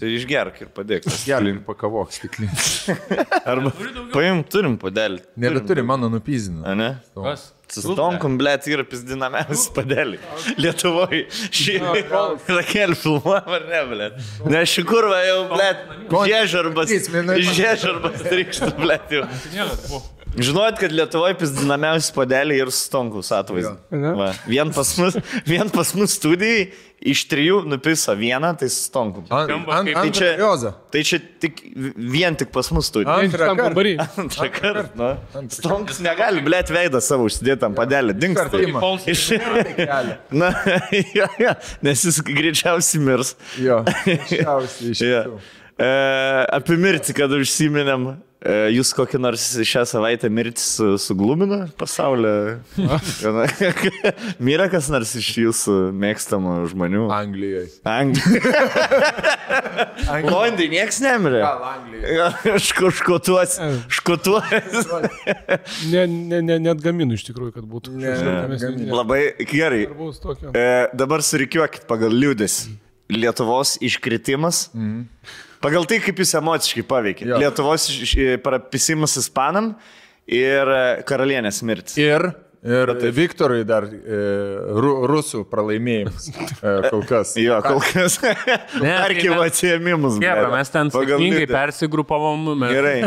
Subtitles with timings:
[0.00, 1.04] Tai išgerk ir padėk.
[1.06, 1.60] stiklinį.
[1.66, 2.54] pakavok stiklinį.
[3.52, 3.72] Arba
[4.14, 5.20] paim, turim padelį.
[5.44, 6.64] Nebeturi mano nupyzino.
[6.66, 6.88] A ne?
[7.14, 7.50] Kas?
[7.72, 10.18] Sustonkom, blėt, yra pizdinamiausias padelį.
[10.60, 11.22] Lietuvoje.
[11.54, 11.78] Šį
[12.52, 14.18] rakelį filmuojam ar ne, blėt?
[14.52, 15.86] Ne, šį kurvą jau, blėt,
[16.32, 16.96] žiežarbas.
[17.52, 20.02] Žiežarbas trikštų, blėt, jau.
[20.32, 23.76] Žinojot, kad Lietuvoje pizdinamiausias padelį ir stonkus atvaizdas.
[24.48, 26.70] Vien pas mus, vien pas mus studijai
[27.12, 29.20] iš trijų nupiso vieną, tai Skamba
[29.82, 31.60] ant, kaip- Tai čia, tai čia tik
[32.14, 33.26] vien tik pas mus studijai.
[33.26, 34.08] Antrą Tam kartą.
[34.22, 35.10] Antrą kartą.
[35.52, 38.16] Stonkus negali, blėt, veidą savo užsidėti ant padelį.
[38.70, 38.80] Ima.
[39.06, 39.26] Iš...
[40.40, 40.52] Na,
[41.12, 43.34] jo, jo, nes jis greičiausiai mirs.
[43.60, 45.24] Jo, greičiausiai iš Ja.
[45.26, 45.40] tiesų.
[45.82, 45.92] E,
[46.56, 52.32] apie mirtį, kad užsiminėm, jūs kokį nors šią savaitę mirtį su, suglumino pasaulio?
[54.46, 57.04] Mirė kas nors iš jūsų mėgstamų žmonių?
[57.14, 57.68] Anglijoje.
[57.86, 58.64] Anglija.
[60.26, 61.42] Londai niekas nemirė.
[61.44, 62.56] Gal Anglijoje.
[62.98, 63.58] Škotuos.
[63.92, 64.90] Škotuos.
[65.92, 67.94] Ne, ne, ne, net gaminu iš tikrųjų, kad būtų.
[67.98, 68.16] Ne,
[68.56, 69.84] ne- Labai gerai.
[69.86, 70.66] E,
[70.98, 72.64] dabar surikiuokit pagal liūdės.
[73.12, 74.70] Lietuvos iškritimas.
[74.72, 75.06] Mm.
[75.62, 77.26] Pagal tai, kaip jūs emociškai paveikė.
[77.30, 77.40] Jo.
[77.42, 77.86] Lietuvos
[78.42, 79.74] parapisimas ispanam
[80.26, 81.94] ir e, karalienės mirtis.
[82.00, 82.26] Ir,
[82.66, 84.18] ir Viktorui dar e,
[84.74, 87.36] ru, rusų pralaimėjimas e, kol kas.
[87.46, 88.18] Jo, kol kas.
[88.22, 90.18] Tai atsiemimus.
[90.22, 92.54] Gerai, mes ten sėkmingai persigrupavom.
[92.56, 92.74] Mes...
[92.74, 92.98] Gerai.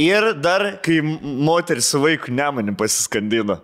[0.00, 3.60] Ir dar, kai moteris su vaiku nemanį pasiskandino.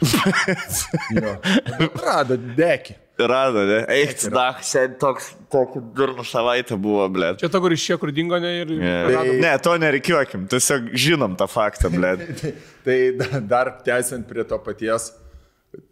[2.00, 2.99] Rado dekį.
[3.28, 3.78] Rado, ne?
[3.92, 7.32] Eik, da, šiandien toks, tokia durna savaitė buvo, ble.
[7.40, 8.72] Čia ta, kur iš čia, kur dingo, ne ir...
[8.78, 9.32] Yeah.
[9.42, 12.14] Ne, to nereikiuokim, tiesiog žinom tą faktą, ble.
[12.86, 15.10] Tai da- dar tęsiant prie to paties,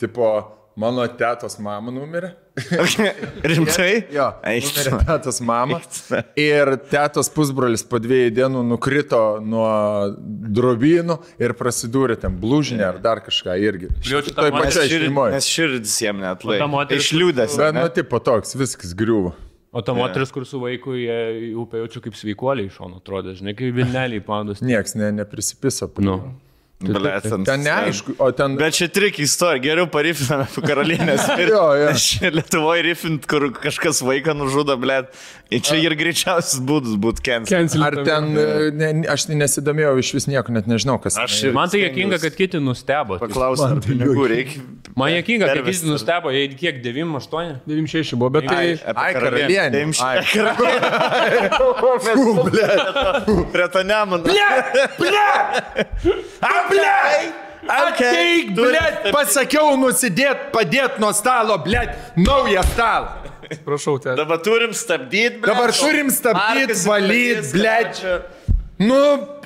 [0.00, 0.30] tipo,
[0.78, 2.30] mano tėtos mama numirė.
[3.50, 3.90] Rimtai?
[4.14, 5.80] Jo, numirė tėtos mama.
[6.38, 9.68] Ir tėtos pusbrolis po dviejų dienų nukrito nuo
[10.58, 13.90] drobynų ir prasidūrė ten blūžinę ar dar kažką irgi.
[14.08, 14.54] Jau čia ta Toj
[14.90, 15.34] šir, šeimoje.
[15.36, 17.58] nes širdis jiem net moteris- Išliūdęs.
[17.60, 19.34] Bet, nu, tipo toks, viskas griuvo.
[19.70, 21.16] O ta moteris, kur su vaiku jie
[21.50, 24.62] į upę jaučiu kaip sveikuoliai iš šono atrodė, žinai, kaip Vilneliai pandos.
[24.64, 25.90] Nieks ne, neprisipiso.
[26.00, 26.14] Nu.
[26.22, 26.47] jo.
[26.78, 28.54] Blėt, Ten neaišku, o ten...
[28.54, 31.24] Bet čia trikiai istorija, geriau parifiname karalienės.
[31.48, 31.88] Jo, jo.
[32.04, 35.10] Čia Lietuvoje rifint, kur kažkas vaiką nužudo, blėt.
[35.50, 37.82] Ir čia ir greičiausias būdas būtų cancel.
[37.82, 38.24] Ar ten,
[38.78, 41.16] ne, aš nesidomėjau iš vis nieko, net nežinau, kas.
[41.18, 43.16] Aš ir- Man tai jokinga, kad kiti nustebo.
[43.22, 44.60] Paklausiu, ar pinigų reikia.
[44.98, 47.64] Man jokinga, kad kiti nustebo, jei kiek 9-8.
[47.66, 48.76] 96 buvo, bet tai...
[48.92, 49.82] Ai, karalienė.
[50.04, 50.20] Ai,
[53.56, 54.28] Prie to nemanau.
[57.68, 63.08] Ateik, blėt, pasakiau nusidėt, padėt nuo stalo, blėt, naują stalą.
[63.66, 64.14] Prašau, te.
[64.16, 65.50] Dabar turim stabdyti, blėt.
[65.52, 67.88] Dabar turim stabdyt, Markas valyt, pradės, blėt.
[67.92, 68.20] kad čia-
[68.78, 68.94] Nu,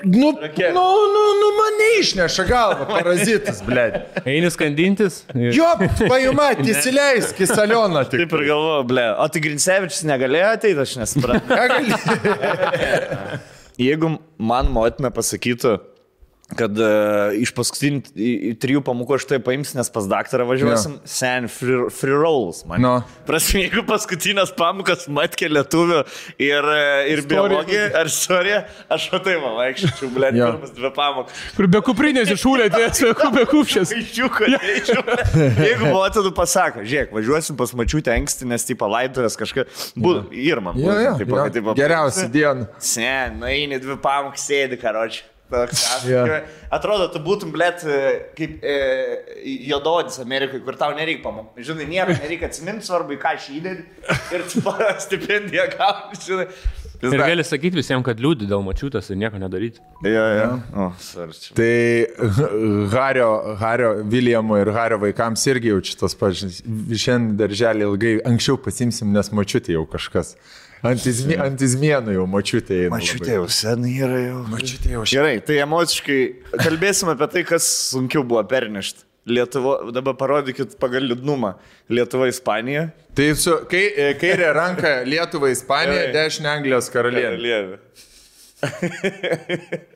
[0.04, 0.74] nu, Rakel.
[0.76, 0.82] nu,
[1.14, 4.18] nu, nu, mane išneša galvą, parazitas, blėt.
[4.28, 5.22] Eini skandintis.
[5.56, 5.70] Jo,
[6.04, 8.26] pajumat, įsileisk į salioną tik.
[8.26, 9.06] Taip ir galvoju, ble.
[9.16, 11.48] O tai Grincevičius negalėjo ateiti, aš nesuprantu.
[13.80, 15.78] Jeigu man motina pasakytų,
[16.58, 21.12] kad uh, iš paskutinių trijų pamokų aš tai paimsiu, nes pas daktarą važiuosim, yeah.
[21.12, 22.62] sen free, free rolls.
[22.68, 22.82] Man.
[22.84, 22.92] No.
[23.28, 26.02] Prasme, jeigu paskutinės pamokas matkė lietuvių
[26.42, 30.50] ir, e, ir biologija ar istorija, aš o tai man vaikščiau, ble, Jo.
[30.52, 31.42] pirmas dvi pamokas.
[31.56, 33.94] Kur be kuprinės išūlė, tai atveju be kupšės.
[34.02, 34.48] Iščiuko,
[35.62, 40.78] Jeigu motina pasako, žiūrėk, važiuosim pas mačiutę anksti, nes tai palaidotuvės kažką, būtų ir man.
[40.80, 41.48] Jo, jo, Taip, jo.
[41.54, 42.68] taip, Geriausia diena.
[42.82, 45.24] Sen, nu eini dvi pamokas, sėdi, karoči.
[46.12, 46.22] Jo.
[46.72, 47.82] Atrodo, tu būtum, blėt,
[48.38, 48.76] kaip e,
[49.68, 51.64] jododis Amerikai, kur tau nereikia pamokų.
[51.68, 53.82] Žinai, nieko nereikia atsiminti, svarbu, ką aš įdėdį.
[54.36, 54.62] Ir tu
[55.06, 56.46] stipendiją gauni, žinai.
[57.02, 59.80] Vis Ir dar- gali sakyti visiems, kad liūdį dėl mačiutės ir nieko nedaryti.
[60.06, 60.44] Jo, jo.
[60.78, 61.56] O, svarčiau.
[61.58, 62.36] Tai
[62.94, 66.60] Hario, Hario Viljamo ir Hario vaikams irgi jau šitas pažins.
[66.62, 70.36] Šiandien darželį ilgai, anksčiau pasimsim, nes mačiutė jau kažkas.
[70.82, 72.96] Antizmie, antizmienų jau mačiutė eina.
[72.96, 74.40] Mačiutė jau senai yra jau.
[74.50, 76.18] Mačiutė jau Gerai, tai emociškai
[76.58, 79.06] kalbėsime apie tai, kas sunkiau buvo pernešti.
[79.30, 81.52] Lietuvo, dabar parodykit pagal liūdnumą.
[81.94, 82.88] Lietuva, Ispanija.
[83.14, 87.78] Tai su kai, e, kairė ranka Lietuva, Ispanija, dešinė Anglijos karalienė.
[88.66, 89.82] Karalienė.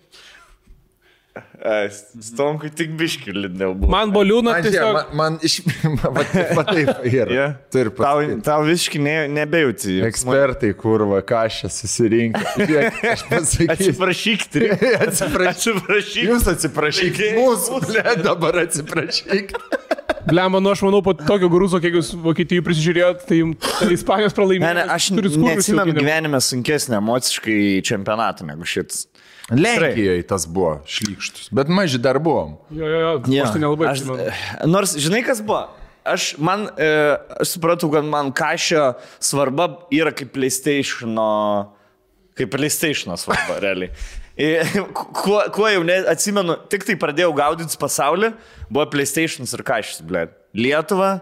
[2.22, 3.90] Stonkui tik biški liūdniau buvo.
[3.92, 4.96] Man buvo liūdna Man, žiūrėk, tiesiog.
[4.96, 5.56] man, man iš...
[6.06, 6.22] Va,
[6.58, 7.26] va taip yra.
[7.32, 7.54] Yeah.
[7.72, 9.96] Turi Tau, tau visiškai ne, nebejauti.
[10.06, 12.44] Ekspertai, kurva, ką aš čia susirinkę.
[12.60, 13.72] Žiūrėk, aš pasakysiu.
[13.76, 14.70] Atsiprašyk, turi.
[15.06, 15.50] Atsiprašyk.
[15.52, 16.22] Atsiprašyk.
[16.30, 17.32] Jūs atsiprašykite.
[17.40, 19.62] Mūsų, ble, dabar atsiprašykite.
[20.26, 23.36] Blemba, nu aš manau, po tokio grūzo, kiek jūs Vokietijai prisižiūrėjot, tai
[23.78, 24.72] tai Ispanijos Ne, pralaimėjo.
[24.74, 29.04] ne, aš neatsimenu gyvenime sunkesnį emociškai čempionatą negu šits.
[29.50, 32.56] Lenkijoje tas buvo šlykštus, bet maži dar buvom.
[32.74, 33.00] Jo, jo,
[33.30, 34.30] jo, aš tai nelabai Aš- atsimenu.
[34.72, 35.68] Nors, žinai, kas buvo?
[36.06, 36.88] Aš, man, e,
[37.42, 41.14] aš supratau, kad man kažio svarba yra kaip PlayStation,
[42.38, 43.90] kaip PlayStation svarba, realiai.
[44.36, 48.34] Ir Kuo, kuo jau ne, atsimenu, tik tai pradėjau gaudyti pasaulį,
[48.68, 50.26] buvo PlayStation ir kažkas, ble.
[50.56, 51.14] Lietuva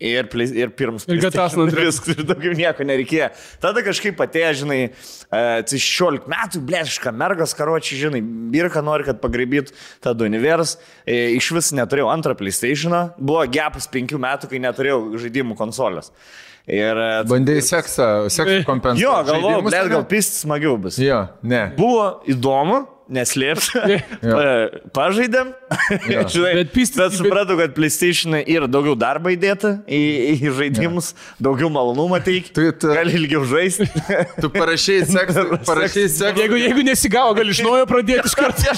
[0.00, 1.06] ir, play, ir pirmas.
[1.08, 1.98] Ir Andreas.
[2.00, 3.30] Viskas, ir daugiau nieko nereikėjo.
[3.62, 8.22] Tada kažkaip atėjo, žinai, e, tai 16 metų, bleška, mergas karočiai, žinai,
[8.54, 9.74] Birka nori, kad pagraibytų
[10.04, 10.76] tą Dunivers.
[11.06, 16.12] E, Iš vis neturėjau antrą PlayStation, buvo gepas 5 metų, kai neturėjau žaidimų konsolės.
[16.64, 16.96] Ir...
[16.96, 19.04] e, Bandėjai seksą, seksą kompensuoti.
[19.04, 19.84] Jo, galvojau, ne?
[19.92, 20.96] gal pistis smagiau bus.
[21.02, 21.66] Jo, ne.
[21.76, 23.98] Buvo įdomu, neslėpti.
[24.96, 25.50] Pažaidėm.
[26.32, 30.00] Žinai, Bet pistis- bet supratau, kad PlayStation yra daugiau darbo įdėta į,
[30.38, 31.10] į žaidimus,
[31.42, 32.54] daugiau malonumą teikia.
[32.56, 33.88] Tu- tu- Gali ilgiau žaisti.
[34.42, 36.32] Tu parašiai seksą, parašiai seksą.
[36.40, 38.74] Jeigu, jeigu nesigavo, gali iš naujo pradėti iš karto.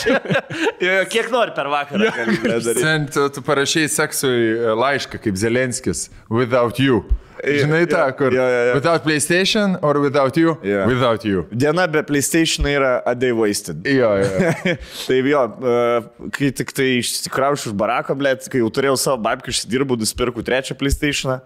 [1.13, 2.11] Kiek nori per vakarą.
[2.47, 2.81] daryti.
[2.81, 7.05] Sen, tu, tu parašiai seksui e, laišką kaip Zelenskis, without you.
[7.47, 8.35] Žinai tą, kur.
[8.35, 8.75] jo, jo, jo.
[8.75, 10.57] Without PlayStation or without you?
[10.67, 10.87] Jo.
[10.91, 11.47] Without you.
[11.53, 13.87] Diena be PlayStation yra a day wasted.
[13.87, 14.53] Jo, jo.
[15.07, 19.55] tai jo, e, kai tik tai išsikraušiu iš barako, blėt, kai jau turėjau savo babkių,
[19.55, 21.39] išsidirbau, nusipirkau trečią PlayStation.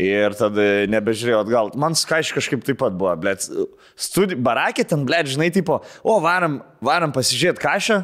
[0.00, 1.70] Ir tada nebežiūrėjau atgal.
[1.78, 3.44] Man skaiš kažkaip taip pat buvo, blėt.
[3.98, 4.38] Studi...
[4.38, 8.02] Barakė ten, blėt, žinai, tipo, o varam, varam pasižiūrėti kažą.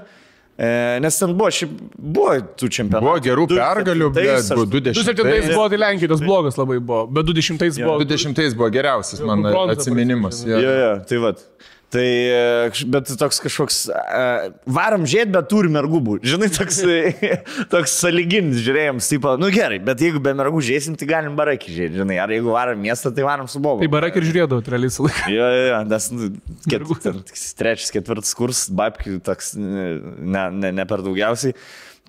[0.58, 3.04] E, nes ten buvo, šiaip buvo tų čempionatų.
[3.06, 5.20] Buvo gerų Du pergalių, bet buvo aš- 20.
[5.22, 7.98] 20 buvo tai Lenkijai, tas blogas labai buvo, bet 20 buvo.
[8.02, 10.42] 20 buvo geriausias man atsiminimas.
[10.44, 10.72] Jo, jo.
[10.82, 11.44] jo, tai vad.
[11.88, 16.18] Tai, e, bet toks kažkoks, uh, varom žiūrėti, bet turi mergų.
[16.20, 16.82] Žinai, toks,
[17.72, 22.00] toks saliginis žiūrėjimas, tipo, nu gerai, bet jeigu be mergų žiūrėsim, tai galim barakį žiūrėti,
[22.02, 23.80] žinai, ar jeigu varom miestą, tai varom su bobu.
[23.80, 25.32] Tai barak ir žiūrėdavau, realiai visą laiką.
[25.32, 26.30] Jo, jo, jo, nes nu,
[26.74, 31.56] ket, trečias, ketvirtas kurs, babkių toks ne, ne, ne per daugiausiai.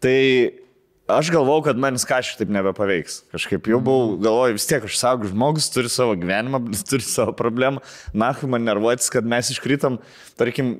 [0.03, 0.17] Tai
[1.09, 3.23] aš galvau, kad manis kažkaip taip nebepaveiks.
[3.33, 7.83] Kažkaip jau buvau, galvoju, vis tiek aš saugus žmogus, turi savo gyvenimą, turi savo problemą.
[8.13, 9.99] Nahui man nervuotis, kad mes iškritam,
[10.39, 10.77] tarkim,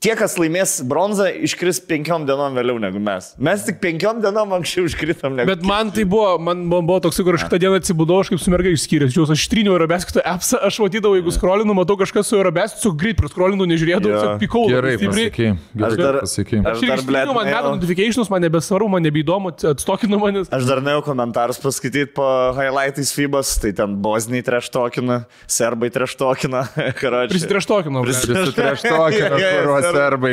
[0.00, 3.26] Tie, kas laimės bronzą, iškris penkiom dienom vėliau negu mes.
[3.36, 7.18] Mes tik penkiom dienom anksčiau iškritam negu Bet man tai buvo, man, man buvo toks,
[7.20, 10.62] kur aš tą dieną atsibudau, aš kaip su mergai išskyręs, žiūrėjau, aš tryniau Eurobeskito appsą,
[10.64, 14.64] aš matydavau, jeigu skrolinu, matau kažkas su Eurobeskito, su greit praskrolinu, nežiūrėdavau, tiesiog pikau.
[14.72, 15.52] Gerai stipriai.
[15.76, 16.64] Aš dar- pasakėjai.
[16.72, 20.48] aš dar, blet, man meta notificationus, man nebesvaru, man nebeįdomu, atstokinu manis.
[20.56, 26.64] Aš dar nuėjau komentarus paskaityti po highlightais FIBAS, tai ten bosniai treštokina, serbai treštokina,
[27.00, 27.36] karočiui.
[27.36, 28.02] Prisitraštokinu.
[28.08, 29.42] Prisitraštokina,
[29.82, 30.32] Ser- serbai,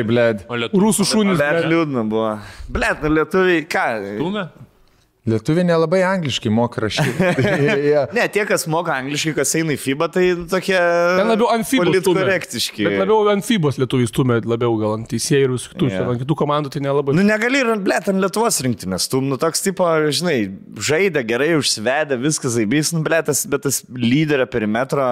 [0.62, 1.38] lietuvių Rusų šunys.
[1.42, 1.66] Blet.
[1.74, 2.32] liūdna buvo.
[3.04, 3.86] Nu lietuviai, ką?
[4.18, 4.48] stumė?
[5.28, 7.12] Lietuviai nelabai angliškai moka rašyti.
[7.44, 10.78] Jie- Ne, tie, kas moka angliškai, kas eina į FIBA, tai tokie...
[10.80, 11.84] Ten labiau ant FIBA.
[11.90, 12.86] Politkorektiški.
[12.88, 15.98] Bet labiau ant FIBOS lietuviai stumė, labiau gal ant teisėjų ir visų kitų, Jo.
[15.98, 16.08] yeah.
[16.14, 17.16] ant kitų komandų tai nelabai.
[17.20, 19.10] Nu negali ir, blėt, ant Lietuvos rinktinės.
[19.12, 20.38] Tu, nu toks tipo, žinai,
[20.90, 25.10] žaidė gerai, užsivedė, viskas zaibys, nu blėt, tas, bet tas lyderio perimetro,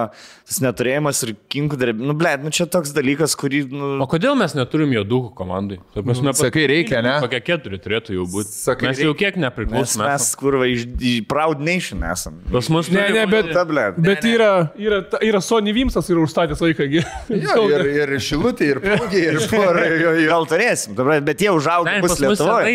[0.48, 2.08] tas neturėjimas ir kinkų darbi.
[2.08, 3.92] Nu blėt, nu čia toks dalykas, kurį, nu...
[4.02, 5.78] O kodėl mes neturim jodukų komandai?
[5.94, 7.18] Ta prasme, Sakai, reikia, ne?
[7.22, 8.56] Kokie keturi turėtų jau būti.
[8.56, 9.97] Sakai, mes jau kiek Mes, nepriklausome.
[9.98, 12.38] Mes kurva, iš, iš Proud Nation esam.
[12.52, 13.98] Pas mus Ne, ne, bet- Ta.
[13.98, 16.86] Bet yra, yra, ta- yra Sony Vimsas ir užstatęs vaiką.
[16.92, 17.02] gi.
[17.34, 19.88] Jo, ir, ir šilutė, ir plūgiai, ir porai.
[20.02, 20.28] Jo, jo.
[20.28, 22.20] Gal turėsim, bet jie užaugo Ne, pas mus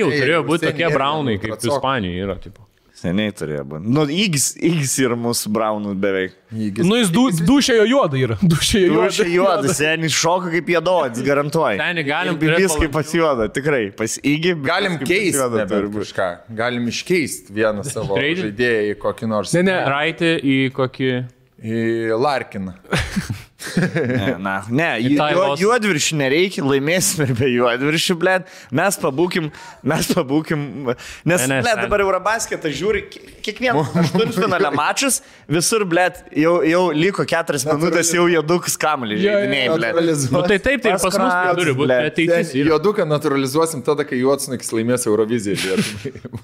[0.04, 1.58] jau turėjo būti tokie braunai, kaip.
[1.64, 2.36] Ispanijoje yra.
[2.44, 2.68] Tipo.
[3.04, 3.90] Seniai turėjo būti.
[3.92, 6.38] Nu, įgis, įgis yra mūsų braunų beveik.
[6.56, 6.88] Įgis.
[6.88, 8.38] Nu, jis du, dušėjo juodą yra.
[8.40, 11.82] Dušėjo Tu čia juodas, seniai šoka kaip jėdodis, garantuoju.
[11.82, 13.84] Seni, galim turėt kaip pas juodą, tikrai.
[14.00, 14.56] Pas įgy.
[14.64, 15.68] Galim keisti
[16.00, 16.30] kažką.
[16.64, 19.56] Galim iškeisti vieną savo žaidėją į kokį nors.
[19.58, 19.80] Ne, ne.
[19.92, 21.16] Raitį į kokį...
[21.64, 21.82] Į
[22.20, 22.78] Larkiną.
[23.84, 24.90] Ne, na, ne,
[25.60, 28.36] juodviršių nereikia, laimėsim ir be juodviršių, blė.
[28.76, 29.50] Mes pabūkim,
[29.88, 30.64] mes pabūkim.
[31.28, 36.08] Nes, Ne, ne, blė, dabar Eurobasketą žiūri, ki- kiekvieną aštuntfinalio mačus, visur, blė,
[36.40, 39.92] jau, jau liko keturias minutės, jau jodukus kamuolį žaidiniai, blė.
[40.34, 41.90] Nu, tai taip, tai pas mus tai turi būti.
[41.90, 42.12] Blet.
[42.14, 42.54] Ateitis.
[42.64, 45.60] Joduką naturalizuosim tada, kai Juotsnakis laimės Euroviziją.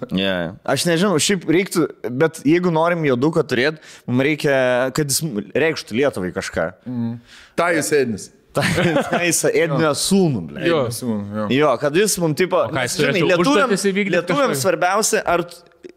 [0.10, 0.56] Yeah.
[0.68, 1.84] Aš nežinau, šiaip reiktų,
[2.18, 3.78] bet jeigu norim joduką turėti,
[4.10, 4.56] mums reikia,
[4.98, 5.22] kad jis
[5.54, 6.66] reikštų Lietuvai kažką.
[6.84, 7.09] Ta
[7.78, 8.30] jūs ėdnis.
[8.60, 10.64] Tai jis Ednio sūnų, blė.
[10.68, 10.80] Jo.
[11.54, 13.74] Jo, kad jis mums tipo, žinai, lietuviam,
[14.16, 15.44] lietuviam svarbiausia, ar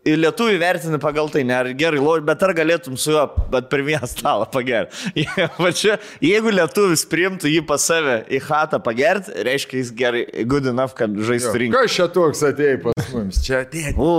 [0.06, 4.08] lietuvių vertini pagal tai, ne ar gerai, bet ar galėtum su juo, bet per vieną
[4.10, 5.24] stalą pagerti.
[5.82, 10.94] Čia, jeigu lietuvis priimtų jį pas save į hatą pagerti, reiškia jis gerai, good enough,
[10.98, 11.82] kad žaistų rinką.
[11.82, 13.40] Kas čia toks atėjo pas mums?
[13.46, 14.10] Čia atėjo.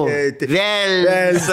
[0.50, 1.08] Vėl,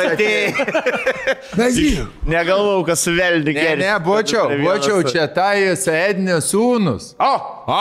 [0.07, 0.67] atėjai.
[1.61, 2.07] Na, jį.
[2.31, 7.15] Negalvau, kas su velniu Ne, ne, būčiau, būčiau čia Tajus Ednės sūnus.
[7.21, 7.33] O,
[7.71, 7.81] a,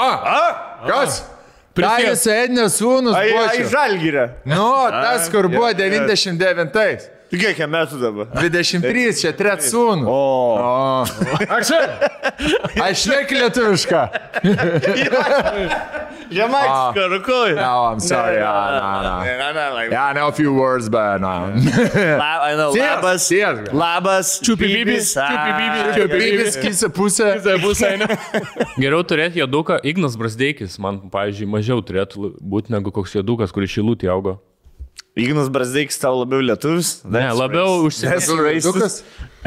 [0.87, 1.21] kas?
[1.77, 3.15] Tajus Ednės sūnus.
[3.15, 4.25] Ai, ai žalgyrė.
[4.49, 7.09] Nu, tas, kur buvo 99.
[7.29, 8.25] Kiek jam metų dabar?
[8.33, 10.05] 23, čia tret sūnų.
[10.09, 10.17] O.
[10.57, 11.05] O.
[12.81, 14.01] Aš nek lietuvišką.
[16.29, 17.53] Žemaičiška, rukoj.
[17.57, 18.35] No, I'm sorry.
[18.37, 19.13] Yeah, no, no.
[19.25, 21.27] Ne, ne, like, Yeah, I know a few words, but no.
[22.21, 23.27] La, I know, Ties, labas.
[23.27, 23.57] ties.
[23.73, 24.39] Labas.
[24.45, 25.95] Čiupi bibis, Ah, čiupi bibis, gerai.
[25.97, 27.29] čiupi Bibis, kisa pusė.
[27.63, 28.07] Pusė, ne?
[28.83, 34.09] Geriau turėti joduką, Ignas Brasdeikis, man, pavyzdžiui, mažiau turėtų būti negu koks jodukas, kuris šilutį
[34.13, 34.37] augo.
[35.19, 36.89] Ignas Brazdeikis tau labiau lietuvis?
[37.03, 39.03] Ne, labiau užsienietis.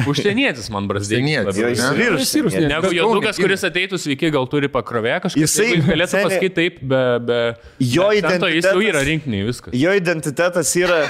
[0.08, 1.48] Užsienietis man Brasdeikis.
[1.52, 2.56] Užsienietis.
[2.70, 5.42] Negu jodukas, kuris ateitų sveiki, gal turi pakrovę kažką.
[5.42, 7.00] Jisai- galėtų pasakyti taip, be...
[7.28, 7.38] be
[7.84, 9.76] Jo be akcento, Jis jau identitetas- yra rinkiniai, viskas.
[9.76, 11.00] Jo identitetas yra.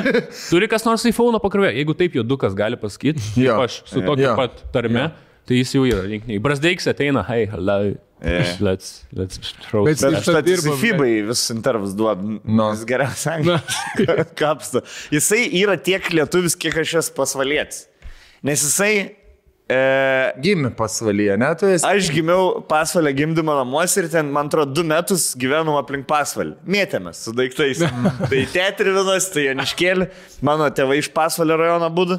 [0.50, 1.72] Turi kas nors iPhone pakrovę.
[1.76, 4.36] Jeigu taip jodukas gali pasakyti, kaip aš su tokiu Jo.
[4.38, 5.10] pat tarme,
[5.48, 6.40] tai jis jau yra rinkiniai.
[6.42, 7.80] Brasdeikis ateina, hey, hello.
[8.20, 8.56] Yeah.
[8.60, 12.20] Let's, let's throw Bet- Bet štai dirbam, Fibai vis intervus duoda.
[12.44, 12.66] No.
[12.74, 14.34] Jis geriausias angliškas.
[14.36, 14.82] Kapsta.
[15.14, 17.86] Jisai yra tiek lietuvis, kiek aš esu pasvalietis.
[18.44, 18.92] Nes jisai...
[19.70, 19.78] E,
[20.42, 21.84] Gimė pasvalyje, ne tu esi?
[21.86, 26.56] Aš gimiau pasvalę gimdymo namuose ir ten, man atrodo, du metus gyvenau aplink pasvalį.
[26.74, 27.84] Mėtėmės su daiktais.
[28.32, 30.08] tai teatrivinas, tai Janiškėlė,
[30.44, 32.18] mano tėvai iš pasvalio rajono būdų.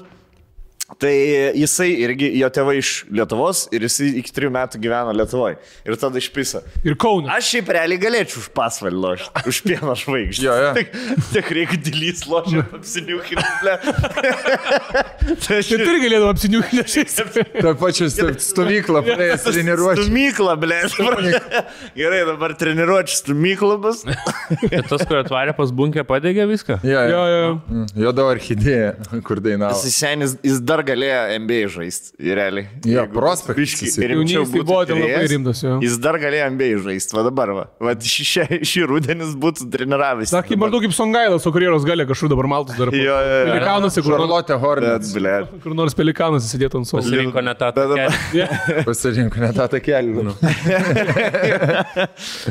[0.99, 1.11] Tai
[1.55, 5.55] jisai irgi, jo tėvai iš Lietuvos ir jisai iki trijų metų gyveno Lietuvoje.
[5.87, 6.61] Ir tada išpisa.
[6.85, 7.37] Ir Kauna.
[7.37, 10.45] Aš šiaip realiai galėčiau už pasvalį lošti, už pieno žvaigždį.
[10.45, 10.73] Jo, jo.
[10.77, 10.91] Tik,
[11.31, 13.45] tik reikia dilys lošti, apsiniukinti.
[13.63, 13.77] tai
[15.45, 17.17] Tai aš tu irgi galėtum apsiniukinti šiais.
[17.61, 20.05] Ta pačia sto- stovykla, praėjęs treniruočiai.
[20.09, 20.81] Stumykla, blė.
[21.97, 24.03] Gerai, dabar treniruočių stumykla bus.
[24.73, 26.79] Ir tas, kur atvarė pas bunkę, padegė viską.
[26.85, 27.41] Jo, Jo, jo.
[27.41, 27.85] jo.
[28.05, 28.93] Jodo orchidėja,
[29.27, 29.77] kur dainavo.
[29.81, 32.65] Jis senis, jis dar galėjo NBA žaisti, realiai.
[32.87, 35.73] Jo, prospektas Jaunystėj būtų buvo ten labai rimtas, jo.
[35.83, 37.63] Jis dar galėjo NBA žaisti, va dabar, va.
[37.81, 40.29] va šį, šį, šį rudenis būtų treniravęs.
[40.33, 42.87] Sakai, maždaug kaip Songailas, o karjeros gali kažkur dabar maltus dar.
[42.95, 43.45] Jo, jo, jo.
[43.51, 45.09] Pelikanuose, kur, Bet, Hornets
[45.63, 47.03] kur nors pelikanuose sėdėtų ant suolo.
[47.05, 48.15] Pasirinko ne tą takelį.
[48.89, 50.11] pasirinko ne tą takelį.
[50.27, 50.33] Nu.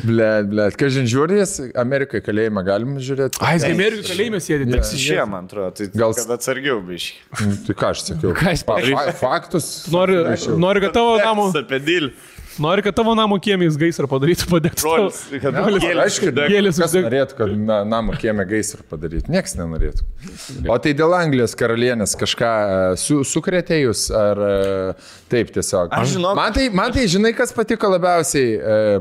[0.07, 0.77] Blet, blet.
[0.79, 3.41] Ką žin žiūrės, Amerikai kalėjimą galim žiūrėti?
[3.45, 4.69] Ai, jis Amerikų kalėjime sėdė.
[4.69, 4.73] Jo.
[4.79, 7.19] teks Šie, man atrodo, tai Gal- atsargiau biškai.
[7.41, 8.35] Mm, Tai ką aš sakiau?
[8.37, 8.99] Ką jis padarys?
[8.99, 9.71] fa- Faktus.
[9.93, 10.21] Nori,
[10.61, 11.49] nori, kad tavo namo,
[12.61, 14.83] nori, kad tavo namo kiemės gaisrą padarytų, padėtų.
[14.85, 15.21] Brolis.
[15.41, 16.33] kad gėlės Aišku,
[16.83, 19.31] kas uždeg- norėtų, kad na, namo kiemė gaisrą padaryti?
[19.33, 20.05] Niekas nenorėtų.
[20.69, 24.53] O tai dėl Anglijos karalienės kažką e, su, sukrėtė jūs, ar e,
[25.33, 25.89] taip tiesiog?
[25.97, 29.01] Aš žinau- Man tai, man tai žinai, kas patiko labiausiai, e,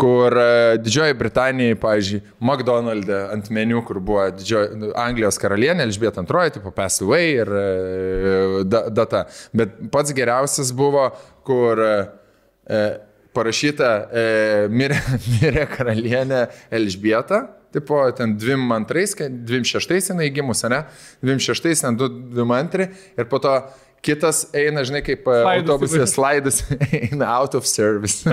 [0.00, 6.24] kur e, Didžioji Britanija, pavyzdžiui, McDonald's ant meniu, kur buvo didžioji, nu, Anglijos karalienė, Elžbieta
[6.24, 7.68] II, tipo Pass Away ir e,
[8.64, 9.26] da, data.
[9.56, 11.10] Bet pats geriausias buvo,
[11.46, 11.94] kur e,
[12.64, 12.82] e,
[13.36, 14.26] parašyta e,
[14.72, 15.00] mirė,
[15.36, 16.44] mirė karalienė
[16.80, 17.44] Elžbieta.
[17.70, 20.80] Tipo, ten 22, 26 jinai gimus, ne?
[21.22, 23.52] 26, ten 22 ir po to
[24.04, 26.10] kitas eina, žinai, kaip e, Slaidas, autobusė taip.
[26.14, 26.60] slaidas,
[27.02, 28.22] eina out of service.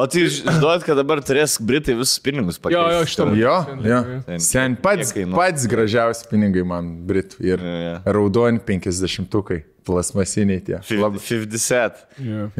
[0.00, 2.80] O tai žinot, kad dabar turės Britai visus pinigus pakeisti.
[2.80, 3.32] Jo, jo, šitam.
[3.38, 3.54] jo,
[3.86, 4.38] jo.
[4.42, 7.94] Sen pats, pats gražiausi pinigai man Britų ir Jo, jo.
[8.16, 10.78] raudoni 50-ukai, plasmasiniai tie.
[11.00, 12.00] Lab, 50.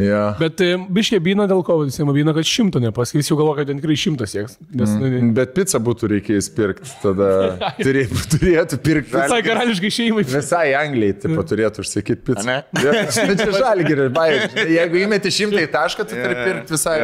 [0.00, 0.22] jo.
[0.40, 3.80] Bet e, biškė byna dėl ko, visiems byna, kad šimto nepaskys, jau galvo, kad ten
[3.80, 4.56] tikrai šimtas sieks.
[4.70, 5.32] Nes, mm.
[5.36, 7.30] Bet pizzą būtų reikėjęs pirkti, tada
[7.84, 9.14] turėtų, turėtų pirkti.
[9.16, 10.26] Visai karališkai šeimai.
[10.30, 12.60] Visai Anglijai taip turėtų užsakyti pizzą.
[12.80, 12.96] Jo,
[13.30, 14.32] nu, Čia žalį gerai.
[14.76, 16.98] Jeigu įmeti šimtai tašką, tu turi pirkti visai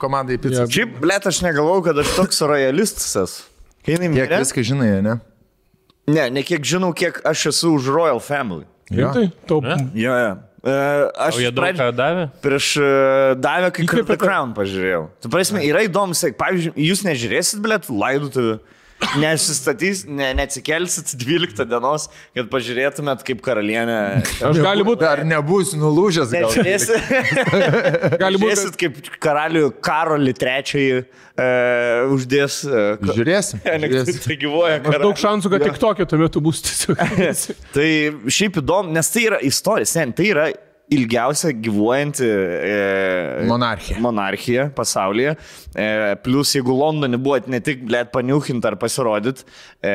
[0.00, 0.64] komandai pizzą.
[0.64, 0.72] Jo.
[0.78, 3.48] Šiaip, blėt, aš negalvojau, kad aš toks royalistas esu.
[3.88, 5.18] Kiek viską žinai, ne?
[6.08, 8.64] Ne, ne kiek žinau, kiek aš esu už Royal Family.
[8.94, 9.10] Jo.
[9.12, 9.62] Tai, tau?
[9.96, 10.36] Jo, jo.
[10.58, 10.74] E,
[11.22, 12.24] aš O jie daug ką davė?
[12.42, 12.88] Prieš e,
[13.38, 15.04] davę, kai Įkvėpė The Crown pažiūrėjau.
[15.22, 18.56] Tu prasme, yra įdomu, sek, pavyzdžiui, jūs nežiūrėsit, blėt, laidotuvių.
[19.18, 23.98] Nesistatys, ne, neatsikelsit 12 dienos, kad pažiūrėtumėt, kaip karalienė.
[24.50, 26.50] aš gali būti, Dar nebus nulūžęs gal.
[28.22, 31.48] Gali būti, Žiūrėsit, kaip karalių Karolį trečiąjį e,
[32.14, 32.58] uždės.
[32.66, 33.62] E, ka- Žiūrėsim.
[33.86, 34.20] Žiūrėsim.
[34.26, 36.98] tai gyvoja aš daug šansų, kad tik tokia tuo metu bus tiesiog.
[37.74, 37.88] Tai
[38.34, 40.48] šiaip įdomu, nes tai yra istorija, sen, tai yra
[40.94, 42.76] ilgiausia gyvuojanti e,
[43.48, 43.98] Monarchija.
[44.00, 45.34] monarchija pasaulyje.
[45.76, 45.88] E,
[46.24, 49.42] plus, jeigu Londone buvo ne tik, blėt, paniuchint ar pasirodyt,
[49.84, 49.92] e,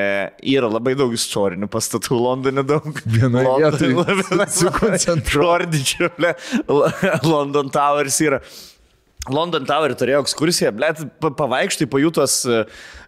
[0.53, 2.91] yra labai daug istorinių pastatų Londone daug.
[3.09, 5.33] Vienoje vietoje sukoncentruota.
[5.33, 6.35] Žordičių, ble,
[7.25, 8.41] London Towers yra.
[9.31, 12.57] London Tower turėjo ekskursiją, blėt, pa- pavaikštai pajutos e,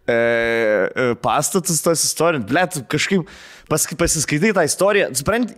[0.07, 3.27] e, pastatus, tos istorijos, blėt, kažkaip
[3.67, 5.51] pas, pasiskaitai tą istoriją, suprant,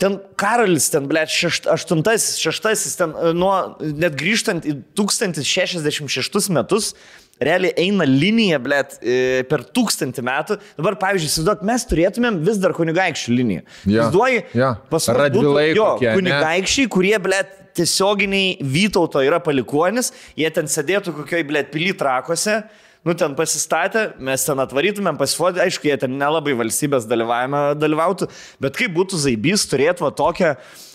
[0.00, 6.92] ten karalis, ten, blėt, šešt, aštuntasis, šeštasis, ten e, nuo, net grįžtant į 1066 metus,
[7.42, 10.58] realiai eina linija, blėt, e, per tūkstantį metų.
[10.78, 13.64] Dabar, pavyzdžiui, įsivaizduok, mes turėtumėm vis dar kunigaikščių liniją.
[13.86, 14.44] Įsivaizduoji,
[14.92, 16.14] pas mus Radvilai jo, kokie, ne?
[16.20, 22.62] kunigaikščiai, kurie, blėt, tiesioginiai Vytauto yra palikuonis, jie ten sėdėtų kokioj, blėt, pily trakose.
[23.02, 28.28] Nu, ten pasistatę, mes ten atvarytumėm pasifuoti, aišku, jie ten nelabai valstybės dalyvautų,
[28.62, 30.52] bet kaip būtų zaibys turėti va tokią,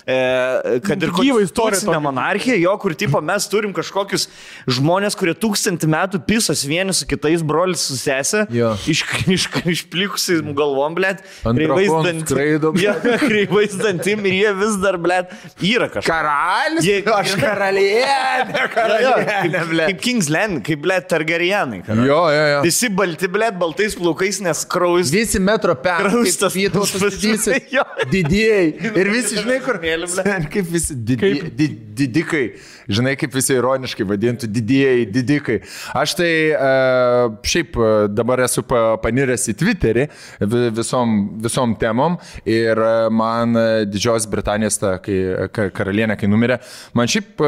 [0.07, 2.01] kad ir Gyvą istoriją konstitucinę tokią.
[2.01, 4.27] monarchiją, jo, kur tipo mes turim kažkokius
[4.71, 8.45] žmonės, kurie tūkstantį metų pisos vieni su kitais brolis su sesė,
[8.87, 12.79] iš, iš, išplikusiais galvom, blėt, kreivais dantim.
[12.79, 12.93] Jo,
[13.27, 16.07] kreivais dantim ir jie vis dar, blėt, yra kažkas.
[16.07, 16.87] Karalis?
[16.87, 19.85] Jie- Aš karalienė, karalienė, ble.
[19.91, 21.81] Kaip Kingsland, kaip, blėt, Targaryenai.
[21.87, 22.61] Jo, jo, jo.
[22.65, 25.11] Visi balti, blėt, baltais plaukais, nes kraujas.
[25.13, 27.83] Visi metro Kraustas perkraujas, vytautas pas- didysis, Jo.
[28.11, 28.75] didieji.
[28.93, 29.79] Ir visi, žinai, kur.
[29.81, 30.23] Mėly, ble.
[30.23, 32.53] Sen, Kaip visi didi, di, didikai.
[32.87, 35.57] Žinai, kaip visi ironiškai vadintų didieji didikai.
[35.97, 40.05] Aš tai uh, šiaip e, dabar esu pa, paniręs į Twitterį
[40.47, 42.15] vi- visom, visom temom
[42.47, 45.17] ir e, man e, Didžiosios Britanijos ta, kai,
[45.53, 46.59] ka- karalienė, kai numirė,
[46.97, 47.43] man šiaip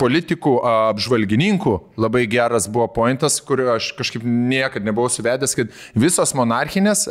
[0.00, 7.04] politikų apžvalgininkų labai geras buvo pointas, kurio aš kažkaip niekada nebuvau suvedęs, kad visos monarchinės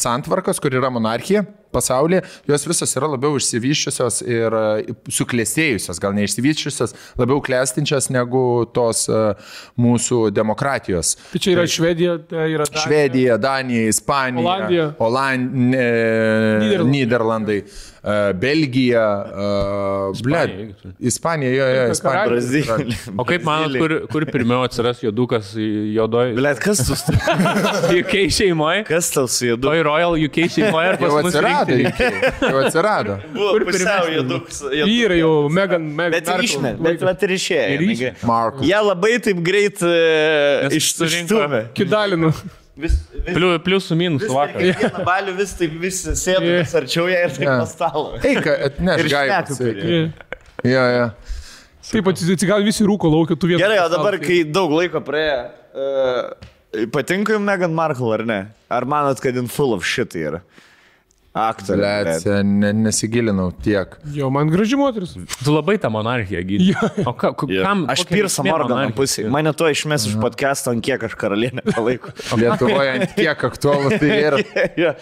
[0.00, 1.44] santvarkos, kur yra monarchija
[1.74, 4.94] pasaulyje, jos visos yra labiau išsivyščiusios ir e,
[5.46, 9.34] suklėstėjusios, gal neišsivyščiusios, labiau klestinčios negu tos uh,
[9.78, 11.16] mūsų demokratijos.
[11.32, 12.84] Tai čia yra Švedija, tai yra Danija.
[12.84, 14.88] Švedija, Danija, Ispanija, Olandija.
[14.98, 15.52] Oland...
[15.56, 16.90] Nyderlandai.
[16.90, 17.95] Nyderlandai, e,
[18.34, 20.50] Belgija, e, bled.
[20.98, 22.24] Ispanija, jo, jo, Ispanija.
[22.28, 22.76] Brazilija.
[23.18, 25.52] O kaip manot, kur, kur pirmiau atsiras jodukas
[25.94, 26.34] jodoj?
[26.38, 26.96] Blėt, kas tu?
[27.98, 28.84] UK šeimoje?
[28.88, 29.66] Kas tau su judu?
[29.66, 33.18] Toj Royal UK šeimoje ar pas mus atsirado, jau atsirado.
[33.36, 34.62] Kur pusiau judukas?
[34.70, 36.14] Vyrai jau Megan, Megan.
[36.14, 38.12] Bet ir išmė, bet vat ir išėjo.
[38.66, 39.96] Jie labai taip greit e,
[40.78, 41.42] surinko.
[41.42, 41.64] išstumė.
[41.76, 42.32] Kidalinu.
[42.76, 44.60] Vis, vis, Pliu, pliusų minusų vakar.
[44.60, 46.58] kiekvieną balių vis taip visi sėdo Yeah.
[46.60, 47.54] vis arčiau ją ir taip Jo.
[47.54, 47.70] yeah.
[47.70, 48.02] stalo.
[48.20, 49.14] Eik, atneš
[49.56, 50.00] sveiki.
[50.68, 51.06] Jo, jo.
[51.86, 53.62] Taip, atsigal visi rūko laukia, tu vietos.
[53.62, 55.38] Gerai, o dabar, kai daug laiko praėjo,
[55.78, 58.38] uh, patinka jums Megan Markle ar ne?
[58.68, 60.42] Ar manot, kad in full of shit yra?
[61.36, 61.76] Aktorė.
[62.06, 63.92] Blėt, ne, nesigilinau tiek.
[64.16, 65.10] Jo, man graži moteris.
[65.44, 66.68] Tu labai tą monarchiją gydai.
[66.72, 66.88] Jo.
[67.10, 67.66] O ka, ka, Yeah.
[67.68, 67.84] kam?
[67.92, 69.26] Aš Pirsą Morganą pusė.
[69.30, 72.14] Mane to išmes iš podcast'o, ant kiek aš karalienę palaikau.
[72.40, 74.40] Lietuvoje ant kiek aktualu tai yra.
[74.86, 74.94] Ja.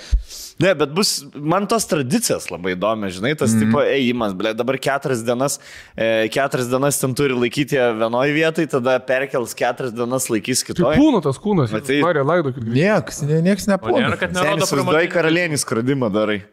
[0.63, 3.65] Ne, bet bus, man tos tradicijos labai įdomi, žinai, tas mm.
[3.65, 5.59] tipo ėjimas, ble, dabar keturias dienas,
[5.99, 11.01] e, keturias dienas ten turi laikyti vienoje vietoje, tada perkels keturias dienas laikys Tai kitoje.
[11.03, 11.75] kūno tas kūnas.
[11.75, 12.63] Bet tai- Marija laidokit.
[12.71, 15.15] Nieks, ne, nieks O nėra, kad nerodo vaizduoji pramoginio.
[15.17, 16.45] karalienį skradimą darai.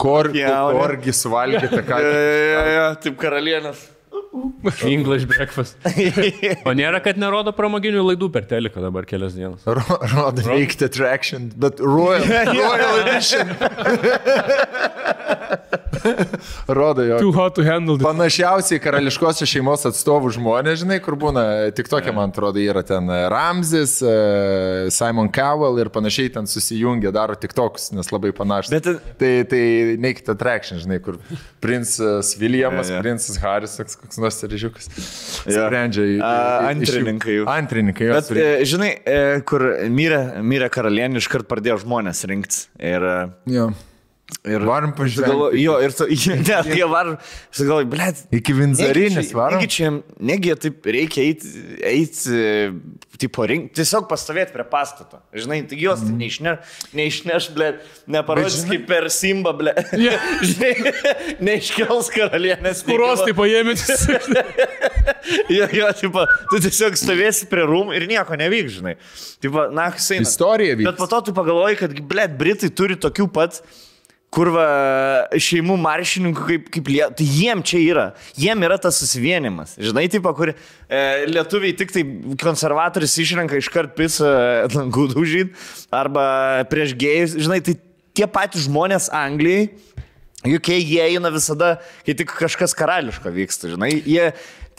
[0.00, 0.76] Kor, Jaunė.
[0.78, 1.98] korgi suvalgyti, ką.
[2.02, 2.20] Ja,
[2.54, 3.86] ja, ja, taip karalienės.
[4.94, 5.76] English breakfast.
[6.68, 9.64] O nėra, kad nerodo pramoginių laidų per teleką dabar kelias dienas.
[9.66, 12.26] Ro- Rodo veikti attraction, bet Royal,
[12.60, 13.50] Royal Edition.
[16.80, 17.18] Rodo jo.
[17.20, 17.96] Too hot to handle.
[17.98, 18.06] this.
[18.06, 21.44] Panašiausiai karališkosios šeimos atstovų žmonės, žinai, kur būna,
[21.76, 27.36] tik tokia, man atrodo, yra ten Ramzis, e, Simon Cowell ir panašiai ten susijungia, daro
[27.38, 28.72] tik toks, nes labai panašus.
[28.74, 29.62] Bet- tai, tai
[30.00, 31.18] Naked Attraction, žinai, kur
[31.60, 33.02] princas Viljamas, Jo, jo.
[33.04, 34.88] princas Haris, koks nors ryžiukas.
[35.46, 35.66] Jo.
[35.66, 36.06] Sprendžia.
[36.16, 36.24] jų-
[36.70, 37.44] antrininkai jau.
[37.50, 38.16] Antrininkai, jo.
[38.16, 39.60] Bet, e, žinai, e, kur
[39.92, 42.66] mirė, mirė karalienė, iškart pradėjo žmonės rinkti.
[42.80, 43.18] Ir, e,
[43.50, 43.70] Jo.
[44.48, 45.60] Ir Varom pažiūrėti.
[45.60, 46.06] Jo, ir tu,
[46.44, 47.14] net jie var,
[47.50, 48.24] aš galvoju, blėt.
[48.40, 49.60] Iki Vinzarinės varom.
[49.60, 49.92] Negi čia,
[50.30, 51.52] negi taip reikia eiti,
[51.90, 52.40] eiti
[53.20, 55.20] tipo, rink, tiesiog pastovėti prie pastato.
[55.36, 56.20] Žinai, tik jos mm.
[56.22, 57.70] neišneš, neišneš, blė,
[58.10, 59.74] neparodys kaip per Simba, blė.
[60.50, 60.72] Žinai,
[61.44, 62.84] neiškels karalienės.
[62.88, 63.84] Kuros tai paėmėt.
[65.50, 68.94] Jo, jo, tipo, tu tiesiog stovėsi prie rūmų ir nieko nevyks, žinai.
[69.42, 70.24] Tipo, na, Hussein.
[70.26, 70.88] Istorija vyks.
[70.88, 73.60] Bet po to tu pagalvoji, kad, blėt, Britai turi tokių pat
[74.30, 74.64] kurva
[75.42, 77.02] šeimų maršininkų kaip, kaip lie...
[77.18, 78.06] Tai jiem čia yra.
[78.38, 79.74] Jiem yra tas susivienimas.
[79.82, 80.56] Žinai, tipo, kur e,
[81.26, 82.04] lietuviai tik tai
[82.38, 84.30] konservatorius išrenka iškart pisą
[84.68, 85.54] ant langų dužyt
[85.90, 86.24] arba
[86.70, 87.34] prieš gėjus.
[87.42, 87.74] Žinai, tai
[88.16, 89.68] tie patys žmonės Anglijai,
[90.46, 94.30] juk jie eina visada, kai tik kažkas karališko vyksta, žinai, jie,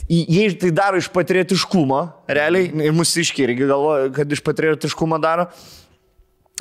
[0.08, 5.50] jie tai daro iš patriotiškumo, realiai, ir mūsiškiai irgi galvoja, kad iš patriotiškumo daro.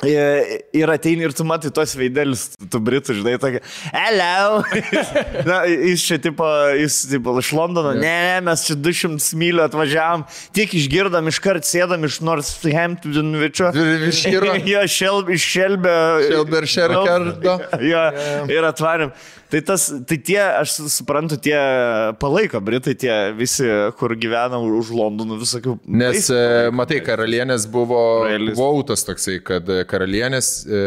[0.07, 3.61] Ir ir ateini ir tu matai tos veidelius, tu britų, žinai, tokia,
[3.93, 4.61] hello.
[5.49, 6.47] Na, jis čia, tipo,
[6.79, 10.25] jis, tipo, iš Londono, ne, ne, mes čia 200 mylių atvažiavam,
[10.57, 13.73] tik išgirdom, iškart sėdam iš Northamptonvičio.
[14.11, 14.57] Išgirdo.
[14.71, 15.93] Jo, šelb, iš Šelbio.
[16.29, 17.59] Šelberšerkardo.
[17.91, 18.07] Jo,
[18.51, 19.13] ir atvarėm.
[19.51, 21.57] Tai, tas, tai tie, aš suprantu, tie
[22.21, 23.65] palaiko Britai, tie visi,
[23.99, 25.73] kur gyvena už Londonų visokių.
[25.91, 27.99] Nes, e, matai, karalienės buvo
[28.55, 30.83] vautas toksai, kad e, karalienės e,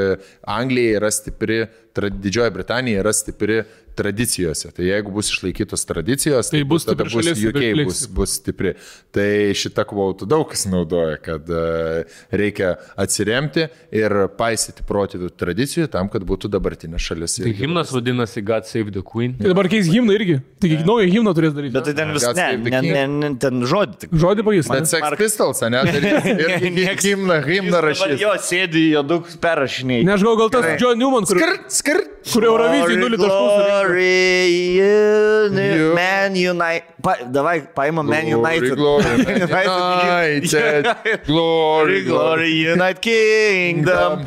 [0.57, 1.65] Anglija yra stipri,
[1.95, 3.61] Didžioji Britanija yra stipri
[3.97, 4.71] tradicijose.
[4.75, 8.75] Tai jeigu bus išlaikytos tradicijos, Tai bus tada bus UK stipri bus, bus stipri.
[9.15, 12.05] Tai šitą kvotą daug kas naudoja, kad e,
[12.35, 17.39] reikia atsiremti ir paisyti protėvių tradicijų tam, kad būtų dabartinė šalis.
[17.43, 19.37] Tai himnas vadinasi God Save the Queen.
[19.39, 20.41] Tai dabar keis himną irgi.
[20.65, 21.75] Tik naują himną turės daryti.
[21.77, 24.15] Bet tai ten vis, ne, ne, ne, ne, ten žodį tik.
[24.25, 24.71] Žodį pakeis.
[24.73, 25.85] Bet Sex Mark- Pistols, ne?
[25.95, 28.19] Ir Nieks- himną, himną rašys.
[28.23, 30.07] Jo, sėdi, jo daug perrašinėjai.
[30.09, 32.14] Ne, aš gal tas John Newman, kur, Skirt, skirt.
[32.33, 33.39] Kur Eurovizijai nulį taškų.
[33.45, 36.89] Glory, You- Man United.
[37.05, 38.75] Pa, davai, paima Man United.
[38.81, 40.89] Glory, glory, United.
[41.27, 44.25] Glory, Glory, United Kingdom.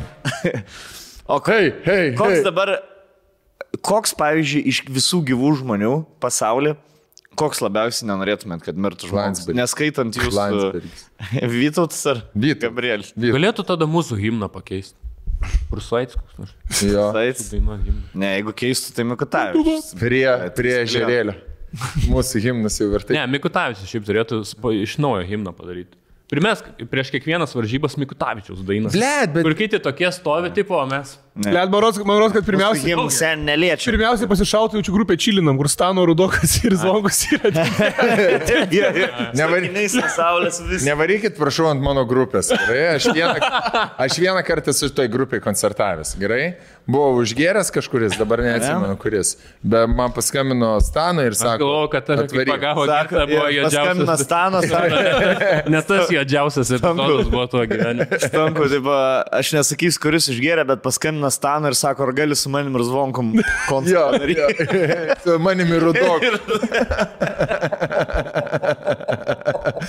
[1.28, 2.44] O Hey, hey, koks hey.
[2.46, 2.70] dabar,
[3.84, 5.90] koks, pavyzdžiui, iš visų gyvų žmonių
[6.22, 6.76] pasaulyje,
[7.38, 9.44] koks labiausiai nenorėtumėt, kad mirtų žmonės?
[9.58, 10.80] Neskaitant jūsų.
[11.58, 12.64] Vytautas ar Vytautas.
[12.64, 13.12] Gabrielis?
[13.18, 14.96] Vyt- Galėtų tada mūsų himną pakeisti.
[15.70, 16.54] Prusvaits koks nors.
[16.82, 17.10] Jo.
[18.18, 19.92] Ne, jeigu keistų, tai Mikutavičius.
[20.00, 21.36] Prie, prie ežerėlio.
[22.08, 23.18] Mūsų himnas jau vertai.
[23.18, 24.42] Ne, Mikutavičius šiaip turėtų
[24.80, 25.98] iš naujo himną padaryti.
[26.28, 28.90] Primesk prieš kiekvienas varžybas Mikutavičiaus dainą.
[28.92, 31.14] Blet, bet- Kur kiti tokie stovi, tipo, o mes.
[31.38, 33.92] Liet, man rodos, kad pirmiausia, Jiems sen neliečia.
[33.94, 37.52] pirmiausia pasišautų jaučių grupė Čilinam, kur Stano Rudokas ir Zvonkus yra.
[39.38, 39.68] Nevar-
[40.12, 40.84] Saulės vis.
[40.86, 42.50] Nevarykit, prašau, ant mano grupės.
[42.52, 43.38] Gerai, aš vieną,
[44.04, 46.16] aš vieną kartą esu toj grupiai koncertavęs.
[46.20, 46.54] Gerai,
[46.88, 49.34] buvau užgeręs kažkuris, dabar neatsimenu kuris.
[49.62, 52.48] Bet man paskambino Stano ir Aš sako, galvoju, kad atvaryk.
[52.54, 54.24] pagavo, Sako, buvo ir paskambina juodžiausias.
[54.24, 58.08] Stanas, sako, Net tas juodžiausias epizodas buvo tuo gyvenime.
[58.24, 58.88] Stanku, taip,
[59.40, 63.34] aš nesakysiu, kuris išgeria, bet paskambina Staną ir sako, ar gali su manim ir zvonkom
[63.36, 64.40] Jo, koncertą daryti.
[64.40, 65.18] jo.
[65.24, 66.24] Su manimi rudok.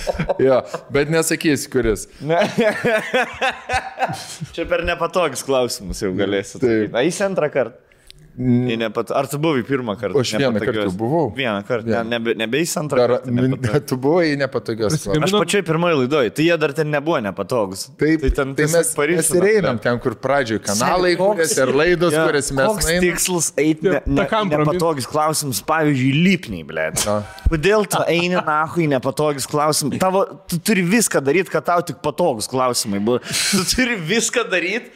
[0.46, 0.60] Jo,
[0.94, 2.06] bet nesakysiu, kuris.
[4.54, 6.62] Čia per nepatogius klausimus jau galėsit.
[6.64, 6.94] Taip.
[6.94, 7.89] Na, jis antrą kartą.
[8.38, 9.10] Nepat...
[9.10, 10.20] Ar tu buvai pirmą kartą?
[10.20, 11.32] Aš vieną kartą buvau.
[11.36, 11.90] Vieną kartą.
[11.90, 13.32] Ne, nebe, nebe jis antrą Dar, kartą.
[13.34, 13.86] nepatogus.
[13.90, 14.96] tu buvai nepatogios.
[15.10, 17.88] Aš pačioj pirmoji laidoj, tai jie dar ten nebuvo nepatogus.
[18.00, 22.14] Taip, tai ten tai mes, mes ir einam ten, kur pradžioj kanalai, kurias ir laidos,
[22.14, 23.04] Ja, kurias mes Koks einam.
[23.08, 26.88] tikslas eiti ne, Ja, ne, nepatogius klausimus, pavyzdžiui, lipniai, ble.
[27.04, 27.18] Ja.
[27.50, 29.98] Kodėl tu eini nahui nepatogius klausimus?
[30.00, 33.20] Tavo, tu turi viską daryti, kad tau tik patogus klausimai buvo.
[33.50, 34.92] Tu turi viską daryti.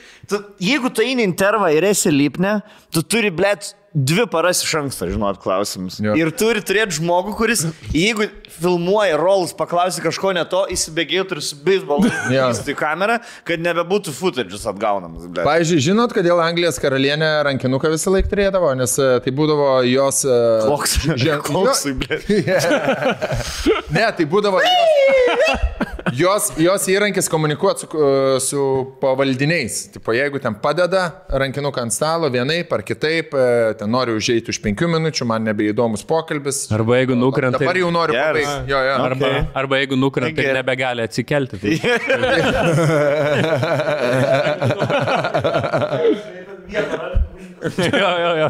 [0.62, 2.54] Jeigu tu eini intervą ir esi lipne,
[2.94, 3.54] tu turi, ble,
[3.94, 6.00] dvi paras iš anksto žinot klausimus.
[6.02, 6.16] Jo.
[6.18, 7.62] Ir turi turėti žmogų, kuris,
[7.94, 12.48] jeigu filmuoja rolus, paklausi kažko ne to, įsibėgėtų ir su beisbolu Jo.
[12.50, 15.46] į kamerą, kad nebebūtų footage'as atgaunamas, ble.
[15.46, 20.24] Pavyzdžiui, žinot, kodėl Anglijos karalienė rankinuką visą laiką turėdavo, nes e, tai būdavo jos...
[20.26, 22.18] e, Koks, žen- koksui, ble.
[23.94, 28.60] Ne, tai būdavo jos, jos, jos įrankis komunikuoti su, e, su
[29.00, 29.78] pavaldiniais.
[29.94, 34.60] Tipo, jeigu ten padeda rankinuką ant stalo vienaip ar kitaip, e, ten noriu užeiti už
[34.64, 36.64] penkių minučių, man nebeįdomus pokalbis.
[36.74, 37.58] Arba jeigu nukrenta.
[37.62, 38.70] Dabar jau noriu pabaigti.
[38.72, 38.94] Jo, jo.
[39.04, 39.44] Arba, Okay.
[39.56, 41.56] arba jeigu nukrenta ir nebegali atsikelti.
[41.62, 41.70] Tai...
[47.92, 48.48] jo, jo, jo.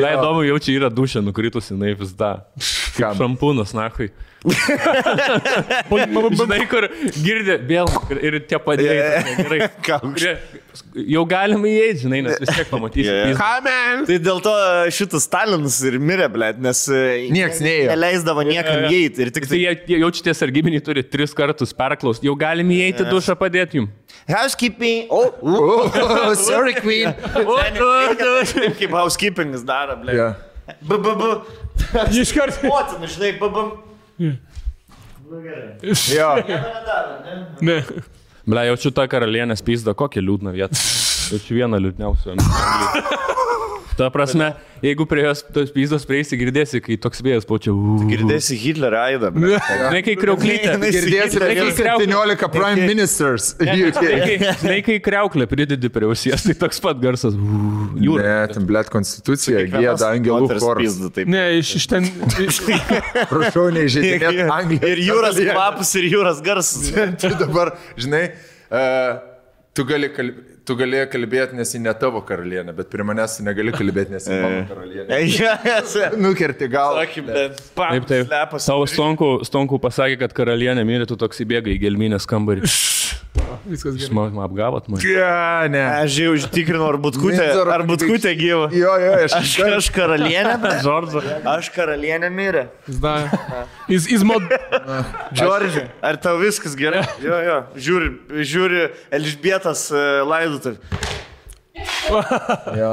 [0.00, 2.36] Na įdomu, jau čia yra dušė nukritusi, na vis da.
[3.00, 3.16] Kam?
[3.18, 4.10] Šampūnas, nahui.
[6.40, 6.86] Žinai, kur
[7.20, 7.90] girdė vėl
[8.24, 9.34] ir, tie padėjai.
[9.36, 9.58] Gerai.
[11.10, 13.04] Jau galima įeiti, žinai, nes vis tiek pamatysi.
[13.08, 13.26] Jo, jo.
[13.32, 14.04] Jis- Amen.
[14.06, 14.52] Tai dėl to
[14.94, 17.00] šitas Stalinas ir mirė, ble, nes e,
[17.34, 17.88] Nieks neėjo.
[17.90, 19.60] Neleisdavo niekam įeiti ir tik Tai tai...
[19.64, 22.28] jie, jaučiate sargybiniai turi tris kartus perklausti.
[22.30, 23.90] Jau galim įeiti dušą padėti jums.
[24.30, 25.10] Housekeeping.
[25.10, 25.58] O, o,
[25.90, 27.10] Oh, sorry, Queen.
[27.34, 30.14] Taip kaip housekeepingas daro, ble.
[30.16, 30.30] Jo.
[30.80, 31.32] B, b, b.
[32.22, 32.66] Iš karto.
[32.68, 33.66] Motina, žinai, b, b.
[36.14, 36.36] Jo.
[37.60, 37.82] Ne.
[38.46, 40.80] Ble, jaučiu tą karalienę spysdą, kokią liūdną vietą.
[41.30, 42.34] Jaučiu vieną liūdniausių.
[44.00, 47.74] Ta prasme, jeigu prie jos tos pyzdos prieisi, girdėsi, kai toks vėjas paučia.
[48.08, 49.28] Girdėsi Hitlerio aidą.
[49.36, 50.76] Žinai, kai kriauklytė.
[50.80, 52.06] Girdėsi, kad kriauklę.
[52.08, 53.50] 17 prime ministers.
[54.62, 57.36] Žinai, kai kreuklę pridedi prie ausies, tai toks pat garsas.
[58.00, 58.24] Jūra.
[58.24, 60.96] Ne, ten blėt konstitucija, gėda angelų choras.
[61.28, 62.08] Ne, iš, iš ten.
[62.40, 62.62] Iš,
[63.28, 64.86] Prašau, neįžeidinėt Anglijos.
[64.94, 66.88] Ir jūros kvapas, ir jūros garsas.
[67.20, 68.30] Tu dabar, žinai,
[68.72, 69.20] uh,
[69.76, 70.40] tu gali, kalb...
[70.66, 74.38] tu gali kalbėti, nes ji ne tavo karalienė, bet prie manęs negali kalbėti, nes ji
[74.40, 75.20] mano karalienė.
[76.24, 77.04] Nukerti galą.
[77.08, 78.56] Taip, taip.
[78.62, 82.68] Savo stonku, stonku pasakė, kad karalienė mirė, tu toks įbėga į gelminės kambarį.
[83.66, 84.14] viskas gerai.
[84.14, 85.02] Man apgavot, man.
[85.04, 85.82] Ja, ne.
[86.02, 88.68] Aš jau užtikrinau, ar būtkutė, ar būtkutė gyva.
[88.74, 91.22] Jo, jo, aš Aš, aš karalienė, bet Džordžo.
[91.54, 92.66] aš karalienė mirė.
[93.02, 93.16] Da.
[93.90, 94.46] Jis, jis mod...
[95.36, 97.04] Džordžiai, ar tau viskas gerai?
[97.30, 98.10] Jo, jo, žiūri,
[98.48, 100.78] žiūri Elžbietas uh, laidotuvį.
[102.76, 102.92] Jo.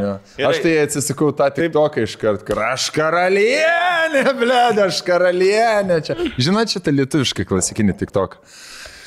[0.00, 0.12] Jo.
[0.48, 6.00] Aš tai atsisakau tą tik toką iškart, kur aš karalienė, blėd, aš karalienė.
[6.06, 6.16] Čia.
[6.40, 8.40] Žinot, šitą lietuviškai klasikinį tik toką.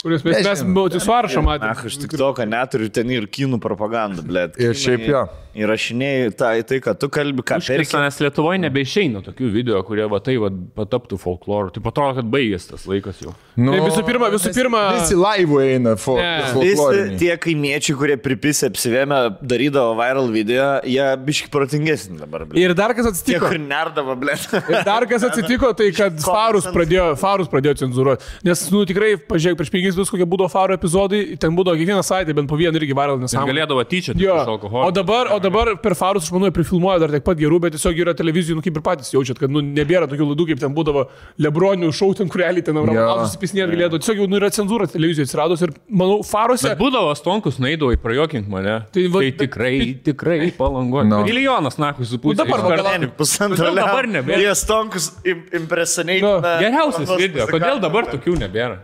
[0.05, 0.61] Kuris mes, mes
[1.01, 1.73] suarašą Na, matėme.
[1.89, 4.59] aš tik to, kad neturiu ten ir kinų propagandą, blėt.
[4.61, 5.23] Ir šiaip jo.
[5.55, 7.85] Įrašinėjai tą, tai, kad tu kalbi, ką perki.
[7.85, 11.71] Perkė, nes Lietuvoje nebeišeina tokių video, kurie va tai va pataptų folkloru.
[11.71, 13.31] Tai atrodo, kad baigės tas laikas jau.
[13.55, 16.17] Nu, Tai visų pirma- visų pirma- Visi laivų eina fo.
[16.19, 17.17] Visi folkloriniai.
[17.21, 22.43] tie kaimiečiai, kurie pripisė apsivėmę, darydavo viral video, jie biški protingesni dabar.
[22.45, 22.59] Blėt.
[22.59, 23.47] Ir dar kas Tie, atsitiko.
[23.47, 24.43] kur nerdavo, blėt.
[24.69, 28.23] Ir dar kas atsitiko, tai kad farus pradėjo, farus pradėjo cenzuruoti.
[28.43, 32.35] Nes, nu, tikrai, pažiūrėk, prieš penkis metus, kokie būdavo faro epizodai, ten būdavo kiekvieną savaitę,
[32.35, 33.53] bent po vieną irgi viral Ir nesąmonę.
[33.55, 34.35] galėdavo tyčia Jo.
[34.43, 34.91] iš O alkoholio.
[34.91, 35.43] dabar, o dabar
[35.81, 38.75] per farus, aš manau, prifilmuoja dar tiek pat gerų, bet tiesiog yra televizijų, nu kaip
[38.77, 41.05] ir patys jaučiat, kad nu, nebėra tokių laidų, kaip ten būdavo
[41.39, 42.83] Lebronių šau, ten kurelį ten Jo.
[42.83, 43.99] Abramovas susipisnėti galėtų.
[44.03, 46.67] Tiesiog jau nu, yra cenzūra televizijoje atsiradus ir, manau, faruose.
[46.69, 48.81] Bet būdavo stonkus, naidavo į prajokink mane.
[48.91, 51.05] Tai Tai, va- tai tikrai, tikrai palangoju.
[51.07, 51.19] No.
[51.19, 51.25] No.
[51.25, 52.37] Milijonas, na, su pusė.
[52.41, 54.39] dabar Iškart- pagal- Pusantro Kodėl dabar nebėra?
[54.41, 56.21] Jie stonkus im- impresionate.
[56.21, 57.45] Nu, Geriausias video.
[57.47, 58.79] Kodėl dabar tokių nebėra?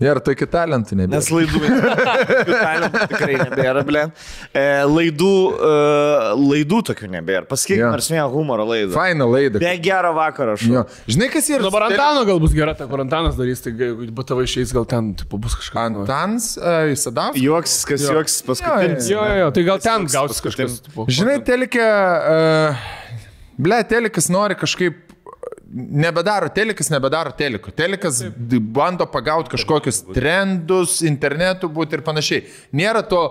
[0.00, 1.18] Ir tokių talentų nebėra.
[1.18, 1.58] Nes laidų,
[2.48, 4.04] talentų tikrai nebėra, blė.
[4.56, 5.72] E, laidų, e,
[6.40, 7.44] laidų tokių nebėra.
[7.50, 7.92] Pasakyk, yeah.
[7.92, 8.94] nors vieną humoro laidą.
[8.94, 9.60] Faina laida.
[9.60, 10.64] Be gero vakaro aš.
[10.72, 10.86] Jo.
[11.04, 11.66] Žinai, kas yra?
[11.66, 15.12] Dabar Antano gal bus gera, ta kur Antanas darys, tai bet tavo išeis gal ten
[15.20, 15.82] tipo, bus kažkas.
[15.90, 17.36] Antans, uh, Isadavas.
[17.36, 18.16] Juoksis, kas Jo.
[18.16, 19.12] juoksis paskutinis.
[19.12, 20.80] Jo, jo, jo, tai gal ten gausis kažkas.
[21.12, 22.88] Žinai, telikė, uh,
[23.60, 25.09] ble, telikas nori kažkaip,
[25.70, 27.70] nebedaro telikas, nebedaro teliko.
[27.70, 32.44] Telikas d- bando pagauti kažkokius trendus, internetų būti ir panašiai.
[32.74, 33.22] Nėra to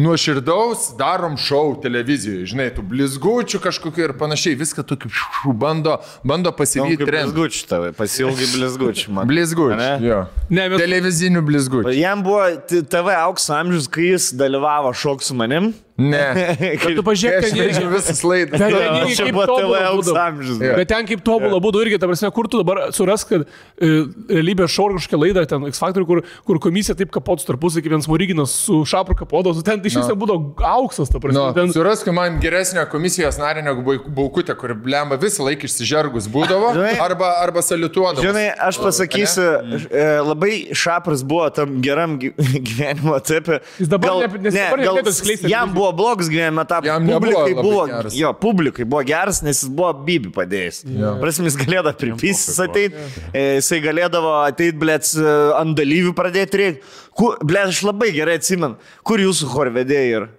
[0.00, 4.56] nuoširdaus, darom šou televizijoje, žinai, tų blizgučių kažkokiu ir panašiai.
[4.60, 5.10] Viską tokiu
[5.58, 7.34] bando, bando pasivyti trendų.
[7.34, 9.12] Blizgučių tavai, pasilgai blizgučių.
[9.16, 9.28] man.
[9.30, 9.90] Blizgučių.
[10.06, 10.20] Jo.
[10.50, 11.94] Ne, bet- Televizinių blizgučių.
[11.98, 15.72] Jam buvo TV aukso amžius, kai jis dalyvavo šok su manim.
[16.00, 16.24] Ne.
[16.80, 17.84] Bet tu pažiūrėk, ten irgi.
[17.92, 18.56] visas laidas.
[18.60, 20.60] Ten irgi Čia kaip buvo amžius.
[20.64, 20.74] Jo.
[20.80, 23.90] Bet ten kaip tobulą būdų irgi, ta prasme, kur tu dabar suras, kad e,
[24.30, 28.08] realybės šou kažkokia laida, ten X Factor, kur, kur komisija taip kapotų tarpusai, kaip vienas
[28.10, 31.36] Moriginas su Šapru kapodavo, ten iš vis ten būdavo auksas, ta prasme.
[31.40, 36.30] Nu, ten, Surask man geresnio komisijos narį negu Bau- Baukutė, kur blemba visą laiką išsižergus
[36.32, 36.72] būdavo
[37.06, 38.24] arba, arba salituodavo.
[38.24, 39.46] Žinai, aš pasakysiu,
[39.90, 42.32] e, labai šapras buvo tam geram gy-
[42.70, 43.60] gyvenimo etape.
[43.78, 45.74] Jis dabar ne- nes dabar gal Jam televizijoj.
[45.92, 46.30] Buvo blogas.
[46.30, 48.16] Jam nebuvo publikai buvo, geras.
[48.16, 50.82] jo, publikai buvo geras, nes jis buvo bibi padėjęs.
[51.22, 55.14] Prasme, jis galėdavo pripystis ateiti, jisai galėdavo ateiti, blėts,
[55.58, 56.96] ant dalyvių pradėti reikti.
[57.44, 60.30] Blėt, aš labai gerai atsimenu, kur jūsų chorvedėjai yra.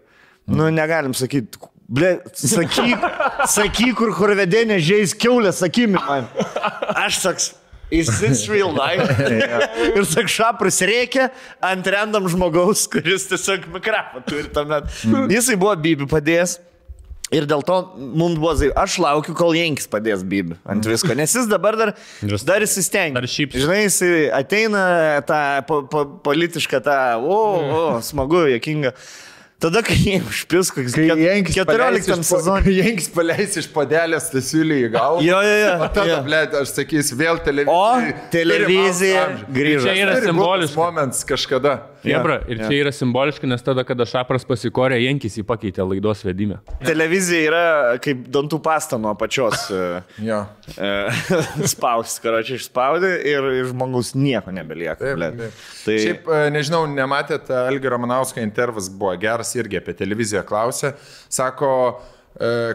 [0.52, 1.62] Nu, negalim sakyti.
[1.92, 3.02] Ble, sakyk,
[3.52, 6.30] sakyk, kur chorvedė nežais keulė, sakykime man.
[6.96, 7.50] Aš saks.
[7.92, 9.04] Is this real life?
[9.92, 14.88] ir sak šapras reikia ant random žmogaus, kuris tiesiog mikrofą turi tuomet.
[15.32, 16.60] Jisai buvo Bibi padėjęs.
[17.32, 21.48] Ir dėl to mums buvo, aš laukiu, kol Jenkis padės Bibi ant visko, nes jis
[21.48, 21.94] dabar dar,
[22.44, 23.16] dar įsistengia.
[23.22, 23.62] Dar šypsosi.
[23.64, 24.82] Žinai, jisai ateina
[25.28, 27.38] tą po, po, politišką tą, o,
[27.78, 28.92] o, smagu, jokinga.
[29.62, 32.64] Tada, kai jie užpis, koks Kai Jenkis 14 sezonui.
[32.66, 35.22] Kai Jenkis paleis iš padelės stasiulį į galvą.
[35.22, 35.76] Jo, jo, jo.
[35.78, 36.18] O tada, jo.
[36.26, 37.76] ble, aš sakysiu, vėl televizija.
[37.78, 39.86] O televizija grįžo.
[39.86, 40.80] Čia yra simboliška.
[40.82, 41.76] momentas kažkada.
[42.08, 46.58] Jebra, ir čia yra simboliška, nes tada, kada Šapras pasikorė, Jenkis jį pakeitė laidos vedime.
[46.86, 47.64] Televizija yra
[48.04, 49.82] kaip dantų pasta nuo pačios e,
[50.26, 50.42] Jo.
[50.76, 50.92] e,
[51.74, 55.00] spausti, karočiui išspaudė ir iš žmogaus nieko nebelieka.
[55.04, 55.60] Taip, taip.
[55.86, 60.96] Tai Šiaip, e, nežinau, nematėt, Algi Romanausko intervas buvo geras irgi apie televiziją klausė.
[61.32, 61.72] Sako,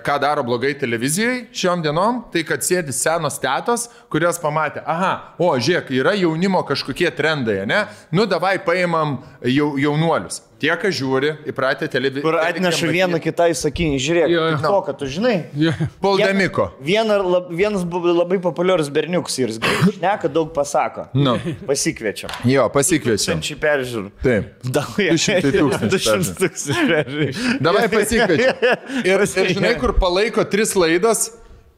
[0.05, 5.49] ką daro blogai televizijai šiom dienom, tai kad sėdi senos tetos, kurios pamatė, aha, o
[5.57, 7.87] žiūrėk, yra jaunimo kažkokie trendai, ne?
[8.13, 10.43] Nu, davai paimam jau, jaunuolius.
[10.57, 12.23] Tie, kas žiūri, įpratę televiziją.
[12.25, 14.59] Kur atneša vieną kitai sakinį, žiūrėk, Jo, jo.
[14.65, 15.35] to, kad tu žinai.
[15.53, 15.77] Yeah.
[16.01, 16.71] Poldemiko.
[16.81, 19.61] Viena, lab, vienas buvo labai populiarus berniukas ir jis
[19.99, 21.09] šneka, daug pasako.
[21.13, 21.37] Nu.
[21.69, 22.33] Pasikviečiam.
[22.49, 23.37] Jo, pasikviečiam.
[23.37, 24.11] Tūkstančiai peržiūrų.
[24.25, 24.55] Taip.
[24.65, 25.13] Daugia.
[25.13, 27.61] 200 tūkstančių 200 tūkstančių.
[27.69, 28.67] Davai pasikviečiam.
[29.05, 31.29] Ir, ir žinai, kur palaiko tris laidas,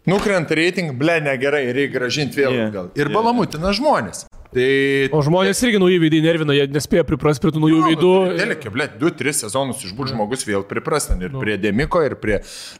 [0.09, 2.71] nukrenta reiting, ble, negerai, reikia gražinti vėl Yeah.
[2.73, 2.93] gal.
[2.95, 4.29] Ir balamutina žmonės.
[4.55, 4.67] Tai...
[5.13, 8.13] O žmonės irgi naujų veidai nervina, jie nespėja priprasti prie tų naujų veidų.
[8.39, 12.39] Telekė, ble, 2-3 sezonus išbūt žmogus vėl priprastan ir prie Demiko, ir prie,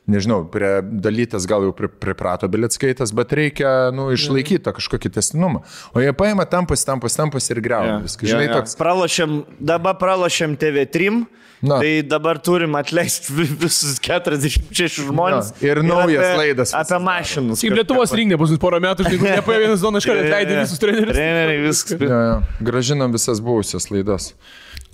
[0.09, 5.61] nežinau, prie dalytas gal jau pri, priprato bilitskaitas, bet reikia, nu, išlaikyti tą kažkokį testinumą.
[5.93, 8.31] O jie paima tampas, tampas, tampas ir greuna viską.
[8.33, 8.79] Žinai, toks.
[8.81, 11.21] Pralašėm, dabar pralašėm TV3.
[11.63, 11.81] Na.
[11.83, 15.49] Tai dabar turim atleisti vi- visus 46 žmonės.
[15.59, 17.63] Jo, ir naujas apie- laidas Apie mašinus.
[17.65, 21.17] Kaip Lietuvos rinkė bus porą metų, žinai, nepaėjo vienas zonas, iškart atleidė visus trenerius.
[21.19, 22.01] Treneriai viskas.
[22.01, 22.37] Jo, jo.
[22.69, 24.33] Gražinam visas buvusias laidas.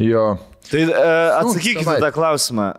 [0.01, 0.39] Jo.
[0.71, 2.01] Tai uh, atsakykite savaitę.
[2.07, 2.71] tą klausimą.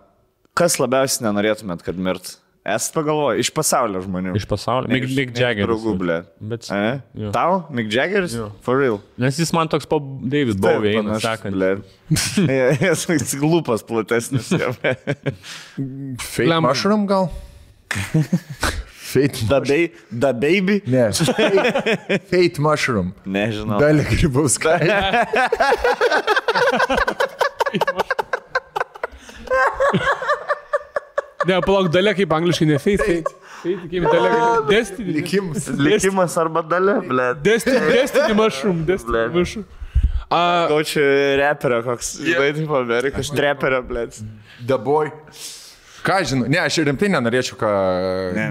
[0.58, 2.38] Kas labiausiai nenorėtumėt, kad mirt?
[2.66, 4.32] Esate pagalvoję, iš pasaulio žmonių.
[4.40, 4.90] Iš pasaulio.
[4.90, 5.68] Mick, iš- Mick Jaggeris.
[5.70, 6.16] Draugų, ble.
[6.42, 6.96] Bet, ne?
[7.14, 7.30] Jo.
[7.36, 8.34] Tau, Mick Jaggeris?
[8.34, 8.48] Jo.
[8.66, 8.98] For real.
[9.22, 11.54] nes jis man toks po David Bowie eina, sakant.
[12.10, 14.50] Jis lūpas platesnis.
[16.42, 17.30] Lem- mushroom gal?
[19.06, 20.82] Fate Da, bei, da baby?
[20.90, 21.12] Ne.
[21.38, 23.14] Fate, fate mushroom.
[23.30, 23.78] Nežinau.
[23.80, 24.80] Dalį grybauska.
[31.46, 33.18] Ne, palauk, dalė kaip angliškai, ne fate.
[33.62, 34.30] Fate, kaip dalė.
[34.70, 35.18] Destiny.
[35.20, 35.68] Likims.
[35.80, 37.32] Likimas arba dalė, ble.
[37.46, 39.34] Destiny, Destiny mushroom, Destiny Blet.
[39.36, 39.68] mushroom.
[40.34, 40.40] A,
[40.72, 41.04] Gaučiu
[41.38, 44.08] reperio, koks, žinai, taip Amerikos reperio, ble.
[44.66, 45.12] The boy.
[46.06, 47.70] Ką žinau, ne, aš rimtai nenorėčiau, ką...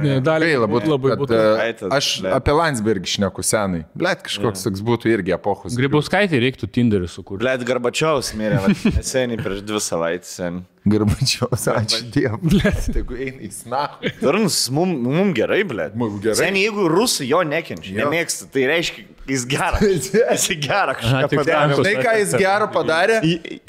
[0.03, 0.49] ne, dalė.
[0.51, 1.37] Gaila būtų, labai būtų.
[1.63, 2.33] Aitas, Aš blet.
[2.35, 3.85] apie Landsbergį šneku senai.
[3.95, 5.77] Blet, kažkoks toks būtų irgi epochos.
[5.79, 7.45] Grybauskaitė reiktų Tinderį sukurti.
[7.47, 10.33] Ble, Garbačiaus mirė, vat, neseniai prieš dvi savaitės.
[10.41, 10.65] seniai.
[10.85, 12.61] Garbačiaus, ačiū Dievui.
[12.93, 14.11] Tegu eina į snaką.
[14.21, 15.87] Turns, mum, mum gerai, ble.
[15.97, 16.37] Mum gerai.
[16.43, 18.03] Seniai, jeigu rusai jo nekenčia, Jo.
[18.03, 20.11] nemėgsta, tai reiškia, jis geras.
[20.13, 21.79] Jis gerą kažką padarė.
[21.81, 23.17] Žinai, ką jis gero padarė?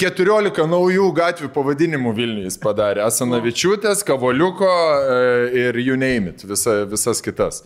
[0.03, 3.05] 14 naujų gatvių pavadinimų Vilniuje jis padarė.
[3.07, 4.73] Asanavičiūtės, Kavoliuko
[5.55, 7.63] ir you name it, visa, visas kitas.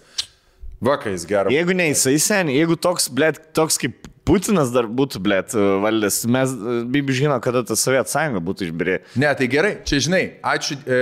[0.80, 1.50] Vakais gero.
[1.52, 5.39] Jeigu ne jisai seniai, jeigu toks, ble, toks kaip Putinas dar būtų, ble,
[5.84, 6.52] valdęs, mes,
[6.94, 9.00] Bibi žino, kada ta Sovietų sąjunga būtų išbirė.
[9.18, 10.78] Ne, tai gerai, čia žinai, ačiū.
[10.86, 11.00] E,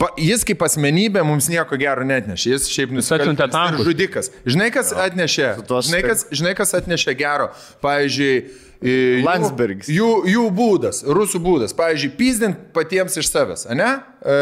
[0.00, 2.52] pa, jis kaip asmenybė mums nieko gero netnešė.
[2.52, 3.88] Jis šiaip ir tankus.
[3.88, 4.30] žudikas.
[4.44, 5.48] Žinai, kas atnešė?
[5.64, 7.48] Žinai, kas, žinai, kas atnešė gero?
[7.84, 8.36] Pavyzdžiui,
[8.84, 9.88] e, jų- Landsbergis.
[9.88, 11.72] Jų, jų būdas, rusų būdas.
[11.76, 13.92] Pavyzdžiui, pyzdint patiems iš savęs, ne?
[14.24, 14.34] E,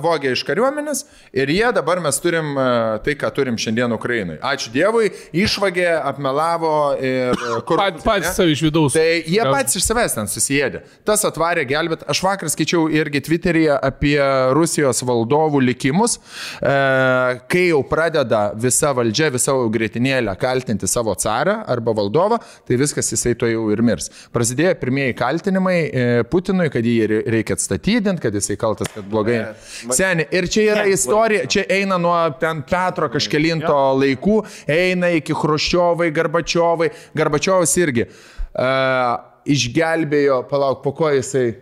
[0.00, 1.02] Vogė iš kariuomenės
[1.36, 2.62] ir jie dabar mes turim e,
[3.04, 4.38] tai, ką turim šiandien Ukrainai.
[4.40, 7.76] Ačiū Dievui, išvagė, apmelavo ir e, kur.
[7.80, 8.96] Pat, patys savi iš vidaus.
[8.96, 10.80] Tai jie patys iš savęs ten susijėdė.
[11.04, 12.06] Tas atvarė gelbėt.
[12.08, 14.16] Aš vakar skaičiau irgi Twitter'yje apie
[14.56, 16.16] Rusijos valdovų likimus,
[16.60, 23.34] kai jau pradeda visa valdžia, visa greitinėlė kaltinti savo carą arba valdovą, tai viskas jisai
[23.38, 24.10] to jau ir mirs.
[24.34, 29.38] Prasidėjo pirmieji kaltinimai e, Putinui, kad jį re- reikia atstatydinti, kad jisai kaltas, kad blogai.
[29.86, 36.10] Seniai, ir čia yra istorija, čia eina nuo ten Petro kažkelinto laikų, eina iki Hruščiovai,
[36.16, 41.52] Garbačiovai, Garbačiovas irgi uh, išgelbėjo, palauk, po ko jisai,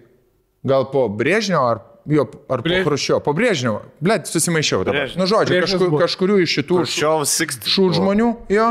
[0.65, 5.03] gal po Brėžnio ar, jo, ar po Brė- Hruščio, po Brėžnio, blėt, susimaišiau dabar.
[5.05, 5.21] Brežnevas.
[5.21, 7.69] Nu, žodžiu, kažkur, kažkurių iš šitų Šios 60.
[7.75, 8.71] šių žmonių, jo.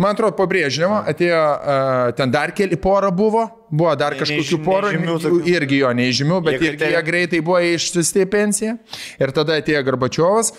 [0.00, 4.56] Man atrodo, po Brėžnevo atėjo, uh, ten dar keli pora buvo, buvo dar Ne- kažkokių
[4.56, 8.78] nežym- porų, nežymių irgi jo neįžymių, bet irgi jie greitai buvo išsiusti į pensiją.
[9.20, 10.54] Ir tada atėjo Garbačiovas,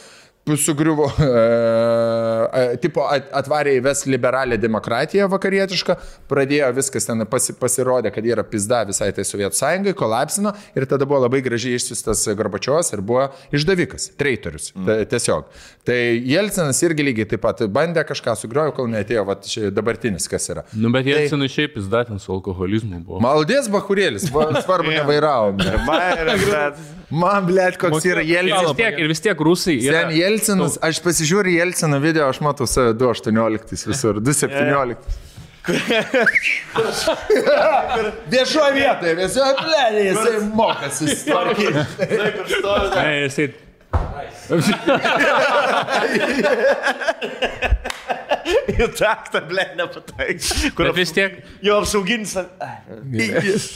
[0.58, 5.95] sugriuvo, uh, tipo at- atvarė į ves liberalią demokratiją vakarietišką,
[6.32, 11.06] pradėjo viskas ten pasi, pasirodė, kad yra pizda visai tai Sovietų sąjungai, kolapsino ir tada
[11.08, 15.06] buvo labai gražiai išsiustas Garbačiovas ir buvo išdavikas, traitorius, mm.
[15.13, 15.45] tiesiog.
[15.88, 15.99] Tai
[16.34, 20.65] Jelcinas irgi lygiai taip pat bandė kažką sugriojo, kol neatėjo vat, ši- dabartinis, kas yra.
[20.73, 23.21] Nu, bet Tai- senai šiaip jis datin su alkoholizmu buvo.
[23.23, 25.54] Maldės bahurėlis, va, svarbu nevairavo.
[25.62, 28.69] Bet Man, blėt, koks yra Ir Jelcinas.
[28.69, 29.73] vis tiek, ir vis tiek rusai.
[29.84, 34.96] Yra, Ten Jelcinas, aš pasižiūriu Jelcino video, aš matau save 2.18 visur, 2.17.
[38.32, 41.10] Viešoje vietoje, viešoje plėnėje, jisai mokasi
[43.28, 43.46] jisai
[48.71, 50.41] Į taktą, ble, nepataik.
[50.75, 52.34] Kur Bet vis tiek, jo apsauginis.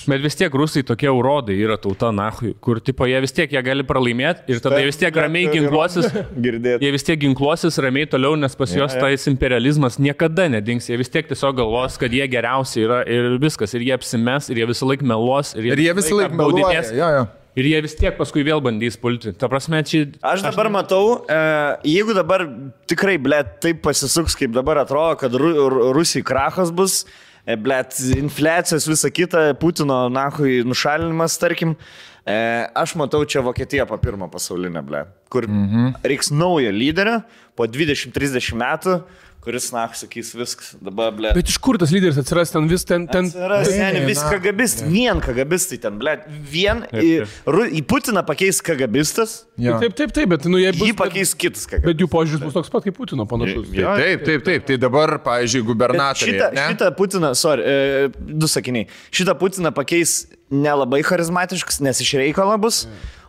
[0.10, 3.62] bet vis tiek rusai tokie urodai yra tauta, nahui, kur tipo jie vis tiek jie
[3.66, 6.10] gali pralaimėti ir tada jie vis tiek ramiai ginkluosis.
[6.48, 6.82] Girdėti.
[6.84, 10.90] Jie vis tiek ginkluosis ramiai toliau, nes pas juos tais imperializmas niekada nedings.
[10.90, 13.76] Jie vis tiek tiesiog galvos, kad jie geriausi yra ir viskas.
[13.78, 15.56] Ir jie apsimes, ir jie visą laiką meluos.
[15.60, 17.28] Ir jie visą laiką meluoja.
[17.56, 19.32] Ir jie vis tiek paskui vėl bandys pulti.
[19.40, 20.10] Ta prasme, čia...
[20.28, 21.38] Aš dabar matau, e,
[21.88, 22.44] jeigu dabar
[22.92, 27.04] tikrai, ble, taip pasisuks, kaip dabar atrodo, kad Ru- Rusijai krachas bus,
[27.48, 27.78] e, ble,
[28.20, 31.78] infliacijos visa kita, Putino, nahui, nušalinimas, tarkim,
[32.28, 32.36] e,
[32.76, 35.96] aš matau čia Vokietiją po pirmo pasaulinio, ble, kur mhm.
[36.04, 37.22] reiks naujo lyderio
[37.56, 39.00] po 20-30 metų,
[39.46, 41.32] kuris, na, sakys viskas, dabar, ble.
[41.38, 43.06] Bet iš kur tas lyderis atsiras ten vis ten...
[43.12, 43.30] ten...
[43.30, 44.32] Yra seniai, vis na.
[44.34, 46.16] kagabistai, vien kagabistai ten, ble,
[46.52, 47.12] vien į,
[47.46, 49.78] Ru- į Putiną pakeis kagabistas, jo.
[49.84, 51.92] Taip, taip, taip, bet nu, jie jį pakeis kitas kagabistas.
[51.94, 53.70] Bet jų požiūris bus toks pat kaip Putino panašus.
[53.76, 54.66] Jo, Taip, taip, taip.
[54.66, 56.40] Tai dabar, pavyzdžiui, gubernatoriai.
[56.40, 58.08] Šitą, šitą Putiną, sorry, e,
[58.42, 58.90] du sakiniai.
[59.14, 60.24] Šitą Putiną pakeis
[60.54, 62.86] nelabai charizmatiškas, nes iš reikalo bus,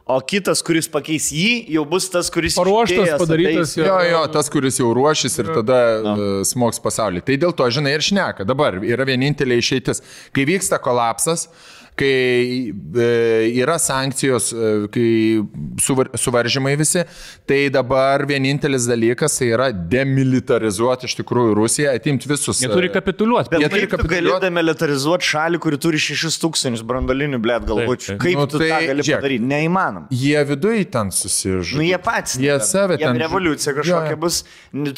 [0.06, 3.78] o kitas, kuris pakeis jį, jau bus tas, kuris Paruoštas, padarytas, ateis.
[3.80, 7.24] Jo, jo, tas, kuris jau ruošis ir tada uh, smoks pasaulį.
[7.26, 8.46] Tai dėl to, žinai, ir šneka.
[8.46, 10.04] Dabar yra vienintelė išeitis.
[10.36, 11.48] Kai vyksta kolapsas,
[11.96, 13.06] kai e,
[13.62, 15.06] yra sankcijos, e, kai
[15.80, 17.02] suvar, suvaržymai visi,
[17.48, 22.60] tai dabar vienintelis dalykas tai yra demilitarizuoti iš tikrųjų Rusiją, atimti visus.
[22.62, 23.50] Jie turi e, kapituliuoti.
[23.52, 28.04] Bet Jie turi tu gali demilitarizuoti šalį, kuri turi 6000 brandolinių, blėt, galbūt.
[28.04, 28.22] Taip, taip.
[28.26, 29.20] Kaip Nu, tu tai tą gali žiūrėk.
[29.22, 29.48] padaryti?
[29.54, 30.06] Neįmanoma.
[30.12, 31.78] Jie viduje ten susižudė.
[31.80, 32.36] Nu, jie patys.
[32.40, 32.66] Jie ten.
[32.68, 34.20] save Jiem ten- revoliucija Jo, kažkokia jo.
[34.26, 34.42] bus.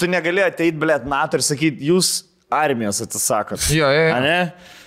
[0.03, 3.61] Tu negali ateiti, blėt, NATO ir sakyti, jūs armijos atsisakot.
[3.71, 4.21] Jo, jo, jo.
[4.25, 4.37] Ne?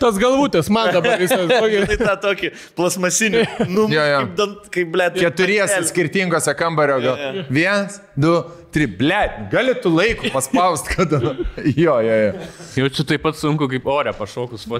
[0.02, 1.44] Tas galvutės, man dabar visas.
[1.52, 3.44] Tai tą tokį plasmasinį.
[3.70, 4.22] Nu, Jo, jo.
[4.40, 5.20] kaip, kaip blėt.
[5.22, 7.44] Keturiese skirtingose kambario gal.
[7.54, 8.61] Vienas, du, trys.
[8.72, 11.20] Blet, gali tu laiku paspaust, kada.
[11.76, 12.32] Jo, jo, jo.
[12.80, 14.64] Jaučiu taip pat sunku kaip ore pašokus.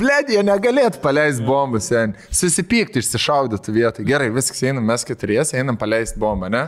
[0.00, 2.14] Blet, jie negalėtų paleisti bombų, sen.
[2.34, 4.06] Susipykti, išsišaudytų vietą.
[4.06, 6.64] Gerai, viskas, einam, mes keturiese, einam paleisti bombą, ne?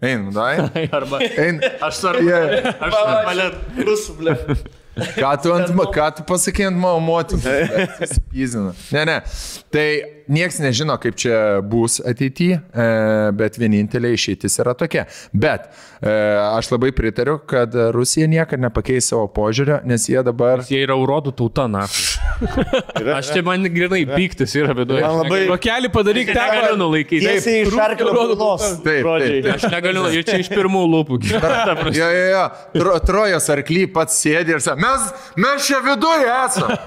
[0.00, 0.54] Einam, dai.
[0.96, 1.60] Arba Ein.
[1.84, 2.28] aš svarbu.
[2.30, 2.72] Yeah.
[2.80, 2.96] Aš
[3.28, 3.54] palėt.
[3.84, 4.70] Rusų, blėt.
[5.16, 7.44] Ką tu, ant, ką tu pasakė ant mano motinos?
[8.00, 8.72] Susipyzina.
[8.92, 9.18] Ne, ne.
[9.72, 9.86] Tai
[10.30, 12.86] nieks nežino, kaip čia bus ateityje, e,
[13.36, 15.04] bet vienintelė išeitis yra tokia.
[15.34, 15.68] Bet
[16.00, 16.10] e,
[16.56, 20.62] aš labai pritariu, kad Rusija niekada nepakeis savo požiūrio, nes jie dabar...
[20.70, 21.84] Jie yra urodų tauta, na.
[23.16, 25.02] Aš čia man grinai piktis yra viduje.
[25.04, 26.78] Man labai- Vokelį padaryk negaliu ten.
[26.80, 27.20] nulaikyti.
[27.26, 28.66] Tiesiai iš arklio rodo burnos.
[28.84, 29.48] Taip, taip.
[29.56, 31.18] Aš negaliu, ir čia iš pirmų lūpų.
[31.96, 32.44] Jo, jo, jo.
[32.76, 35.08] Tro, trojos arkly pats sėdi ir sako, mes,
[35.40, 36.78] mes čia viduje esame.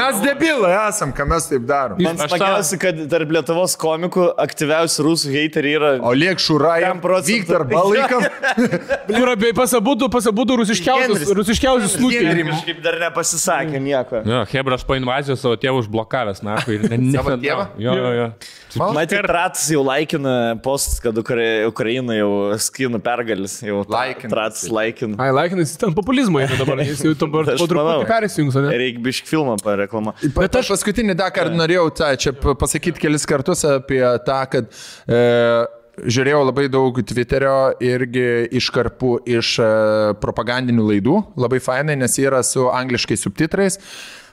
[0.00, 2.00] Mes debilai esam, ką mes taip darom.
[2.02, 5.90] Man tą- smagiausia, kad tarp Lietuvos komikų aktyviausi rusų heiteriai yra...
[6.06, 7.36] O liek šurai, 10 procentų.
[7.40, 8.28] Viktor Balaikas.
[9.10, 12.22] Kur abie pasabudu, pasabudu rusiškiausius, rusiškiausius snukį.
[12.50, 14.22] Kažkaip dar nepasisakė nieko.
[14.28, 17.66] Jo, Hebras po invazijos savo tėvą užblokavęs, na, ir ne, ne, Savo tėvą?
[17.82, 18.28] Jo, jo, jo.
[18.94, 20.34] Matyt, Tratas jau laikina
[20.64, 22.30] postus, kad Ukra Ukraina jau
[22.62, 23.58] skinų pergalis.
[23.66, 24.30] Jau Laikina.
[24.32, 25.18] Tratas laikina.
[25.20, 26.82] Ai, laikinas, ten populizmą eina dabar.
[26.86, 28.72] Jis jau dabar Aš po truputį persijungs, ne?
[28.80, 30.30] Reikia bišk filmą pareklamuoti.
[30.36, 34.70] Bet aš paskutinį dar kartą norėjau tą, čia pa- pasakyti kelis kartus apie tą, kad
[35.10, 35.20] e,
[36.06, 39.68] žiūrėjau labai daug Twitterio irgi iškarpų iš e,
[40.22, 43.80] propagandinių laidų, labai fainai, nes jie yra su angliškais subtitrais.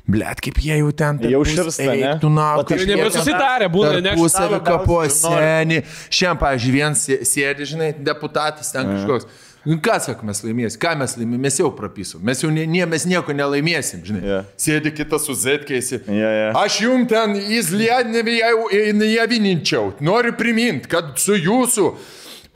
[0.08, 1.18] Blet, kaip jie jau ten.
[1.28, 2.14] Jau širsta?
[2.22, 4.14] Tu na, tai kaip jie ten Nebesusitarę būna, ne?
[4.16, 5.34] Štabo kapuose.
[5.34, 9.28] Šiandien, pavyzdžiui, vienas sė- sėdi, žinai, deputatas ten kažkoks.
[9.28, 9.47] Nu,
[9.84, 10.80] Ką sak mes laimėsim?
[10.80, 11.42] Ką mes laimėsim?
[11.44, 12.22] Mes jau prapisom.
[12.24, 14.22] Mes jau ne, nie, mes nieko nelaimėsim, žinai.
[14.24, 14.38] Jo.
[14.64, 16.00] Sėdi kitas su Zetkeisi.
[16.08, 16.52] Jo, jo.
[16.62, 19.92] Aš jum ten įzliadnevininčiau.
[20.00, 21.92] Noriu priminti, kad su jūsų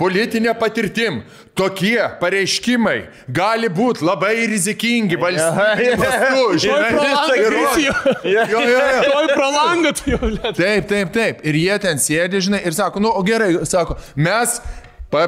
[0.01, 1.19] politinė patirtim
[1.57, 2.99] tokie pareiškimai
[3.29, 6.57] gali būti labai rizikingi valstybės mastu.
[6.63, 6.89] žinai.
[6.95, 7.93] pro langą Ir- krisijo.
[8.23, 8.79] Jo, jo, jo.
[9.19, 10.29] Oi, pro langą tu jau.
[10.57, 11.35] Taip, taip, taip.
[11.45, 14.49] Ir jie ten sėdi, žinai, ir sako, nu, o gerai, sako, mes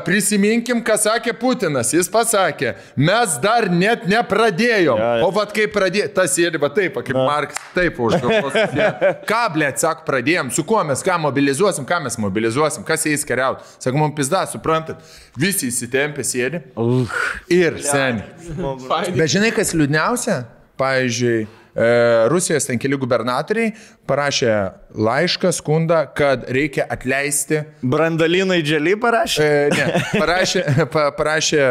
[0.06, 1.92] prisiminkim, ką sakė Putinas.
[1.94, 5.00] Jis pasakė, mes dar net nepradėjom.
[5.00, 5.26] Ja, ja.
[5.28, 8.56] O vad kaip pradėjo, tas sėdi, va taip, kaip Marks, taip už galvos.
[8.56, 9.12] sėdi.
[9.32, 13.68] Ką, blėt, sako, pradėjom, su kuo mes ką mobilizuosim, ką mes mobilizuosim, kas eis kariauti.
[13.76, 15.04] Sako, mums pizda, suprantat,
[15.40, 16.64] visi įsitempę sėdi.
[17.52, 18.24] Ir seniai.
[19.18, 20.44] Bet žinai, kas liūdniausia?
[20.80, 21.44] Pavyzdžiui,
[22.30, 23.72] Rusijos ten keli gubernatoriai
[24.10, 24.54] parašė
[24.94, 29.48] laišką, skundą, kad reikia atleisti Brandalinai dželį parašė.
[29.48, 30.64] E, ne, parašė,
[30.94, 31.62] pa, parašė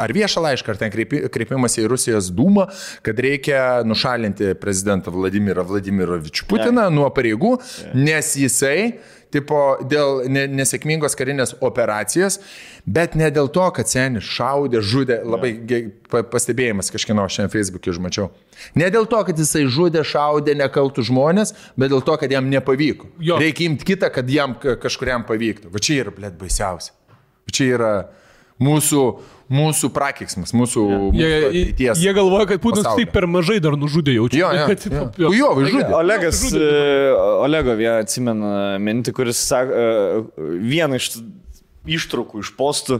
[0.00, 2.66] ar viešą laišką, ar ten kreipi, kreipimas į Rusijos dūmą,
[3.06, 7.54] kad reikia nušalinti prezidentą Vladimirą Vladimirovičių Putiną nuo pareigų,
[7.94, 8.98] nes jisai
[9.34, 12.38] tipo, dėl ne, nesėkmingos karinės operacijos,
[12.88, 15.50] bet ne dėl to, kad senis šaudė, žudė, labai
[16.08, 18.30] pa- pastebėjimas kažkieno šiandien Facebook'e užmačiau.
[18.74, 23.10] Ne dėl to, kad jisai žudė, šaudė nekaltų žmonės, bet dėl to, kad jam nepavyko.
[23.20, 23.36] Jo.
[23.42, 25.70] Reikia imti kitą, kad jam ka- kažkuriam pavyktų.
[25.74, 26.92] Va čia yra, blėt, baisiausia.
[27.48, 27.92] Va čia yra
[28.64, 29.02] mūsų,
[29.52, 32.02] mūsų prakiksmas, mūsų, mūsų Jie, ateities.
[32.04, 33.06] jie galvoja, kad Putinas pasaulio.
[33.06, 34.42] taip per mažai dar nužudė jaučiu.
[34.42, 35.06] Jo, jo, kad, jo.
[35.24, 35.32] jo.
[35.38, 35.88] Jo, žudė.
[35.96, 36.68] Olegas, e,
[37.46, 41.12] Olego vieną atsimena mintį, kuris sako, e, vieną iš
[41.88, 42.98] ištraukų iš postų,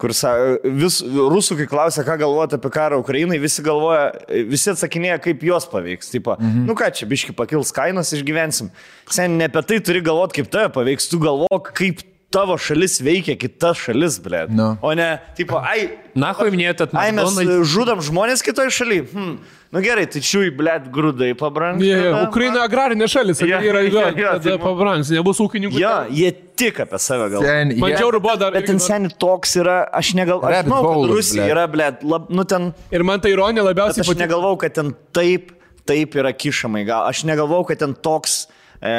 [0.00, 0.32] kur sa,
[0.64, 4.08] vis, rusų, kai klausia, ką galvojate apie karą Ukrainai, visi galvoja,
[4.50, 6.10] visi atsakinėja, kaip juos paveiks.
[6.12, 6.64] Tipo, mhm.
[6.68, 8.72] nu ką čia, biški pakils kainas, išgyvensim.
[9.14, 12.02] Sen ne apie tai turi galvoti, kaip tave paveiks, tu galvok, kaip
[12.34, 14.44] tavo šalis veikia kitas šalis, ble.
[14.50, 14.72] Nu.
[14.82, 17.70] O ne, tipo, ai, Na, ko minėjote, ai mes McDonald's?
[17.72, 19.06] žudom žmonės kitoje šalyje.
[19.14, 19.36] Hmm.
[19.74, 21.82] Nu gerai, tai čiui, ble, grūdai pabrangs.
[21.82, 25.80] Jie, jie, Ukraina agrarinė šalis, yeah, yra jo, jo, jo, tada tai- pabrangs, nebus ūkininkų.
[25.82, 27.64] Jo, jie tik apie save galvoja.
[27.82, 28.54] Man žiaurių buvo dar.
[28.54, 32.70] Bet ten seniai toks yra, aš negalvoju, žinau, kad Rusija yra, ble, lab, nu ten,
[32.94, 34.22] Ir man ta ironija labiausiai aš patiko.
[34.22, 35.50] negalvojau, kad ten taip,
[35.90, 38.44] taip yra kišamai, gal, aš negalvojau, kad ten toks,
[38.78, 38.94] e,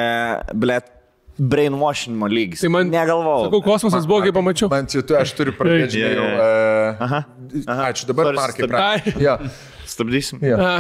[0.60, 0.82] ble,
[1.40, 2.64] brainwashinimo lygis.
[2.64, 3.48] Tai man, negalvojau.
[3.50, 4.70] Sakau, kosmosas buvo, kai pamačiau.
[4.72, 6.28] Man čia tu, aš turiu pradėti jo, jau.
[6.28, 6.44] jo.
[6.44, 7.24] e, Aha.
[7.66, 7.90] Aha.
[7.92, 9.16] Ačiū, dabar Markai.
[9.20, 9.38] Jo,
[9.96, 10.42] Stabdysim.
[10.44, 10.58] jo.
[10.60, 10.72] A,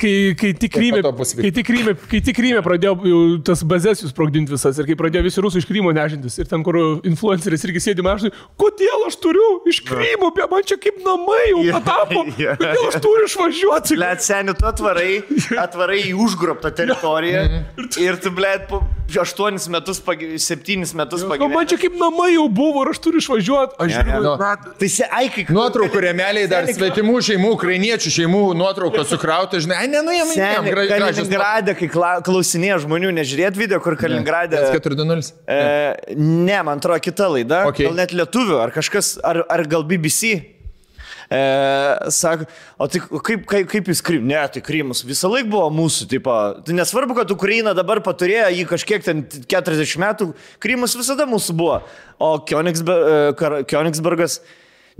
[0.00, 4.12] Kai, kai tik Kryme, kai tik Kryme, kai tik Kryme pradėjo jau tas bazės jūs
[4.14, 7.82] sprogdinti visas ir kai pradėjo visi rusų iš Krymo nežintis ir ten, kur influenceris irgi
[7.88, 12.24] sėdi mažai, kodėl aš turiu iš Krymo, be man čia kaip namai jau Jo, patapo,
[12.44, 12.54] jo.
[12.60, 13.98] kodėl aš turiu išvažiuoti.
[14.00, 15.10] Ble, seniai, tu atvarai,
[15.66, 17.44] atvarai į užgrobtą teritoriją
[18.00, 20.02] ir tu, ble, po 8 metus,
[20.46, 23.74] 7 metus O man čia kaip namai jau buvo ir aš turiu išvažiuoti.
[23.82, 24.34] Aš žiūriu, Nu,
[24.78, 25.44] Tai se, ai, kai...
[25.50, 30.76] Nuotraukų remeliai dar svetimų šeimų, ukrainiečių šeimų nuotraukos sukrauta, žinai, ai, ne, nu jam Seniai,
[30.92, 34.60] Kaliningrade, kai kla- klausinėja žmonių, nežiūrėt video, kur Kaliningrade...
[34.76, 35.34] 420.
[35.48, 37.64] E, ne, man atrodo, kita laida.
[37.72, 37.88] Okay.
[37.88, 40.36] Gal net lietuvių, ar kažkas, ar, ar gal BBC.
[41.30, 41.40] E,
[42.10, 44.24] sako, o tai kaip, kaip, kaip jūs Krym?
[44.26, 46.34] Ne, tai Krymas visą laiką buvo mūsų, tipo,
[46.66, 50.26] tai nesvarbu, kad Ukraina dabar paturėjo jį kažkiek ten 40 metų,
[50.62, 51.76] Krymas visada mūsų buvo.
[52.18, 54.40] O Kionigsbe, e, Kar- Kionigsbergas,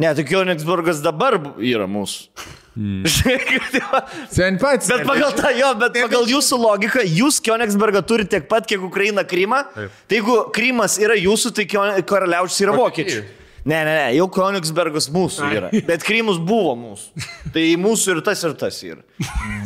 [0.00, 2.48] ne, tai Kionigsbergas dabar yra mūsų.
[3.90, 4.88] Va- Sen pats.
[4.88, 9.24] Bet pagal tą jo, bet pagal jūsų logiką, jūs Kionigsbergą turite tiek pat, kiek Ukraina
[9.26, 9.64] Krymą.
[9.74, 11.66] Tai jeigu Krymas yra jūsų, tai
[12.06, 13.20] karaliaučius yra vokiečių.
[13.68, 15.68] Ne, ne, ne, jau Kionigsbergas mūsų yra.
[15.84, 17.24] Bet Krymus buvo mūsų.
[17.54, 19.02] Tai mūsų ir tas ir tas yra.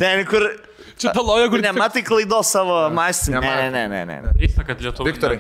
[0.00, 0.48] Ten, kur...
[1.00, 3.40] čia ta loja, kur Ne, matai klaidos savo mąstymą.
[3.40, 4.34] Ne, ne, ne, ne.
[4.40, 5.08] Keista, kad Lietuva.
[5.10, 5.38] Viktorai.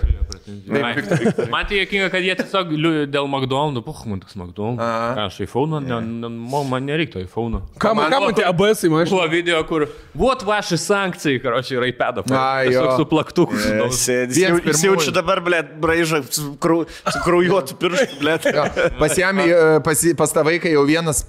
[1.52, 2.72] Man tai jokinga, kad jie tiesiog
[3.12, 5.20] dėl McDonald's, puh, man tas McDonald's.
[5.24, 6.30] Aš iPhone, ne, ne,
[6.68, 7.62] man nereiktų iPhone.
[7.80, 9.12] Ką man, ką man tie ABS-ai, man aš.
[9.14, 9.86] Buvo video, kur,
[10.18, 12.22] what vaši sankcijai, karočiui, yra iPad.
[12.72, 12.84] Jo.
[12.98, 13.56] Su plaktuku.
[13.56, 14.04] Jis sudaužytas.
[14.08, 15.06] jis jau, Viens jis jau pirmųjų.
[15.08, 18.38] čia dabar, ble, braižą su, krau, su kraujuotu pirštu, ble.
[19.84, 21.24] Pas, pas, tą vaiką jau vienas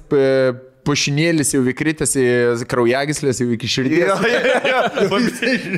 [0.85, 2.25] pušinėlis jau įkritęs į
[2.71, 4.11] kraujagyslės, jau iki širdies.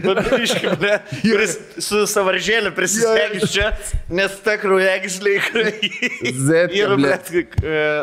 [0.05, 0.95] papiškai, ble.
[1.21, 3.71] Kuris su savaržėliu prisisegęs čia,
[4.13, 5.37] nes ta kraujagyslė
[6.47, 7.55] Zet, yra, ble, blet.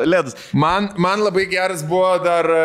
[0.09, 0.39] ledus.
[0.57, 2.65] Man, man labai geras buvo dar, e,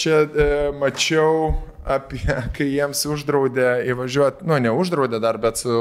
[0.00, 0.48] čia e,
[0.80, 1.52] mačiau
[1.84, 2.20] apie,
[2.56, 5.74] kai jiems uždraudė įvažiuoti, nu, ne uždraudė dar, bet su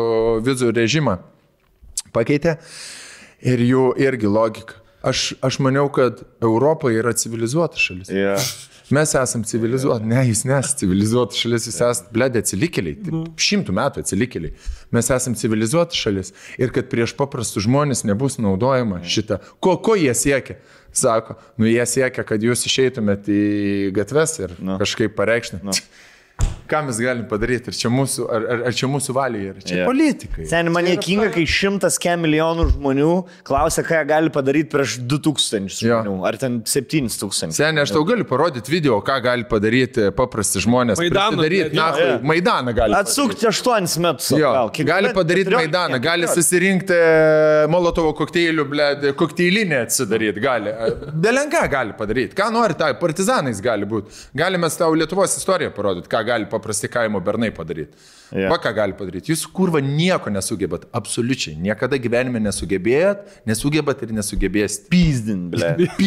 [0.45, 1.19] vizų režimą
[2.15, 2.57] pakeitė.
[3.39, 4.78] Ir jų irgi logika.
[5.01, 8.09] Aš, aš maniau, kad Europa yra civilizuota šalis.
[8.11, 8.35] Ja.
[8.91, 14.01] Mes esame civilizuoti, ne, jūs nesate civilizuota šalis, jūs esate blėdė atsilikėliai, taip, šimtų metų
[14.03, 14.55] atsilikėliai.
[14.97, 19.37] Mes esame civilizuota šalis ir kad prieš paprastus žmonės nebus naudojama šita.
[19.61, 20.57] Ko, ko jie siekia?
[20.91, 23.41] Sako, nu jie siekia, kad jūs išeitumėt į
[23.93, 24.79] gatves ir Nu.
[24.81, 25.61] kažkaip pareikšti.
[25.63, 25.71] Nu.
[26.69, 27.71] Ką mes galim padaryti?
[27.71, 29.61] Ar čia mūsų, ar, ar, ar čia mūsų valioje yra?
[29.65, 29.85] Čia Jo.
[29.89, 30.43] politikai.
[30.49, 33.07] Seniai man jėkinga, kai šimtas kem milijonų žmonių
[33.47, 36.01] klausia, ką jie gali padaryti prieš 2000 Jo.
[36.03, 37.55] žmonių, ar ten 7000.
[37.57, 41.01] Seniai, aš tau galiu parodyti video, ką gali padaryti paprasti žmonės.
[41.01, 42.19] Maidaną, Daryti, na, jo.
[42.29, 42.93] Maidaną gali.
[42.99, 44.29] Atsukti 8 metus.
[44.37, 44.53] Jo.
[44.75, 46.37] Kiek- gali padaryti 14, Maidaną, gali 14.
[46.37, 47.01] susirinkti
[47.73, 50.71] Molotovo kokteilių, bled, kokteilinę atsidaryti, gali.
[51.13, 54.13] Belenką gali padaryti, ką nori, tai partizanais gali būti.
[54.37, 57.95] Galime tau Lietuvos istoriją parodyti, ką gali paprasti kaimo bernai padaryti.
[58.29, 58.51] Yeah.
[58.51, 59.33] Va ką gali padaryti.
[59.33, 61.55] Jūs kurva nieko nesugebat, absoliučiai.
[61.59, 64.89] Niekada gyvenime nesugebėjot, nesugebat ir nesugebėsit.
[64.91, 65.75] Pyzdin, ble.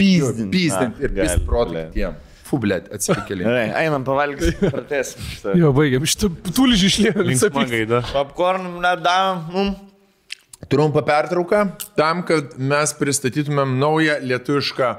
[0.00, 0.50] Pyzdint.
[0.52, 2.18] pyzdint A, ir gali, pyzdint protą kitiem.
[2.50, 3.46] Fublėt, atsikėlė.
[3.46, 4.56] Gerai, einam pavalgyti.
[4.64, 5.54] Pratęsim.
[5.58, 6.06] Jo, baigiam.
[6.08, 6.90] Šitą tulžį
[7.70, 8.02] gaida.
[8.10, 9.70] Popcorn nedavėm mum.
[10.70, 11.62] Trumpą pertrauką
[11.96, 14.90] tam, kad mes pristatytumėm naują lietuvišką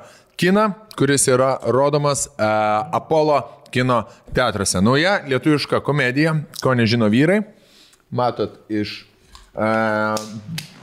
[0.41, 4.03] kiną, kuris yra rodomas uh, Apollo kino
[4.35, 4.81] teatruose.
[4.83, 7.41] Nauja lietuviška komedija, ko nežino vyrai.
[8.11, 9.01] Matot iš
[9.55, 10.15] uh,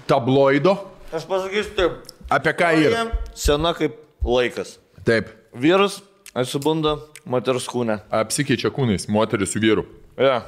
[0.09, 0.77] tabloido.
[1.13, 1.99] Aš pasakysiu taip.
[2.33, 3.07] Apie ką yra?
[3.37, 4.77] Sena kaip laikas.
[5.09, 6.01] Taip, Vyras
[6.37, 8.01] atsibunda moters kūne.
[8.13, 9.87] apsikeičia kūnais, moteris su vyru.
[10.21, 10.43] Ja.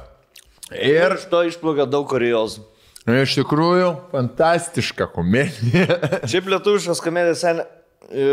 [0.71, 2.61] Ir iš to išplaukia daug kuriozų.
[3.09, 5.97] Iš tikrųjų, fantastiška komedija.
[6.29, 7.63] Šiaip lietuviškas komedijas sen,
[8.13, 8.27] e,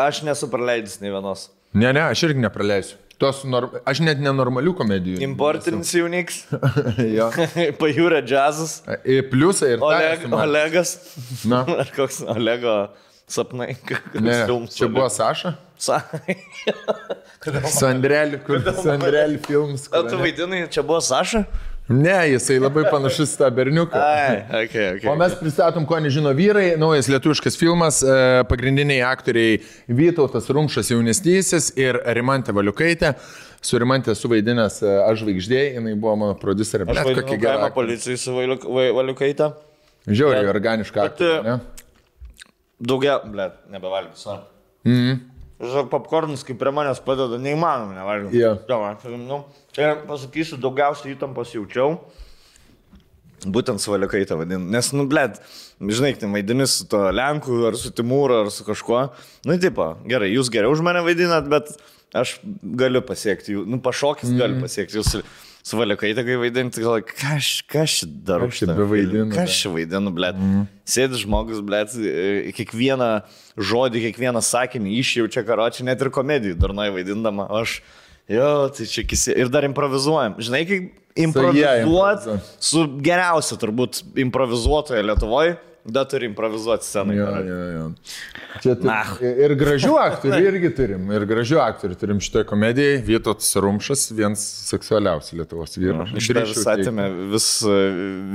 [0.00, 1.50] aš nesu praleidęs nei vienos.
[1.76, 2.96] ne, ne, aš irgi nepraleisiu.
[3.20, 3.76] Tos norm...
[3.86, 5.20] Aš net nenormalių komedijų.
[5.24, 6.40] Importinis jauniks,
[7.16, 7.28] jo.
[7.82, 8.80] pajūrė džiazas,
[9.30, 10.96] pliusai ir Oleg, Olegas.
[11.46, 11.62] Na.
[11.84, 12.76] Ar koks Olego
[13.30, 13.74] sapnai?
[14.18, 14.40] Ne,
[14.74, 15.54] čia buvo Saša.
[15.80, 16.00] Sa...
[17.74, 19.86] Sandrelį, kur Sandrelį filmas.
[19.90, 21.44] O kur- tu vaidinai, čia buvo Saša?
[21.88, 23.98] Ne, jisai labai panašus tą berniuką.
[24.00, 25.08] Ai, okay, okay.
[25.10, 28.14] O mes pristatom, ko nežino vyrai, naujas lietuviškas filmas, e,
[28.48, 29.58] pagrindiniai aktoriai
[29.92, 33.12] Vytautas Rumšas jaunesnysis ir Rimantė Valiukaitė.
[33.64, 37.68] Su Rimantė suvaidinęs e, aš žvaigždėjai, jinai buvo mano producerė, Aš kokia kaimo gera.
[37.76, 39.50] policijai su Valiuk- Va- Valiukaita.
[40.08, 40.48] Žiauriai
[41.04, 41.58] aktorė, ne?
[42.80, 44.38] Daugiau, ble, nebevalgysiu.
[44.88, 45.20] Mhm.
[45.64, 48.40] Žinok, popkornus, kaip prie manęs padeda, neįmanoma nevalgyti.
[48.40, 48.56] Jo.
[48.68, 48.96] Jo, man,
[49.28, 51.98] nu, tai pasakysiu, daugiausiai įtampos jaučiau.
[53.44, 54.64] Būtent su Valiukaita vadinu.
[54.72, 55.26] Nes, nu, ble,
[55.82, 59.08] žinai, tai vaidini su to Lenku, ar su Timūru, ar su kažkuo.
[59.44, 61.74] Nu, tipo, gerai, jūs geriau už mane vaidinat, bet
[62.16, 62.38] aš
[62.78, 63.66] galiu pasiekti jų.
[63.68, 64.40] Nu, pašokis mm.
[64.40, 65.18] galiu pasiekti jūs.
[65.64, 67.50] Su Valiukaita, kai vaidinti, gal, ką aš,
[67.80, 67.92] aš
[68.28, 68.50] darau?
[68.52, 68.74] Filme?
[69.30, 69.46] Ką da?
[69.48, 70.28] aš vaidinu, ble.
[70.36, 70.66] Mm.
[70.92, 71.80] Sėdi žmogus, ble,
[72.52, 73.08] kiekvieną
[73.56, 77.48] žodį, kiekvieną sakinį išjaučia karočią, net ir komedijų dar nai vaidindama.
[77.62, 77.78] Aš,
[78.28, 79.34] jo, tai čia kisi.
[79.36, 80.38] Ir dar improvizuojam.
[80.42, 82.50] Žinai, kaip improvizuot improvizuot.
[82.58, 87.12] su geriausia turbūt improvizuotoja Lietuvoje, dar turi improvizuoti sceną.
[87.12, 87.84] Jo, jo, jo.
[88.62, 89.10] Čia tu, Nach.
[89.20, 91.08] ir gražių aktorių irgi turim.
[91.12, 93.02] Ir gražių aktorių turim šitoje komedijoje.
[93.08, 96.06] Vytautas Rumšas, vienas seksualiausių Lietuvos vyrų.
[96.14, 96.86] Iš vis Drįsčiau teigti.
[96.86, 97.78] atėmė vis e,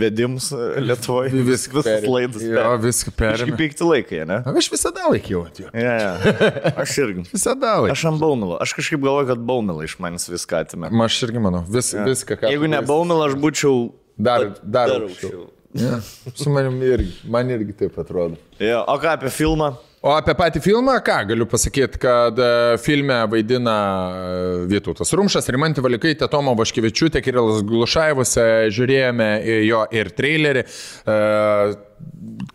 [0.04, 1.43] vedimus e, Lietuvoje.
[1.50, 2.45] Viską visas laidas.
[2.45, 3.38] Jo, viską perėmė.
[3.39, 4.39] Kažkaip pykti laikai, ne?
[4.60, 5.72] Aš visada laikiau atėjo.
[5.74, 6.74] Ja, ja.
[6.86, 7.26] Aš irgi.
[7.36, 7.95] Visada laikiau.
[7.97, 8.58] Aš ant Baumilo.
[8.62, 10.91] Aš kažkaip galvoju, kad Baumilo iš manęs viską atėmė.
[11.06, 12.06] Aš irgi manau, vis, ja.
[12.06, 12.52] viską, ką.
[12.54, 12.82] Jeigu ne.
[12.86, 13.88] Baumilo, aš būčiau
[14.20, 15.32] Dar, dar, dar aukščiau.
[15.32, 15.59] aukščiau.
[15.78, 15.99] Ja.
[16.34, 18.39] Su manim irgi, man irgi taip atrodo.
[18.57, 19.76] Ja, o ką apie filmą?
[19.99, 24.38] O apie patį filmą, ką galiu pasakyti, kad e, filme vaidina e,
[24.72, 29.30] Vytautas Rumšas, Rimantė Valikaitė, Tomo Vaškevičiūtė, Kirilas Glušaivas, e, žiūrėjome
[29.67, 30.63] jo ir trailerį,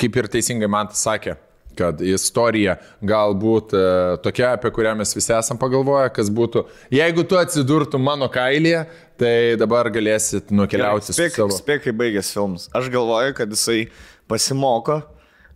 [0.01, 1.37] kaip ir teisingai man sakė
[1.79, 3.85] kad istorija galbūt e,
[4.25, 6.65] tokia, apie kurią mes visi esam pagalvoję, kas būtų,
[6.95, 8.85] jeigu tu atsidurtum mano kailyje,
[9.21, 11.59] tai dabar galėsit nukeliauti su Spėk, savo.
[11.59, 12.69] spėk, kai baigės filmas.
[12.75, 13.85] Aš galvoju, kad jisai
[14.31, 15.03] pasimoko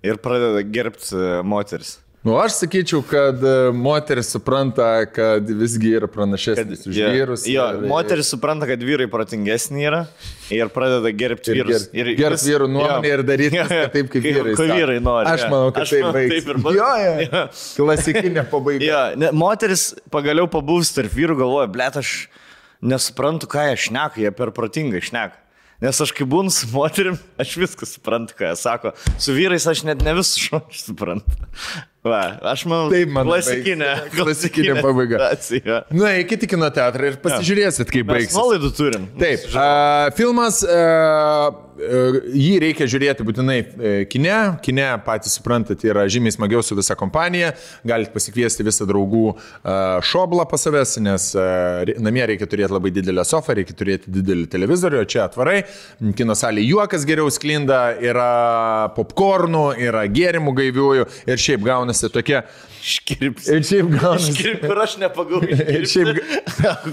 [0.07, 1.97] ir pradeda gerbti e, moteris.
[2.29, 7.47] Nu, aš sakyčiau, kad e, moteris supranta, kad visgi yra pranašesnis už Jo, vyrus.
[7.49, 10.03] Jo, ir- moteris supranta, kad vyrai protingesni yra
[10.53, 11.87] ir pradeda gerbti Ir vyrus.
[11.95, 15.33] gerb- gerbt vyrų nuomonę ir daryti viską taip, kaip vyrai Kaip vyrai nori.
[15.33, 16.45] Aš manau, kad Aš taip baigsis.
[16.45, 16.77] Taip ir bus.
[16.77, 16.93] Jo,
[17.25, 17.43] jo.
[17.81, 18.85] Klasikinė pabaiga.
[18.93, 22.13] Jo, ne, moteris pagaliau pabūs tarp vyrų galvoja, blėt, aš
[22.85, 25.41] nesuprantu, ką jie šneka, jie per protingai šneka.
[25.79, 28.91] Nes aš kai būnu su moterim, aš viską suprantu, ką jie sako.
[29.23, 31.37] Su vyrais aš net ne visus žodžius suprantu.
[32.07, 34.19] Va, aš manau, Taip, man klasikinė, baigsis.
[34.23, 35.19] Klasikinė pabaiga.
[35.19, 35.79] situacija.
[35.91, 38.37] Nu, eikit į kino teatrą ir pasižiūrėsit, kaip baigsis.
[38.39, 39.09] nuolaidų turim.
[39.19, 44.37] Taip, a, filmas, a, a, jį reikia žiūrėti būtinai e, kine.
[44.65, 47.53] Kine, patys suprantat, yra žymiai smagiau su visa kompanija.
[47.87, 51.49] Galite pasikviesti visą draugų a, šoblą pas savęs, nes a,
[52.03, 55.61] namie reikia turėti labai didelę sofą, reikia turėti didelį televizorių, čia atvarai.
[56.19, 58.31] Kino salė juokas geriau sklinda, yra
[58.97, 62.43] popkornų, yra gėrimų gaiviųjų ir šiaip gaunasi tokie.
[62.83, 63.49] Škirps.
[63.49, 64.35] Ir šiaip gaunasi.
[64.37, 65.41] Škirp ir aš nepagau.
[65.77, 66.21] Ir šiaip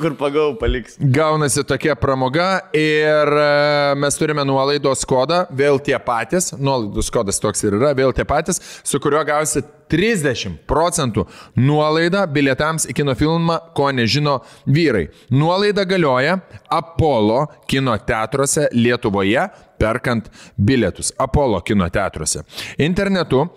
[0.01, 0.97] Kur pagau paliks.
[0.99, 7.63] Gaunasi tokia pramoga ir e, mes turime nuolaidos kodą, vėl tie patys, nuolaidos kodas toks
[7.65, 11.25] ir yra, vėl tie patys, su kuriuo gausi 30 procentų
[11.59, 15.07] nuolaidą bilietams į kino filmą, ko nežino vyrai.
[15.29, 22.43] Nuolaida galioja Apollo kino teatruose Lietuvoje perkant bilietus Apollo kino teatruose.
[22.77, 23.47] Internetu e,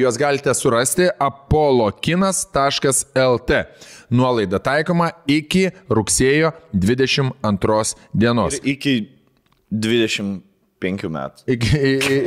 [0.00, 3.50] juos galite surasti apollokinas.lt.
[4.10, 8.54] Nuolaida taikoma iki rugsėjo 22 dienos.
[8.60, 9.08] Ir iki
[9.72, 10.51] 25
[10.82, 11.44] 25 metų.
[11.54, 11.80] Iki,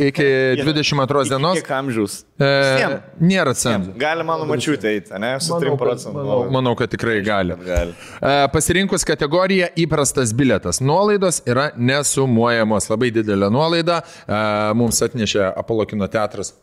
[0.10, 0.28] iki
[0.64, 1.60] 22 dienos.
[1.60, 2.18] Kiek amžiaus?
[2.40, 2.96] E, Visiem.
[3.22, 3.96] nėra cenzų.
[4.00, 5.34] Gali mano mačiutė eiti, ne?
[5.44, 6.16] Su 3 procentų.
[6.18, 7.56] Manau, manau, kad tikrai gali.
[7.66, 7.96] Gali.
[8.20, 10.82] E, Pasirinkus kategoriją įprastas biletas.
[10.84, 12.90] Nuolaidos yra nesumuojamos.
[12.94, 14.02] Labai didelė nuolaida.
[14.26, 14.44] E,
[14.76, 16.54] Mums atnešė Apollo kino teatras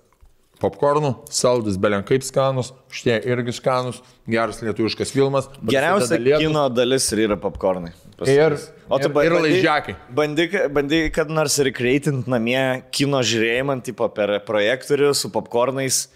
[0.63, 3.97] popkornų, saldus, belen kaip skanus, šitie irgi skanus,
[4.31, 5.49] geras lietuviškas filmas.
[5.67, 6.45] Geriausia lietus.
[6.45, 7.91] kino dalis ir yra popkornai.
[8.31, 8.57] Ir,
[8.89, 9.95] O tu ir, ba- ir laižiakai.
[10.13, 16.09] Bandyk, bandyk, kad nors rekreitint namie kino žiūrėjimą, tipo per projektorių su popkornais.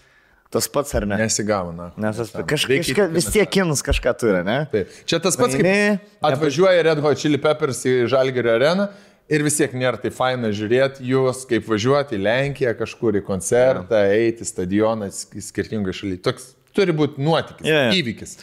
[0.53, 1.17] Tas pats ar ne?
[1.19, 1.89] Nesigavo, na.
[1.99, 4.61] Nes tas Reikia kažkaip vis tiek kinas kažką turi, ne?
[4.71, 4.93] Taip.
[5.03, 8.87] Čia tas pats, kaip atvažiuoja Red Hot Chili Peppers į Žalgirio areną
[9.27, 14.05] ir vis tiek nėra tai faina žiūrėti juos, kaip važiuoti į Lenkiją kažkur į koncertą,
[14.15, 16.21] eiti į stadioną į skirtingą šalį.
[16.23, 17.95] Toks turi būti nuotykis, Jo, jo.
[17.97, 18.35] įvykis.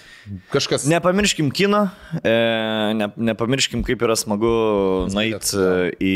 [0.53, 0.87] Kažkas.
[0.91, 1.85] Nepamirškim kino,
[2.21, 2.35] e,
[2.99, 4.51] ne, nepamirškim, kaip yra smagu
[5.15, 5.69] nueiti
[6.03, 6.15] į,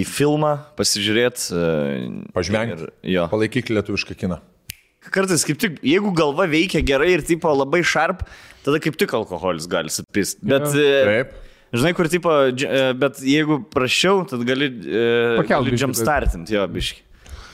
[0.00, 1.48] į filmą, pasižiūrėti.
[1.50, 2.92] E, Pažvengti.
[3.10, 3.26] Jo.
[3.32, 4.38] Palaikyk lietuvišką kiną.
[5.08, 8.24] Kartais kaip tik, jeigu galva veikia gerai ir tipo labai šarp,
[8.66, 10.40] tada kaip tik alkoholis gali supist.
[10.44, 11.30] Bet, e, Taip.
[11.72, 17.06] žinai, kur tipo, e, bet jjeigu prašiau, tad gali, e, gali biškį, jumpstartint jo biški.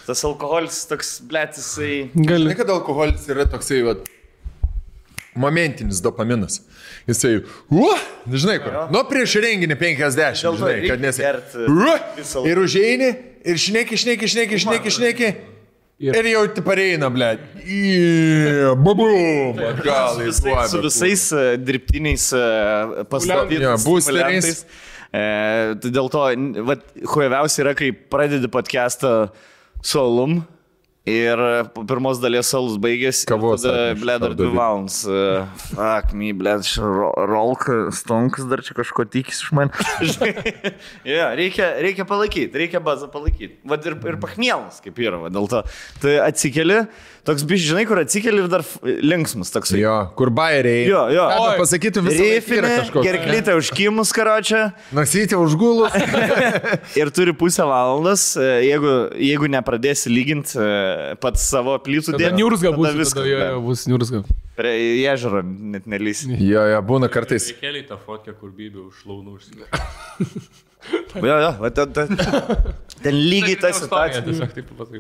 [0.07, 2.11] Tas alkoholis toks, blėt, jisai...
[2.15, 2.45] Gali.
[2.51, 3.95] Žinai, kad alkoholis yra toksai, va,
[5.37, 6.61] momentinis dopaminas.
[7.09, 7.39] Jisai,
[7.73, 7.89] u,
[8.31, 8.77] žinai, kur.
[8.95, 11.25] Nu, prieš renginį 50, Dėl to žinai, kad nesi.
[11.25, 13.09] e, ir užeini,
[13.49, 15.33] ir šneki, šneki, šneki, šneki, šneki.
[16.05, 17.33] Ir- Ir jau ti pareina, ble.
[18.83, 19.57] Babum.
[19.85, 23.81] Gal su visais, su visais e, dirbtiniais e, Jo, boosteriais.
[23.81, 24.65] stimuliantais.
[25.15, 25.23] E,
[25.81, 26.25] tai dėl to,
[26.67, 26.83] vat,
[27.15, 29.29] huiviausia yra, kai pradedi podcastą
[29.85, 30.41] su alum
[31.05, 31.37] ir
[31.77, 33.27] po pirmos dalies alus baigėsi.
[33.29, 35.03] Kavos Tada, ble, dar dvi valandas.
[35.05, 35.45] Uh,
[35.77, 36.57] Ak, my, ble,
[37.29, 40.17] rolka, stonkas dar čia kažko tikis iš manęs.
[41.15, 43.61] ja, reikia, reikia palaikyti, reikia bazą palaikyti.
[43.69, 45.61] Vat ir, ir pachmielas, kaip yra, va, dėl to.
[46.01, 46.81] Tai atsikeli,
[47.25, 49.73] toks biš, žinai, kur atsikeli ir dar linksmas toks.
[49.79, 50.85] Jo, kur bairiai.
[50.89, 51.25] Jo, jo.
[51.31, 51.57] Ką Oi.
[51.61, 54.63] pasakytų visą laiką gerklytė užkimus karočią
[54.97, 55.95] Nasytė užgulus.
[57.01, 60.69] ir turi pusę valandos, e, jeigu, jeigu nepradėsi lyginti
[61.23, 62.93] pats savo plytų Tada niurzga bus.
[62.99, 63.27] Viskas.
[63.29, 64.25] jo, jo, bus niurzga.
[64.55, 64.75] Prie
[65.11, 66.31] ežero net nelysi.
[66.39, 67.49] Jo, jo, būna kartais.
[67.59, 69.83] Keliai tą fotkę, kur bybė už šlaunų užsikrėtė.
[71.15, 72.09] Jo, jo, va, ten, ten,
[73.05, 74.23] ten lygiai ta situacija.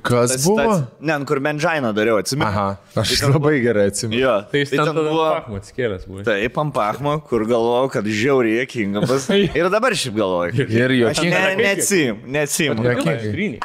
[0.07, 0.61] Kas Ta buvo?
[0.63, 2.47] situacija- Ne, kur Menžainą dariau, atsimenu.
[2.47, 4.21] Aha, aš labai gerai atsimenu.
[4.23, 5.27] Jo, Tai jis tai ten ten buvo.
[5.49, 6.07] buvo atskėlęs.
[6.07, 6.23] buvo.
[6.29, 9.27] Taip, pachmo, kur galvojau, kad žiauriai jokinga bus.
[9.35, 10.69] Ir dabar šiaip galvoju.
[10.71, 11.41] Ir Aš juokinga.
[11.43, 13.59] ne, neatsim, neatsim.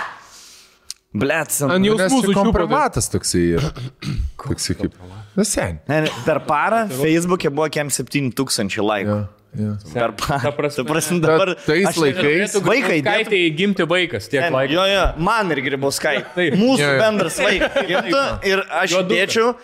[1.09, 2.43] Blet, Ant jausmų Nes čia sučiupo.
[2.43, 3.70] kompromatas toksai yra.
[4.38, 4.93] Toksai kaip.
[5.38, 5.72] Visai.
[5.89, 9.15] Ne, per parą Facebook'e buvo kem 7000 laikų.
[9.15, 9.28] Jo,
[9.58, 9.72] jo.
[9.93, 10.52] Per parą.
[10.58, 11.56] Prasme- prasme, dabar.
[11.66, 14.74] tais laikais- Vaikai, Kai tai gimti vaikas, tiek Ten, laiko.
[14.74, 16.24] jo, jo, man ir Gryboskai.
[16.36, 16.54] Taip.
[16.60, 17.00] Mūsų Jo, jo.
[17.02, 17.80] bendras vaikas.
[17.89, 18.22] gimtų
[18.52, 19.56] Ir aš dėčiau.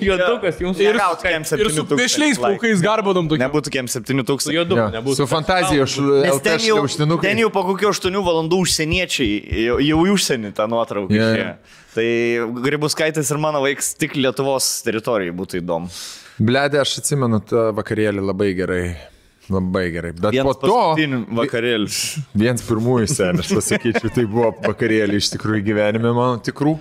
[0.00, 2.20] Juodukas jums Ir gautų kem Ir su 7000.
[2.20, 2.38] laikų.
[2.40, 3.42] plaukais garbodom tokiu.
[3.42, 4.40] Nebūtų kem 7000.
[4.46, 4.76] su juodu.
[4.78, 4.86] Jo.
[4.94, 5.16] nebūtų.
[5.22, 7.22] Su fantazija už Nes LT ten jau, šliauštinukai.
[7.28, 11.52] ten jau po kokių 8 valandų užsieniečiai jau, į užsienį tą nuotrauką išėjo.
[11.94, 12.06] Tai
[12.62, 15.90] Gribuskaitis ir mano vaikas tik Lietuvos teritorijai būtų įdomu.
[16.40, 18.84] Bledė, aš atsimenu tą vakarėlį labai gerai.
[19.50, 20.12] Labai gerai.
[20.14, 20.78] Bet Vienas po to,
[21.36, 21.96] vakarėlis.
[22.42, 26.76] viens pirmųjų sen, aš pasakyčiau, tai buvo vakarėlį iš tikrųjų gyvenime mano tikrų.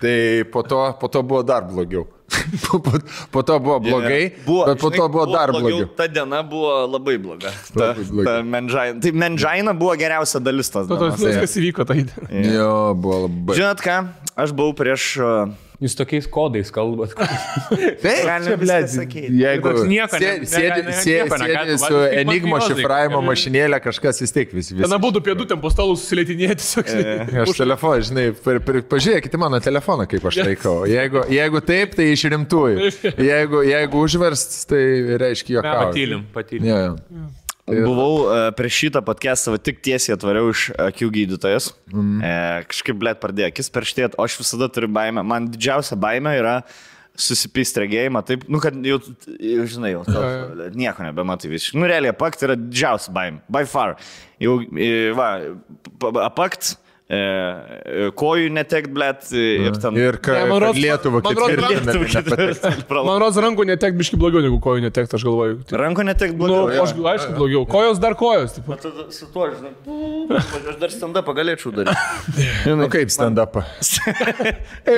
[0.00, 0.12] Tai
[0.52, 2.04] po to, po to buvo dar blogiau.
[2.64, 2.92] po, po,
[3.34, 5.88] po to buvo blogai, Buvo, bet po žinai, to buvo dar blogiau.
[5.98, 7.50] Ta diena buvo labai bloga.
[7.72, 8.28] Ta, Labai bloga.
[8.28, 9.00] ta menžaina.
[9.02, 11.18] Tai menžaina buvo geriausia dalis tos dienos.
[11.18, 12.04] kas įvyko tai.
[12.46, 13.58] Jo, buvo labai.
[13.58, 13.98] Žinot ką,
[14.44, 15.08] aš buvau prieš...
[15.24, 17.14] uh, Jūs tokiais kodais kalbat.
[18.02, 19.30] Taip, Galim čia, viską blėt, sakyti.
[19.40, 24.52] Jeigu nieko ne- sėdi, ne- sėdi, nieko sėdi su enigmo šifravimo mašinėlė, kažkas vis tiek
[24.52, 24.74] visi.
[24.74, 25.00] Ten visi.
[25.06, 27.16] būtų pėdų ten po stalų susilietinėti žinai.
[27.46, 28.26] Aš telefoną, žinai,
[28.92, 30.76] pažiūrėkite mano telefoną, kaip aš laikau.
[30.90, 32.92] Jeigu, jeigu taip, tai iš rimtųjų.
[33.30, 34.84] Jeigu, jeigu užverst, tai
[35.24, 35.88] reiškia jokauju.
[35.88, 36.68] Patylim, patylim.
[36.68, 36.82] Jo,
[37.74, 37.86] jo.
[37.88, 41.70] Buvau uh, prieš šitą podcastą, tik tiesiai atvariau iš akių gydytojas.
[41.92, 42.20] Mm.
[42.22, 42.32] E,
[42.70, 45.24] kažkaip, blėt, pradėjo akis perštėti, o aš visada turiu baimę.
[45.26, 46.56] Man didžiausia baimė yra
[47.20, 49.00] susipist regėjimą, taip, nu, kad jau,
[49.68, 50.20] žinai, jau to,
[50.78, 51.80] nieko nebematai visiškai.
[51.80, 53.96] Nu, realiai, apakt yra didžiausia baimė, by far.
[54.40, 55.32] Jau, e, va,
[56.00, 59.96] pa- apakt, e, e, kojų netekt, blėt, e, ir ten.
[59.98, 62.70] Ir ką Ne, man rodos- Lietuvą ketvirtą.
[63.02, 65.56] Man rodos rankų netek biški blogiau negu kojų netek, aš galvoju.
[65.74, 66.84] Ranko netekt Nu, blogiau.
[66.84, 67.64] aš aišku blogiau.
[67.66, 68.54] Kojos dar kojos.
[68.54, 68.76] Tipo.
[68.78, 69.72] Tada su tuo, žinai,
[70.38, 71.96] aš dar stand-upą galėčiau daryti.
[72.80, 73.64] Nu kaip stand-upą?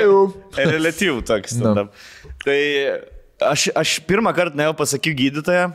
[0.58, 1.96] Relatyvų toks stand-up.
[2.44, 2.58] Tai
[3.52, 5.70] aš, aš pirmą kartą nuėjau pasakyti gydytoją,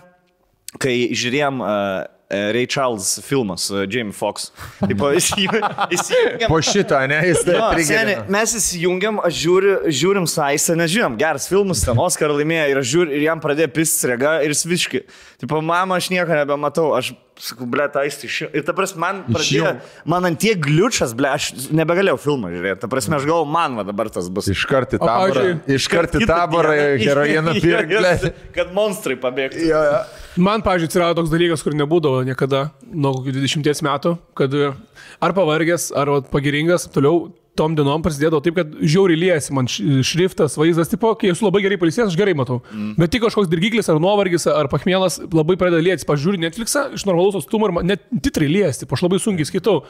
[0.82, 4.50] kai žiūrėjom uh, e, Ray Charles filmas su Jamie Fox.
[4.84, 6.50] Tipo, jis įsijungia.
[6.52, 8.26] Po šito, ne, jis tai Jo, seni, trigerino.
[8.36, 13.16] mes įsijungiam, aš žiūriu, žiūrim Saisą, nežinom, geras filmas, ten Oscar laimėjo ir aš žiūriu,
[13.16, 15.04] ir jam pradėjo pistis rega ir jis viški.
[15.40, 18.38] Tipo, mama, aš nieko nebematau, aš sakau, ble, taisti iš...
[18.52, 19.72] Ir ta prasme, man pradėjo,
[20.10, 22.82] man ant tiek gliučas, ble, aš nebegalėjau filmą žiūrėti.
[22.84, 24.50] Ta prasme, aš galvoju, man va dabar tas bus.
[24.54, 25.34] Iš karto į O, taborą.
[25.36, 28.14] pavyzdžiui, Iš karto į Kitą taborą heroiną Jo, pirklę.
[28.58, 29.66] Kad monstrai pabėgtų.
[29.70, 30.00] Jo, jo.
[30.38, 35.90] Man, pavyzdžiui, atsirado toks dalykas, kur nebūdavo niekada nuo kokių 20 metų, kad ar pavargęs,
[35.98, 37.28] ar pagiringas, toliau
[37.58, 41.80] tom dienom prasidėdavo taip, kad žiauriai liejasi man šriftas, vaizdas, tipo, kai esu labai gerai
[41.82, 42.60] palisėjęs, aš gerai matau.
[42.72, 42.94] Mm.
[43.02, 46.08] Bet tik kažkoks dirgiklis ar nuovargis ar pachmielas labai pradeda liejasi.
[46.10, 49.82] Pažiūrėjau Netflixą iš normalaus atstumo ir man net titrai liejasi, aš labai sunkiai skaitau.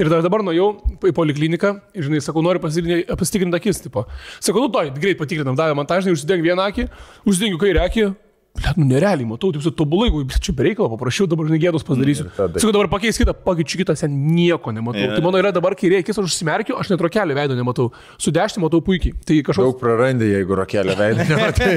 [0.00, 0.68] Ir dar dabar nuėjau
[1.08, 4.06] į polikliniką ir, žinai, sakau, noriu pasitikrinti akis, tipo.
[4.40, 6.90] Sakau, nu, toj, greit patikrinam, davė man tą, žinai, užsideng vieną akį,
[7.26, 8.10] užsidengiu kairę akį.
[8.52, 12.26] Blet, nu nerealiai matau, taip su tobulai, jeigu čia bereikalo paprašiau, dabar žinai gėdos padarysiu.
[12.36, 15.00] Tada- Sakau, dabar pakeis kitą, pakeičiu kitą, sen nieko nematau.
[15.00, 15.14] Yeah.
[15.16, 17.88] Tai mano yra dabar kairė akis, aš užsimerkiu, aš net rokelio veido nematau.
[18.20, 19.14] Su dešinė matau puikiai.
[19.24, 21.70] Tai Daug kažkoks prarandė, jeigu rokelio veidą nematai.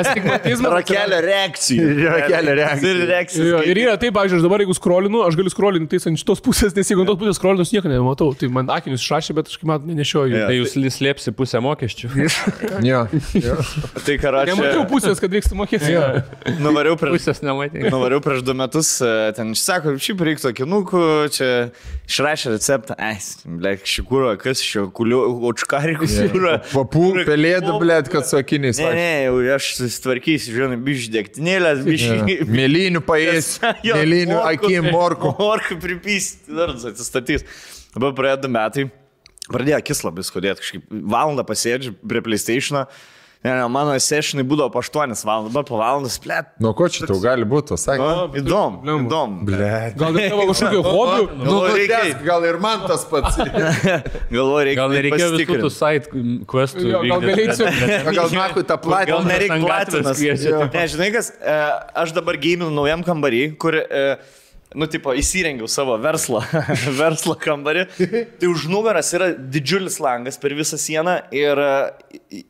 [0.00, 0.70] astigmatizmas.
[0.78, 1.88] Rakelio reakcijų.
[1.90, 3.48] Ir reakcijų.
[3.50, 6.40] Jo, ir yra taip, pavyzdžiui, aš dabar jeigu skrolinu, aš galiu skrolinti tais ant šitos
[6.46, 8.30] pusės, nes jeigu ant tos pusės skrolinu, aš nieko nematau.
[8.38, 10.30] Tai man akinius išrašė, bet aš kaip man nenešioju.
[10.38, 10.46] Yeah.
[10.46, 12.14] Tai jūs slėpsi pusę mokesčių.
[12.86, 13.02] Jo,
[13.34, 13.58] jo.
[14.06, 14.86] Tai Nemačiau karačiai.
[14.94, 15.90] pusės, kad reiks mokėti.
[16.60, 17.82] Nuvariau prieš Pusės nematė.
[17.92, 21.02] Nuvariau prieš du metus, e, ten sako, šiaip reiktų akinukų,
[21.34, 21.48] čia
[22.08, 26.54] išrašė receptą, es, blek, šikūro, kas šio, kuliu, očkarikų, šikūro.
[26.72, 28.80] Papų, pelėdų, blėt, kad su akiniais.
[28.82, 32.06] Ne, ne, jau aš susitvarkysiu, žinai, biš degtinėlės, biš...
[32.50, 33.52] Mėlynių paės,
[33.84, 35.34] mėlynių akim, morkų.
[35.40, 37.46] Morkų pripysti, dar atsistatys.
[37.94, 38.84] Dabar praėjo du metai,
[39.50, 42.84] pradėjo akis labai skaudėti, kažkaip valandą pasėdžiu prie PlayStation.
[43.40, 46.50] Ne, ne, mano sessionai būdavo po 8 valandas, dabar po valandas, blėt.
[46.60, 48.08] Nuo ko čia tau gali būti, sakė?
[48.36, 49.46] Įdomu, įdomu.
[49.48, 49.94] Blėt.
[49.96, 51.22] Gal dėl tavo kažkokio hobių?
[51.38, 53.38] Nu, Galvoju, reikia- gal ir man tas pats.
[54.36, 54.76] Galvoju, reikia.
[54.82, 56.84] Gal nereikėjo visų tų side questų.
[56.92, 58.12] Gal galėčiau.
[58.12, 59.16] Gal nakui tą Gal platį.
[59.32, 60.20] nereikia platinas.
[60.20, 60.60] kviečia.
[60.76, 61.56] Ne, žinai kas, e,
[62.04, 64.04] aš dabar gėminu naujam kambarį, kur, e,
[64.74, 66.42] nu, tipo, įsirengiau savo verslą,
[67.00, 67.86] verslo kambarį.
[68.40, 71.60] Tai už nugaras yra didžiulis langas per visą sieną ir,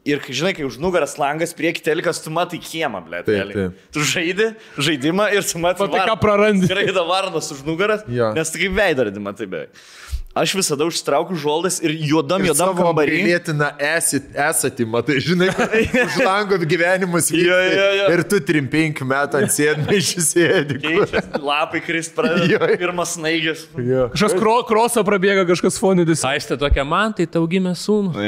[0.04, 3.22] ir žinai, kai už nugaras langas, prieki telikas, tu matai kiemą, ble.
[3.26, 3.80] Taip, taip.
[3.94, 6.68] Tu žaidi žaidimą ir tu matai, Matai, ką prarandi.
[6.68, 8.32] Skraida varnas už nugaras, Jo.
[8.36, 9.82] nes kaip veidrodį matai beveik.
[10.30, 13.16] Aš visada užsitraukiu žuoldas ir juodam, juodam Savo kambarį.
[13.18, 15.48] apgailėtiną esi- esatį, matai, žinai,
[16.06, 18.04] už lango gyvenimus Jo, jo, jo.
[18.14, 20.76] Ir tu 3-5 metų ant sėdmai išsėdi.
[20.84, 22.68] Keičiasi, lapai krist pradeda.
[22.78, 23.64] Pirmas snaigės.
[23.74, 26.22] Kažkas kro, krosą prabėga, kažkas fonidis.
[26.30, 28.14] Aistė tokia, man tai tau gimė sūnus.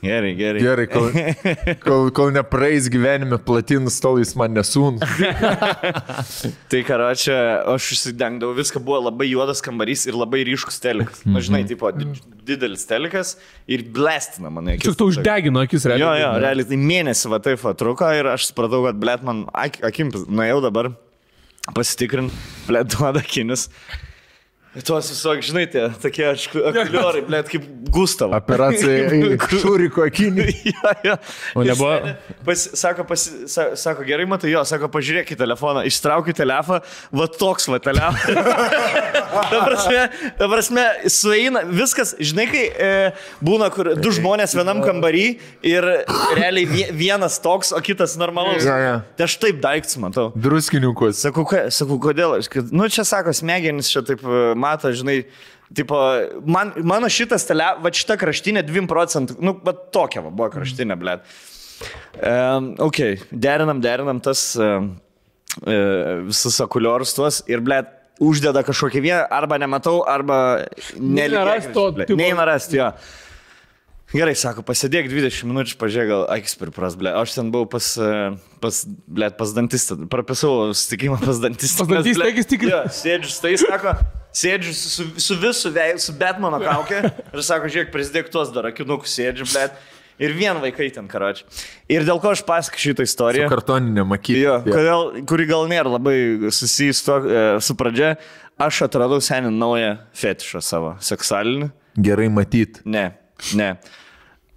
[0.00, 0.60] Gerai, gerai.
[0.62, 1.10] Gerai, kol,
[1.84, 5.02] kol, kol nepraeis gyvenime platinus tol jis man nesūnus.
[6.70, 7.36] Tai karo, čia
[7.74, 11.24] aš užsidengdavau, viską buvo labai juodas kambarys ir labai ryškus telikas.
[11.24, 13.34] Na, žinai, tipo, did- didelis telikas
[13.66, 14.76] ir blestina mane.
[14.82, 16.20] Tik tu uždegino akis, Jo, realiai.
[16.20, 19.80] jo, realiai tai mėnesį va taip va truko ir aš supratau, kad blėt man ak
[19.88, 20.92] akim, nuėjau dabar
[21.74, 22.32] pasitikrinti,
[22.68, 23.68] blėt duoda akinis.
[24.84, 27.64] Tuos visokie, žinai, tie tokie akuliuorai, blėt kaip
[27.94, 28.32] Gustav.
[28.36, 30.44] Operacija į šūriko akinį.
[30.70, 31.16] jo, jo.
[31.58, 32.12] O nebuvo-
[32.46, 36.82] Pas, sako, pasi, sa, sako, gerai, matai, jo, sako, pažiūrėk į telefoną, ištraukiu telefoną,
[37.16, 38.24] va toks va telefonas.
[39.50, 40.02] ta prasme,
[40.38, 42.90] ta prasme, sueina, viskas, žinai, kai e,
[43.44, 45.24] būna, kur du žmonės vienam kambarį
[45.68, 45.88] ir
[46.38, 48.64] realiai vie- vienas toks, o kitas normalus.
[48.66, 48.94] Jo, jo.
[49.18, 50.28] Tai aš taip daiktus matau.
[50.36, 51.20] Druskiniukus.
[51.24, 52.36] Sakau, ka, sakau kodėl?
[52.38, 55.22] Aš, kad, nu, čia sako, smegenys čia taip e, mato, žinai,
[55.74, 55.98] tipo,
[56.46, 60.96] man, mano šitas tele, va šita kraštinė 2 procentų, nu, va tokia va, buvo kraštinė,
[61.00, 61.26] blėt.
[62.18, 62.98] Um, ok,
[63.30, 64.90] derinam, derinam tas um,
[65.62, 70.66] uh, visus akuliorus tuos ir, blėt, uždeda kažkokį vieną, arba nematau, arba
[72.04, 72.90] tipo- Neina rasti, jo.
[74.08, 77.10] Gerai, sako, pasėdėk 20 minučių, pažiūrėk, gal akis pripras, ble.
[77.12, 78.12] Aš ten buvau pas, e,
[78.62, 81.84] pas, ble, pas dantistą, prapisau susitikimą pas dantistą.
[81.84, 83.92] Pas dantistą akis Jo, sėdžiu, tai sako,
[84.34, 89.14] sėdžiu su, su visu veidu, su Batmano kaukė ir sako, žiūrėk, prisidėk tuos dar akinukus,
[89.18, 89.68] sėdžiu, ble.
[90.18, 91.44] Ir vien vaikai ten karoči.
[91.86, 93.46] Ir dėl ko aš pasakoju šitą istoriją.
[93.52, 94.40] Kartoninė makyti.
[94.42, 98.16] Jo, kodėl, kuri gal nėra labai susijus to, e, su pradžia,
[98.58, 101.70] aš atradau seniai naują fetišą savo, seksualinį.
[102.02, 102.82] Gerai matyti.
[102.90, 103.12] Ne,
[103.54, 103.76] ne.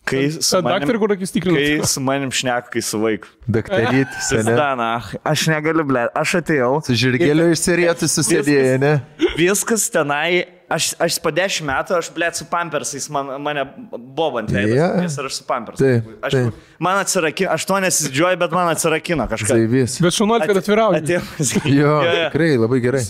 [0.05, 1.85] Kai su Ta daktarė, kur akis kai tikrina.
[1.87, 3.29] su manim šneka, kai su vaiku.
[3.47, 5.19] Daktaryti, seniai.
[5.23, 6.71] Aš negaliu, ble, aš atėjau.
[6.87, 8.93] Su žirgeliu išsirietų susėdėję, ne?
[9.37, 14.55] Viskas tenai aš, aš po 10 metų, aš, blėt, su pampersais man, mane bobant Jo.
[14.63, 15.17] veidas.
[15.19, 16.01] Ir aš su pampersais.
[16.01, 16.59] Taip, Aš, taip.
[16.82, 19.49] man atsirakino, aš to nesidžiuoju, bet man atsirakino kažką.
[19.51, 19.97] Zaivis.
[20.03, 21.01] Bet šaunuolė, kad atvirauja.
[21.01, 21.93] Atėjau pas Jo,
[22.32, 23.03] tikrai labai gerai.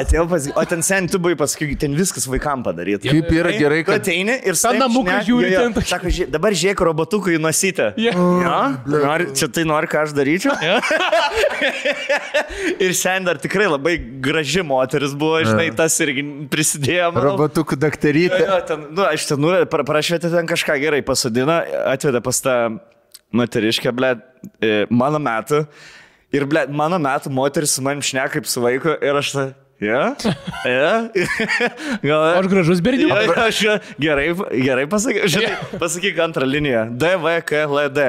[0.00, 3.10] Atėjau pas O ten sen tu buvai paskui, ten viskas vaikam padaryti.
[3.10, 4.00] Kaip yra gerai, Tu kad...
[4.02, 5.74] ateini ir Tą namuką žiūri ten.
[5.90, 7.86] Sako, žiūrėk, dabar žiūrėk, robotukai nusytė.
[8.00, 8.12] Jo.
[8.44, 10.54] Ja, nori, čia tai nori, ką aš daryčiau.
[12.84, 16.99] Ir sen dar tikrai labai graži moteris buvo, žinai, tas irgi prisidėjo.
[17.08, 17.32] Manau.
[17.32, 18.42] Robotukų daktarytė.
[18.44, 22.56] Jo, ten, nu, aš ten, nu, prašvietė ten kažką gerai pasodina, atvedė pas tą
[23.36, 24.12] moteriškę, ble,
[24.92, 25.64] mano metų.
[26.36, 29.46] Ir, ble, mano metų moteris su manim šneka kaip su vaiku ir aš ta,
[29.80, 30.02] ja,
[30.68, 30.92] ja.
[32.08, 33.24] Gal, Aš gražus berniukas.
[33.24, 34.28] Ja, ja, aš gerai,
[34.60, 36.84] gerai pasakyk, žinai, pasakyk antrą liniją.
[37.00, 38.06] D, V, K, L, D.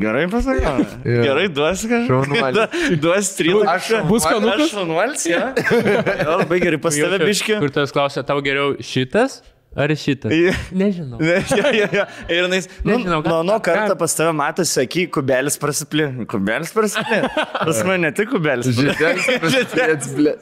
[0.00, 0.96] Gerai pasakyk.
[1.04, 1.22] Jo.
[1.26, 2.20] Gerai, duos kažką.
[3.04, 3.64] Duos trylą.
[3.74, 4.66] Aš Bus skanukas?
[4.68, 5.48] Aš šaunuolis, ja.
[6.24, 7.58] Jo, Labai gerai pas tave biški.
[7.58, 9.40] Kur tas klausia, tau geriau šitas
[9.76, 10.34] ar?
[10.34, 10.52] Ja.
[10.74, 11.20] Nežinau.
[11.22, 12.04] Ne, ja, ja, ja.
[12.26, 16.08] Ir jis, nu, Nežinau, ką- nuo ką- karto pas tave matosi, saky, kubelis prasiplė.
[16.30, 17.20] Kubelis prasiplė.
[17.54, 18.66] Pas mane ne tik kubelis.
[18.74, 20.34] Žydėlis, blė.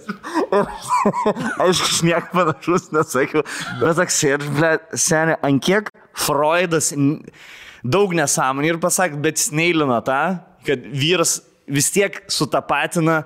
[1.66, 3.44] Aš niek panašus nesakiau.
[3.82, 6.90] Bet toks sėdž, ble, seniai, ant kiek Freudas
[7.84, 10.20] daug nesąmonį ir pasakė, bet jis neįlina tą,
[10.66, 13.20] kad vyras vis tiek sutapatina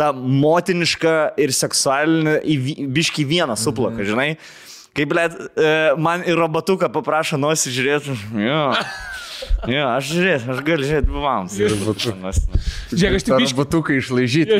[0.00, 2.56] tą motinišką ir seksualinį į
[2.96, 4.30] biškį vieną suplaką, žinai.
[4.92, 5.24] Kaip, ble,
[5.96, 8.16] man ir robotuką paprašo nosi žiūrėti.
[8.44, 8.66] Jo.
[9.70, 11.54] Jo, aš žiūrėsiu, aš galiu žiūrėti buvams.
[11.58, 13.56] Žiūrėk, aš tik biškai.
[13.56, 14.58] Robotukai išlaižyti.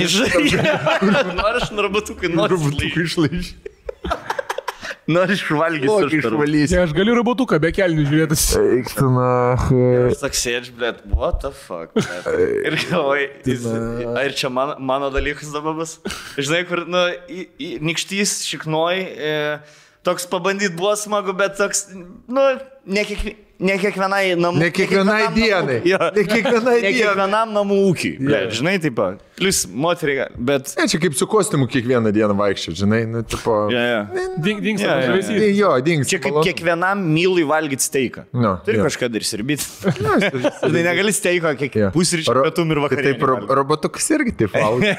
[1.40, 3.72] Noriu aš robotukai, noriu Robotukai išlaižyti.
[5.10, 5.90] Noriu išvalgyti.
[5.90, 8.44] Žiūrėk, aš galiu robotuką be kelnių žiūrėtis.
[8.60, 9.28] Eiktina.
[10.06, 11.90] Aš toks sėdžiu, blėt, what the fuck.
[11.98, 12.30] blet.
[12.70, 13.28] Ir galvoju,
[14.22, 15.98] ar čia mano, mano dalykas dabar bus?
[16.38, 17.02] Žinai, kur, nu,
[17.82, 19.34] nikštys, šiknoj, e,
[20.04, 21.86] toks pabandyti buvo smagu, bet toks,
[22.28, 22.42] nu,
[22.86, 24.58] ne, kiekvi, ne kiekvienai namų.
[24.58, 25.78] Ne kiekvienai kiekvienam dienai.
[25.80, 25.98] namų- Jo.
[26.16, 26.94] Ne kiekvienai Ne dienai.
[26.98, 28.14] kiekvienam namų ūkiui.
[28.30, 28.50] Yeah.
[28.50, 29.20] Žinai, taip, pat.
[29.42, 30.72] Plus moteriai, bet...
[30.78, 33.56] Ne, čia kaip su kostiumu kiekvieną dieną vaikščiai, žinai, nu, tipo.
[33.72, 34.36] Yeah, yeah.
[34.42, 35.00] Ding, jo, jo.
[35.08, 35.34] žavesys.
[35.42, 36.08] Tai Jo, dings.
[36.10, 38.24] Čia kaip kiekvienam mylui valgyti steiką.
[38.32, 38.86] No, Turi jo.
[38.88, 39.66] kažką ir sirbyti.
[40.62, 41.90] Tai negali steiko kiek Jo.
[41.94, 43.12] pusryčių, pietum ir tai vakarienę.
[43.18, 44.94] Taip, ro robotukas irgi taip valgo.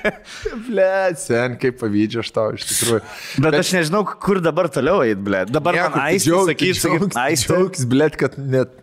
[0.68, 0.88] Ble,
[1.20, 3.00] sen, kaip pavydžiu aš tau iš tikrųjų.
[3.44, 5.44] Bet aš nežinau, kur dabar toliau eit, ble.
[5.50, 7.54] Dabar man džiaug- sakyti, aistė.
[7.54, 8.74] Džiaugs, blėt, kad net.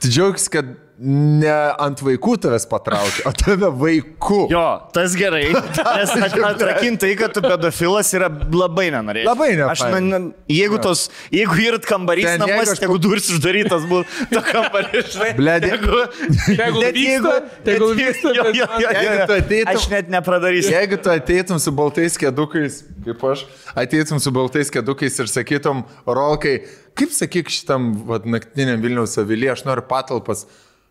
[0.00, 0.70] Džiaugs, kad
[1.00, 4.40] ne ant vaikų tavęs patraukia, o tave vaikų.
[4.52, 5.46] Jo, tas gerai.
[5.96, 9.30] Nes aš atrakintai, kad tu pedofilas yra labai nenorėjau.
[9.30, 10.18] Labai Aš, nefaina.
[10.20, 10.20] na,
[10.52, 15.10] jeigu, tos, jeigu yra kambarys Ten, jeigu namuose, aš jeigu duris uždarytas būtų, to kambarys,
[15.16, 15.30] žinai.
[15.40, 16.04] Blet, jeigu,
[16.52, 19.40] jo, bet jo, jo, Jeigu jo, tu jo.
[19.40, 20.74] ateitum- Aš net nepradarysiu.
[20.76, 23.46] Jeigu tu ateitum su baltais kėdukais, kaip aš,
[23.86, 26.58] ateitum su baltais kėdukais ir sakytum, rolkai,
[26.98, 30.44] kaip sakyk šitam vat, naktiniam Vilniaus avilyje, aš noriu patalpas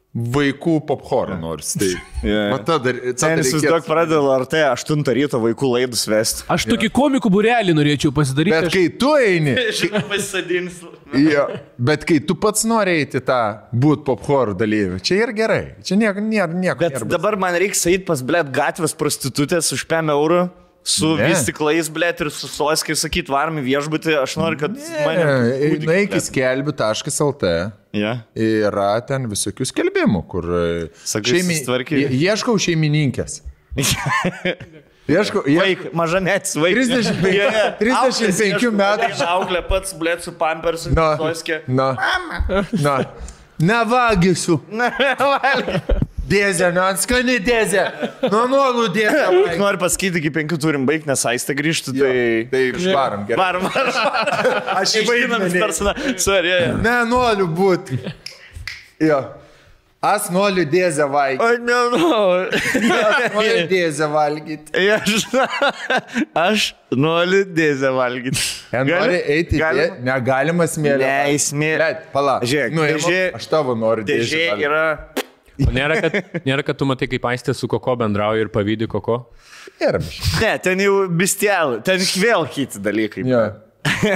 [0.10, 1.76] vaikų popcorn nors.
[1.78, 1.90] Tai,
[2.26, 2.56] yeah.
[2.66, 6.46] tada, tada Sen įsivaizduok, pradeda LRT 8 ryto vaikų laidus vesti.
[6.50, 8.56] Aš tokį komikų burelį norėčiau pasidaryti.
[8.56, 9.54] Bet aš- kai tu eini,
[10.12, 10.80] Pasisadins.
[11.14, 11.46] jo,
[11.78, 15.62] bet kai tu pats nori eiti tą būt popcorn dalyvių, čia ir gerai.
[15.86, 16.80] Čia nieko, nieko, nieko.
[16.82, 20.42] Bet nėra dabar man reikia eiti pas, blėt, gatvės prostitutės už 5 eurų.
[20.90, 21.28] Su Ne.
[21.30, 25.26] vystiklais, blėt, ir su soskiai, sakyt, varom į viešbutį, aš noriu, kad mane...
[25.28, 26.24] Ne, Nueik į blet.
[26.26, 27.52] skelbiu.lt.
[28.00, 28.14] Ja.
[28.38, 30.64] Yra ten visokių skelbimų, kur e,
[31.06, 33.42] Sakai, ie- ieškau šeimininkės.
[35.10, 35.56] Ieškau, ie...
[35.58, 36.92] Vaik, mažamets, vaikas.
[36.94, 39.08] 35 35 metų.
[39.26, 41.64] Auklė pats, blėt, su pampersu, Na, soskė.
[41.66, 41.92] na,
[42.78, 42.98] na.
[43.60, 44.60] Nevagysiu.
[46.30, 47.84] Dėzė, nu atskani dėzė.
[48.28, 49.24] Nu, nuolų dėzė.
[49.64, 52.14] Noriu pasakyti, iki penkių turim baigti, nes aistė grįžtų, tai...
[52.52, 53.42] Tai išvarom, gerai.
[53.42, 54.00] Varom, varom.
[54.82, 55.96] Aš įvainam personą.
[56.22, 56.56] Sorry.
[56.84, 57.98] Ne, noriu būti.
[59.02, 59.24] Jo.
[60.00, 61.44] Aš noriu dėzę valgyti.
[61.44, 62.52] O, nenoriu.
[62.56, 64.84] Aš noriu dėzę valgyti.
[64.96, 65.26] Aš,
[66.40, 68.46] aš noriu dėzę valgyti.
[68.88, 69.90] Nori eiti Galima?
[69.98, 71.04] dė- Negalima smėlio.
[71.04, 71.76] Ne.
[71.82, 72.38] Blet, pala.
[72.48, 74.30] Žiūrėk, nu, dėžė- aš tavo noriu dėžę.
[74.38, 74.86] Dėžė yra...
[75.68, 79.22] O nėra, kad, nėra, kad tu matai, kaip aistė su koko bendrauja ir pavydį koko?
[79.80, 80.36] Biškį.
[80.44, 83.26] Ne, ten jau bistel, ten vėl kiti dalykai.
[83.28, 83.48] Jo.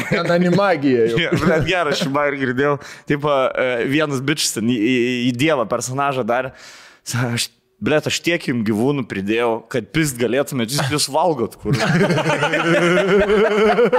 [0.10, 1.34] Ten animagija jau.
[1.50, 2.78] Bet gerai, aš šimą ir girdėjau,
[3.10, 3.28] taip,
[3.92, 4.96] vienas bičias ten į, į,
[5.30, 6.54] į dievą personažą dar.
[7.04, 7.50] Aš,
[7.84, 11.76] Blet, aš tiek jums gyvūnų pridėjau, kad pist galėtumėt, jūs jūs valgot kur.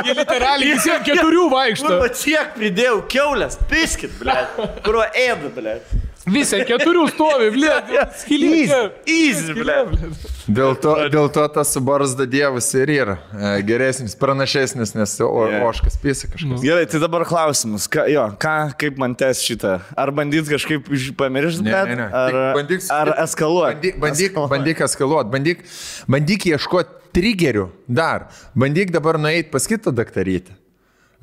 [0.07, 1.91] Jie literaliai visi ant keturių vaikšto.
[1.91, 4.57] Nu, bet tiek pridėjau, keulės, piskit, blet.
[4.87, 5.93] Kurio ėda, blet.
[6.27, 7.75] Visi keturių stovi, blė.
[9.07, 9.77] Easy, ble.
[10.49, 15.65] Dėl to, dėl to tas barzda dievas ir yra e, geresnis, pranašesnis, nes o, Yeah.
[15.69, 16.63] oškas pisa kažkas.
[16.65, 17.87] Gerai, tai dabar klausimus.
[17.93, 19.79] Ką, jo, ką, kaip man tes šitą?
[19.97, 20.89] Ar bandyt kažkaip
[21.21, 22.09] pamiršti, Ne, bet, ne, ne.
[22.09, 23.75] ar, Tik bandyk- ar eskaluoti?
[23.75, 25.65] Bandyk, bandyk, bandyk eskaluoti, bandyk,
[26.09, 28.29] bandyk ieškoti trigerių dar.
[28.57, 30.57] Bandyk dabar nueiti pas kitą daktarytę.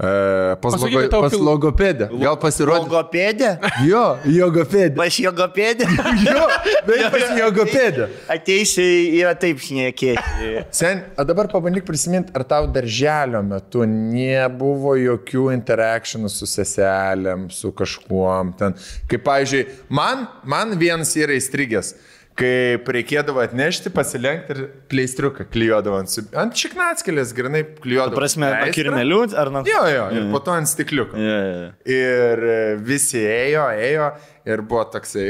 [0.02, 2.08] E, pas, logo, pas logopedę.
[2.18, 2.88] Gal pasirodė.
[2.88, 3.50] Logopedė?
[3.86, 4.96] Jo, jogopedė.
[4.98, 5.86] Pas jogopedė?
[6.26, 6.48] Jo,
[6.88, 8.08] bet pas jogopedė.
[8.34, 8.86] Ateisi
[9.20, 10.64] yra taip šnekėti.
[10.74, 17.70] Sen, o dabar pabandyk prisiminti, ar tau darželio metu nebuvo jokių interakcijų su seselėm, su
[17.78, 18.74] kažkuom ten.
[19.12, 21.94] Kaip, pavyzdžiui, man, man vienas yra įstrigęs.
[22.40, 24.62] Kaip reikėdavo atnešti, pasilenkti ir
[24.92, 28.16] pleistriuką klijuodavo ant, ant šiknatskėlės, grinai klijuodavo.
[28.18, 28.76] Prasme, nuo pleistrą.
[28.78, 29.64] kirmelių ar nuo...
[29.68, 31.20] Jo, jo, ir po to ant stikliuko.
[31.20, 31.68] Jo, jo, jo.
[31.98, 32.56] Ir e,
[32.88, 34.08] visi ėjo, ėjo
[34.48, 35.28] ir buvo toksai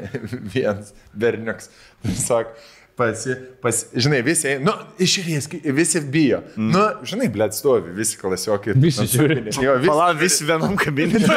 [0.54, 1.68] vienas berniuks.
[2.06, 2.56] Tiesiog
[2.98, 4.74] pasi, pasi, žinai, visi, ėjo, nu,
[5.04, 6.40] išrės, visi bijo.
[6.56, 6.72] Mm.
[6.74, 8.74] Nu, žinai, blėt stovi, visi klasiokai.
[8.88, 9.44] Visi žiūri.
[9.52, 9.92] Jo, visi.
[9.92, 11.28] Pala, visi vienam kabinete.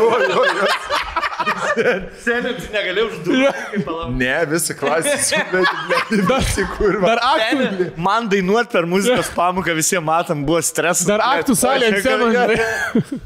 [2.24, 3.82] Seniai, tu negali užduoti.
[4.20, 7.00] Ne, visi klasės, bet visi kur.
[7.04, 11.08] Dar aktų, Man dainuot per muzikos pamoką visiems matom, buvo stresas.
[11.10, 13.20] dar aktų salė ant scenos.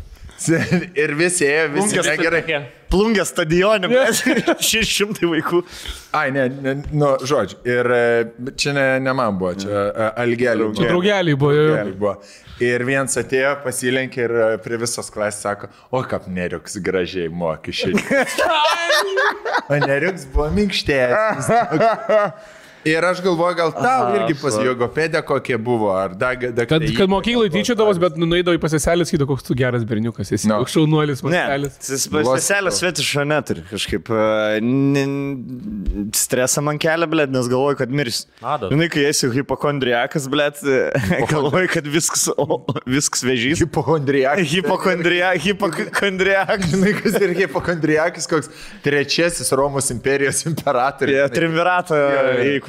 [0.99, 2.57] Ir visi ėjo, visi Plungės negerai.
[2.91, 3.87] Plungė stadione,
[4.59, 5.61] 600 vaikų.
[6.15, 7.57] Ai, ne, ne, nu, žodžiu.
[7.65, 8.01] Ir e,
[8.59, 10.67] čia ne, ne man buvo, čia e, Algelių.
[10.77, 11.55] Čia Draugeliai buvo.
[11.55, 11.69] jo.
[11.71, 12.17] Gerai buvo.
[12.63, 17.73] Ir vienas atėjo, pasilenkė ir e, prie visos klasės sako, o kaip neriuks gražiai moki
[17.75, 18.29] šiandien.
[19.71, 21.51] o neriuks buvo minkštesnis.
[22.85, 26.35] Ir aš galvoju, gal tau irgi pas jogopėdę kokie buvo, ar dar...
[26.37, 30.45] Da, Kad, kad mokyklai tyčiodavos, bet nueidavo į paseselį, sakydavo, koks tu geras berniukas esi.
[30.49, 30.59] No.
[30.61, 30.67] No.
[30.69, 31.79] Šaunuolis, Ne, paselis.
[32.45, 33.63] seselės svetišo neturi.
[33.71, 35.05] Kažkaip e,
[36.15, 38.23] stresą man kelia, blėt, nes galvoju, kad mirs.
[38.43, 40.61] Žinai, kai esi hipokondriakas, blėt,
[41.31, 43.63] galvoju, kad viskas, o, viskas vežys.
[43.63, 44.45] Hipokondriakas.
[44.53, 46.69] Hipokondria, hipokondriakas.
[46.75, 48.51] Žinai, kas ir hipokondriakas, koks
[48.85, 51.17] trečiasis Romos imperijos imperatorius.
[51.17, 52.21] Yeah, Triumvirato Jo,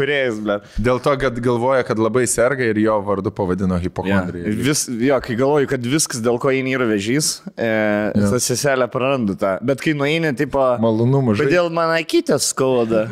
[0.06, 0.66] įkūrėjas, blėt.
[0.78, 3.84] Dėl to, kad galvoja, kad labai serga ir jo vardu pavadino Yeah.
[3.86, 4.54] hipokondriją.
[4.62, 8.30] Vis, jo, kai galvoju, kad viskas, dėl ko jin yra vežys, e, Jo.
[8.30, 9.58] tas seselė prarandu tą.
[9.62, 11.48] Bet kai nueini, tipo, Malonumų žodžiu.
[11.50, 13.08] kodėl man akytės skauda,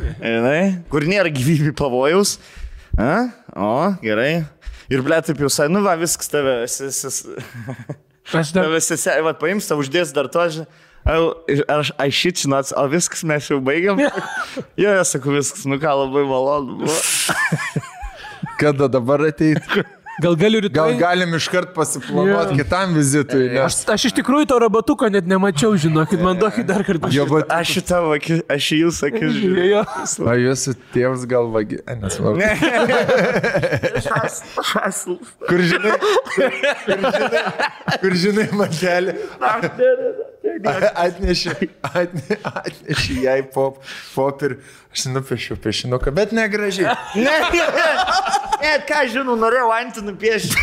[0.91, 2.39] kur nėra gyvybė pavojaus.
[2.97, 3.29] A?
[3.57, 4.45] O, gerai.
[4.89, 6.67] Ir ble, taip jau sai, nu va, viskas tave,
[8.33, 8.65] Aš dar.
[8.65, 10.67] tave seselė, va, paims, tau uždės dar to, žinai.
[11.05, 13.99] Ar aš, aš šit žinot, o viskas mes jau baigiam?
[14.83, 16.89] jo, jo, sakau, viskas, nu ką, labai malonu.
[18.61, 19.61] Kada dabar ateit?
[20.23, 20.77] Gal galiu rytoj.
[20.77, 22.59] Gal galim iškart pasiplanuoti Jo.
[22.61, 26.85] kitam vizitui, nes Aš, aš iš tikrųjų to robotuko net nemačiau, žinokit, man duokit dar
[26.87, 27.11] kartą.
[27.11, 29.65] jo, bet Aš šitą, akį- aš į jūsų akis žiūriu.
[29.73, 29.83] Jo.
[30.31, 31.81] O jūsų tėvas gal vagi...
[31.99, 32.39] Nesvarbu.
[35.49, 36.55] Kur žinai, kur,
[36.87, 37.43] kur žinai,
[38.05, 39.17] kur žinai mantelį.
[41.05, 41.51] Atneši,
[41.83, 43.81] atne, atneši jai pop,
[44.15, 44.59] pop ir
[44.95, 46.95] aš nupiešiu piešinuką, bet negražiai.
[47.15, 47.65] Ne, ne,
[48.61, 50.57] ne, ką žinau, norėjau antį nupiešti.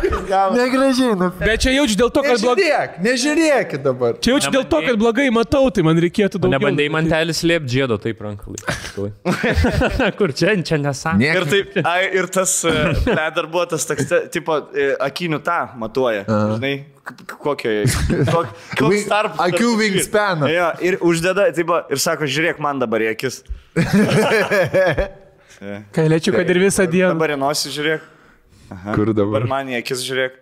[0.58, 1.46] Negražiai nupiešiu.
[1.46, 2.66] Bet čia jaučiu dėl to, kad blogai.
[2.66, 4.16] Nežiūrėk, nežiūrėkit dabar.
[4.22, 6.58] Čia jaučiu dėl to, kad blogai matau, tai man reikėtų daugiau.
[6.58, 8.60] Nebandai mantelį slėpti žiedo taip rankalai.
[10.18, 11.32] Kur čia, čia nesąmonė.
[11.32, 16.26] Ir, taip, ai, ir tas, ne, dar buvo tas, toks, tipo, e, akinių tą matuoja.
[16.26, 16.74] Žinai,
[17.04, 17.70] kokio,
[18.30, 18.46] kok,
[18.78, 19.40] koks Wing- tarpas.
[19.48, 20.46] akių wingspaną.
[20.52, 23.40] Jo, ir uždeda, taip, ir sako, žiūrėk man dabar į akis.
[25.94, 27.12] Kai lėčiau, kad ir visą dieną.
[27.14, 28.00] Dabar į nosį žiūrėk.
[28.96, 29.46] Kur Dabar dabar?
[29.50, 30.32] man į akis žiūrėk.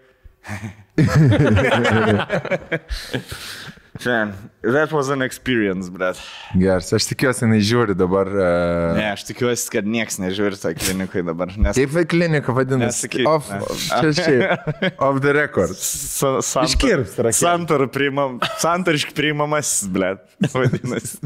[4.00, 4.32] Šiandien.
[4.62, 6.20] That was an experience, bet.
[6.56, 8.28] Geras, aš tikiuosi, jinai žiūri dabar.
[8.32, 8.96] Uh...
[8.96, 11.52] Ne, aš tikiuosi, kad niekas nežiūri tą klinikai dabar.
[11.60, 13.08] Nes Kaip klinika vadinasi?
[13.08, 13.60] Nesakyk, Off, ne.
[13.90, 14.72] čia šiaip.
[15.06, 15.76] Off the record.
[15.76, 17.36] Iškirps rakelę.
[17.36, 20.24] Santor priimam, santariškai priimamas, blėt.
[20.56, 21.20] Vadinasi.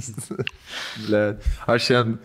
[1.07, 1.51] Blet.
[1.71, 2.19] Aš šiandien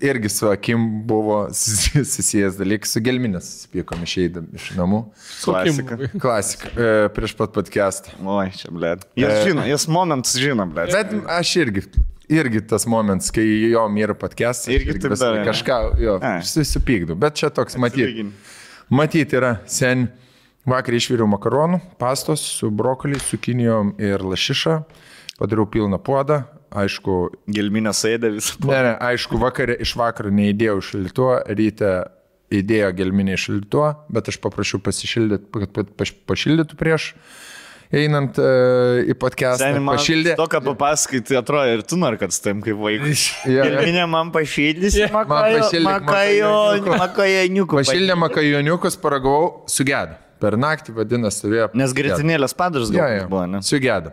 [0.00, 5.00] irgi su Akim buvo susi- susijęs dalykas, su gelminės spykom išeidami iš namų.
[5.44, 5.98] Klasika.
[6.22, 8.14] Klasika, e, prieš pat podcastą.
[8.24, 9.06] Oi, čia, blėt.
[9.18, 10.92] Jis žino, jis momentus žino, blėt.
[10.96, 11.84] Bet aš irgi,
[12.32, 15.48] irgi tas momentas, kai jo yra podcastas, Irgi taip darai, ne?
[15.50, 16.40] kažką, jo, Ai.
[16.46, 17.14] susipykdu.
[17.18, 18.28] Bet čia toks matyti.
[18.90, 20.08] Matyti yra sen.
[20.66, 24.80] Vakar išviriau makaronų, pastos su brokoliais, cukinijom ir lašiša.
[25.38, 26.40] Padariau pilną puodą.
[26.74, 28.56] Aišku, Gelminė sėdė visą.
[28.66, 31.92] Ne, ne, aišku, vakarė iš vakaro neįdėjau šiltuo, ryte
[32.52, 37.12] įdėjo gelminį šiltuo, bet aš paprašiau pasišildyti, kad pa- paš- pašildytų prieš.
[37.94, 38.46] einant e,
[39.10, 39.62] į podcastą.
[39.68, 40.34] Seniai man Pašildė.
[40.36, 43.28] To, ką papasakai, atrodo ir tu nori, kad su tam kaip vaikas.
[43.46, 43.62] Jo.
[43.62, 46.96] Gelminė man pašildys, Man pašildė makajoniuku.
[46.98, 47.78] makajoniukų.
[47.78, 50.18] Pašildė makajoniukus, paragavau, sugėda.
[50.46, 51.66] Per naktį vadinasi, stovėjo.
[51.74, 53.26] Nes gritinėlės padaras Ja, gal ja.
[53.30, 53.58] buvo, ne?
[53.66, 54.12] Sugėda.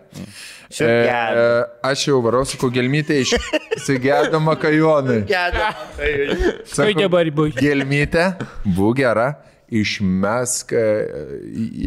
[0.73, 1.43] Sugėda.
[1.43, 3.35] E, aš jau varau, sakau, gelmytė iš
[3.85, 5.19] sugėdo makajonai.
[5.29, 7.53] Sakau, Kaip dabar buvai?
[7.59, 8.25] Gelmytė,
[8.65, 9.27] būk gera,
[9.81, 10.83] išmesk, e,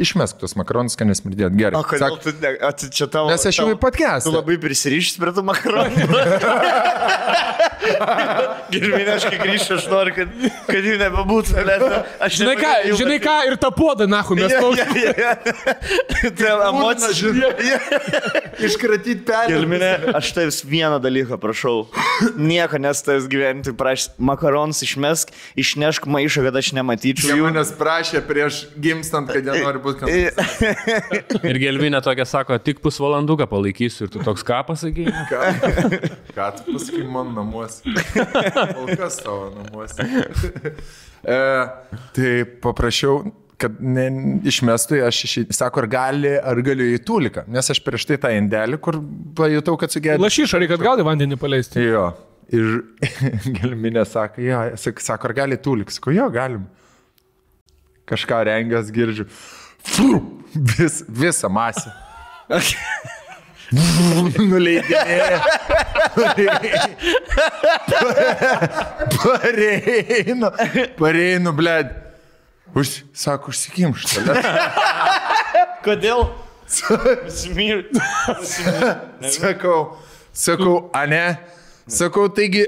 [0.02, 1.54] išmesk tos makaronus, kad nesmirdėt.
[1.56, 1.78] Gerai.
[1.78, 2.50] O kodėl Sak- tu, ne,
[2.90, 3.30] čia tavo...
[3.32, 4.30] Nes aš jau į podcastą.
[4.30, 5.96] Tu labai prisirišęs prie tų makaronų.
[8.72, 10.32] Girminė, aš kai grįžtu, aš noriu, kad,
[10.66, 11.54] kad jų nebebūtų.
[11.66, 11.84] nes
[12.26, 15.34] Aš Žinai ką, žinai ką, ir tą puodą, nahu, mes ja.
[16.38, 17.50] Tai emocija.
[18.66, 19.52] Iškratyti pelę.
[19.52, 21.86] Gelminė, aš tavęs vieną dalyką prašau.
[22.40, 27.46] Nieko nestais gyventi, prašau, makaronus išmesk, išnešk maišą, kad aš nematyčiau jų.
[27.48, 31.22] manęs prašė prieš gimstant, kad jie nori būti kandidatai.
[31.52, 35.06] Ir gelvinė tokia sako, tik pusvalanduką palaikysiu ir tu toks ką pasakai.
[35.30, 35.40] Ką,
[36.36, 37.96] ką tu pasakai man namuose?
[38.16, 40.06] Kol kas tavo namuose.
[41.36, 41.40] e,
[42.16, 42.30] tai
[42.64, 43.20] paprašiau,
[43.60, 44.06] kad ne,
[44.48, 48.32] išmestų, aš iš, sako, ar, gali, ar galiu į tūliką, nes aš prieš tai tą
[48.36, 49.00] indelį, kur
[49.38, 50.20] pajutau, kad sugėdė.
[50.22, 51.84] Lašyšą reikia atgal vandenį paleisti.
[51.86, 52.10] Jo.
[52.54, 52.82] Ir
[53.58, 55.90] gelminė sako, jo, sak- sako, ar gali tūlik?
[55.94, 56.68] Sako, jo, galim.
[58.06, 59.26] Kažką rengęs girdžiu.
[59.82, 60.22] Fu,
[60.54, 61.90] vis, visą masę.
[64.50, 65.40] Nuleidinėja.
[69.18, 70.50] Pareinu.
[70.98, 71.90] Pareinu, bled.
[72.76, 74.06] Už, sako, užsikimš.
[75.86, 76.26] Kodėl?
[77.30, 77.86] Smir.
[79.34, 79.96] Sakau,
[80.34, 81.24] sakau, a ne?
[81.90, 82.66] Sakau, taigi,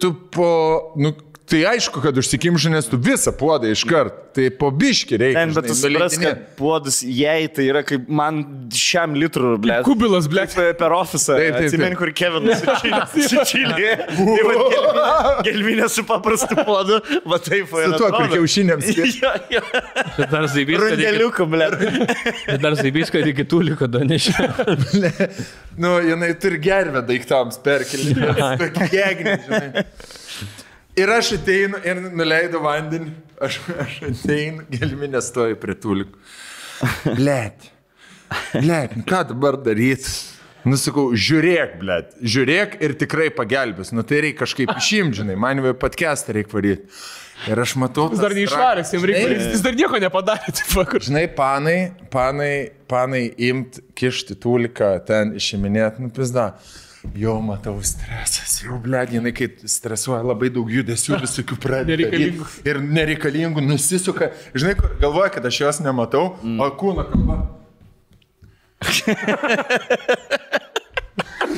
[0.00, 1.12] tu po, nu,
[1.48, 4.24] tai aišku, kad užsikimši, nes tu visą puodą iškart.
[4.38, 5.40] Tai po biški reikia.
[5.40, 6.26] Ten, bet tu nuleidinėt.
[6.28, 8.42] kad puodus jai tai yra kaip man
[8.76, 9.78] šiam litrų, ble.
[9.86, 10.44] Kubilas, ble.
[10.78, 11.38] Per ofisą.
[11.40, 12.62] Taip, taip, Atsimeni, kur Kevinas.
[13.26, 13.96] Su čilė.
[14.12, 15.54] Tai
[15.96, 17.72] su paprastu puodu, va taip.
[17.72, 18.30] va, Su tuo, kur
[19.56, 19.64] jo.
[20.20, 21.70] Bet dar zaibys, Rundeliuku, ble.
[22.46, 24.48] bet dar zaibys, kad iki tų liko danešė.
[25.78, 28.14] Nu, jinai turi gervę daiktams perkelti.
[28.94, 29.86] Gegnė, žinai.
[30.98, 33.12] Ir aš ateinu ir nuleidau vandenį.
[33.44, 36.24] Aš, aš ateinu, gelminė stoju prie tūlikų.
[37.18, 37.70] Blet.
[38.52, 40.10] Blet, nu ką dabar daryti?
[40.68, 43.92] Nusakau, žiūrėk, blet, žiūrėk ir tikrai pagelbės.
[43.94, 46.98] Nu tai reikia kažkaip išimti, žinai, man jau podcastą reikia varyti.
[47.46, 48.08] Ir aš matau.
[48.10, 49.38] Jis dar neišvaręs, jam reikia.
[49.52, 51.04] Jis dar nieko nepadarė, taip vakar.
[51.06, 51.76] Žinai, panai,
[52.12, 52.52] panai,
[52.90, 56.50] panai imt, kišti tūliką, ten išiminėti, nu pizda.
[57.16, 61.94] Jau matau stresas, jau blėdinai, kai stresuoja labai daug judesių, visokių pradeda.
[61.94, 62.48] Nereikalingų.
[62.64, 64.32] daryt Ir nereikalingų nusisuka.
[64.56, 66.58] Žinai, galvoja, kad aš jos nematau, mm.
[66.60, 67.36] o kūno kalba.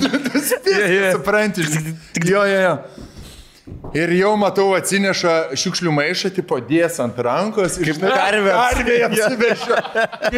[0.66, 1.94] yeah, Supranti, žinai.
[2.24, 2.74] Jo, jo, jo.
[3.97, 7.79] Ir jau matau atsineša šiukšlių maišą, tipo dės ant rankos.
[7.81, 9.79] Kaip karvė Karvė apsivežė.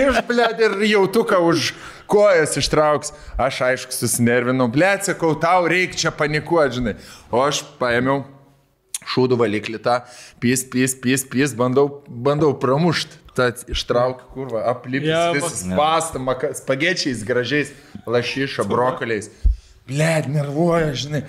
[0.04, 1.72] Iš, blėt, ir jautuką už
[2.10, 3.12] kojas ištrauks.
[3.40, 6.96] Aš aišku susinervinau, blėt, sakau, tau reikia čia panikuoti, žinai.
[7.32, 8.22] O aš paėmiau
[9.12, 10.00] šūdų valiklį tą,
[10.40, 13.20] pys, pys, pys, pys, bandau, bandau pramušti.
[13.32, 16.20] Tad ištraukiu, kurva, aplipęs Ja, visas pastą,
[16.52, 17.70] spagečiais, gražiais,
[18.04, 19.30] lašiša, brokoliais.
[19.88, 21.24] Blet, nervuoja, žinai.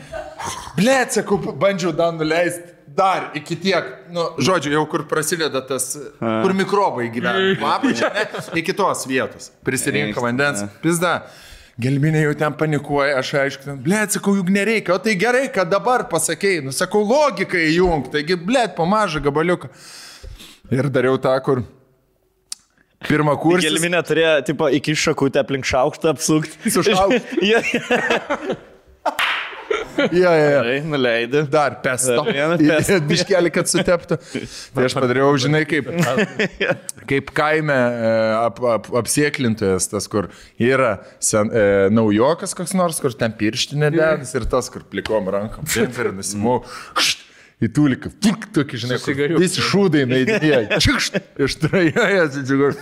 [0.77, 2.69] Blet, sakau, bandžiau dar nuleisti.
[2.93, 7.55] Dar iki tiek, nu, žodžiu, jau kur prasideda tas, kur mikrobai gyvena.
[7.73, 8.27] Apačia, ne,
[8.61, 9.49] iki tos vietos.
[9.65, 10.61] Prisirinka vandens.
[10.83, 11.23] Pizda.
[11.81, 15.71] Gelminė jau ten panikuoja, aš aišku, ten, blėt, sakau, juk nereikia, o tai gerai, kad
[15.71, 19.71] dabar pasakėjai, nu, sakau, logiką įjung, taigi, blėt, po mažą gabaliuką.
[20.69, 21.63] Ir dariau tą, kur
[23.07, 23.65] pirmą kursą.
[23.67, 26.73] Gelminė turėjo, tipo, iki šakutę aplink šaukštą apsukti.
[26.73, 27.21] Su šaukštu.
[27.43, 27.59] Jo,
[30.11, 30.61] Ja, ja, ja.
[30.61, 31.43] Gerai, nuleidai.
[31.51, 32.23] Dar pesto.
[33.09, 34.17] Biškelį, kad suteptų.
[34.75, 35.89] Tai aš padariau, žinai, kaip,
[37.09, 40.29] kaip kaime e, ap, ap, apsieklintojas, tas, kur
[40.61, 45.69] yra sen, e, naujokas koks nors, kur ten pirštinė dedas ir tas, kur plikom rankom.
[45.77, 46.61] Ir nusimau.
[47.61, 50.79] Į tūliką, tik tokį, žinai, kur visi šūdai naidinėja.
[50.83, 52.73] Čikšt, ištrajojas, džiugur.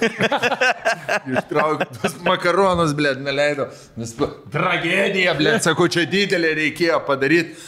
[1.35, 3.67] Ištrauk tos makaronus, blėt, neleido.
[3.99, 7.59] Nes tragedija, blėt, sakau, čia didelė reikėjo padaryti.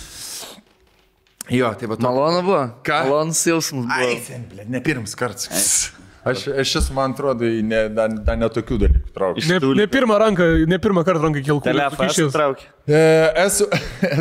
[1.52, 2.00] Jo, tai va.
[2.02, 2.64] Malonu buvo.
[2.88, 3.04] Ką?
[3.10, 4.00] Malonus jausmas buvo.
[4.00, 5.92] Ai, sen, blėt, ne pirmas kartas.
[6.24, 9.44] Aš, aš esu, man atrodo, ne, dar, dar netokių dalykų traukiu.
[9.52, 11.66] Ne, ne pirmą ranką, ne pirmą kartą ranką kilku.
[11.68, 12.70] Telefoną traukė.
[12.88, 13.02] E,
[13.44, 13.68] esu,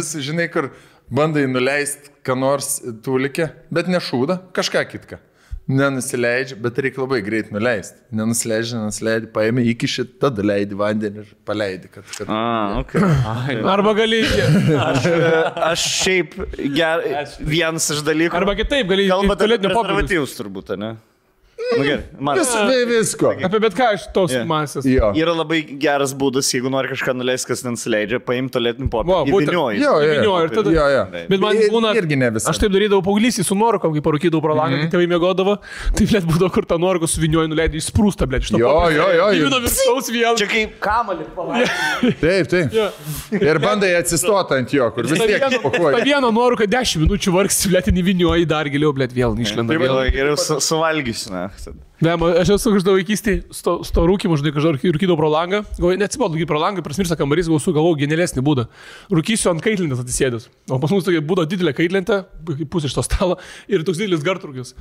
[0.01, 0.73] esu, žinai, kur
[1.13, 5.19] bandai nuleisti ką nors tūlikė, bet ne šūdą, kažką kitką.
[5.73, 8.01] Nenusileidžia, bet reikia labai greit nuleisti.
[8.19, 11.87] Nenusileidžia, nenusileidžia, paėmė iki šitą, tada leidi vandenį ir paleidi.
[11.95, 12.27] Kad, kad...
[12.35, 12.97] A, ok.
[13.75, 14.25] Arba gali,
[14.83, 15.07] Aš,
[15.71, 16.35] aš šiaip
[16.75, 17.05] ger,
[17.47, 18.35] vienas iš dalykų.
[18.43, 20.03] arba kitaip gali Kalbate apie tualetinio popieriaus.
[20.03, 20.91] prezervatyvus turbūt, ne?
[21.79, 22.37] Nu, gerai, man.
[22.39, 23.31] Vis, vi- visko.
[23.47, 24.43] Apie bet ką iš tos Jo.
[24.49, 24.85] masės.
[24.89, 25.13] Jo.
[25.17, 29.33] Yra labai geras būdas, jeigu nori kažką nuleisti, kas nenusileidžia, paimti tualetinį Va, popierį.
[29.33, 29.49] būtent.
[29.53, 29.81] įvynioji.
[29.81, 31.05] Jo, jo, ir tada- Jo, jo.
[31.29, 31.95] Bet man Ir- būna...
[31.97, 32.49] Irgi ne visą.
[32.53, 34.91] Aš taip darydavau paauglysį su nuorokom, kai parūkydavau pro langą, Mhm.
[34.91, 35.59] kai tėvai mėgodavo.
[35.97, 38.59] Tai blėt būdavo, kur tą nuoroką suvinioji, nuleidai įsprūstą, blėt, iš to.
[38.59, 39.49] Jo, jo, jo, jo.
[39.49, 40.37] Įvino viršaus vėl.
[40.37, 42.13] Čia kaip kamalį palaidai.
[42.23, 42.73] Taip, taip.
[42.73, 42.91] Jo.
[43.41, 46.05] Ir bandai atsistoti ant jo, kur vis tiek pakuoji.
[46.05, 49.73] viena nuoroka 10 minučių vargsi, blėt, įvinioji dar giliau, blėt, vėl išlenda.
[49.79, 50.11] vėl.
[50.13, 51.31] Geriau su- suvalgysiu,
[51.73, 51.73] na.
[52.03, 53.63] Ne, man- aš esu kažkada vaikystėje, su
[53.95, 55.61] to rūkymu, žinai, kažkur rūkydavau pro langą.
[55.79, 58.65] Neatsibodu, rūkyti pro langą, prasmirsta kambarys, gausu, galvoju, genialesnį būdą.
[59.15, 60.49] Rūkysiu ant kaitlintės atsisėdęs.
[60.75, 62.25] O pas mus tokia būdo didelė kaitlintė,
[62.73, 63.37] pusė iš to stalo
[63.71, 64.75] ir toks didelis gartrūkis.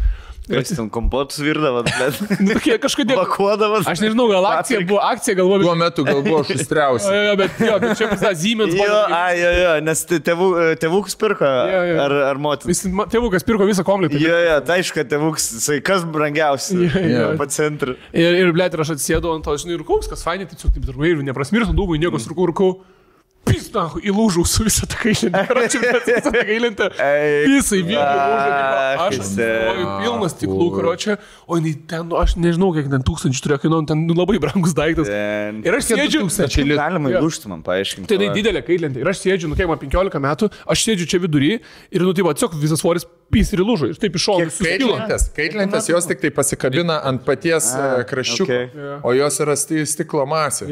[0.49, 3.19] Kas ten kompotus virdavo, bet Nu, tokie kažkodėl.
[3.21, 3.83] pakuodavo.
[3.85, 4.89] Aš nežinau, gal akcija Paprika.
[4.89, 5.61] buvo, akcija galvoju.
[5.67, 7.13] Tuo metu gal buvo šustriausia.
[7.13, 8.73] Jo, jo, bet, jo, bet čia pas Siemens.
[8.73, 10.47] Jo, a, jo, jo, nes tėvų,
[10.81, 12.01] tėvukus pirko Jo, jo.
[12.07, 14.17] ar, ar ma- Tėvukas pirko visą komplektą.
[14.17, 15.77] Jo, jo, tai aišku, kad tėvuks, jisai
[16.61, 17.11] kas brangiausia.
[17.11, 17.35] Jo, jo.
[17.41, 17.97] Pa centrą.
[18.13, 20.77] Ir, ir blėt, ir aš atsėdau ant to, žinai, ir koks, kas fainai, tai tiesiog
[20.77, 22.73] taip darbai, ir neprasmirsiu dūmų, nieko surkau, rūkau.
[23.41, 25.39] Pista, įlūžau su visą tą kailintę.
[25.49, 26.87] Karočią, visą tą kailintę.
[27.01, 31.15] Ei, Visai vyko, ach, aš atsistoju pilnas tiklų, karočią,
[31.49, 34.75] o jinai ten, nu, aš nežinau, kiek ten tūkstančių turėjo kainuoti, ten nu, labai brangus
[34.77, 35.09] daiktas.
[35.09, 35.61] Ten.
[35.65, 36.77] Ir aš sėdžiu, litų.
[36.79, 38.07] Galima įlūžti man, paaiškinti.
[38.11, 39.01] Tai jinai didelė kailintė.
[39.03, 42.27] Ir aš sėdžiu, nu kiek man 15 metų, aš sėdžiu čia vidury ir, nu, tai
[42.27, 43.89] va, tiesiog visas svoris pys ir įlūžo.
[43.93, 44.95] Ir taip iš šono Kiek suskilo.
[44.99, 47.71] Kaitlentės, kaitlentės jos tik tai pasikabina ant paties
[48.09, 48.57] kraščiuko,
[49.07, 50.67] o jos yra sti- stiklo masė.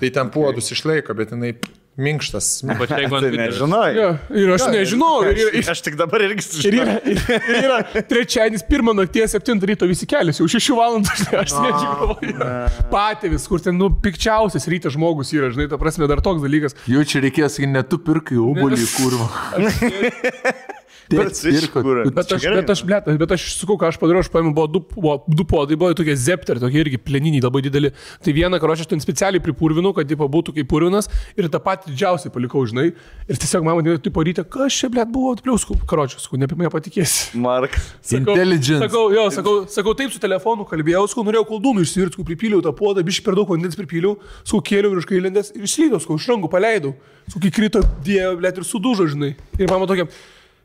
[0.00, 1.54] Tai ten puodus išlaiko, bet jinai
[2.02, 2.48] minkštas.
[2.66, 3.82] Bet jeigu ant Tai nežinau.
[3.94, 4.08] Jo,
[4.42, 5.12] Ir aš nežinau.
[5.28, 6.86] Ir, ir, Aš tik dabar irgi Ir sužinojau.
[6.86, 7.78] yra, ir, ir yra
[8.10, 12.50] trečiadienis, pirmą nakties, 7 ryto visi keliasi, jau 6 valandų, aš sėdžiu galvoju.
[12.92, 16.76] Patėvis, kur ten, nu, pikčiausias rytas žmogus yra, žinai, ta prasme, dar toks dalykas.
[16.90, 19.28] Jau čia reikės, kai netu pirkai obolį kurvo.
[21.10, 22.02] Bet iš kur?
[22.06, 24.82] Bet aš, bet aš, blėt, bet aš sakau, ką aš padariau, aš paėmiau, buvo du,
[24.94, 27.90] buvo du podai, buvo tokie zepter, tokie irgi pleniniai, labai dideli.
[28.24, 31.92] Tai vieną, karočią, aš ten specialiai pripurvinau, kad tipo, būtų kaip purvinas ir tą patį
[31.92, 32.90] didžiausiai palikau, žinai.
[33.26, 36.72] Ir tiesiog mama, tai parytė, kas čia, blėt, buvo, pliuskų, karočią, sakau, ne apie mane
[36.72, 37.38] patikėsi.
[37.40, 37.76] Mark.
[38.00, 38.82] Sakau, Intelligence.
[38.86, 42.74] Sakau, jo, sakau, sakau, taip su telefonu kalbėjau, sakau, norėjau koldūnų išsivirti, sakau, pripyliau tą
[42.76, 46.50] puodą, biškai per daug vandens pripyliau, sakau, kėliau virš kailindės ir išslydau, sakau, iš rankų
[46.52, 46.94] paleidau.
[47.30, 49.34] Sakau, kai krito, dėjo, blėt, ir sudužo, žinai.
[49.60, 50.08] Ir mama tokia,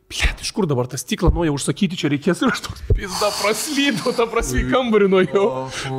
[0.06, 4.12] blėt, iš kur dabar tas stiklą nuoja užsakyti, čia reikės ir aš toks pizda praslydau,
[4.14, 5.46] tą prasme kambarį nuėjau.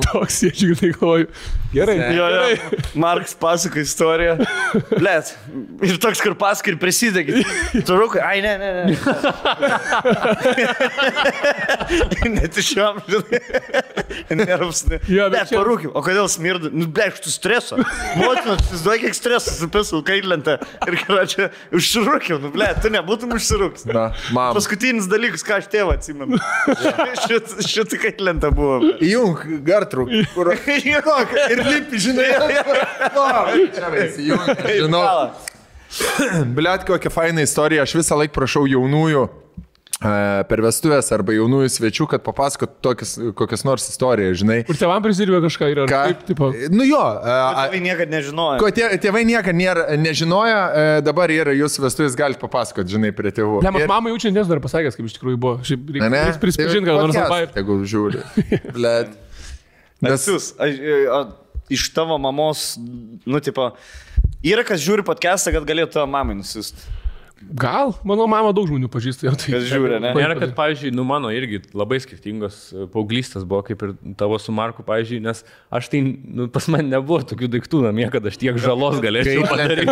[0.05, 1.27] Toks sėdžiu, tai galvoju.
[1.73, 2.53] Gerai, Jo, gerai.
[2.55, 2.79] jo.
[3.03, 4.37] Marks pasako istoriją.
[4.95, 5.33] Blet.
[5.83, 7.43] Ir toks, kur pasakai ir prisidegi.
[7.87, 8.95] Turukai, ai, ne, ne, ne.
[12.37, 13.41] Net iš jam, žinai.
[14.39, 14.83] Nervus.
[14.87, 14.99] Ne.
[15.11, 15.91] Jo, bet čia- parūkim.
[15.95, 16.71] O kodėl smirda?
[16.73, 17.77] Nu, blet, tu streso.
[18.19, 20.57] Motina, tu įsivaizduoji, kiek streso supisau kaitlentę.
[20.87, 22.39] Ir ką čia, užsirūkiau.
[22.43, 23.87] Nu, blet, tu nebūtum užsirūkęs.
[23.97, 24.05] Na,
[24.35, 24.53] mam.
[24.57, 26.37] Paskutinis dalykas, ką aš tėvą atsimenu.
[27.25, 28.77] Šit- Šitą kaitlentą buvo.
[29.01, 30.11] Įjung, gartruk.
[30.35, 30.53] Kur...
[31.55, 32.29] Ir lipi, žinai.
[34.83, 35.03] Žinau.
[36.57, 37.85] Bliat, kokia faina istorija.
[37.87, 39.25] Aš visą laiką prašau jaunųjų
[39.97, 44.59] per vestuvės arba jaunųjų svečių, kad papasakot tokias, kokias nors istorijas, žinai.
[44.67, 46.01] Kur tėvam prisidirbė kažką ir ar Ką?
[46.11, 46.49] kaip, tipo.
[46.69, 48.59] Nu jo, e, a- Tėvai niekada nežinojo.
[48.61, 53.31] ko tie, tėvai niekada nėra, nežinojo, e, dabar yra jūsų vestuvės, galite papasakot, žinai, prie
[53.33, 53.63] tėvų.
[53.65, 55.57] Ne, Ir- man mama jaučia, nes dar pasakęs, kaip iš tikrųjų buvo.
[55.65, 56.21] Šiaip Ne, ne?
[56.29, 57.41] reikia prisipažinti, kad nors labai.
[57.57, 58.21] Jeigu žiūri.
[58.77, 59.17] Blet.
[60.05, 60.29] Nes,
[60.61, 61.25] a,
[61.73, 62.77] iš tavo mamos,
[63.25, 63.71] nu, tipo,
[64.45, 66.85] yra kas žiūri podcastą, kad galėtų mamai nusiųsti.
[67.53, 69.27] Gal, mano mama daug žmonių pažįsta.
[69.27, 70.09] jau Tai, Kas žiūri, ne?
[70.17, 74.51] Nėra, kad, pavyzdžiui, nu mano irgi labai skirtingos e, paauglystės buvo, kaip ir tavo su
[74.51, 78.57] Marku, pavyzdžiui, nes aš tai, nu, pas man nebuvo tokių daiktų namie, kad aš tiek
[78.57, 79.85] žalos galėčiau padaryti.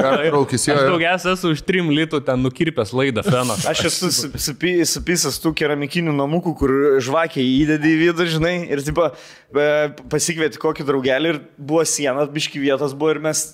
[0.73, 3.53] Aš daugiausia esu už 3 litų ten nukirpęs laidą feno.
[3.71, 8.81] Aš esu su- supi- supisęs tų keramikinių namukų, kur žvakė įdedi į vidų, žinai, ir
[8.81, 9.11] tipo,
[9.53, 9.69] e,
[10.09, 13.45] pasikvieti kokį draugelį ir buvo siena, biški vietos buvo ir mes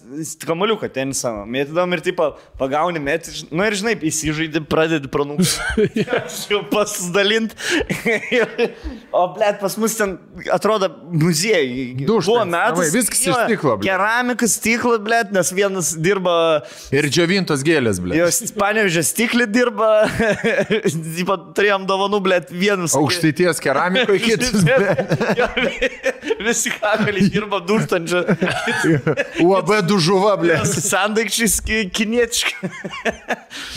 [0.47, 5.55] kamaliuką tenisą mėtydom ir tipo, pagauni mėtį, ž- nu ir žinai, įsižaidži, pradedi pranūks.
[6.51, 7.53] Jau pasidalint.
[9.11, 10.17] o blėt, pas mus ten
[10.53, 12.05] atrodo muziejai.
[12.05, 12.93] Duštas, Buvo metas.
[12.95, 13.87] viskas iš stiklo, blet.
[13.89, 16.35] Keramikas stiklo, blėt, nes vienas dirba
[16.93, 18.15] Ir džiovintos gėlės, ble.
[18.19, 19.89] Jos panevežė stiklį dirba,
[21.57, 22.95] turėjom dovanų, blėt, vienus.
[22.97, 24.61] Aukštaities keramikoje kitas.
[26.41, 28.21] Visi kakaliai dirba dūstančią.
[29.45, 30.57] UAB dužuva, ble.
[30.71, 32.71] Sandaikčiais ki- kinietiški.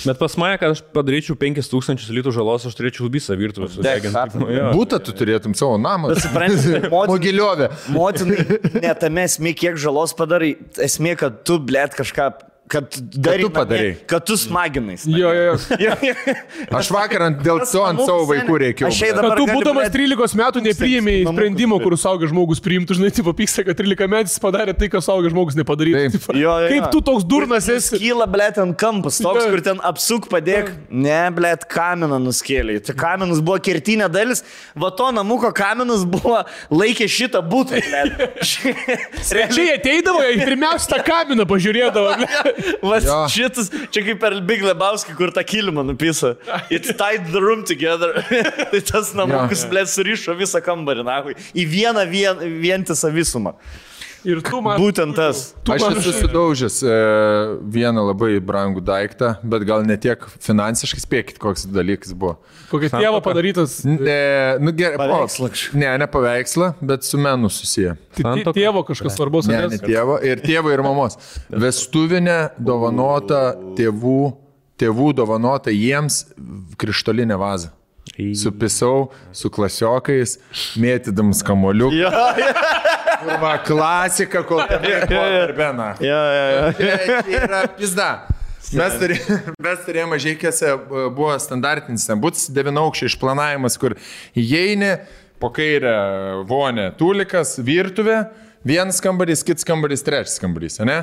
[0.04, 4.42] Bet pas mane, kad aš padaryčiau 5000 litrų žalos, aš turėčiau visą virtuvę sudeginti.
[4.74, 6.14] Būtą tu turėtum savo namą.
[6.20, 7.70] Supranti, motina, Mogiliovė.
[7.94, 8.46] motinai,
[8.82, 12.30] net tame esmė, kiek žalos padarai, esmė, kad tu, blėt, kažką,
[12.68, 13.42] kad darai.
[13.44, 13.90] tu padarei.
[14.08, 14.96] Kad tu smaginai.
[15.04, 15.94] Jo, jo, jo.
[16.78, 18.88] Aš vakar ant- dėl to ant savo vaikų reikėjo.
[18.88, 23.10] Aš eidavau- Kad tu būdamas blet, 13 metų nepriėmėjai sprendimo, kur suaugęs žmogus priimtų, žinai,
[23.14, 26.00] tipo pyksta, kad 13 metais padarė tai, ką suaugęs žmogus nepadarytų.
[26.00, 26.16] Taip.
[26.16, 28.00] Tipo, Jo, jo, Kaip tu toks durnas esi?
[28.00, 30.72] Kyla, blėt, ant kampus, toks, kur ten apsuk padėk.
[30.88, 32.80] Ne, blėt, kaminą nuskėlė.
[32.88, 34.42] Tai kaminas buvo kertinė dalis,
[34.74, 36.40] va to namuko kaminas buvo
[36.72, 37.78] laikė šitą būtą.
[38.44, 42.16] Čia jie ateidavo, jie pirmiausia tą kaminą pažiūrėdavo.
[42.18, 42.53] ble.
[42.85, 46.35] Vas, šitas, čia kaip per Big Lebowski, kur tą kilimą nupisa.
[46.70, 48.12] It's tied the room together.
[48.72, 49.72] tai tas namukas, Jo.
[49.72, 53.55] blėt, surišo visą kambarį, nahui, į vieną vien, vientisą visumą.
[54.24, 54.78] Ir tu man.
[54.80, 55.52] Būtent tas.
[55.64, 56.94] Tu Aš man- esu sudaužęs e,
[57.76, 62.38] vieną labai brangų daiktą, bet gal ne tiek finansiškai spėkit, koks dalykas buvo.
[62.70, 63.82] Kokia tėvo padarytas.
[63.84, 65.74] Ne, nu gerai, kažkokį.
[65.76, 67.96] Ne, ne paveikslą, bet su menu susiję.
[68.16, 68.36] Tai?
[68.56, 69.48] Tėvo kažkas svarbus.
[69.51, 69.76] Ne, ane?
[69.76, 70.18] ne tėvo.
[70.24, 71.18] Ir tėvo ir mamos.
[71.52, 74.20] Vestuvinė dovanota tėvų,
[74.80, 76.24] tėvų dovanota jiems
[76.80, 77.74] krištolinė vaza.
[78.38, 80.36] Supisau su klasiokais,
[80.78, 81.96] mėtydams kamoliuką.
[81.98, 82.12] Jo,
[83.40, 85.94] Va, klasika, kol darbena.
[86.02, 86.86] jo, jo, jo.
[87.24, 88.08] Tai yra pizda.
[88.74, 89.16] Mes, turė,
[89.62, 90.70] mes turėjome mažykėse,
[91.14, 93.94] buvo standartinis ten būtis, devinaukščiai išplanavimas, kur
[94.40, 94.94] įeini,
[95.42, 95.92] po kairę
[96.48, 98.22] vonė, tulikas, virtuvė,
[98.66, 101.02] vienas kambarys, kitas kambarys, trečias kambarys, ne?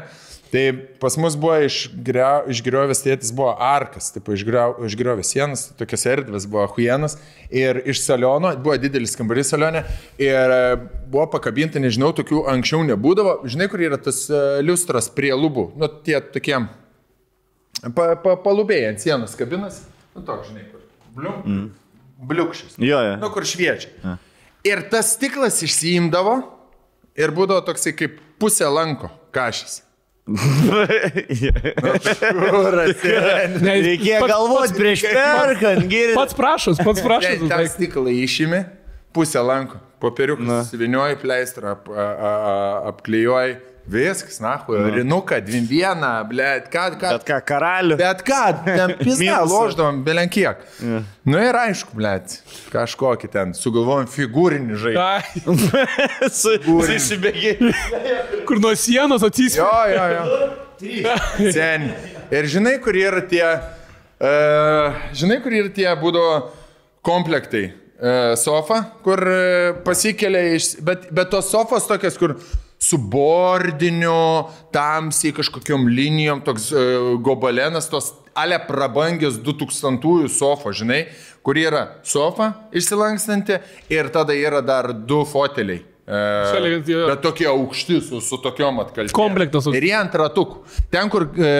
[0.52, 0.64] Tai
[1.00, 7.16] pas mus buvo išgrio- išgriovęs tėtis, buvo arkas, išgrio- išgriovęs sienas, tokios erdvės buvo huienas
[7.48, 9.86] ir iš saliono, buvo didelis kambarys salionė
[10.20, 10.60] ir e,
[11.08, 15.88] buvo pakabinta, nežinau, tokių anksčiau nebūdavo, žinai, kur yra tas e, liustras prie lubų, nu
[16.04, 16.58] tie tokie
[17.96, 19.86] pa, pa, palubėjai ant sienos kabinas,
[20.18, 20.84] nu toks, žinai, kur.
[21.16, 21.70] Blium, mm.
[22.28, 22.76] Bliukšis.
[22.78, 23.16] Jo, jo.
[23.24, 24.18] Nu, kur šviečia.
[24.68, 26.36] Ir tas stiklas išsiimdavo
[27.18, 29.82] ir būdavo toksai kaip pusė lanko kažkas.
[33.62, 36.18] Ne, Reikėjo pats- galvoti prieš perkant, geriau.
[36.20, 37.44] Pats prašos, pats prašos.
[37.44, 38.62] Tai tą stiklą išimi,
[39.16, 42.56] pusę lanko, popieriuką, suvinioji pleistrą, ap, a, a, a,
[42.94, 43.58] apklijuoji,
[43.90, 47.12] viskas, na, rinuką, dviem vieną, blėt, ką, ką.
[47.18, 47.98] Bet ką, karalių.
[48.00, 49.40] Bet ką, ten Minusą.
[49.50, 50.62] loždavom belenkiek.
[50.80, 51.04] Yeah.
[51.26, 52.38] Nu ir aišku, blėt,
[52.74, 55.10] kažkokį ten, sugalvojom figūrinį žaidimą.
[55.18, 57.74] Ai, Su, su įsibėgiai.
[58.50, 59.68] kur nuo sienos atsispėjo.
[59.92, 61.52] Jo, jo, jo.
[61.54, 61.90] Sen.
[62.34, 63.46] Ir žinai, kur yra tie,
[64.22, 66.40] uh, žinai, kur yra tie būdavo
[67.06, 67.68] komplektai.
[68.02, 70.72] Uh, sofa, kur uh, pasikelia iš...
[70.82, 72.61] Bet, bet tos sofos tokios, kur su
[72.98, 81.06] bordiniu, tamsiai kažkokiam linijom, toks uh, gobalenas, tos ale prabangės 2000-ųjų sofo, žinai,
[81.46, 83.60] kur yra sofa išsilankstanti
[83.92, 85.84] ir tada yra dar du foteliai.
[86.12, 89.14] E, bet tokie aukšti su, su tokiom atkalbėm.
[89.16, 89.68] Komplektas.
[89.72, 90.64] Ir jie ant ratukų.
[90.92, 91.52] Ten, kur e,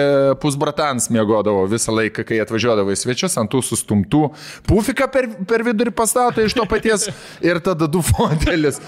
[0.42, 4.26] pusbratans mėgodavo visą laiką, kai atvažiuodavo į svečius, ant tų sustumtų.
[4.68, 7.08] Pufiką per, per vidurį pastato iš to paties
[7.48, 8.82] ir tada du fotelis.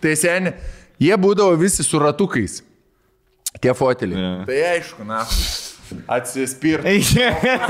[0.00, 0.54] Tai seniai,
[1.00, 2.60] jie būdavo visi su ratukais.
[3.60, 4.20] Tie foteliai.
[4.22, 4.32] Jo.
[4.46, 5.24] Tai aišku, na.
[6.06, 6.92] Atsispirti.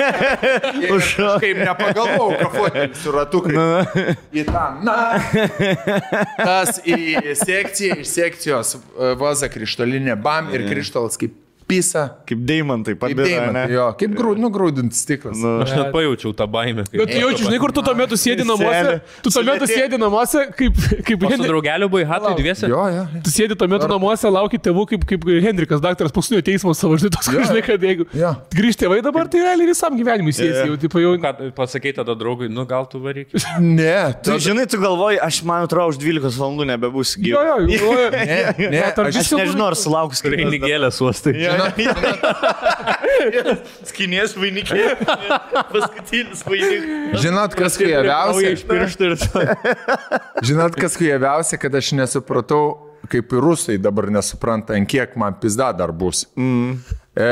[0.95, 3.95] Už Kaip nepagalvojau, kad fotelis su ratukais.
[4.37, 4.65] Į tą.
[4.85, 4.97] Na.
[6.37, 6.99] Tas į
[7.41, 11.33] sekciją, iš sekcijos e, vaza krištolinė bam ir krištolas kaip
[11.71, 12.03] pisa.
[12.29, 13.27] Kaip deimantai, Kaip pabėga.
[13.31, 15.39] deimantai, jo, kaip grū, nugrūdintas stiklas.
[15.41, 15.53] Nu.
[15.65, 16.85] Aš net pajaučiau tą baimę.
[16.91, 19.01] kai- Bet tu jaučiu, žinai, kur tu tuo metu sėdi namuose.
[19.23, 20.75] Tu tuo metu sėdi namuose, kaip,
[21.07, 22.69] kaip O su draugeliu buvai hatai dviese?
[22.69, 23.07] Jo, jo.
[23.25, 27.13] Tu sėdi tuo metu namuose, lauki tėvų, kaip, kaip Henrikas, daktaras paskutinio teismo savo, žinai,
[27.17, 28.35] toks, kur, žinai, kad jeigu Jo.
[28.55, 30.67] grįžti tėvai dabar, tai realiai visam gyvenimui sėsi.
[30.67, 33.29] Jau, tipo, jau, Ką pasakei tada draugui, nu gal tu varyk.
[33.61, 37.69] Ne, Tu žinai, tu galvoji, aš man atrodo, už 12 valandų nebebūs jo, gyvas.
[37.71, 41.35] jo, jau, Ne, ne, tarp aš nežinau, ar sulauks Reinigėlės uostai.
[43.91, 44.85] Skinės vainikė.
[45.71, 47.21] Paskutinis vainikas.
[47.25, 48.09] Žinot, kas ir
[50.51, 52.65] Žinot, kas huijaviausia, kad aš nesupratau,
[53.11, 56.25] kaip ir rusai dabar nesupranta, ant kiek man pizda dar bus.
[56.39, 56.79] Mm.
[57.11, 57.29] E,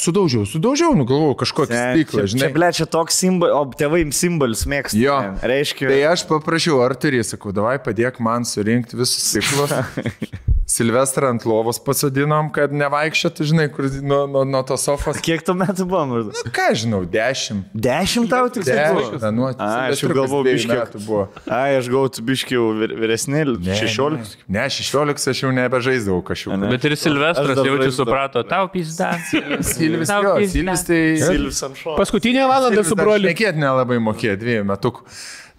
[0.00, 2.48] sudaužiau, sudaužiau, nugalvojau kažkokį stiklą, Čia, žinai.
[2.56, 4.96] ble, čia toks simbolis, o tėvai simbolius mėgsta.
[4.98, 5.18] Jo.
[5.44, 5.90] Reiškia.
[5.92, 9.76] Tai aš paprašiau, ar turi, sakau, davai padėk man surinkti visus stiklus.
[10.74, 15.20] Silvestrą ant lovos pasodinom, kad nevaikščiotų, žinai, kur nuo, nuo, nuo tos sofos.
[15.22, 16.40] Kiek tu metų buvo maždaug?
[16.48, 17.68] Nu, ką žinau, dešimt.
[17.86, 19.30] Dešimt tau tik Dešimt, buvo?
[19.36, 20.72] nu, A, aš jau galvojau, biškiu.
[20.74, 21.28] metų buvo.
[21.46, 24.34] Ai, aš gavau tu biškiau vyresnį, Ne, 16.
[24.50, 26.58] Ne, 16 aš jau nebežaisdavau kažkokiu.
[26.64, 26.72] Ne.
[26.74, 29.12] Bet ir Silvestras jaučiu suprato, tau pizda.
[29.30, 30.34] Silvis, jo.
[30.50, 31.00] Silvis tai...
[31.22, 31.96] Silvis ant šono.
[32.00, 33.30] Paskutinė valanda su broliu.
[33.30, 34.94] Nekėt nelabai mokėjo dviejų metų.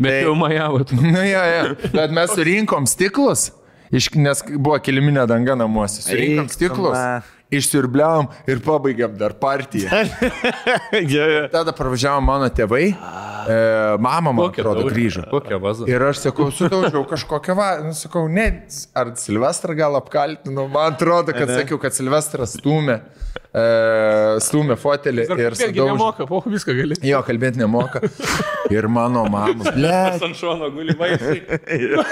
[0.01, 0.83] Bet jau majavo.
[0.83, 0.97] tu.
[1.05, 1.91] Nu, jo, jo.
[1.93, 3.49] Bet mes surinkom stiklus,
[3.95, 6.03] iš, nes buvo kiliminė danga namuose.
[6.05, 7.21] Surinkom stiklus, na.
[7.53, 9.89] Išsiurbliavom ir pabaigėm dar partiją.
[10.95, 11.41] Jo, jo.
[11.51, 13.55] Tada pravažiavo mano tėvai, e,
[14.01, 14.93] mama, man atrodo, taurė?
[14.95, 15.23] grįžo.
[15.29, 15.85] Kokia vaza.
[15.91, 18.45] Ir aš sakau, sudaužiau kažkokią, va, nu, sakau, ne,
[18.97, 21.57] ar Silvestrą gal apkaltinu, man atrodo, kad Ne.
[21.61, 22.99] sakiau, kad Silvestras stumė,
[23.51, 23.65] e,
[24.45, 25.89] stumė fotelį ir Irgi sudaužiau.
[25.91, 26.97] nemoka, po viską gali.
[27.05, 28.01] Jo, kalbėti nemoka.
[28.73, 29.67] Ir mano mama.
[29.75, 29.93] Ble,
[30.29, 31.41] Ant šono guli vaistai.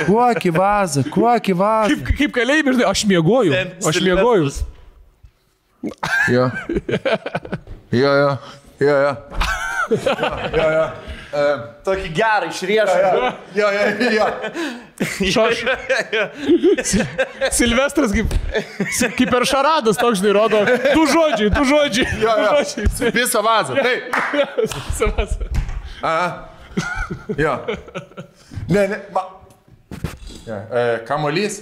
[0.09, 1.97] kokį vazą, kokį vazą.
[2.03, 3.55] Kaip, kaip kalėjime, žinai, aš miegoju.
[3.55, 4.61] Ten Aš Silvestras.
[5.83, 5.93] Miegoju.
[6.33, 6.49] Jo.
[7.91, 8.37] Jo, jo.
[8.79, 9.15] Jo, jo.
[10.57, 10.85] Jo, jo.
[11.83, 12.97] Tokį gerą išriešą.
[13.57, 14.27] Jo, jo, jo.
[15.33, 15.63] Šaš.
[17.53, 18.33] Silvestras kaip,
[19.17, 20.61] kaip per šaradas toks, žinai, rodo.
[20.93, 22.07] Du žodžiai, du žodžiai.
[22.21, 22.51] Jo, Du jo.
[22.61, 23.13] žodžiai.
[23.17, 23.77] Visą vazą.
[23.81, 24.17] Taip.
[24.97, 25.37] Savas.
[26.01, 26.49] Aha.
[27.37, 27.57] Jo.
[28.69, 29.01] Ne, ne.
[29.13, 29.25] Ma...
[30.47, 31.61] Ja, e, kamolys.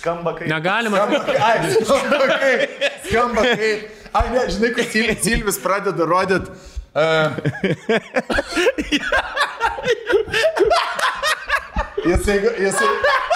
[0.00, 0.48] Skamba kaip.
[0.48, 0.96] Negalima.
[1.44, 2.60] Ai, skamba kaip.
[3.08, 3.80] Skamba kaip.
[4.16, 6.50] Ai, ne, žinai, kad Sil- Silvis pradeda rodyti.
[6.90, 7.30] Uh,
[12.04, 12.88] jisai, jisai,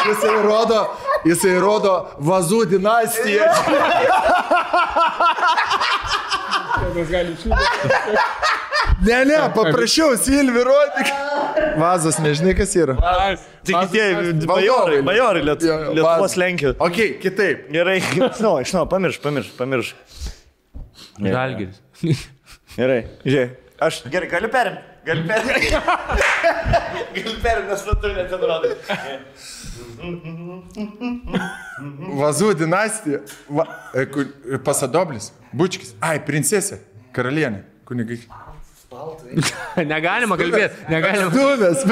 [0.09, 0.81] jisai rodo,
[1.28, 1.95] jisai rodo
[2.31, 3.47] vazų dinastiją.
[6.95, 7.57] Mes galim šitą.
[9.05, 11.11] Ne, ne, paprašiau, Silvi, rodyk.
[11.81, 12.95] Vazas, nežinai, kas yra.
[13.67, 14.07] Tik tie
[14.49, 16.37] bajorai, bajorai Liet- Lietuvos vazas.
[16.41, 16.77] Lenkijos.
[16.83, 17.67] Ok, kitaip.
[17.75, 17.99] Gerai,
[18.39, 19.93] žinau, žinau, pamirš, pamirš, pamirš.
[21.21, 21.79] Žalgiris.
[22.79, 23.61] Gerai, žiūrėk.
[23.85, 24.83] Aš gerai, galiu perimti.
[25.05, 25.71] Galiu perimti.
[27.17, 28.69] galiu perimti, nes tu net atrodo.
[32.21, 33.23] Vazų dinastija.
[33.49, 35.33] Va, e, e, pasadoblis.
[35.55, 35.94] Bučkis.
[36.02, 36.81] Ai, princesė.
[37.14, 37.62] Karalienė.
[37.86, 38.18] Kunigai.
[39.93, 40.86] Negalima kalbėti.
[40.90, 41.31] Negalima.
[41.35, 41.85] Žodis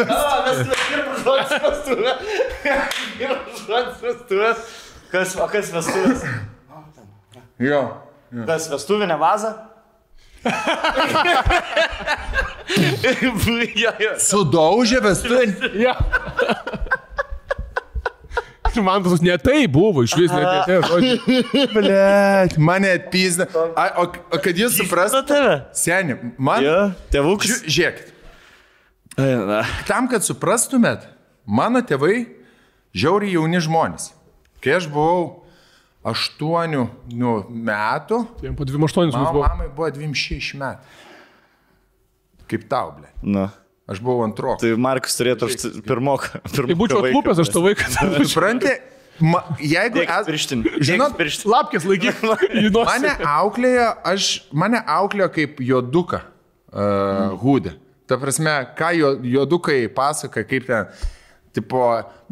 [1.58, 2.22] vestuvės.
[3.18, 4.64] Pirmas žodis vestuvės.
[5.12, 6.24] Kas, o kas vestuvės?
[7.62, 7.82] Jo.
[8.48, 9.52] Kas vestuvinė vaza?
[13.78, 14.14] jo, jo.
[14.18, 15.44] Sudaužė vestuvę.
[18.76, 21.42] Ir man tas ne tai buvo, iš vis ne tai žodžiai.
[21.76, 23.46] Blet, mane atpizna.
[23.76, 25.42] A, o, o kad jūs Su suprastumėte,
[25.76, 26.64] seniai, man...
[26.64, 26.78] Jo,
[27.12, 27.60] tėvukas.
[27.66, 28.08] Žiū- Žiūrėkit,
[29.88, 31.04] tam, kad suprastumėt,
[31.44, 32.22] mano tėvai
[32.96, 34.10] žiauriai jauni žmonės.
[34.62, 35.42] Kai aš buvau
[36.06, 36.84] aštuonių
[37.18, 39.42] nu, metų, Jam po 28 mano buvo.
[39.46, 41.00] mamai buvo 26 metų.
[42.50, 43.08] Kaip tau, ble.
[43.22, 43.50] Na.
[43.90, 44.54] Aš buvau antro.
[44.60, 46.42] Tai Markus turėtų aš pirmoką.
[46.54, 47.88] Tai būčiau atlūpęs, aš to vaiką.
[48.30, 48.74] Supranti,
[49.18, 50.00] ma, jeigu...
[50.00, 50.74] Dėk es- pirštinį.
[50.90, 51.52] Žinot, pirštinį.
[51.52, 52.20] Lapkės laikyk.
[52.90, 57.74] Mane auklėjo, aš, mane auklėjo kaip joduką uh, hūdė.
[58.10, 60.88] Ta prasme, ką jo, jodukai pasaka, kaip ten,
[61.54, 61.80] tipo,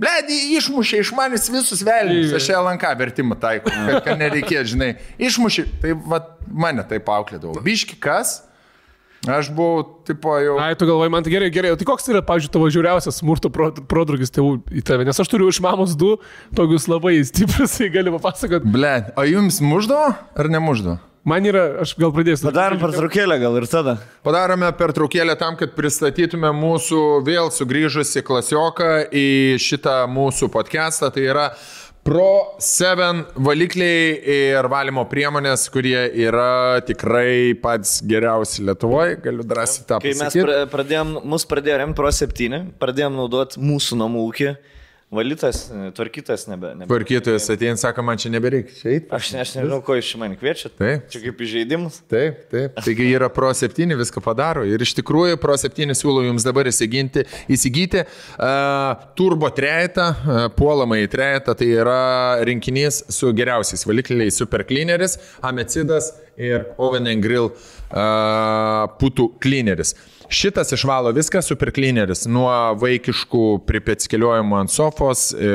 [0.01, 4.91] bledi, išmušė iš manęs visus velnius, aš LNK vertimą taikau, kad, kad nereikėjo, žinai,
[5.23, 6.21] išmušė, tai va,
[6.51, 7.63] mane taip auklėdavo.
[7.65, 8.41] Biški kas?
[9.29, 10.55] Aš buvau, tipo, jau...
[10.65, 11.75] Ai, tu galvoji, man tai gerai, gerai.
[11.75, 15.05] O tai koks yra, pavyzdžiui, tavo žiauriausias smurto pro- prodrugis tėvų į tave?
[15.05, 16.15] Nes aš turiu iš mamos du
[16.57, 18.73] tokius labai stiprius, tai galiu papasakoti.
[18.73, 20.97] Ble, o jums muždavo ar nemuždavo?
[21.29, 22.47] Man yra, aš gal pradėsiu.
[22.49, 23.99] Padarom pertraukėlę gal ir tada.
[24.25, 29.27] Padarome pertraukėlę tam, kad pristatytume mūsų vėl sugrįžusi klasioką į
[29.61, 31.13] šitą mūsų podcastą.
[31.13, 31.45] Tai yra
[32.03, 39.99] Pro 7 valikliai ir valymo priemonės, kurie yra tikrai pats geriausi Lietuvoje, galiu drąsiai tą
[40.01, 40.47] Kai mes pasakyti.
[40.47, 44.49] pra- pradėjom, mus pradėjo remti Pro 7, pradėjom naudoti mūsų namų ūkį,
[45.11, 46.73] valytas, tvarkytas nebe.
[46.75, 46.87] nebe.
[46.87, 48.75] Tvarkytojas ateina, sako, man čia nebereikia.
[48.79, 49.09] Čia eit.
[49.15, 50.71] Aš, ne, aš nežinau, ko iš mane kviečia.
[50.79, 51.09] Taip.
[51.11, 51.99] Čia kaip įžeidimas.
[52.11, 52.79] Taip, taip.
[52.87, 54.63] Taigi yra Pro 7, viską padaro.
[54.69, 61.01] Ir iš tikrųjų Pro 7 siūlau jums dabar įsiginti, įsigyti uh, turbo trejetą, uh, puolamą
[61.03, 61.57] į trejetą.
[61.59, 62.01] Tai yra
[62.47, 69.97] rinkinys su geriausiais valikliais Super Cleaneris, Amecidas ir Oven and Grill uh, putų cleaneris.
[70.31, 75.49] Šitas išvalo viską, super cleaneris, nuo vaikiškų pripetskeliojimų ant sofos, e,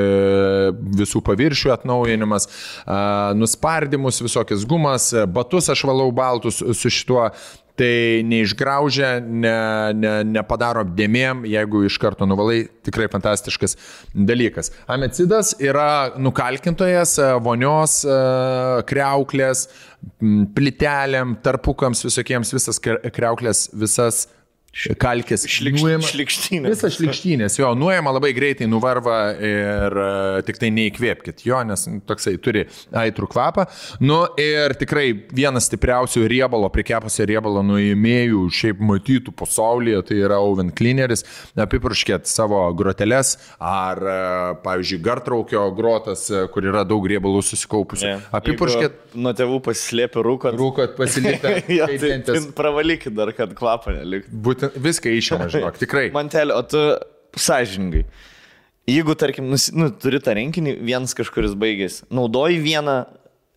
[1.00, 2.98] visų paviršių atnaujinimas, e,
[3.40, 7.30] nuspardimus, visokias gumas, e, batus aš valau baltus su šituo.
[7.76, 13.76] tai neišgraužia, ne, ne, nepadaro dėmėm, jeigu iš karto nuvalai, tikrai fantastiškas
[14.16, 14.72] dalykas.
[14.88, 17.98] Amecidas yra nukalkintojas vonios,
[18.88, 19.68] kreuklės,
[20.22, 24.30] m, plytelėm, tarpukams visokiems, visas kre- kreuklės, visas
[25.00, 26.70] kalkės nuima- Šlikštynė.
[26.74, 32.36] Visas šlikštynės, jo, nuėjama labai greitai, nuvarva ir uh, tik tai neįkvėpkite jo, nes toksai
[32.44, 33.66] turi aitrų kvapą.
[34.04, 40.74] Nu ir tikrai vienas stipriausių riebalo, prikepusio riebalo nuėmėjų, šiaip matytų pasaulyje, tai yra Oven
[40.76, 41.24] Cleaneris.
[41.56, 48.06] Apipurškėt savo groteles ar, uh, pavyzdžiui, gartraukio grotas, uh, kur yra daug riebalų susikaupusių.
[48.12, 48.28] Yeah.
[48.36, 50.56] Apipurškėt, Nuo tėvų pasislėpė rūkot.
[50.60, 51.56] rūkot, pasilipę.
[51.78, 54.34] jo, tai, tai pravalykit dar, kad kvapą neliktų.
[54.44, 56.08] Būtent viską išėmė, žinok, tikrai.
[56.16, 56.82] Mantelė, o tu
[57.40, 58.06] sąžiningai.
[58.90, 63.00] Jeigu, tarkim, nusi, nu, turi tą rinkinį, vienas kažkuris baigėsi, naudoji vieną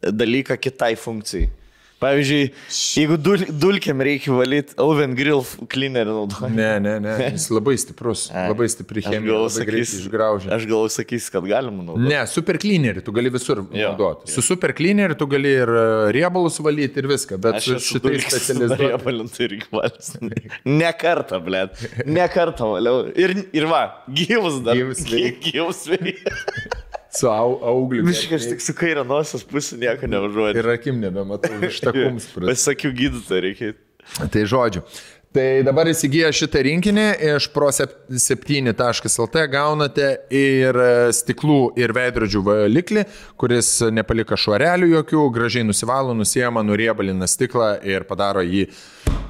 [0.00, 1.50] dalyką kitai funkcijai.
[1.98, 5.40] Pavyzdžiui, jeigu dul, dulkiam reikia valyti, Oven Grill
[5.72, 6.50] cleanerį naudoji.
[6.54, 11.82] Ne, ne, ne, jis labai stiprus, labai stipri chemija, sakys, aš galvoju, sakys, kad galima
[11.82, 12.06] naudoti.
[12.12, 14.30] Ne, super cleanerį tu gali visur Jo, naudoti.
[14.30, 15.84] Su super cleaneriu tu gali ir e,
[16.14, 18.84] riebalus valyti ir viską, bet su šitai dulkis specializuotas.
[18.84, 20.12] riebalintų ir valis.
[20.78, 21.64] Ne kartą, blė.
[22.06, 23.08] Ne kartą valiau.
[23.18, 24.78] Ir, ir va, gyvus dar.
[24.78, 25.50] Gyvus veikia.
[25.58, 26.36] Gyvus veikia.
[27.18, 28.06] Su au, augliu.
[28.06, 30.62] Visiškai aš tik su kairė nosios pusė nieko neužuodžiu.
[30.62, 32.30] Ir akim nebematau, iš takums.
[32.38, 33.72] Pasakiau gydytoją, reikia.
[34.32, 34.84] Tai žodžiu.
[35.28, 37.02] Tai dabar įsigiję šitą rinkinį
[37.34, 43.02] iš pro7.lt gaunate ir e, stiklų ir veidrodžių valiklį,
[43.36, 48.70] kuris nepalika švarelių jokių, gražiai nusivalo, nusiema, nuriebalina stiklą ir padaro jį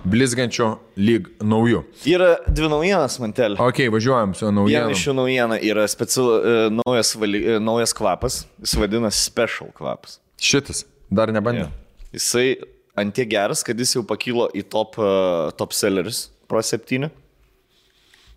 [0.06, 0.70] blizgančiu
[1.02, 1.82] lyg nauju.
[2.06, 3.58] Yra dvi naujienas, mantelė.
[3.66, 4.94] Ok, važiuojam su Viena naujienom.
[4.94, 8.44] iš šių naujienų yra special, e, naujas, vali, e, naujas kvapas.
[8.62, 10.20] Jis vadinasi special kvapas.
[10.38, 11.66] Šitas, dar nebandė.
[11.66, 11.72] Ja.
[12.14, 12.52] Jisai
[12.98, 17.08] antie geras, kad jis jau pakilo į top, uh, top sellers Pro 7.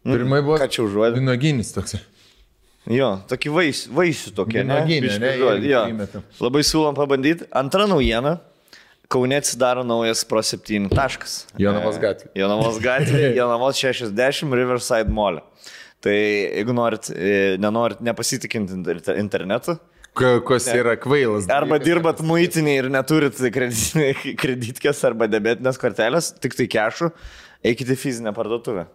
[0.03, 1.19] Pirmai buvo Ką čia užuodė?
[1.19, 1.95] vynoginis toks.
[2.89, 4.79] Jo, tokį vaisių, vaisių tokie, ne?
[4.79, 5.81] Vynuoginė, Biškį ne, jo.
[5.93, 6.23] įmetam.
[6.41, 7.45] Labai siūlom pabandyti.
[7.53, 8.39] Antra naujiena.
[9.11, 11.35] Kaune atsidaro naujas Pro 7 taškas.
[11.59, 12.29] Jonavos E, gatvė.
[12.41, 15.41] Jonavos gatvė, Jonavos 60 Riverside Mall.
[16.01, 19.75] Tai jeigu norit, e, nenorit nepasitikinti inter- internetu,
[20.17, 21.47] Kas yra kvailas.
[21.51, 27.11] Arba dirbat muitinį ir neturit kredi- kreditkės arba debetinės kortelės, tik tai kešų,
[27.71, 28.89] eikite į fizinę parduotuvę.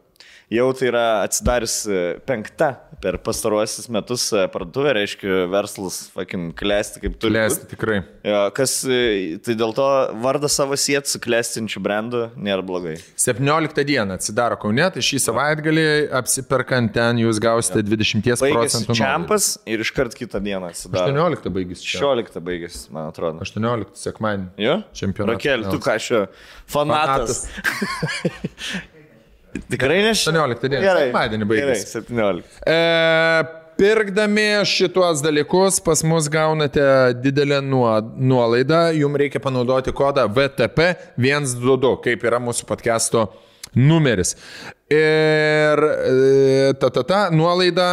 [0.52, 2.68] Jau tai yra atsidarius e, penkta
[3.02, 7.28] per pastaruosius metus e, parduotuvė, reiškia verslas, sakim, klesti kaip būt.
[7.28, 7.98] Klesti tikrai.
[8.27, 9.86] Jo, kas, e, tai dėl to
[10.24, 12.97] vardą savo siet su klestinčiu brandu nėra blogai.
[13.20, 15.86] 17 dieną atsidaro Kaune, tai šį savaitgalį
[16.20, 18.98] apsiperkant ten jūs gausite 20 Baigėsi procentų.
[18.98, 21.12] čempas ir iškart kitą dieną atsidaro.
[21.12, 22.01] 18 baigėsi čia.
[22.01, 23.44] 16 baigėsi, man atrodo.
[23.44, 24.51] 18 sekmadienį.
[24.66, 24.81] Jo?
[24.97, 25.36] Čempionatas.
[25.36, 26.27] Rakel, tu ką šio?
[26.73, 27.47] Fanatas.
[29.70, 30.96] Tikrai ne 18 dieną.
[31.00, 31.86] Sekmadienį baigėsi.
[31.92, 32.44] Gerai, 17.
[32.66, 32.76] E,
[33.76, 36.86] pirkdami šituos dalykus pas mus gaunate
[37.22, 43.26] didelę nuo- nuolaidą, jums reikia panaudoti kodą VTP122, kaip yra mūsų podcast'o
[43.76, 44.36] numeris.
[44.90, 47.88] Ir e, ta ta ta nuolaida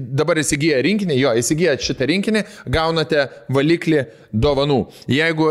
[0.00, 2.40] dabar įsigiję rinkinį, jo, įsigiję šitą rinkinį,
[2.72, 4.78] gaunate valiklį dovanų.
[5.12, 5.50] Jeigu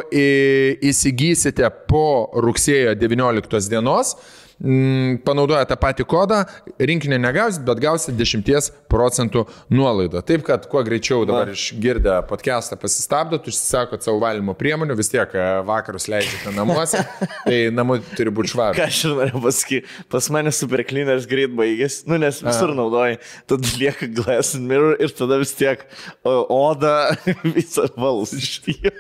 [0.82, 4.16] įsigysite po rugsėjo 19 dienos,
[4.60, 6.42] mm, panaudoja tą patį kodą,
[6.80, 10.22] rinkinį negausit, bet gausit 10 procentų nuolaidą.
[10.26, 15.46] Taip, kad kuo greičiau dabar išgirdę podcastą pasistabdot, užsisakot savo valymo priemonių, vis tiek e,
[15.68, 17.04] vakarus leidžiate namuose,
[17.48, 18.80] tai namai turi būti švarūs.
[18.80, 23.20] Ką aš ir norėjau pasakyti, pas mane super cleaners greit baigėsi, nu nes visur naudoji,
[23.52, 25.86] tada lieka glass and mirror ir tada vis tiek
[26.24, 27.16] oda
[27.58, 28.94] visą valus ištyja.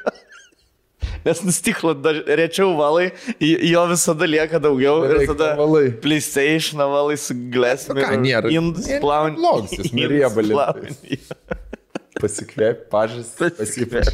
[1.25, 3.11] Nes nustiklo dar rečiau valai,
[3.41, 5.91] jo visada lieka daugiau ir Beveik tada nevalai.
[6.03, 8.21] PlayStation valai su glass ką, mirror.
[8.25, 9.37] nėra- Indus plauni.
[9.39, 10.53] blogas jis, nuriebalintas.
[10.53, 11.21] plauni.
[12.15, 14.07] Pasikvėp, pažas, Pasikvėp.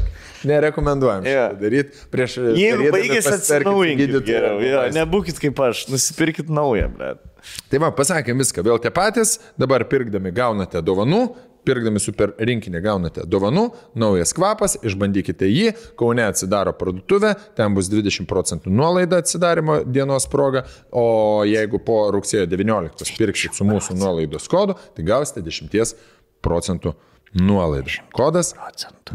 [0.49, 1.51] Nerekomenduojam yeah.
[1.53, 2.39] daryti prieš...
[2.57, 7.21] Jeigu baigėsi gydytoju geriau, jo, nebūkit kaip aš, nusipirkit naują, bet.
[7.69, 11.21] Tai va, pasakėm viską, vėl tie patys, dabar pirkdami gaunate dovanų,
[11.67, 13.67] pirkdami super rinkinį gaunate dovanų,
[13.99, 20.63] naujas kvapas, išbandykite jį, Kaune atsidaro parduotuvė, ten bus 20 procentų nuolaida atsidarimo dienos proga,
[20.91, 25.95] o jeigu po rugsėjo 19 pirksit su mūsų nuolaidos kodu, tai gausite 10
[26.41, 26.95] procentų
[27.37, 27.99] nuolaidą.
[28.17, 28.53] Kodas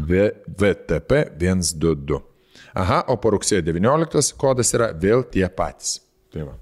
[0.07, 2.21] V- VTP122.
[2.77, 5.97] Aha, o po rugsėjo 19 kodas yra vėl tie patys.
[6.33, 6.55] Tai va.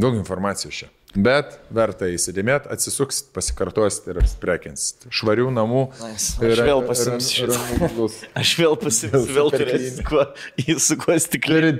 [0.00, 0.88] Daug informacijos čia.
[1.10, 5.08] Bet verta įsidėmėti, atsisuksit, pasikartosit ir apsprekinsit.
[5.10, 5.80] Švarių namų.
[6.04, 6.36] Nice.
[6.38, 7.48] Aš vėl pasimsiu.
[8.40, 10.22] Aš vėl pasimsiu, vėl turėsiu kuo,
[10.86, 11.72] su kuo stiklinį.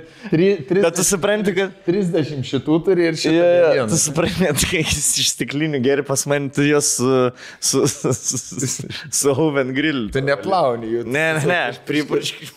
[0.73, 1.77] Bet tu supranti, kad...
[1.87, 3.37] 30 šitų turi ir šitą.
[3.37, 7.15] Ne ja, tu supranti, net kai jis iš stiklinių geri pas mane, tu jos su,
[7.63, 10.09] su, su, su, su, Oven Grill.
[10.11, 11.05] Tu neplauni jų.
[11.07, 11.79] Ne, ne, ne, aš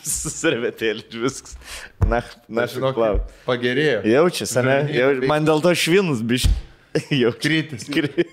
[0.03, 1.55] su servetėlį ir viskas.
[2.09, 3.19] Na, na, Žinok, plau.
[3.49, 4.03] Pagerėjo.
[4.09, 4.79] Jaučiasi, ne?
[4.99, 6.49] Jau, man dėl to švinus biš.
[7.11, 7.89] Jau Krytis.
[7.91, 8.27] Kri...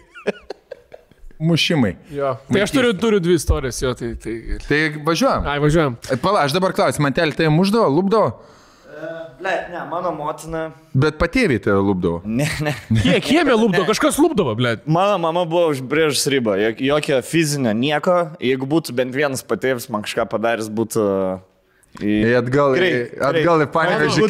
[1.41, 1.95] Mušimai.
[2.13, 2.35] Jo.
[2.51, 4.11] Tai aš turiu, turiu dvi istorijas, jo, tai...
[4.21, 4.35] tai...
[4.67, 5.47] Tai važiuojam.
[5.49, 5.95] Ai, važiuojam.
[6.21, 8.27] Pala, aš dabar klausiu, man telė tai muždavo, lūpdavo,
[9.41, 10.67] Ne, ne, mano motina.
[10.93, 12.19] bet patėviai tai lūpdavo.
[12.29, 12.73] Ne, ne.
[13.01, 14.75] Kiek kiemė lūpdo, kažkas lūpdavo, ble.
[14.85, 18.17] Mano mama buvo užbrėžus ribą, jok- jokia fizinė nieko.
[18.43, 21.07] Jeigu būtų bent vienas patėvis, man kažką padaręs būtų...
[21.07, 21.39] Į...
[21.99, 24.27] Į atgal, į, Greit, atgal į Būtų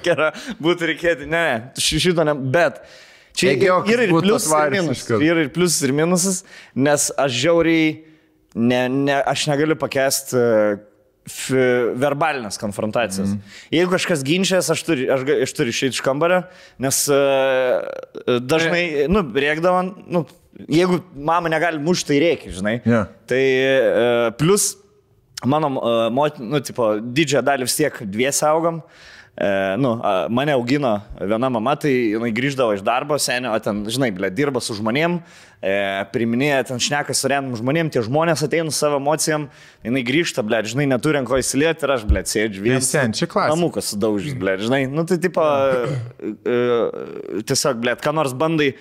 [0.00, 0.28] keramiką.
[0.64, 2.80] Būtų reikėti, ne, ne, ši- šito ne, bet
[3.36, 5.12] čia Egiokas yra ir pliusas ir minusas.
[5.20, 6.40] Yra ir pliusas ir minusas,
[6.74, 7.92] nes aš žiauriai,
[8.56, 10.40] ne, ne, aš negaliu pakęsti
[11.28, 11.52] f,
[12.00, 13.36] verbalinės konfrontacijos.
[13.36, 13.56] Mm.
[13.76, 16.42] Jeigu kažkas ginčijas, aš turiu, aš, aš turiu išeiti iš kambario,
[16.82, 17.84] nes uh,
[18.40, 20.24] dažnai, nu, rėkdavan, nu,
[20.64, 22.80] jeigu mama negali mušti, tai reikia, žinai.
[22.88, 23.04] Jo.
[23.30, 24.72] Tai uh, plus
[25.48, 28.82] mano, uh, mot, nu, tipo, didžiąją dalį vis tiek dviesi augam.
[29.36, 34.28] E, nu, mane augino viena mama, tai jinai grįždavo iš darbo, senio, ten, žinai, ble,
[34.28, 35.14] dirba su žmonėm,
[35.64, 35.76] e,
[36.12, 39.46] priminėja, ten šneka su random žmonėm, tie žmonės ateina su savo emocijom,
[39.88, 42.90] jinai grįžta, ble, žinai, neturi ko įsilieti ir aš, ble, sėdžiu vienas.
[42.92, 43.54] sen, čia klasika.
[43.56, 48.74] Namukas sudaužys, ble, žinai, nu tai tipo, e, e, tiesiog, ble, ką nors bandai.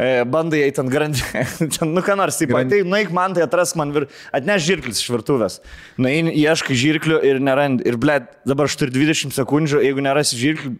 [0.00, 1.22] E, Bandai eiti ant grandį,
[1.94, 4.08] nu ką nors, taip, Grand- tai nueik man, tai atrask man, vir...
[4.36, 5.60] atneš žirklis iš virtuvės.
[6.00, 7.86] Na, ieškai žirklių ir nerandi.
[7.88, 10.74] Ir, ble, dabar aš turiu 20 sekundžių, jeigu nerasi žirklių,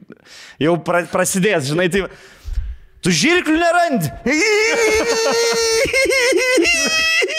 [0.66, 2.06] jau pra, prasidės, žinai, tai...
[3.00, 4.10] Tu žirklių nerandi.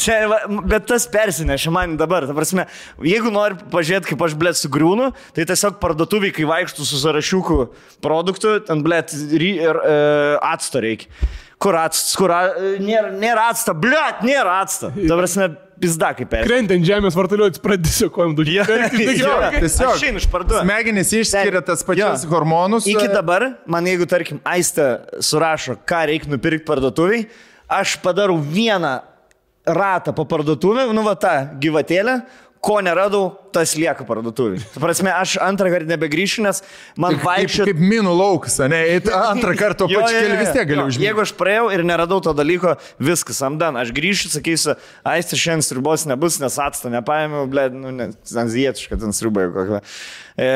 [0.00, 0.18] Čia,
[0.66, 2.26] bet tas persinešė man dabar.
[2.28, 2.66] Ta prasme,
[3.04, 7.58] jeigu nori pažiūrėti, kaip aš, blėt, sugriūnu, tai tiesiog parduotuviai, kai vaikštų su zarašiuku
[8.04, 9.98] produktų, ten, blėt, ir e,
[10.44, 11.10] acto reikia.
[11.62, 12.40] Kur actas, kur a,
[12.84, 14.90] nėra, nėra acta, blėt, nėra acta.
[14.92, 15.46] Ta prasme,
[15.80, 16.50] pizda kaip persinešė.
[16.50, 18.44] Krenti ant žemės vartaliuoti, pradėsiu kojom du.
[18.50, 18.66] Jo,
[19.56, 19.94] Tiesiog.
[19.94, 20.66] Aš einu iš parduotuvės.
[20.66, 22.32] Smegenys išskiria tas pačias Jo.
[22.34, 22.88] hormonus.
[22.92, 24.90] Iki e, dabar, man jeigu, tarkim, Aistė
[25.24, 27.24] surašo, ką reikia nupirkti parduotuviai,
[27.68, 29.00] aš padarau vieną
[29.66, 32.20] ratą po parduotuvę, nu va tą gyvatėlę,
[32.66, 34.58] ko neradau, tas lieka parduotuvė.
[34.74, 36.60] Tu prasme, aš antrą kartą nebegrįšiu, nes
[37.00, 37.72] man Kaip, vaikščioti...
[37.72, 38.80] kaip minų laukas, ne?
[39.16, 41.06] Antrą kartą pačiu keliu vis tiek galiu užmigti.
[41.06, 44.76] Jeigu aš praėjau ir neradau to dalyko, viskas, amdan, aš grįšiu, sakysiu,
[45.06, 48.08] aistė šiandien sriubos nebus, nes atsto nepaėmiau, ble, nu, ne,
[48.44, 49.82] anzietiška ten sriuba jau kokia.
[50.36, 50.48] E,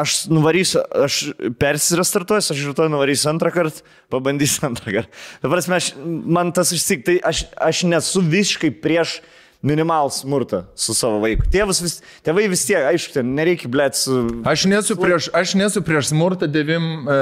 [0.00, 1.20] aš nuvarysiu, aš
[1.60, 5.20] persirastartuosiu, aš rytoj nuvarysiu antrą kartą, pabandysiu antrą kartą.
[5.44, 9.20] Ta prasme, aš, man tas išsik, tai aš, aš nesu visiškai prieš
[9.66, 11.44] minimalų smurtą su savo vaiku.
[11.52, 14.22] Tėvus vis, tėvai vis tiek, aišku, ten nereikia, blėt, su...
[14.48, 17.18] Aš nesu prieš, aš nesu prieš smurtą devim e,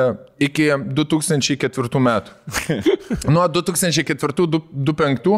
[0.46, 2.30] iki 2004 metų.
[3.34, 5.34] Nuo 2004-2005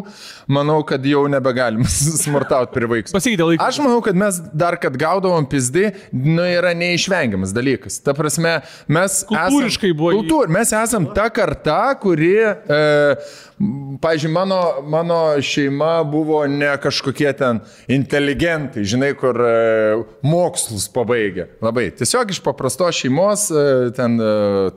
[0.52, 1.88] manau, kad jau nebegalim
[2.24, 3.14] smurtauti prie vaikų.
[3.16, 3.64] Pasikeitė laikas.
[3.70, 7.96] Aš manau, kad mes dar, kad gaudavom pizdį, nu yra neišvengiamas dalykas.
[8.04, 8.58] Ta prasme,
[8.92, 9.22] mes...
[9.30, 12.36] Kultūriškai esam, buvo Kultūr, mes esam ta karta, kuri...
[12.44, 13.48] E,
[14.00, 14.56] Pavyzdžiui, mano,
[14.88, 17.58] mano šeima buvo ne kažkokie ten
[17.92, 19.50] inteligentai, žinai, kur e,
[20.24, 21.44] mokslus pabaigė.
[21.60, 21.90] Labai.
[21.98, 23.64] Tiesiog iš paprastos šeimos, e,
[23.98, 24.30] ten e,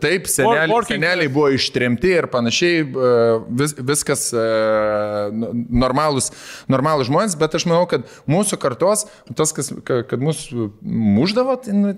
[0.03, 2.81] taip, seneliai, seneliai buvo ištremti ir panašiai,
[3.61, 6.27] vis, viskas n- normalūs,
[6.75, 9.05] normalūs žmonės, bet aš manau, kad mūsų kartos,
[9.39, 11.95] tas, kas, ka- kad mūsų muždavo, tai nu,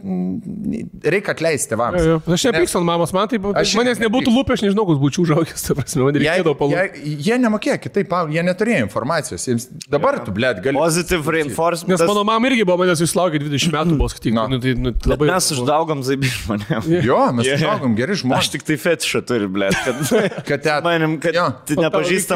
[1.02, 2.06] reikia atleisti tėvams.
[2.30, 5.66] Aš nepykstu ant mamos, man tai Aš manęs nebūtų lūpė, aš nežinau, koks būčiau užaugęs,
[5.66, 6.75] ta prasme, man reikėdavo palūpėti.
[6.76, 9.46] Jei, jie nemokėjo kitaip, jie neturėjo informacijos.
[9.50, 10.78] Jiems, dabar tu, blėt, gali.
[10.78, 11.94] Positive reinforcement.
[11.96, 14.36] Nes mano mama irgi buvo manęs išlaukė 20 metų, buvo skaityti.
[14.36, 15.30] Nu, tai, nu, labai...
[15.34, 16.90] Mes uždaugom zaibį žmonėm.
[17.08, 17.60] Jo, mes Jo.
[17.62, 18.52] užaugom geri Aš žmonės.
[18.56, 19.72] tik tai fetišą turiu, blė.
[19.86, 20.04] Kad,
[20.52, 21.80] Kad tet- manim, kad tai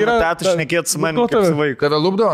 [0.06, 1.82] Yra- teta šnekėti su manim Nu, kaip su vaiku.
[1.84, 2.32] Tave lūpdo?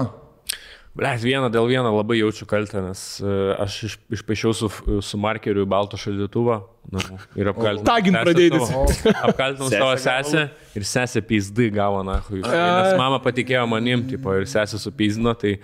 [0.96, 4.70] Ble, vieną dėl vieno labai jaučiu kaltę, nes e, aš iš, išpaišiau su,
[5.04, 7.00] su markeriu balto šaldytuvą nu,
[7.36, 7.86] ir apkaltinau.
[8.26, 8.60] Pradėjai.
[8.70, 10.44] savo- Apkaltinau savo sesę
[10.76, 15.56] ir sesė peizdai gavo, na, nes mama patikėjo manim, tipo, ir sesė supeizdino, tai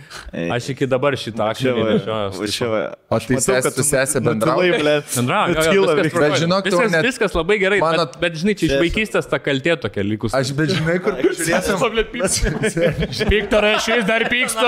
[0.56, 2.81] aš iki dabar šitą va, nešioju.
[3.11, 6.14] O Aš tai matau, sesė tu sesė viskas, viskas.
[6.15, 6.31] tvarkoj.
[6.31, 9.38] Bet žinok, viskas, net- viskas labai gerai, Mano- bet, bet žinai, čia iš vaikystės ta
[9.39, 10.34] kaltė tokia likus.
[10.34, 11.77] Aš bet žinai, kur žiūrėsim.
[13.30, 14.68] Viktorai, aš vis dar pykstu.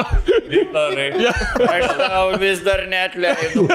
[1.63, 3.67] Aš tau vis dar net leidau.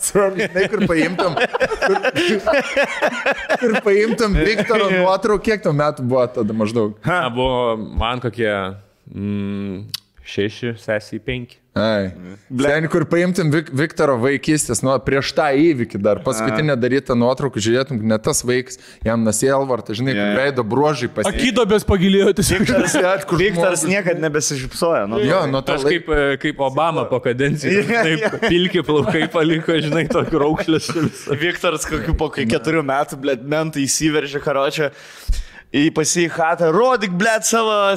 [0.00, 1.34] Žinai, kur paimtum.
[3.64, 6.96] Ir paimtum Viktoro nuotrauką, kiek tau metų buvo tada maždaug?
[7.06, 11.60] Na, buvo man kokie mm, šeši, sesiai penki.
[11.78, 12.10] Ai.
[12.50, 18.00] Sen, kur paimtum Vik Viktoro vaikystės, nu, prieš tą įvykį dar, paskutinę darytą nuotrauką, žiūrėtum,
[18.10, 20.32] ne tas vaikas, jam nasielvarta, žinai, yeah.
[20.40, 21.44] veido bruožai pasikeitė.
[21.44, 22.64] Akydobės pagilėjo tiesiog.
[22.66, 22.96] Viktoras,
[23.44, 25.04] Viktoras niekada nebesišypsoja.
[25.10, 26.10] Nu, Jo, nuo to Aš laiko.
[26.10, 30.90] kaip, e, kaip Obama po kadencijos, taip, pilki plaukai paliko, žinai, tokį raukšlės.
[31.38, 34.90] Viktoras kokiu po keturių metų, blėt, mentai įsiveržė karočią.
[35.70, 37.94] Į pasijatą, rodyk, blėt, savo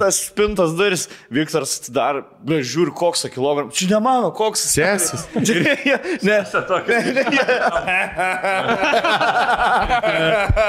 [0.00, 1.02] tas spintos duris.
[1.28, 3.74] Viktoras dar, blėt, žiūri, koks kilogramų.
[3.76, 4.62] Čia ne mano, koks.
[4.72, 5.26] Sesis.
[5.36, 6.38] ne, ne, ne,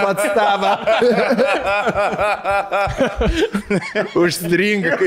[0.04, 0.72] Pats tava.
[4.20, 5.00] Užstringa.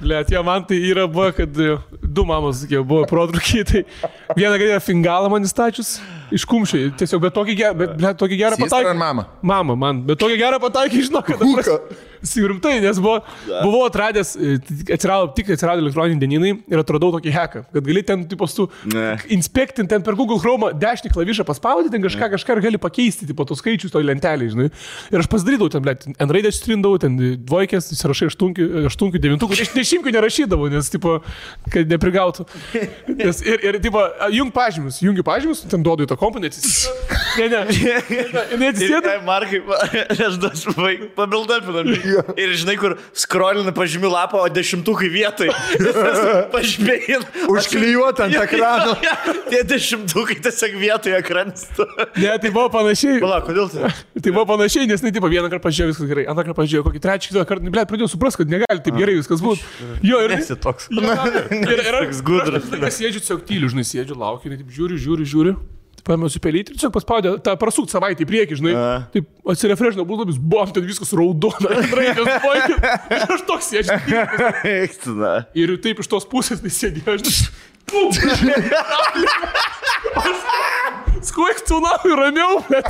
[0.00, 1.56] Liet, jo, man tai yra buvo, kad
[2.02, 3.64] du mamos tokie buvo prodrukiai.
[3.66, 3.82] Tai
[4.38, 5.96] vieną galėjo fingalą man įstačius
[6.34, 6.92] iš kumščiai.
[7.00, 9.26] Tiesiog, bet tokį gerą, bet, bet tokį gerą ar mama?
[9.42, 11.42] Mama, man, bet tokį gerą pataikį, žinau, kad...
[11.42, 11.78] Huką.
[12.22, 14.56] Sirimtai, nes buvo, buvau atradęs, e,
[14.94, 18.68] atsirado, tik atsirado elektroniniai dienynai ir atradau tokį heką, kad gali ten, tipo, tu
[19.34, 23.46] inspektinti, ten per Google Chrome dešinį klavišą paspaudyti, ten kažką, kažką ir gali pakeisti, tipo,
[23.48, 24.68] tos skaičius toj lentelėje, žinai.
[25.12, 29.72] Ir aš pasidarydavau ten, blėt, N raidės trindavau, ten dvojkės, įsirašai aštunkių, aštunkių, devintukų, aš
[29.76, 31.18] dešimtkų nerašydavau, nes, tipo,
[31.72, 32.48] kad neprigautų.
[33.14, 34.02] Nes, ir, ir, tipo,
[34.34, 36.62] jung pažymius, jungiu pažymius, ten duodu į tą komponentą.
[37.38, 37.58] Ne, ne,
[38.58, 39.12] ne, atsisėdu.
[39.22, 39.60] Markai,
[40.26, 40.72] aš duosiu
[42.08, 42.38] pabildapinam.
[42.38, 45.50] Ir žinai, kur skrolina pažymių lapą, o dešimtukai vietoj.
[46.54, 47.20] Pažymėjai.
[47.50, 48.96] Užklijuota ant ekrano.
[49.48, 51.66] Tie dešimtukai tiesiog vietoje ekranas.
[52.18, 53.20] Ne, tai buvo panašiai.
[53.22, 53.92] Pala, kodėl tai?
[54.18, 57.02] Tai buvo panašiai, nes, na, tipo, vieną kartą pažiūrėjau viskas gerai, antrą kartą pažiūrėjau, kokį
[57.04, 59.64] trečią kitą kartą, ble, pradėjau suprasti, kad negali taip gerai viskas būti.
[60.06, 60.36] Jo, ir...
[60.38, 60.90] Esi toks.
[60.94, 61.16] Jo,
[61.62, 62.70] ir, ir, Toks gudrus.
[62.78, 65.56] Aš sėdžiu tiesiog tyliu, žinai, sėdžiu, laukiu, jinai taip žiūri, žiūri, žiūri.
[66.08, 68.72] Paėmiau supelyti ir tiesiog paspaudė tą prasuk savaitę į priekį, žinai.
[68.72, 68.84] A.
[69.12, 71.68] Taip atsirefrešino būdabis, buvo, ten viskas raudona.
[71.98, 72.52] raidės buvo,
[73.36, 73.96] aš toks sėdžiu.
[75.58, 77.36] Ir taip iš tos pusės tai sėdėjo, žinai.
[77.88, 78.08] Pum.
[81.28, 82.86] Skuik, tu nau, ramiau, bet.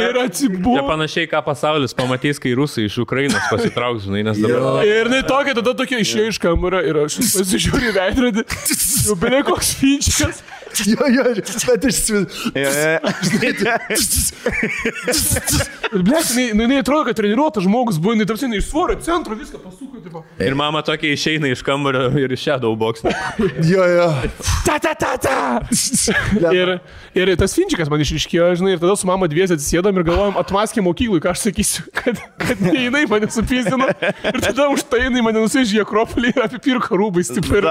[0.00, 0.82] Ir atsibuvo.
[0.88, 4.82] panašiai, ką pasaulis pamatys, kai rusai iš Ukrainos pasitrauks, žinai, nes dabar...
[4.86, 8.46] Ir jinai tokia, tada tokia išėjo iš kambario ir aš pasižiūriu į veidrodį.
[9.04, 10.42] Jau beveik koks finčikas.
[10.94, 11.24] Jo, jo,
[11.68, 12.00] bet iš
[15.94, 19.60] Ble, jinai, nu, jinai atrodo, kad treniruotas žmogus buvo, jinai tarsi iš svorio centro viską
[19.62, 20.00] pasuko.
[20.04, 20.24] Tipo.
[20.42, 23.04] Ir mama tokia išeina iš kambario ir iš Shadow Box.
[23.64, 24.08] Jo, jo.
[24.66, 25.36] Ta, ta, ta, ta.
[26.58, 26.74] ir,
[27.16, 30.84] ir tas finčikas man išriškėjo, žinai, ir tada su mama dviesi atsisėdom ir galvojom, atmaskė
[30.84, 33.88] mokyklai, ką aš sakysiu, kad, kad ne jinai mane supysino.
[34.30, 37.30] Ir tada už tai jinai mane nusižė Akropolį ir apipirko rūbais.
[37.34, 37.68] Tipo, ir,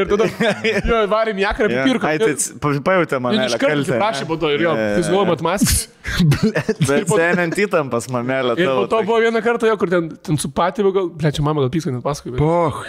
[0.00, 2.15] ir tada jo, varėm ir apipirko.
[2.22, 3.48] Ai, tai pajutė mane.
[3.48, 5.92] iš karto po to ir jo, tai galvojom atmaskė.
[6.86, 8.54] Bet seniant įtampas, mamelė.
[8.62, 11.42] Ir po to buvo vieną kartą jo, kur ten, ten su patėviu, gal, ble, čia
[11.42, 12.30] mama gal pyska, net paskui.
[12.30, 12.38] Bet...
[12.38, 12.84] Poch.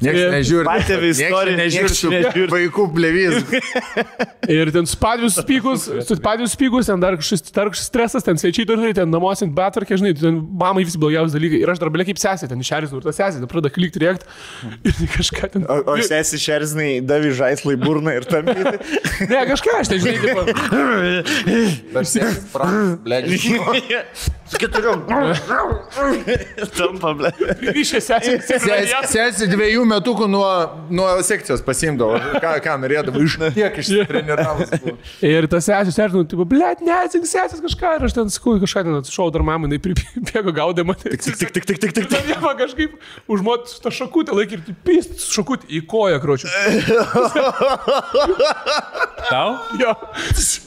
[0.00, 0.64] Niekas nežiūri.
[0.70, 3.44] Patėvių Nieks istorija, nežiūri su vaikų blevys.
[4.56, 8.66] Ir ten su patėviu spykus, su patėviu spykus, ten dar kažkoks kažkoks stresas, ten svečiai
[8.66, 11.62] turi, ten namuose betvarkė, žinai, ten mamai visi blogiausi dalykai.
[11.62, 14.28] Ir aš dar ble kaip sesė, ten išeris, ir ta sesė, ten pradeda klikti rėkti.
[14.92, 15.66] Ir kažką ten...
[15.66, 18.48] O, o sesi šerznai davė žaislai burną ir tam.
[19.28, 20.42] Ne, kažką aš ten, žinai, tipo,
[22.04, 22.18] Su
[24.60, 25.04] keturiom.
[26.76, 27.32] Tampa, ble.
[27.84, 28.38] sesė.
[28.46, 30.48] sesė Sesė dviejų metukų nuo,
[30.92, 32.18] nuo sekcijos pasimdavo.
[32.42, 34.72] Ką, ką norėdavo, iš tiek išsitreniravus.
[34.82, 34.96] buvo.
[35.26, 37.96] Ir tas sesė, sesė, nu, tipo, ble, ne, tik sesės kažką.
[37.98, 41.16] Ir aš ten sakau, kažką ten atšau dar mamai, jinai pribėgo gaudė mane.
[41.16, 42.10] Tik, tik, tik, tik, tik, tik.
[42.12, 42.96] Tada jie kažkaip
[43.32, 46.50] užmot tą šakutę laikė ir pist šakutę į koją, kročiu.
[49.28, 49.56] Tau?
[49.80, 49.94] Jo.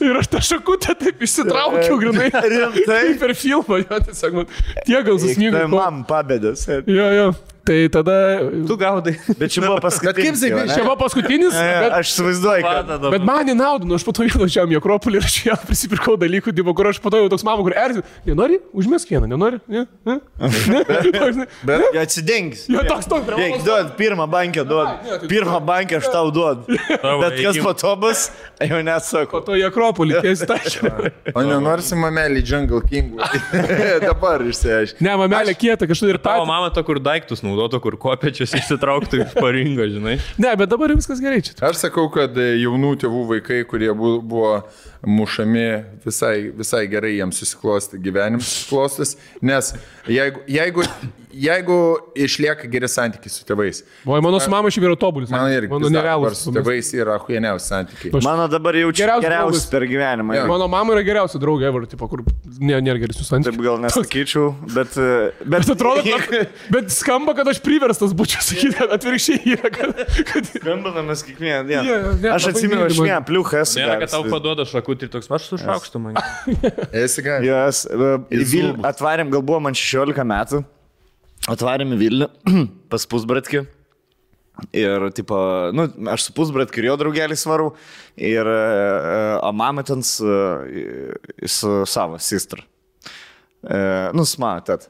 [0.06, 2.30] Ir aš tą šakutę taip išsitraukiau, grinai.
[2.32, 2.84] Rimtai?
[2.86, 4.46] Taip per filmą, jo, tiesiog, man
[4.86, 5.66] tiek gal Tai susmygo.
[5.72, 6.66] mam pabėdės.
[6.86, 7.28] Jo, jo.
[7.66, 8.16] Tai tada...
[8.68, 9.16] Tu gaudai.
[9.40, 10.16] Bet čia buvo paskutinis.
[10.22, 10.66] kaip sakai?
[10.70, 12.92] Čia buvo paskutinis, bet, Aš įsivaizduoju, kad...
[13.16, 16.14] bet man į naudą, nu aš po to įvažiavam į Akropolį ir aš jau prisipirkau
[16.20, 18.04] dalykų, tipo, kur aš po to jau toks mama, kur erzinu.
[18.28, 18.60] Nenori?
[18.70, 19.58] Užmėsk vieną, nenori?
[19.66, 19.82] Ne?
[20.06, 20.16] Ne?
[20.70, 20.84] Ne?
[20.86, 21.46] Ne?
[21.66, 22.66] Bet Jo atsidengis.
[22.70, 23.66] Jo, toks, toks, prie Eik, mamos.
[23.66, 24.92] duod, pirmą bankę duod.
[25.02, 26.64] ne, tai- Pirmą bankę aš tau duod.
[27.22, 28.28] Bet kas po to bus,
[28.62, 29.42] jau Po nesako.
[29.46, 31.10] to į Akropolį, tiesiai tačiau.
[31.36, 33.18] O nenorisi mamelį Jungle King.
[34.06, 35.02] Dabar išsiaiškinti.
[35.04, 36.48] Ne, mamelė kieta, kažkur ir Tavo patys.
[36.50, 40.18] mama to, kur daiktus naudoto, kur kopiečius išsitrauktų iš paringo, žinai.
[40.38, 41.56] Ne, bet dabar viskas gerai čia.
[41.64, 44.52] Aš sakau, kad e, jaunų tėvų vaikai, kurie bu- buvo
[45.06, 45.66] mušami,
[46.04, 49.72] visai, visai gerai jiems susiklosti gyvenimas susiklostis, nes
[50.10, 50.84] jeigu, jeigu,
[51.36, 51.76] jeigu
[52.16, 55.30] išlieka geri santykiai su tėvais, O mano su mama šiaip yra tobulis.
[55.30, 56.40] man irgi Mano nerealus.
[56.46, 58.12] Su tėvais yra huieniausi santykiai.
[58.16, 60.36] Aš- Mano dabar jau čia Geriausias geriausias per gyvenimą.
[60.38, 60.46] Jo.
[60.48, 62.22] Mano mama yra geriausia draugė, ever, tipo, kur
[62.60, 63.52] nė- nėra geresnių santykių.
[63.52, 64.96] Taip gal nesakyčiau, bet...
[64.96, 69.70] e, Bet Bet atrodo, kad, bet skamba, kad aš priverstas būčiau sakyti, atvirkščiai yra.
[69.74, 70.50] Kad, kad...
[70.52, 71.82] Skambinamas kiekvieną dieną.
[71.88, 73.80] Jo, ne, Aš atsimenu, aš pliuchą esu.
[73.80, 76.18] Nėra, kad tau paduoda šakutį ir toks, aš sušaukštu man.
[77.04, 77.40] Esi ką?
[77.46, 78.72] Jas, e, Vil...
[78.86, 80.62] Atvarėm, gal buvo man 16 metų.
[81.52, 82.28] Atvarėm į Vilnių
[82.92, 83.64] pas pusbratki.
[84.72, 85.36] Ir, tipo,
[85.76, 87.74] nu, aš su pusbratki ir jo draugelis varau.
[88.16, 88.48] Ir,
[89.44, 90.24] o mama ten su,
[91.44, 92.62] su savo sister.
[93.66, 94.84] Uh, nu, smatat.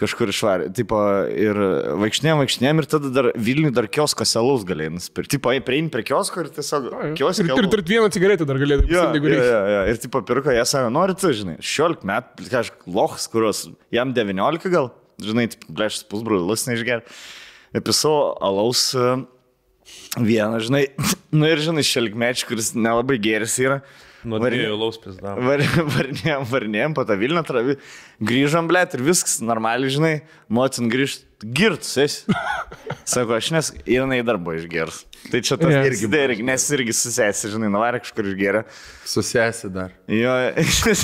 [0.00, 0.70] Kažkur išvarė.
[0.74, 0.96] Tipo,
[1.30, 1.58] ir
[2.00, 5.36] vaikšnėm, vaikšnėm ir tada dar Vilniui dar kiosko selaus galėjai nusipirkti.
[5.36, 7.44] Tipo, priein prie kiosko ir tiesiog Ir kiosko.
[7.44, 9.52] ir tur vieną cigaretę dar pasiimti, jeigu jo, reikia.
[9.52, 9.82] jo, jo.
[9.92, 13.62] Ir tipo pirko, jie sako, nori tu, žinai, 16 metų, kažkoks lochs, kurios
[13.94, 14.88] jam 19 gal,
[15.22, 17.04] žinai, blešas pusbrolis neišger.
[17.74, 19.12] Episau alaus e,
[20.18, 20.86] vieną, žinai,
[21.38, 23.82] nu ir žinai, 16 mečių, kuris nelabai geris yra.
[24.24, 25.36] Nuo Varnė- dviejų lauspės dar.
[25.44, 25.60] Var,
[25.98, 27.76] varnėjom, varnėjom, po tą Vilnių travi,
[28.24, 30.14] grįžom, blėt, ir viskas normaliai, žinai,
[30.48, 32.34] motin grįžt, girtus esi.
[33.08, 35.02] Sako, aš nes, ir jinai dar buvo išgeras.
[35.32, 35.86] Tai čia tas Yes.
[35.88, 38.64] irgi, irgi, nes irgi susėsi, žinai, nuvarė kažkur išgeria.
[39.08, 39.92] Susėsi dar.
[40.08, 40.34] Jo,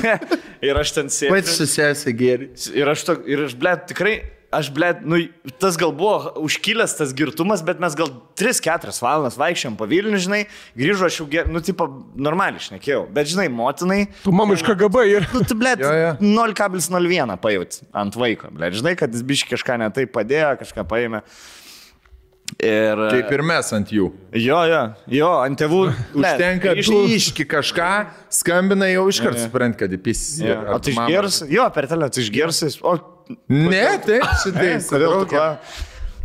[0.70, 1.32] ir aš ten sėdžiu.
[1.34, 2.50] Pats susėsi geri.
[2.76, 4.14] Ir aš, to, ir aš, blėt, tikrai,
[4.54, 5.20] aš, blėt, nu,
[5.62, 8.10] tas gal buvo užkilęs tas girtumas, bet mes gal
[8.40, 10.40] 3-4 valandas vaikščiam po Vilnių, žinai,
[10.78, 11.86] grįžo aš jau, ger, nu, tipo,
[12.18, 13.04] normaliai šnekėjau.
[13.14, 15.28] Bet, žinai, motinai, Tu mama iš KGB ir...
[15.34, 16.12] nu, tu, jo.
[16.18, 21.22] 0,01 pajūt ant vaiko, blėt, žinai, kad jis biški kažką netai padėjo, kažką paėmė.
[22.58, 22.98] Ir...
[23.14, 24.08] Kaip ir mes ant jų.
[24.34, 24.80] Jo, jo,
[25.14, 25.84] jo, ant tėvų.
[26.18, 27.90] Užtenka iš- iški kažką,
[28.40, 30.24] skambina jau iškart suprant, kad įpis.
[30.42, 31.44] Jo, O tu išgers?
[31.52, 32.72] Jo, per telę tu išgersi.
[32.82, 32.96] O
[33.48, 34.74] Ne, taip, šitai.
[34.90, 35.48] Kodėl tu kla?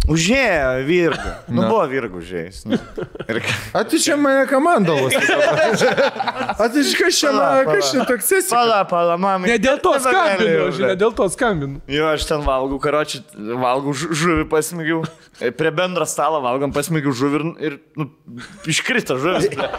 [0.05, 1.31] Užėjo virgų.
[1.49, 1.69] Nu, Na.
[1.71, 2.57] buvo virgų užėjęs.
[2.69, 2.77] Nu.
[3.25, 3.53] Ir ką?
[3.73, 5.15] A tu čia mane komandavos.
[5.17, 7.31] A tu čia kas čia
[7.65, 8.51] kas čia toks esi?
[8.53, 9.49] Pala, pala, mamai.
[9.49, 11.81] Ne dėl to skambinu, žinai, dėl to skambinu.
[11.89, 13.23] Jo, aš ten valgau, karočią,
[13.57, 15.01] valgau žu- žuvį pasmigiau.
[15.41, 18.11] E, Prie bendro stalo valgom pasmigiau žuvį ir, ir nu,
[18.69, 19.49] iškrito žuvis.
[19.57, 19.71] ble.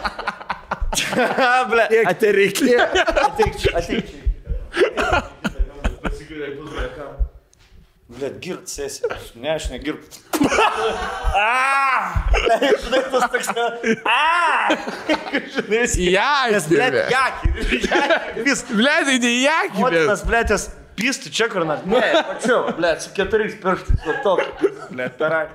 [1.71, 2.03] Ble, ateik.
[2.11, 5.23] Ateik čia, ateik čia.
[8.17, 9.05] Ble, girt sėsi.
[9.37, 10.17] Ne, aš negirbt.
[11.37, 12.29] Aaa!
[12.83, 13.49] Žinai, tas toks.
[14.07, 14.77] Aaa!
[15.53, 17.53] Žinai, Ja, Nes, ble, jakį.
[18.47, 18.63] Vis.
[18.71, 19.81] Bleidai, ne jakį.
[19.83, 20.67] Motinas, blėtės,
[20.97, 21.85] pistų čia kur nors.
[21.89, 24.01] Ne, pačiu, blė, su keturiais pirštais.
[24.07, 24.65] va toks.
[24.89, 25.45] Blė, perai.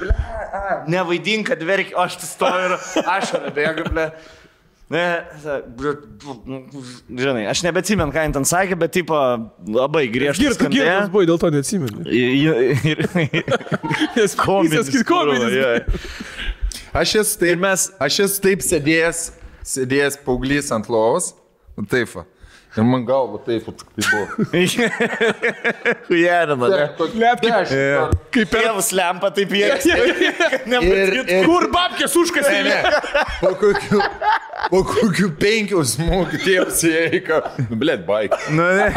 [0.00, 2.78] Blė, a, nevaidink, kad verki, o aš tu stoju ir
[3.18, 4.10] ašarą bėgu, blė.
[7.08, 9.16] Žinai, aš nebeatsimenu, ką jin ten sakė, bet tipo
[9.64, 10.44] labai griežtai.
[10.44, 12.04] Girtas, girtas buvo, dėl to neatsimenu.
[12.04, 13.00] Ir
[14.18, 14.92] Nes kominis.
[15.56, 15.72] jo.
[16.94, 19.22] Aš esu Ir taip, mes, aš esu taip sėdėjęs,
[19.66, 21.32] sėdėjęs paauglys ant lovos.
[21.74, 22.12] Nu, Taip.
[22.14, 22.22] va.
[22.74, 24.46] Ir man galva taip, tai buvo.
[26.08, 26.78] hujerina, ne?
[27.14, 28.50] Net kaip, kaip.
[28.54, 29.68] Tėvus lempa taip jie.
[30.82, 32.56] Ir, Kur babkės užkasė?
[33.38, 34.00] po kokių,
[34.72, 37.40] po kokių penkių smūgių tėvas įeika.
[37.68, 38.34] Nu, blėt, baik.
[38.50, 38.88] Nu, ne.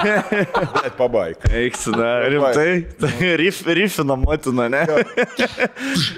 [0.74, 1.46] Blėt, pabaik.
[1.52, 2.68] Eik, tada rimtai.
[2.98, 4.84] Tai Rif, rifina motina, ne?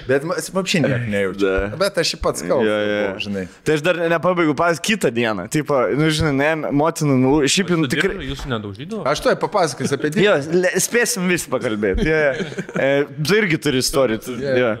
[0.08, 1.52] Bet man apšiai nieko nejaučiu.
[1.80, 3.44] Bet aš jį pats kalbu.
[3.66, 5.44] Tai aš dar nepabaigiau pas kitą dieną.
[5.52, 5.70] Taip,
[6.00, 8.16] nu žinai, ne, motina, nu, šiaip jau tikrai.
[8.30, 9.02] Jūs nedaužydavo?
[9.10, 10.24] Aš to papasakosiu apie tai.
[10.24, 10.38] Jo,
[10.82, 12.06] spėsim visi pakalbėti.
[12.08, 12.24] Jo.
[12.80, 12.90] E,
[13.26, 14.22] tu irgi turi istoriją.
[14.24, 14.56] tu- Jo.
[14.62, 14.72] Jo.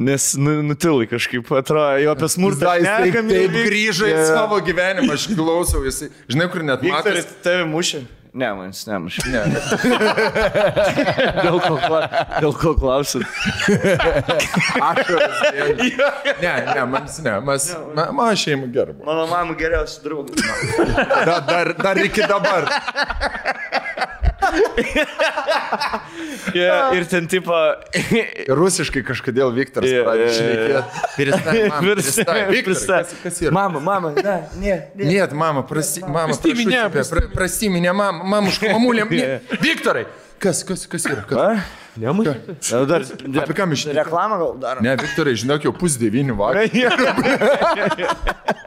[0.00, 2.70] Nes nu, nutilai kažkaip, atrodo, jo apie smurtą.
[2.78, 5.98] Jis taip, grįžo į savo gyvenimą, aš klausau, jis,
[6.30, 7.34] žinai, kur net Viktorai, matas.
[7.44, 8.04] tave mušė?
[8.30, 9.22] Ne, man jis nemušė.
[9.32, 9.40] Ne,
[11.42, 12.00] Dėl ko, kla...
[12.38, 13.24] Dėl ko klausit?
[14.90, 15.40] ašaras.
[16.38, 17.66] Ne, ne, man, ne, mes,
[17.96, 19.02] ma, man šeima gerba.
[19.08, 20.46] Mano mama geriausi draugai.
[21.26, 22.70] Da, dar, dar iki dabar
[26.54, 27.54] yeah, ir ten tipo...
[28.48, 30.80] Rusiškai kažkodėl Viktoras yeah, pradėjo šnekėti.
[32.64, 33.52] Pristai, kas yra?
[33.54, 34.78] Mama, mama, ne, ne.
[34.96, 36.54] Ne, mama, prasti, mama, prasti,
[36.94, 39.04] prasti, prasti, minė, mama, mamuška, mamulė.
[39.60, 40.06] Viktorai,
[40.42, 41.26] kas, kas, kas yra?
[41.28, 41.76] Kas?
[42.00, 42.34] Nemušė?
[42.70, 43.98] Ja, dar, dar, apie ką mes šiandien?
[44.04, 44.84] Reklamą gal darom.
[44.86, 46.84] Ne, Viktorai, žinok, jau pus devynių vakarų.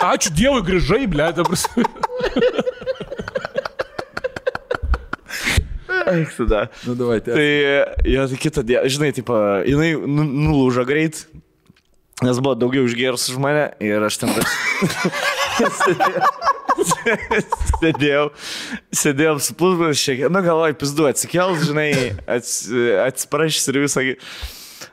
[0.04, 1.58] Ačiū Dievui, grįžai, blė, dabar.
[6.12, 6.66] Eik tada.
[6.88, 7.36] Nu, davai, tai.
[8.08, 11.24] Jo, tai kitą dieną, žinai, tipo, jinai nu- nulūžo greit,
[12.24, 14.34] nes buvo daugiau užgėrus už mane ir aš ten...
[17.82, 18.26] sėdėjau,
[18.96, 21.90] sėdėjau su pusbroliu šiek tiek, nu galvoju, pizdu, atsikels, žinai,
[22.30, 22.58] ats,
[23.08, 24.06] atsiprašys ir visą.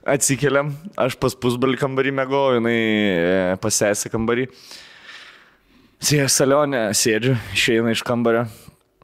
[0.07, 4.47] Atsikeliam, aš pas pusbrolį kambarį mėgoju, jinai e, pasėsi kambarį.
[6.01, 8.47] Sėdžiu salionė, sėdžiu, išeina iš kambario.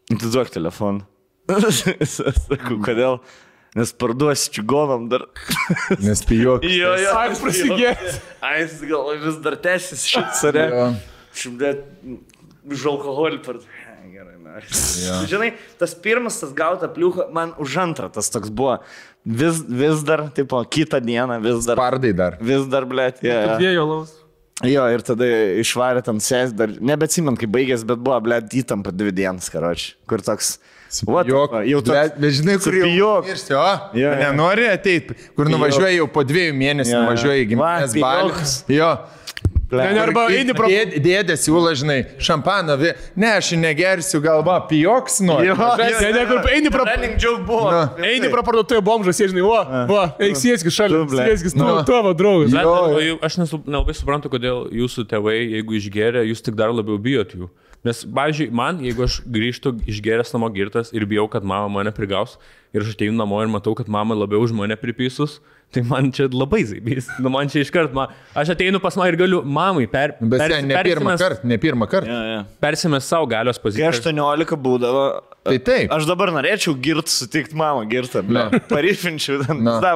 [0.09, 1.03] Duok telefoną.
[1.47, 3.21] Sakau, kodėl?
[3.77, 5.27] Nes parduosi čigonam dar.
[6.01, 6.65] Nes pijok.
[6.81, 7.11] Jo, jo.
[7.13, 8.21] Ai, prasigėręs.
[8.41, 10.69] Ai, jis gal vis dar tęsis šit sare.
[10.77, 10.87] Jo.
[11.37, 11.83] Šimtet
[12.73, 13.59] už alkoholį per...
[14.17, 14.63] Gerai, na.
[14.65, 15.19] Jo.
[15.29, 18.79] Žinai, tas pirmas, tas gauta pliucha, man už antrą tas toks buvo.
[19.27, 21.77] Vis, vis dar, tipo, kitą dieną, vis dar.
[21.77, 22.39] Pardai dar.
[22.41, 23.35] Vis dar, blėt, jie.
[23.35, 23.59] Yeah.
[23.59, 24.15] Dviejų laus.
[24.65, 25.27] Jo, ir tada
[25.61, 29.93] išvarė tam sės, dar nebetsimint, kaip baigės, bet buvo, blėt, įtampa dvi dienas, karoči.
[30.09, 30.57] Kur toks...
[30.87, 31.93] Jok, jau toks...
[31.97, 33.67] bet, bet žinai, kur jau miršti, o?
[33.99, 34.15] Jo.
[34.23, 38.49] Nenori ateiti, kur nuvažiuoji jau po dviejų mėnesių, Jo, nuvažiuoji į gimtinės balį.
[38.77, 38.91] Jo.
[39.67, 40.69] Ne, arba eini pro...
[40.71, 42.93] Dėdė, dėdė siūlo, žinai, šampaną, vi...
[43.19, 45.19] ne, aš negersiu, galva, pijoks.
[45.27, 46.85] Jo, Ne, ne, kur eini pro...
[46.87, 47.81] Na.
[48.07, 49.59] Eini pro parduotuvę bombžą, sėžinai, o,
[49.91, 51.27] o, eik sėskis šalia, Tu, ble.
[51.33, 51.81] sėskis, tu, Nu.
[51.89, 52.55] tavo draugas.
[53.27, 57.51] Aš nesu, nelabai suprantu, kodėl jūsų tėvai, jeigu išgeria, jūs tik dar labiau bijot jų.
[57.85, 62.39] Nes, pavyzdžiui, man, jeigu aš grįžtu išgeręs namo girtas ir bijau, kad mama mane prigaus
[62.75, 65.41] ir aš ateinu namo ir matau, kad mama labiau už mane pripysus,
[65.75, 67.09] tai man čia labai zaibys.
[67.21, 70.15] Nu, man čia iškart, man, aš ateinu pas mane ir galiu mamai per...
[70.21, 72.09] Bet persi- ten ne pirmą kartą, ne pirmą kartą.
[72.09, 72.43] Ja, ja.
[72.63, 73.91] Persimest savo galios Kai poziciją.
[73.93, 75.03] 18 būdavo.
[75.47, 75.93] Tai taip.
[75.95, 78.23] Aš dabar norėčiau girt sutikti mamą, girtą.
[78.27, 78.47] Ne,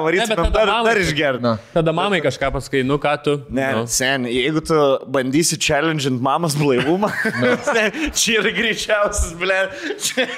[0.04, 1.54] varytumėm tada dar, mamai- dar išgerti.
[1.74, 3.34] Tada mamai kažką pasakai, nu ką tu.
[3.50, 3.86] Ne, nu.
[3.90, 4.78] sen, jeigu tu
[5.10, 7.10] bandysi challenge'int mamos blaivumą,
[8.20, 9.58] čia yra greičiausias, ble.
[9.98, 10.28] Čia,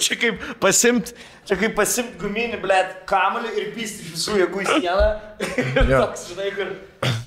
[0.00, 1.12] čia kaip pasimt,
[1.48, 2.78] čia kaip pasimt guminį, ble,
[3.10, 5.06] kamuolį ir pysti iš visų jėgų į sieną.
[6.02, 6.72] Toks, žinai, kur...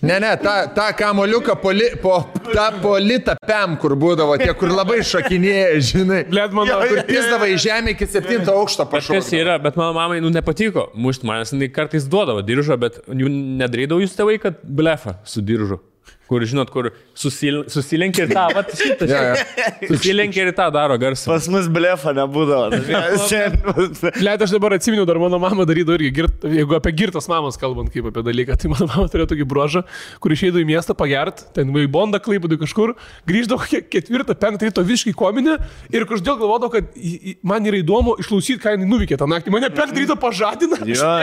[0.05, 5.01] Ne, ne, tą, tą kamoliuką poli, po, tą politą pem, kur būdavo tie, kur labai
[5.03, 6.21] šakinėja, žinai.
[6.29, 9.41] Bled, mano, Kur pizdavo į žemę iki septinto aukšto Kažkas pašokti.
[9.41, 14.15] yra, bet mano mamai nu, nepatiko mušti manęs, jinai kartais duodavo diržą, bet nedarydavo jūs
[14.15, 15.81] tėvai, kad blefa su diržu.
[16.25, 19.05] Kur, žinot, kur susil, susilenkia ir tą, va, šitą.
[19.09, 19.89] Jo, jo.
[19.91, 21.29] Susilenkia ir tą daro garsą.
[21.29, 22.79] Pas mus blefa nebūdavo.
[24.21, 27.91] Bled, aš dabar atsiminiau, dar mano mama darydavo irgi, girt, jeigu apie girtas mamas kalbant
[27.93, 29.83] kaip apie dalyką, tai mano mama turėjo tokį brožą,
[30.23, 32.95] kur išeidavo į miestą pagert, ten į bondą klaipėdų kažkur,
[33.29, 35.59] grįždavo ketvirtą, penktą ryto visiškai kominę
[35.93, 36.97] ir kažkodėl galvodavo, kad
[37.45, 39.53] man yra įdomu išklausyti, ką jinai nuveikė tą naktį.
[39.53, 40.81] Mane penktą ryto pažadina.
[40.89, 41.13] Jo.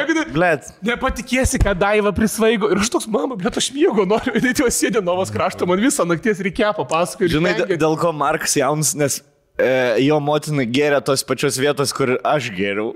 [0.86, 2.70] Nepatikėsi, kad Daiva prisvaigo.
[2.72, 4.34] Ir aš toks, mama, bet aš miego noriu.
[4.42, 7.32] Tai sėdė Novos krašto, man visą nakties reikėjo papasakoti.
[7.38, 9.20] Žinai, d- dėl ko Markas jaunas, nes
[9.56, 9.70] e,
[10.04, 12.92] jo motina gėrė tos pačios vietos, kur aš gėriau.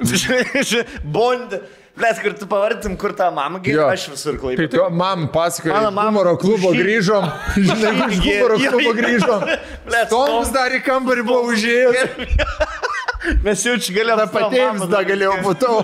[1.16, 1.56] Bond.
[1.96, 4.66] Blet, kur tu pavardytum, kur tą mamą gėrė, aš visur klaipė.
[4.76, 7.24] Jo, mam pasakoja, Mano humoro klubo Žy- grįžom.
[7.70, 9.46] Žinai, iš humoro klubo grįžom.
[10.12, 11.96] Toms dar į kambarį buvo užėjęs.
[13.46, 15.80] Mes jau čia galėjome Patėms dar galėjau būtau.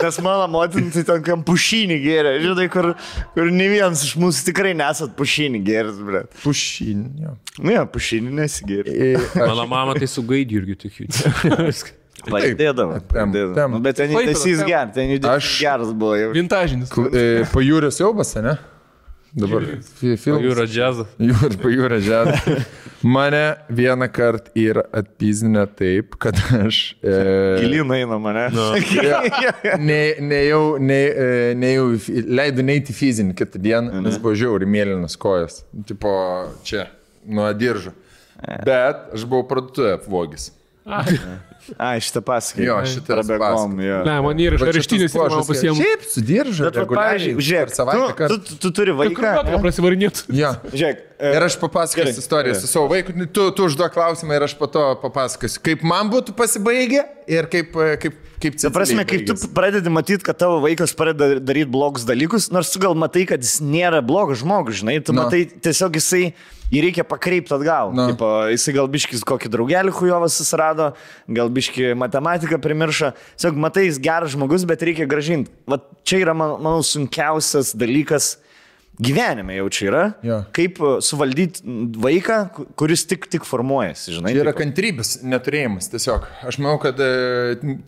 [0.00, 2.34] Nes mano motina tai ten kam pušinį gėrė.
[2.44, 2.90] Žinai, kur,
[3.36, 6.36] kur ne vienas iš mūsų tikrai nesat pušinį gėręs, blet.
[6.44, 7.36] Pušinio.
[7.60, 9.14] Nu, jo, pušinį nesigėrė.
[9.36, 11.08] Mano mama tai su gaidjurgiu tikiu.
[12.20, 12.98] Padėdavo.
[13.00, 13.54] Tem- padėdavo.
[13.56, 13.70] tem.
[13.72, 15.22] Nu, Bet ten jis geras, ten jis
[15.60, 16.32] geras buvo jau.
[16.36, 16.92] Vintažinis.
[17.54, 18.58] Pajūrio siaubas, ne?
[19.36, 19.62] Dabar
[19.94, 20.42] fi- filmas.
[20.42, 21.04] Jūro džiazą.
[21.22, 22.54] Jūr, pajūrio žemė.
[23.14, 23.42] Mane
[23.72, 26.80] vieną kartą yra atpizinę taip, kad aš...
[27.00, 27.14] E,
[27.62, 28.48] Gilin eina mane.
[28.52, 28.66] Nu.
[29.88, 34.18] ne, ne jau, ne, e, ne jau, į fi- leido neiti fizinį kitą dieną, nes
[34.20, 35.62] buvo žiauri mėlynas kojas.
[35.88, 36.12] Tipo
[36.66, 36.88] čia,
[37.24, 37.94] nuo diržo.
[38.66, 40.50] Bet aš buvau parduotuvė vogis.
[41.78, 42.64] A, šitą pasakai.
[42.66, 44.00] Jo, šitą Prabėgom, jo.
[44.08, 45.76] Ne, man yra iš areštinės man pasiemu.
[45.78, 46.66] Šiaip su diržu.
[46.66, 49.36] Bet, pavyzdžiui, žiūrėk, tu, tu, tu turi vaiką.
[49.50, 50.24] Ką prasivarinėt?
[50.34, 50.56] Ja.
[50.72, 51.06] Žiūrėk.
[51.20, 53.12] E, Ir aš papasakosiu istoriją su savo vaiku.
[53.32, 57.76] Tu, tu užduok klausimą ir aš po to papasakosiu, kaip man būtų pasibaigę ir kaip,
[57.76, 62.06] e, kaip, kaip Ta prasme, kaip tu pradedi matyti, kad tavo vaikas pradeda daryti blogus
[62.08, 65.22] dalykus, nors tu gal matai, kad jis nėra blogas žmogus, žinai, tu Nu.
[65.26, 66.32] matai tiesiog jisai,
[66.72, 67.92] jį reikia pakreipti atgal.
[67.92, 68.08] Nu.
[68.12, 70.92] Tipo, jisai gal biškis kokį draugelį hujovas susirado,
[71.28, 73.12] gal biški matematiką primiršo.
[73.36, 75.50] Tiesiog matai, jis geras žmogus, bet reikia gražinti.
[75.66, 78.36] Vat čia yra, man- manau, sunkiausias dalykas.
[79.00, 80.02] Gyvenime jau čia yra.
[80.26, 80.38] Jo.
[80.56, 81.62] Kaip e, suvaldyti
[82.04, 84.34] vaiką, ku- kuris tik, tik formuojasi, žinai.
[84.34, 84.60] Tai yra tipo.
[84.62, 86.26] kantrybės neturėjimas tiesiog.
[86.50, 87.10] Aš manau, kad e,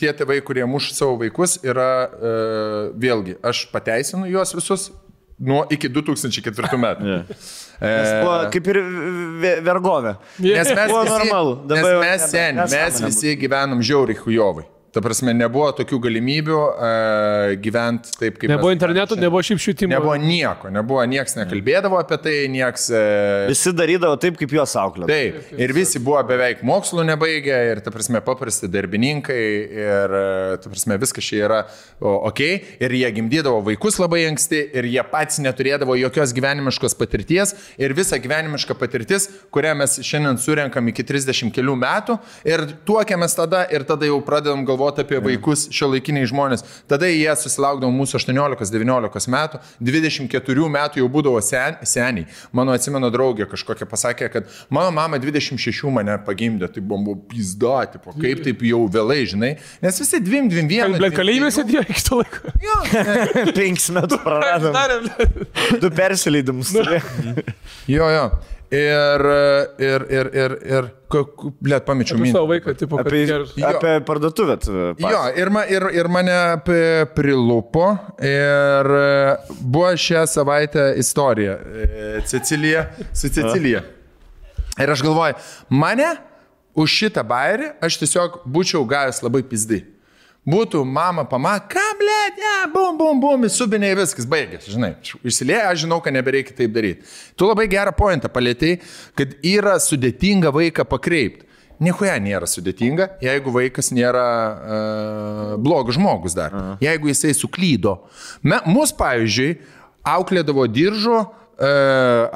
[0.00, 2.34] tie tėvai, kurie muša savo vaikus, yra e,
[3.04, 4.88] vėlgi, aš pateisinu juos visus
[5.42, 7.08] nuo iki 2004 metų.
[7.12, 7.20] Jo.
[7.82, 8.78] E, buvo kaip ir
[9.42, 10.12] ve- vergovė.
[10.38, 11.54] Nes mes Buvo visi, normalu.
[11.66, 14.68] Dabar mes seni, mes nesąmonė visi gyvenam žiauriai hujovai.
[14.92, 18.50] Ta prasme, nebuvo tokių galimybių uh, gyventi taip, kaip...
[18.52, 19.88] Nebuvo interneto, nebuvo šiaip švietimo.
[19.94, 22.90] Nebuvo nieko, nebuvo, nieks nekalbėdavo apie tai, nieks...
[22.92, 25.08] Uh, Visi darydavo taip, kaip juos auklė.
[25.08, 29.38] Taip, ir visi buvo beveik mokslų nebaigę, ir, ta prasme, paprasti darbininkai,
[29.78, 31.62] ir, e, ta prasme, viskas čia yra
[32.04, 32.42] ok,
[32.84, 38.20] ir jie gimdydavo vaikus labai anksti, ir jie patys neturėdavo jokios gyvenimiškos patirties, ir visa
[38.20, 44.12] gyvenimiška patirtis, kurią mes šiandien surenkam iki 30 kelių metų, ir tuokėmės tada, ir tada
[44.12, 46.64] jau pradedam galvoti apie vaikus šio laikiniai žmonės.
[46.90, 52.26] Tada jie susilaukdavo mūsų 18-19 metų, 24 metų jau būdavo sen, seniai.
[52.56, 58.14] Mano atsimenu draugė kažkokia pasakė, kad mano mama 26 mane pagimdė, tai buvo pizdati, po
[58.16, 59.52] kaip taip jau vėlai, žinai,
[59.82, 61.00] nes visi dvim, dvim, vieną.
[61.02, 62.54] Bet kalėjime sėdėjo iki to laiko.
[63.52, 64.80] Penkis metus praradom.
[65.82, 66.74] Du persileidimus.
[67.90, 68.26] Jo, jo.
[68.72, 69.20] Ir,
[69.84, 70.86] ir, ir, ir, ir,
[71.60, 72.32] blėt, pamečiau mintį.
[72.32, 73.50] savo vaiką, tipo, Apie, geras.
[73.68, 74.54] apie parduotuvę.
[74.64, 74.72] tu
[75.04, 81.58] Jo, ir, ma, ir, ir mane pri- prilupo ir e, buvo šią savaitę istorija.
[81.60, 83.82] e, Cecilija, su Cecilija.
[84.80, 85.34] Ir aš galvoju,
[85.68, 86.14] mane
[86.74, 89.82] už šitą bairį aš tiesiog būčiau gavęs labai pizdai.
[90.42, 94.96] Būtų mama pama, ką blė, ne, bum, bum, bum, subiniai viskas, baigėsi, žinai.
[95.22, 97.06] Išsilieja, aš žinau, kad nebereikia taip daryti.
[97.38, 98.80] Tu labai gerą pointą palėtėjai,
[99.18, 101.46] kad yra sudėtinga vaiką pakreipti.
[101.82, 106.52] Niekuoja nėra sudėtinga, jeigu vaikas nėra uh, blogas žmogus dar.
[106.54, 106.74] Aha.
[106.82, 107.96] Jeigu jisai suklydo.
[108.42, 109.56] Me, mus, pavyzdžiui,
[110.06, 111.30] auklėdavo diržo uh,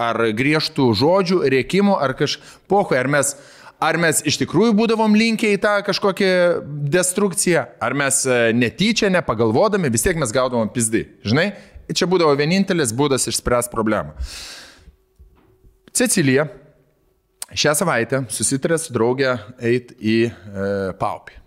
[0.06, 3.34] ar griežtų žodžių, rėkimų ar kažko, ar mes
[3.76, 6.28] Ar mes iš tikrųjų būdavom linkę į tą kažkokią
[6.88, 11.02] destrukciją, ar mes e, netyčia, nepagalvodami, vis tiek mes gaudavom pizdai.
[11.26, 11.50] Žinai,
[11.92, 14.16] čia būdavo vienintelis būdas išspręsti problemą.
[15.96, 16.48] Cecilija
[17.52, 20.32] šią savaitę susitarė su draugė eiti į e,
[20.96, 21.42] paupį.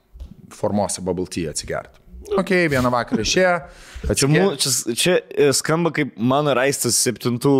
[0.53, 1.98] Formose Babaltyje atsigerti.
[2.37, 3.53] Ok, vieną vakarą išėjo.
[4.15, 7.53] Čia, mū, čia, čia e, skamba kaip mano raistas septintų,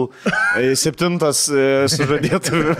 [0.56, 2.62] e, septintas e, sužadėtų.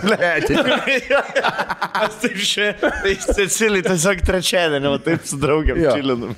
[2.00, 5.96] Aš taip čia, tai Cecilija tiesiog trečiadienį, o taip su draugiam Jo.
[5.98, 6.32] čilinu.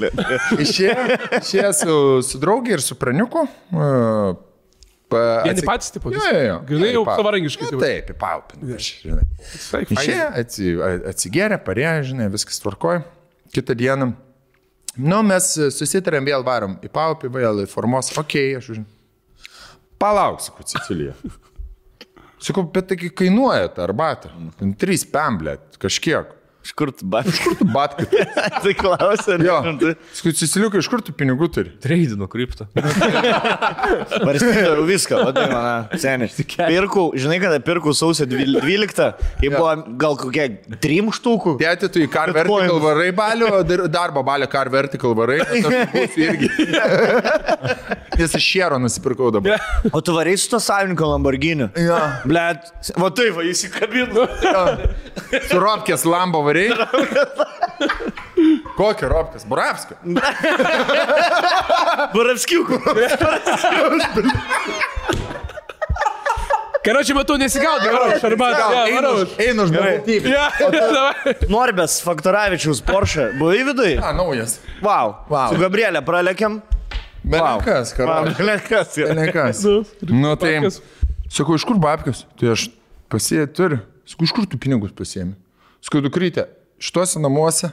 [0.58, 1.04] Išėjo,
[1.38, 1.98] išėjo su,
[2.32, 3.46] su draugė ir su praniuku.
[3.70, 4.34] Uh,
[5.12, 6.10] Vieni patys, tipo.
[6.10, 7.80] Grinai jau savarankiškai, tipo.
[7.82, 8.60] Taip, į paupį.
[8.80, 9.24] Žinai.
[9.44, 10.02] Visai fainai.
[10.02, 10.68] Išėjo, atsi,
[11.12, 13.04] atsigėrė, parėjo, žinai, viskas tvarkoja.
[13.52, 14.12] Kitą dieną,
[14.96, 18.82] nu, mes susitarėm, vėl varom į paupį, vėl į formos, okay, aš už...
[20.02, 21.14] Palauk, sakau, Cecilija.
[22.42, 24.32] Sakau, bet taigi kainuoja ta arbata.
[24.58, 26.32] Ten Trys pemblėt, kažkiek.
[26.62, 27.32] Iš kur tu batai?
[27.58, 28.12] Tu batkit.
[28.62, 29.56] Tai klausia, Jo.
[29.66, 29.94] ne?
[30.14, 31.72] Sakau, Ceciliukai, iš kur tu pinigų turi?
[31.82, 32.68] Treidinu kryptą.
[34.26, 36.30] Varstydavau viską, o tai mano seniai.
[36.68, 39.08] Pirkau, žinai, kada pirkau sausio 12,
[39.40, 40.46] kai buvo gal kokie
[40.82, 41.56] trim štukų.
[41.60, 42.32] Tėti, tu į Car.
[42.36, 45.40] Vertical varai balio, dar- darbo balio Car Vertical varai.
[45.42, 46.48] nes Aš irgi.
[48.18, 49.58] Nes aš šiero nusipirkau dabar.
[49.90, 51.70] O tu varai su to savininko Lamborghini?
[51.80, 51.98] Jo.
[52.28, 52.70] Blet,
[53.00, 54.26] va taip, va, įsikabinu.
[55.48, 56.68] Su Ropkės Lambo varai.
[58.78, 59.44] Kokia Ropkės?
[59.48, 59.94] Buravska.
[62.16, 62.76] Baravskiukų.
[66.82, 68.64] Karočiui matau nesigaudai, varau, šarbatą.
[69.44, 70.16] Einu žmogų.
[70.26, 71.30] Ja, davai.
[71.52, 73.28] Norbės Faktoravičiaus Porsche.
[73.38, 74.00] Buvai viduje?
[74.02, 74.56] A, naujas.
[74.82, 75.14] Wow.
[75.30, 75.52] Vau.
[75.52, 76.58] Su Gabrielė pralekėm.
[77.22, 78.34] Belenkas, karas.
[78.34, 78.98] Belenkas.
[78.98, 79.62] Belenkas.
[79.62, 79.86] Nu,
[80.24, 80.58] Nu tai,
[81.30, 82.26] sakau, iš kur babkės?
[82.40, 82.66] Tai aš
[83.14, 83.78] pasėjau, turiu.
[84.02, 85.38] Sakau, iš kur tu pinigus pasiemi?
[85.82, 86.46] Sakau, dukrytė,
[86.82, 87.72] šituose namuose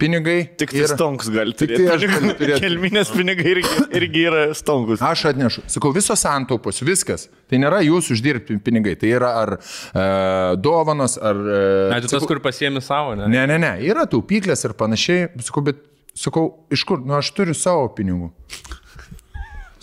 [0.00, 0.40] pinigai.
[0.58, 1.84] Tik tai yra- stonkus gali Tik turėti.
[1.86, 2.60] tai aš galiu turėti.
[2.64, 4.98] Kelminės pinigai irgi, irgi yra stonkus.
[5.06, 5.62] Aš atnešu.
[5.70, 7.28] Sakau, visos santaupos, viskas.
[7.48, 8.96] Tai nėra jūsų uždirbti pinigai.
[8.98, 11.38] Tai yra ar e, dovanos, ar...
[11.38, 11.60] E,
[11.94, 13.28] Na, tu tas, kur pasiemi savo, ne?
[13.30, 13.72] Ne, ne, ne.
[13.86, 15.28] Yra taupyklės ir panašiai.
[15.46, 15.78] Sakau, bet,
[16.18, 16.98] sakau, iš kur?
[17.06, 18.32] Nu, aš turiu savo pinigų.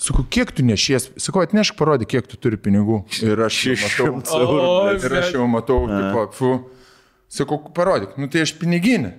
[0.01, 1.11] Sakau, kiek tu nešies?
[1.21, 3.03] Sakau, atnešk parodį, kiek tu turi pinigų.
[3.21, 4.11] Ir aš jau matau.
[4.25, 4.61] 600 eurų.
[4.65, 6.53] O, Ir aš jau matau, tipo, fu.
[7.31, 9.13] Sakau, parodyk, nu tai aš piniginė.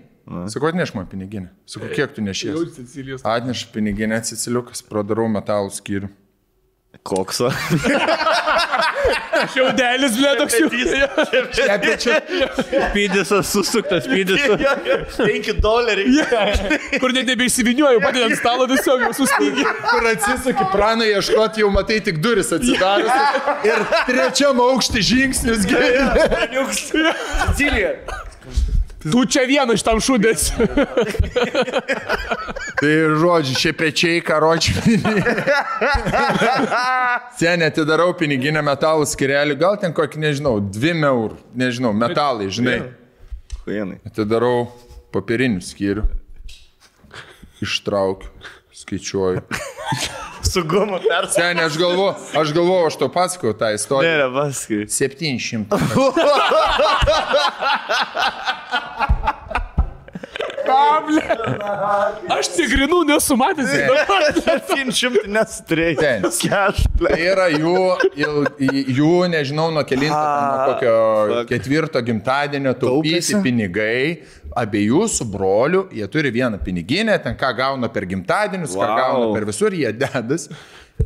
[0.53, 1.49] Sakau, atnešk man piniginę.
[1.67, 2.59] Sakau, kiek tu nešies?
[3.27, 6.11] Atneš piniginę, atsisiliukas, pradarau metalų skyrių.
[7.03, 7.49] Kokso.
[9.53, 10.69] Šiaudelis, blė, toks jau.
[12.95, 14.63] Pydisas susuktas, pydisas.
[15.19, 16.23] 5 doleriai.
[17.03, 19.67] Kur net nebeišsivinioju, padėt ant stalo tiesiog jau sustingė.
[19.89, 23.15] Kur atsisuki, pranai ieškoti, jau matai tik duris atsidarius.
[23.67, 26.07] Ir trečiam aukštį žingsnis gėlė.
[26.79, 27.97] Cecilija.
[29.03, 30.45] Tu čia vienas iš tam šūdės.
[32.83, 32.93] Tai
[33.23, 34.99] žodžiu, šie pečiai, karočiai.
[37.39, 42.81] Senė, atidarau piniginę metalų skirelį, gal ten kokį, nežinau, 2 eurų, nežinau, metalai, žinai.
[43.63, 44.01] Kujenai.
[44.09, 44.67] Atidarau
[45.15, 46.09] popierinių skyrių.
[47.63, 48.29] ištraukiu,
[48.75, 49.43] skaičiuoju.
[50.43, 51.33] Su gumu persa.
[51.33, 54.19] Seniai, aš galvoju, aš galvoju, aš to pasakoju tą Ne, istoriją.
[54.19, 54.87] ne, paskui.
[54.99, 55.65] 700.
[62.33, 63.73] Aš tikrinų nesumatęs.
[64.47, 65.97] 700 nesutrėjai.
[66.01, 66.27] Ten.
[66.29, 67.75] Keš, Tai yra jų,
[68.99, 74.05] jų nežinau, nuo kelinto, nuo kokio ketvirto gimtadienio taupyti pinigai.
[74.53, 78.99] Abiejų su broliu, jie turi vieną piniginę, ten ką gauna per gimtadienius, ką Wow.
[78.99, 80.51] gauna per visur, jie dedas.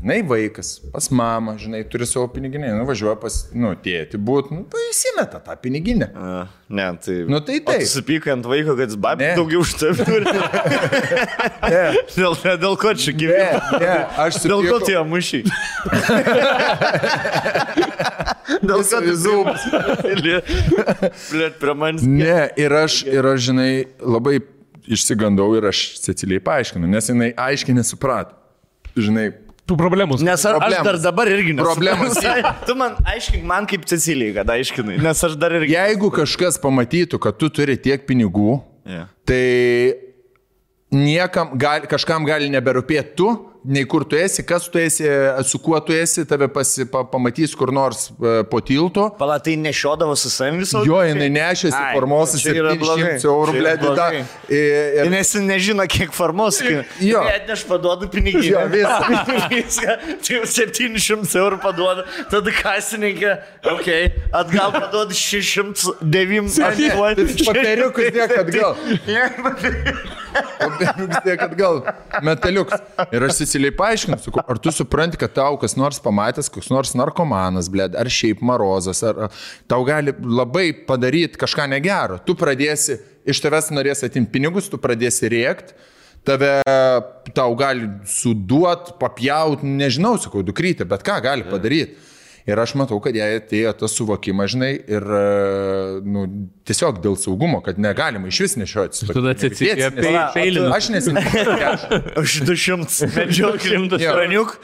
[0.03, 4.81] Na, vaikas, pas mamą, žinai, turi savo piniginę, nuvažiuoja pas, nu, tėti būt, nu, tai
[4.93, 6.11] įsimeta tą piniginę.
[6.15, 7.21] A, Ne, tai.
[7.31, 7.85] Nu, tai taip.
[7.87, 9.35] Supykai ant vaiko, kad jis babį Ne.
[9.39, 10.03] daugiau už tave
[12.17, 13.61] dėl, dėl ko čia gyveni?
[13.79, 15.45] ne, aš Dėl ko supykau- tie mušiai?
[18.67, 19.63] dėl ko tu Zubas.
[21.31, 22.03] Blet, prie manęs.
[22.07, 23.71] Ne, ir aš, ir aš, žinai,
[24.03, 24.41] labai
[24.87, 28.35] išsigandau ir aš Cecilijai paaiškinu, nes jinai aiškiai nesuprato.
[28.97, 29.29] Žinai,
[29.67, 30.21] Tų problemų.
[30.23, 30.87] Nes aš, aš Problemas.
[30.87, 31.67] dar dabar irgi nesu.
[31.67, 32.19] Problemas.
[32.69, 35.01] tu man aiškink, man kaip Cecilijai, kad aiškinai.
[35.03, 35.73] Nes aš dar irgi.
[35.75, 39.09] jeigu kažkas pamatytų, kad tu turi tiek pinigų, Yeah.
[39.27, 39.99] tai
[40.95, 43.33] niekam gali, kažkam gali neberūpėti tu,
[43.67, 45.05] nei kur tu esi, kas tu esi,
[45.45, 49.09] su kuo tu esi, tave pasi, pa, pamatys kur nors e, po tilto.
[49.19, 51.93] Pala, tai nešiodavo su savimi visą Jo, jinai nešėsi Ai,
[52.41, 53.17] čia blogai.
[53.19, 53.89] 700 eurų, Čia blėdi, da.
[53.89, 54.23] blogai.
[54.55, 56.61] Ir, Nes jis nežino, kiek formos.
[57.03, 57.25] Jo.
[57.27, 58.45] Atneš paduodu pinigį.
[58.53, 58.65] Jo.
[59.57, 59.97] Viską.
[60.23, 62.07] Tai jau 700 eurų paduoda.
[62.31, 63.35] Tada kasininkė,
[63.73, 66.61] okei, okay, atgal paduodu 609.
[66.61, 68.77] Ne, tai Papiriukus dėk atgal.
[70.61, 71.83] Papiriukus dėk atgal.
[72.27, 72.83] Metaliuks.
[73.15, 76.91] Ir aš Cecilijai paaiškinu, sakau, ar tu supranti, kad tau kas nors pamatęs, koks nors
[76.99, 79.39] narkomanas, blėd, ar šiaip marozas, ar ar
[79.71, 82.19] tau gali labai padaryti kažką negero.
[82.21, 85.73] Tu pradėsi, iš tavęs norės atimti pinigus, tu pradėsi rėkti.
[86.29, 86.59] Tave
[87.33, 91.97] tau gali suduot, papjaut, nežinau, sakau, dukrytė, bet ką gali padaryti.
[92.45, 95.25] Ir aš matau, kad jai atėjo tas suvokimas, žinai, ir e,
[96.05, 96.29] nu,
[96.67, 99.07] tiesiog dėl saugumo, kad negalima iš vis nešioti.
[99.13, 100.71] Tada Cecilija Pala, peilino.
[100.75, 101.23] Aš nesimenu.
[102.23, 104.01] Už 200 medžioklių.
[104.03, 104.15] Jo.
[104.19, 104.57] Raniuk,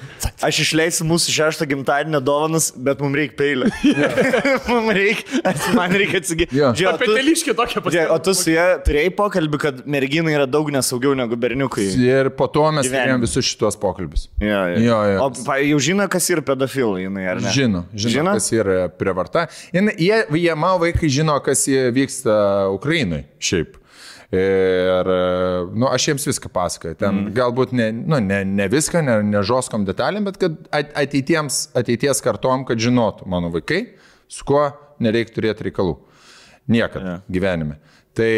[0.42, 3.70] aš išleisiu mūsų šeštą gimtadienio dovanas, bet mums reikia peilio.
[4.70, 5.42] mums reikia,
[5.76, 6.56] man reikia atsigyti.
[6.58, 6.72] Jo.
[6.92, 8.18] Apie teliškį tokią O pasiekimą.
[8.26, 11.86] tu su ja turėjai pokalbį, kad merginai yra daug nesaugiau negu berniukai.
[12.02, 14.26] Ir po to mes turėjom visus šitos pokalbius.
[14.42, 15.18] Jo, Jo, jo.
[15.26, 17.52] O pa, jau žino, kas yra pedofilai, jinai, ar ne?
[17.54, 18.34] Žino, žino, Žino?
[18.38, 19.46] kas yra prievarta.
[19.74, 22.34] Jin- Jie, jie mano vaikai žino, kas jie vyksta
[22.74, 23.78] Ukrainai šiaip.
[24.32, 25.08] Ir,
[25.76, 26.96] nu, aš jiems viską pasakoju.
[26.96, 27.32] Ten mm.
[27.36, 32.24] galbūt ne, nu, ne, ne viską, ne, ne žoskom detalėm, bet kad at- ateitiems, ateities
[32.24, 33.82] kartom, kad žinotų mano vaikai,
[34.32, 34.70] su kuo
[35.04, 35.98] nereikia turėti reikalų.
[36.72, 37.12] Niekada Jo.
[37.18, 37.28] yeah.
[37.36, 37.76] gyvenime.
[38.16, 38.32] Tai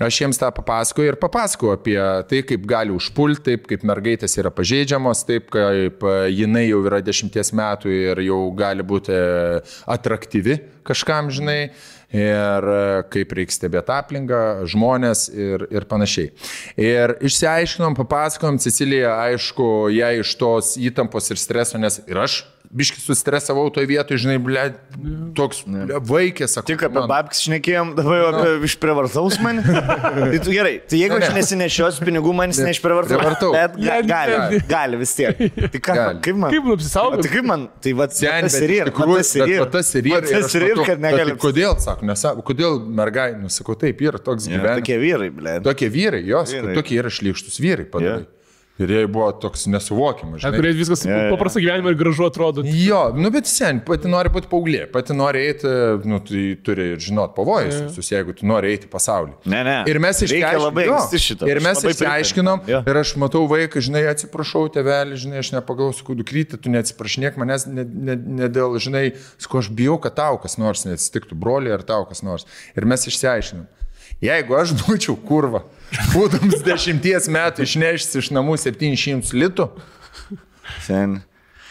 [0.00, 1.98] aš jiems tą papasakoju ir papasakoju apie
[2.30, 7.02] tai, kaip gali užpulti, taip kaip mergaitės yra pažeidžiamos, taip kaip e, jinai jau yra
[7.04, 9.60] dešimties metų ir jau gali būti e,
[9.92, 10.58] atraktyvi
[10.88, 11.74] kažkam, žinai,
[12.12, 12.80] ir e,
[13.12, 14.40] kaip reikia stebėti aplinką,
[14.70, 16.32] žmonės ir, ir panašiai.
[16.80, 23.02] Ir išsiaiškinom, papasakojom, Cecilija, aišku, jai iš tos įtampos ir streso, nes ir aš biški
[23.04, 24.62] sustresavau toje vietoje, žinai, ble,
[25.36, 26.70] toks ble, vaikės, sakau.
[26.70, 29.60] Tik apie man- babkis šnekėjom, dabar jau apie išprivartaus mane.
[29.66, 31.42] tai tu gerai, tai jeigu Ne, aš ne.
[31.42, 33.18] nesinešiosiu pinigų, man jis neišprivartau.
[33.20, 33.52] Privartau.
[33.52, 35.36] Bet ga, gali, gali vis tiek.
[35.36, 36.20] Tai ką, Gali.
[36.24, 36.50] kaip man?
[36.56, 37.22] Kaip O apsisaugot?
[37.26, 37.68] tai kaip man?
[37.84, 38.90] Tai va, tas ir yra.
[38.96, 39.70] Tas ir yra.
[39.76, 40.22] tas ir yra.
[40.32, 41.36] Tas ir yra, kad negali.
[41.36, 44.80] tai Kodėl, sako, nesako, kodėl mergai, nusakau, taip yra toks gyvenimas.
[44.80, 45.58] Tokie vyrai, ble.
[45.68, 48.24] Tokie vyrai, jos, tokie yra šlykštus vyrai padarai.
[48.24, 48.38] Jo.
[48.82, 50.42] Ir jie buvo toks nesuvokiamas.
[50.42, 50.58] žinai.
[50.58, 51.30] Kurie viskas Jo, jo.
[51.36, 52.64] paprasta gyvenime ir gražu atrodo.
[52.66, 55.70] Jo, nu bet sen, pati nori būti paauglė, pati nori eiti,
[56.08, 59.36] nu tai turi ir žinot pavojus visus, jeigu tu nori eiti pasaulį.
[59.52, 59.76] Ne, ne.
[59.90, 60.80] Ir mes išsiaiškinom.
[61.52, 62.64] Ir mes išsiaiškinom.
[62.80, 67.68] Ir aš matau vaiką, žinai, atsiprašau, tevelį, žinai, aš nepagalvosiu, kudu kryti, tu neatsiprašinėk manęs,
[67.70, 69.04] ne, ne, ne dėl, žinai,
[69.52, 72.48] ko aš bijau, kad tau kas nors neatsitiktų, broliai ar tau kas nors.
[72.78, 73.68] Ir mes išsiaiškinom.
[74.22, 75.64] Jeigu aš būčiau kurva,
[76.12, 79.66] būdams dešimties metų išnešęs iš namų 700 litų,
[80.86, 81.20] Sen.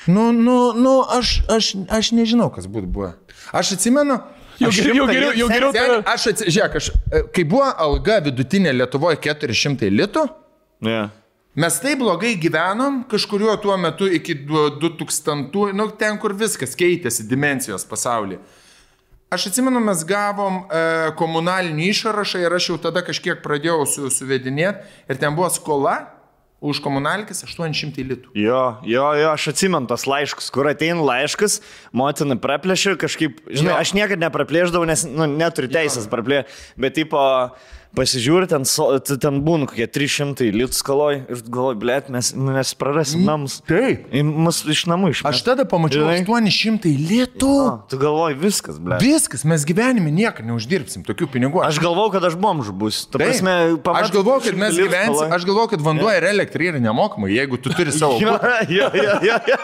[0.07, 3.14] nu, nu, nu aš, aš, aš nežinau, kas būtų buvę.
[3.56, 4.19] Aš atsimenu,
[4.61, 5.72] Jau aš geriau, jau geriau, jau geriau.
[5.73, 10.28] Seni, tave- aš atsižiūrėk, aš, e, kai buvo alga vidutinė Lietuvoje 400 litų,
[10.86, 10.99] Ne.
[11.56, 17.26] mes taip blogai gyvenom kažkuriuo tuo metu iki du- 2000, nu ten, kur viskas keitėsi
[17.32, 18.38] dimensijos pasaulyje.
[19.32, 20.80] Aš atsimenu, mes gavom e,
[21.16, 25.94] komunalinį išrašą ir aš jau tada kažkiek pradėjau su, suvedinėti ir ten buvo skola
[26.60, 28.34] už komunalkis 800 litų.
[28.36, 31.62] Jo, jo, jo, aš atsimenu tos laiškus, kur ateina laiškas,
[31.95, 33.80] motina praplėšė kažkaip, žinai, Jo.
[33.80, 37.24] aš niekada nepraplėždavau, nes nu, neturiu teisės praplėšti, bet tipo,
[37.98, 38.66] pasižiūri, ten,
[39.22, 43.60] ten būna kokie 300 litų skaloj ir galvoju, blėt, mes, mes prarasim namus.
[43.68, 44.08] Taip.
[44.24, 45.28] Mus iš namų išmės.
[45.32, 46.22] Aš tada pamačiau Žinai?
[46.24, 47.54] 800 litų.
[47.92, 49.04] Tu galvoji, viskas, blėt.
[49.04, 51.64] Viskas, mes gyvenime niekada neuždirbsim tokių pinigų.
[51.68, 53.04] Aš galvau, kad aš bomžu bus.
[53.12, 57.34] Prasme, aš galvoju, kad 300 mes gyvensim, aš galvoju, kad vanduo ir elektra yra nemokamai,
[57.36, 58.20] jeigu tu turi savo...
[58.22, 58.38] Jo,
[58.70, 58.88] jo,
[59.26, 59.62] jo, jo.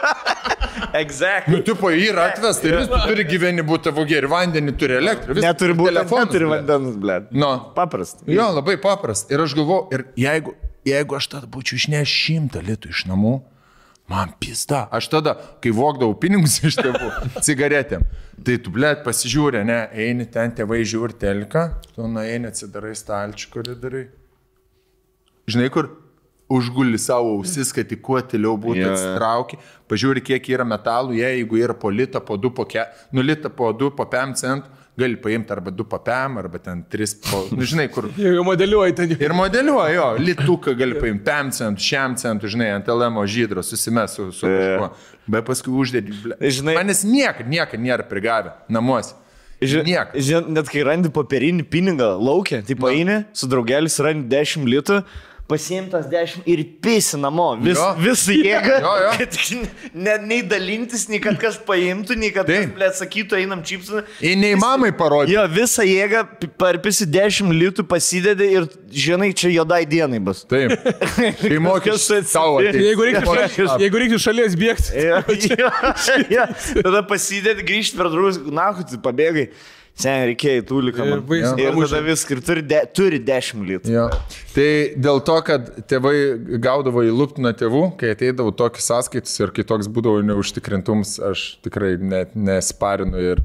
[1.02, 1.54] Exactly.
[1.56, 5.36] Nu, tipo, yra atvesta ir vis tu turi gyveni būti tavo geri, vandenį turi elektrą.
[5.38, 7.28] viską, Neturi būti telefonas, neturi vandens, blėt.
[7.36, 7.52] Nu.
[7.76, 8.24] Paprasta.
[8.32, 9.34] Jo, labai paprasta.
[9.34, 10.56] Ir aš galvoju, ir jeigu,
[10.88, 13.36] jeigu aš tada būčiau išneš šimtą litų iš namų,
[14.08, 14.86] man pista.
[14.96, 17.12] Aš tada, kai vogdavau pinigus iš tėvų,
[17.46, 18.08] cigaretėm,
[18.48, 24.08] tai tu, blėt, pasižiūrė, ne, eini ten, tėvai žiūri telką, tu nueini, atsidarai stalčių koridoriui.
[25.48, 25.92] Žinai, kur
[26.50, 28.92] užguli savo ausis, kad tik kuo tiliau būtų jo.
[28.94, 29.58] atsitrauki,
[29.92, 33.52] pažiūri, kiek yra metalų, jei, jeigu yra po litą, po du, po ke, nu litą,
[33.52, 37.44] po du, po pem centų, gali paimti arba du po pem, arba ten tris, po,
[37.54, 38.08] nu žinai, kur.
[38.18, 39.12] Jau jau modeliuoji ten.
[39.22, 44.16] Ir modeliuoja, jo, lituką gali paimti, pem centų, šiam centų, žinai, ant LM žydro, susimes
[44.18, 44.90] su, su kažkuo.
[45.28, 46.16] Bet paskui uždėdi.
[46.24, 49.14] ble- Žinai- Manęs niekada, niekada nėra prigavę namuose.
[49.62, 50.12] Niek.
[50.14, 55.00] Žin, net kai randi popierinį pinigą laukia, tai paini, su draugelis randi 10 litų,
[55.48, 57.54] pasiimtas 10 ir pisi namo.
[57.62, 58.80] Vis, visą jėgą.
[58.84, 59.12] Jo, jo.
[59.18, 59.38] Kad
[59.96, 62.74] ne, nei dalintis, nei kad kas paimtų, nei kad kas, Taip.
[62.76, 64.04] blėt, sakytų, einam čipsų.
[64.28, 65.38] Ir nei mamai parodė.
[65.38, 70.44] Jo, visą jėgą pi- parpisi 10 litų, pasidedi ir žinai, čia jodai dienai bus.
[70.52, 70.76] Taip.
[71.42, 72.60] Kai mokės savo.
[72.66, 73.40] Jeigu reiktų,
[73.86, 75.08] jeigu reiktų šalies bėgti.
[75.08, 75.72] Jo, jo,
[76.36, 76.46] jo.
[76.84, 79.48] Tada pasidedi, grįžti per draugus, na, tu pabėgai.
[79.98, 81.06] Sen reikėjo tūliką.
[81.10, 81.90] Ir baisiai Ir pramušė.
[81.90, 83.90] tada viską, ir turi, de, turi 10 litų.
[83.96, 84.04] Jo.
[84.54, 84.68] Tai
[85.08, 86.16] dėl to, kad tėvai
[86.62, 91.96] gaudavo į luptiną tėvų, kai ateidavo tokius sąskaitus ir kai toks būdavo neužtikrintums, aš tikrai
[91.98, 93.42] net nesparinu ir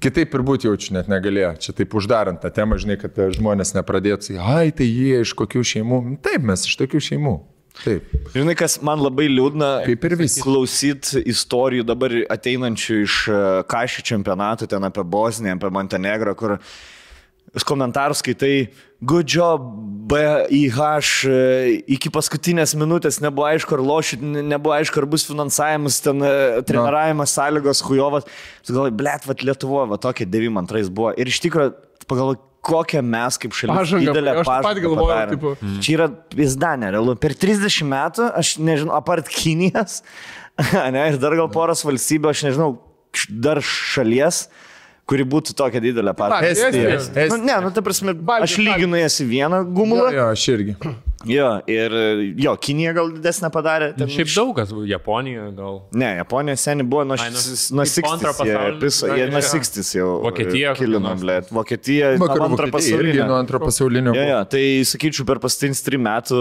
[0.00, 1.52] kitaip ir būti jaučiu net negalėjo.
[1.60, 6.00] Čia taip uždarant tą temą, žinai, kad žmonės nepradėtų ai, tai jie iš kokių šeimų.
[6.24, 7.36] Taip, mes iš tokių šeimų.
[7.80, 8.04] Taip.
[8.34, 10.42] Žinai, kas man labai liūdna, Kaip ir visi.
[10.44, 13.38] klausyti istorijų dabar ateinančių iš e,
[13.72, 16.58] kašių čempionatų, ten apie Bosniją, apie Montenegrą, kur
[17.66, 18.68] komentarus skaitai,
[19.02, 19.64] good job,
[20.10, 21.38] BIH, e,
[21.96, 26.34] iki paskutinės minutės nebuvo aišku, ar lošit, ne- nebuvo aišku, ar bus finansavimas, ten e,
[26.68, 28.28] treniravimas, sąlygos, hujovas.
[28.66, 31.14] Tu galvoji, blėt, va Lietuvo, va tokie 92 buvo.
[31.18, 31.74] Ir iš tikrųjų,
[32.06, 35.34] pagalvoju, kokią mes kaip šalis Pažangą, didelę aš taip pat pažangą padarėm.
[35.36, 35.52] tipo.
[35.80, 37.14] Čia yra pizdanė, realu.
[37.20, 40.02] Per 30 metų, aš nežinau, apart Kinijas,
[40.94, 42.72] ne, ir dar gal poros valstybių, aš nežinau,
[43.32, 44.44] dar šalies,
[45.10, 46.52] kuri būtų tokia didelė partija.
[46.52, 47.26] Estija.
[47.32, 50.10] Nu, ne, nu, ta prasme, aš lyginu jas į vieną Jo, gumulą.
[50.14, 50.76] jo, aš irgi.
[51.28, 51.92] Jo, ir
[52.40, 53.90] jo, Kinija gal didesnę padarė.
[53.96, 55.82] ten Šiaip daug kas, Japonija gal.
[55.92, 59.16] Ne, Japonija seniai buvo nuo, Ai, nu, šis- nuo kaip po antro 60.
[59.18, 59.50] Jie, nuo Jo.
[59.50, 60.08] 60 jau.
[60.24, 61.50] Vokietija e, Kilino, blėt.
[61.52, 62.14] Vokietija.
[62.16, 63.26] Vakarų irgi pasaulinio.
[63.28, 64.14] nuo antro pasaulinio.
[64.16, 66.40] Jo, jo, tai sakyčiau, per pastinis trim metų,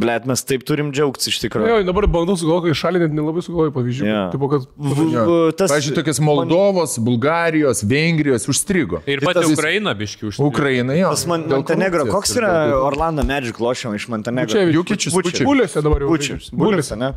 [0.00, 1.68] blėt, mes taip turim džiaugtis iš tikrųjų.
[1.68, 4.08] Jo, dabar bandau sugalvoti, kai šalį net nelabai sugalvoju pavyzdžių.
[4.08, 4.22] Jo.
[4.32, 4.64] Tipo, kad...
[4.80, 9.02] V- v- tas- Pavyzdžiui, tokias Moldovos, Bulgarijos, Vengrijos užstrigo.
[9.04, 10.48] Ir pati tas- Ukraina biški užsikrėtė.
[10.50, 11.12] Ukraina, jo.
[11.50, 12.80] Montenegro, koks yra dėl-
[13.10, 14.60] Orlando Magic lošiama iš Montenegro?
[14.70, 15.42] Jukičius, Bučius.
[15.46, 16.10] Bulėse dabar jau.
[16.12, 16.50] Bučius.
[16.54, 17.08] Buliuose, ne?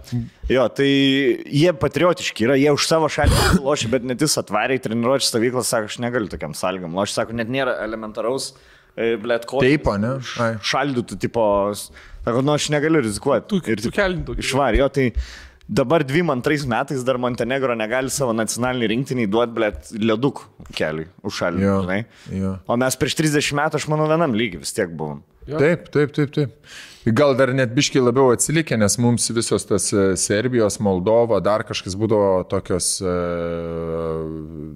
[0.50, 3.38] Jo, tai jie patriotiški yra, jie už savo šalį
[3.68, 6.96] lošia, bet net jis atvarė į treniruotę stovyklą, sako, aš negaliu tokiam sąlygam.
[6.98, 8.54] Lošia, sako, net nėra elementaraus,
[8.98, 9.62] e, blėt, ko.
[9.62, 10.16] Taip, ne?
[10.42, 10.52] Ai.
[10.66, 11.46] Šaldytų, tipo,
[11.78, 13.50] sako, nu aš negaliu rizikuoti.
[13.54, 14.40] Tu- tu kelintų.
[14.42, 15.12] Išvarė, jo, tai
[15.70, 20.42] dabar 22 metais dar Montenegro negali savo nacionalinį rinktinį duoti, blėt, leduk
[20.76, 21.70] keliui užšaldyti.
[21.70, 22.00] Jo, žinai.
[22.42, 22.56] jo.
[22.68, 25.22] O mes prieš 30 metų, aš manau, vienam lygiai vis tiek buvom.
[25.48, 26.74] Taip, taip, taip, taip.
[27.06, 31.98] Gal dar net biškiai labiau atsilikę, nes mums visos tas e, Serbijos, Moldova, dar kažkas
[32.00, 32.94] būdavo tokios...
[33.04, 34.72] Uh,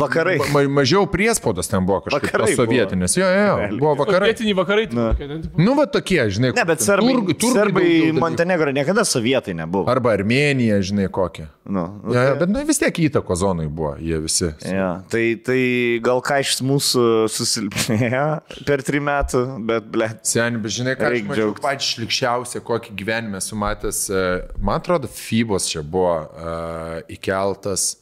[0.00, 0.36] Vakarai.
[0.52, 3.14] Ma, mažiau priespaudos ten buvo kažkaip Vakarai sovietinės.
[3.16, 4.28] Jo, jo, jo, buvo vakarai.
[4.32, 4.86] Vietiniai vakarai.
[4.92, 5.06] ne,
[5.46, 5.62] tipo.
[5.62, 6.50] Nu, va tokie, žinai.
[6.56, 8.22] Ne, bet serbai, turg- turgai serbai daugiau dalykų.
[8.24, 9.86] Montenegro niekada sovietai nebuvo.
[9.90, 11.48] Arba Armenija, žinai, kokia.
[11.64, 14.50] Nu, nu, Ja, ja, bet nu, vis tiek įtako zonai buvo, jie visi.
[14.66, 15.60] Ja, tai, tai
[16.04, 18.24] gal ką iš mūsų susilpnėjo
[18.68, 20.10] per trim metų, bet ble.
[20.26, 21.62] Seniai, bet žinai, ką aš Reik mačiau džiaugtis.
[21.70, 24.04] Patį šlikščiausią, kokį gyvenime esu matęs.
[24.10, 24.24] e,
[24.58, 27.96] Man atrodo, Fibos čia buvo uh, įkeltas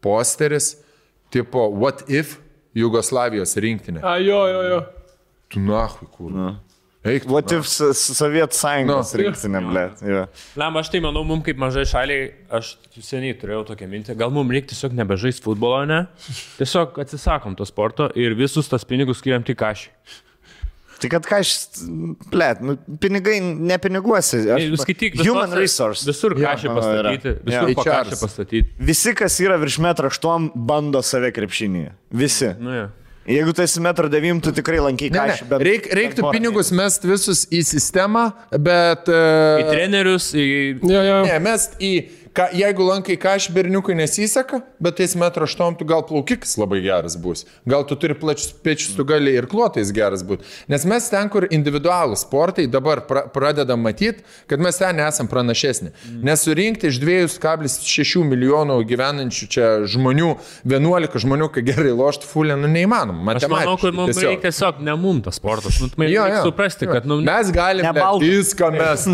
[0.00, 0.76] posteris,
[1.30, 2.38] tipo What if
[2.74, 4.00] Jugoslavijos rinktinė.
[4.02, 4.78] A, jo, jo, jo.
[5.52, 6.32] Tu nahui, kur.
[7.04, 9.20] Eik, tu What if s- s- Sovietų sąjungos Nu.
[9.20, 9.82] rinktinė, ble.
[10.06, 10.22] Ja.
[10.56, 14.54] Lem, aš tai manau, mums kaip mažai šaliai, aš seniai turėjau tokią mintį, gal mums
[14.54, 16.06] reikia tiesiog nebežaisti futbolo, ne?
[16.60, 19.90] Tiesiog atsisakom to sporto ir visus tas pinigus skiriam tik kažį.
[21.02, 21.50] Tai kad ką iš,
[22.30, 24.38] ble, nu, pinigai ne piniguose.
[24.54, 26.06] Aš, Skaityk, human visose- resource.
[26.06, 27.12] Visur kažį manau, yra.
[27.16, 27.92] pastatyti, visur po HRs.
[27.92, 28.64] kažį pastatyti.
[28.78, 31.90] Visi, kas yra virš metro aštuom, bando save krepšinėje.
[32.14, 32.52] Visi.
[32.62, 32.88] Nu, ja.
[33.26, 34.80] Jeigu tu esi metro devim, tu tikrai
[35.14, 35.18] ne.
[35.30, 35.46] kažką.
[35.50, 38.24] bet- Reik, reiktų porą pinigus mest visus į sistemą,
[38.58, 39.06] bet...
[39.06, 40.46] Į Uh, trenerius, į...
[40.90, 41.18] Ja, ja.
[41.28, 41.92] ne, mest į...
[42.32, 47.16] Ka, jeigu lankai kažką berniukai nesiseka, bet tais metro aštuom tu gal plaukikas labai geras
[47.20, 47.42] bus.
[47.68, 50.46] Gal tu turi plačius pečius, tu gali ir klotais geras būti.
[50.72, 55.92] Nes mes ten, kur individualų sportai dabar pra, pradedam matyti, kad mes ten esam pranašesni.
[56.24, 60.30] Nes surinkti iš 2,6 milijonų gyvenančių čia žmonių,
[60.72, 63.36] 11 žmonių, kai gerai lošti fulę, nu neįmanoma.
[63.36, 64.30] Aš manau, kad mums tiesiog.
[64.30, 65.80] reikia tiesiog ne mum tas sportas.
[65.82, 66.42] Nu, tai Jo, jo.
[66.48, 68.32] suprasti, kad nu, mes galim Ne ble, baltų.
[68.40, 69.06] diską mes.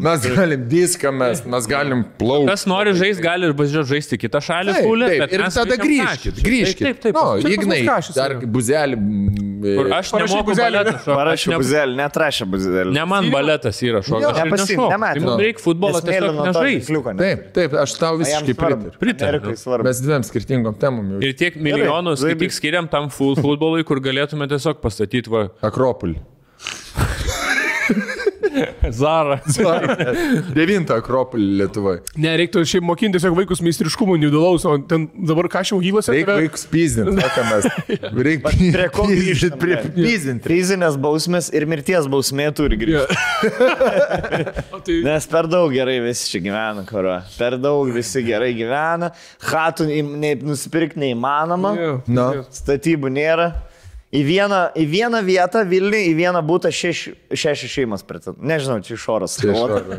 [0.06, 2.34] Mes galim diską mes, mes galim plaukti.
[2.48, 4.74] kas nori žaisti, gali ir važiuoti žaisti kitą šalį.
[4.76, 6.84] Taip, fulę, taip, ir tada grįžkit, grįžkit.
[6.86, 7.80] Taip, taip, pas Ignai,
[8.16, 8.98] dar buzelį.
[9.66, 12.92] Kur aš nemoku buzelį, Parašiau ne- buzelį, netrašė buzelį.
[12.94, 14.22] Ne man baletas yra šokas.
[14.22, 14.90] Jo, Aš ir nepasi- nešoku.
[14.92, 15.14] nematė.
[15.16, 17.00] Tai mums reikia futbolo tiesiog nežaisti.
[17.22, 18.92] Taip, taip, aš tau visiškai pritariu.
[19.00, 19.82] Pritariu.
[19.88, 21.22] Mes dviem skirtingom temom jau.
[21.24, 25.48] Ir tiek milijonus, kaip tik skiriam tam fu- futbolui, kur galėtume tiesiog pastatyti va.
[25.62, 26.20] Akropolį.
[29.00, 29.38] Zara.
[30.56, 32.02] Devintą Akropolį Lietuvoje.
[32.20, 36.12] Ne, reiktų šiaip mokinti tiesiog vaikus meistriškumo individualaus, o ten dabar ką šiau gylose.
[36.14, 37.68] Reikia vaikus pyzdinti, ką mes.
[38.28, 39.92] Reikia Prie ko grįžtam, prie ne?
[39.96, 40.44] pyzdinti.
[40.46, 43.20] Prizinės bausmės ir mirties bausmė turi grįžti.
[44.86, 47.16] Tai, Nes per daug gerai visi čia gyvena, karo.
[47.36, 49.12] Per daug visi gerai gyvena.
[49.46, 49.88] Hatų
[50.46, 51.72] nusipirkti neįmanoma.
[51.80, 51.94] Jo.
[52.06, 52.28] Nu.
[52.54, 53.50] Statybų nėra.
[54.14, 58.46] Į vieną, į vieną vietą Vilniui, į vieną būtą šeši, šeši šeimas pretenduoja.
[58.52, 59.34] Nežinau, čia iš oras.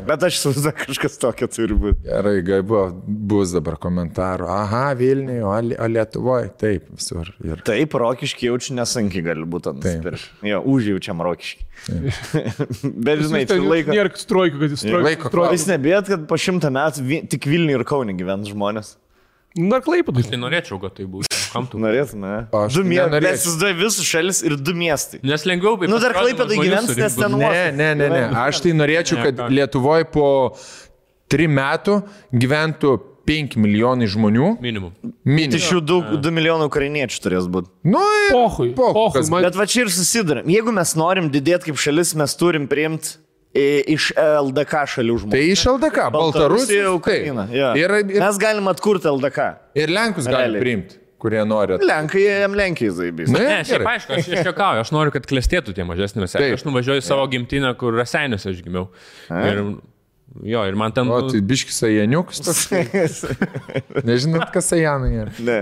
[0.07, 2.05] Bet aš įsivaizduoju, kažkas tokio turi būti.
[2.05, 4.47] Gerai, gai buvo, bus dabar komentarų.
[4.47, 7.33] Aha, Vilniuje, o, o Lietuvoje, taip, visur.
[7.43, 7.59] Ir...
[7.67, 10.31] Taip, rokiški jaučiu nesunkiai gali būti nusipirkti.
[10.53, 11.67] Jo, užjaučiam rokiški.
[13.07, 13.91] Bet žinai, ten laiko.
[13.91, 15.33] Nėra strojkių, kad jis strojkių.
[15.51, 18.95] Jūs nebijot, kad po šimtą metų vi- tik Vilniui ir Kaunį gyvens žmonės?
[19.57, 20.23] Na, klaipadai.
[20.31, 21.26] Tai norėčiau, kad tai būtų.
[21.53, 21.79] Kam tu?
[21.81, 22.31] Norėtume.
[22.53, 23.07] Aš Du miestai.
[23.09, 23.31] nenorėčiau.
[23.31, 25.19] Mes įsivaizduoju visus šalis ir du miestai.
[25.23, 28.23] Nes lengviau bei Nu, dar Klaipėdai gyvens, nes ten Ne, ne, ne, ne.
[28.47, 29.45] Aš tai norėčiau, kad?
[29.51, 30.27] Lietuvoje po
[31.29, 32.01] trim metų
[32.33, 32.95] gyventų
[33.27, 34.53] 5 milijonai žmonių.
[34.63, 34.93] Minimum.
[35.27, 35.57] Minimum.
[35.59, 37.67] Iš jų 2, 2 milijonų ukrainiečių turės būti.
[37.83, 38.69] Nu, ir- Pohui.
[38.77, 39.43] Pohui, Man...
[39.43, 40.47] Bet va čia ir susidurėm.
[40.47, 43.17] Jeigu mes norim didėti kaip šalis, mes turim priimti
[43.57, 45.33] iš LDK šalių žmonių.
[45.33, 47.47] Tai iš LDK, Baltarusija, Ukraina.
[47.51, 47.73] Ja.
[47.79, 49.47] Ir, ir, Mes galim atkurti LDK.
[49.75, 50.61] ir Lenkus gali Realiai.
[50.61, 51.77] priimti, kurie nori.
[51.81, 53.31] Lenkai, jam Lenkijai zaibys.
[53.33, 56.55] Na, Ne, šiaip aišku, aš iščiakauju, aš noriu, kad klestėtų tie mažesni miesteliai.
[56.57, 58.87] Aš nuvažiuoju į savo gimtinę, kur Raseiniuose aš gimiau.
[59.31, 59.63] Ir,
[60.53, 61.09] jo, ir man ten...
[61.09, 63.25] O, tai biškis Ajaniukas toks.
[64.07, 65.35] Nežinot, kas Ajanai yra.
[65.47, 65.59] Ne.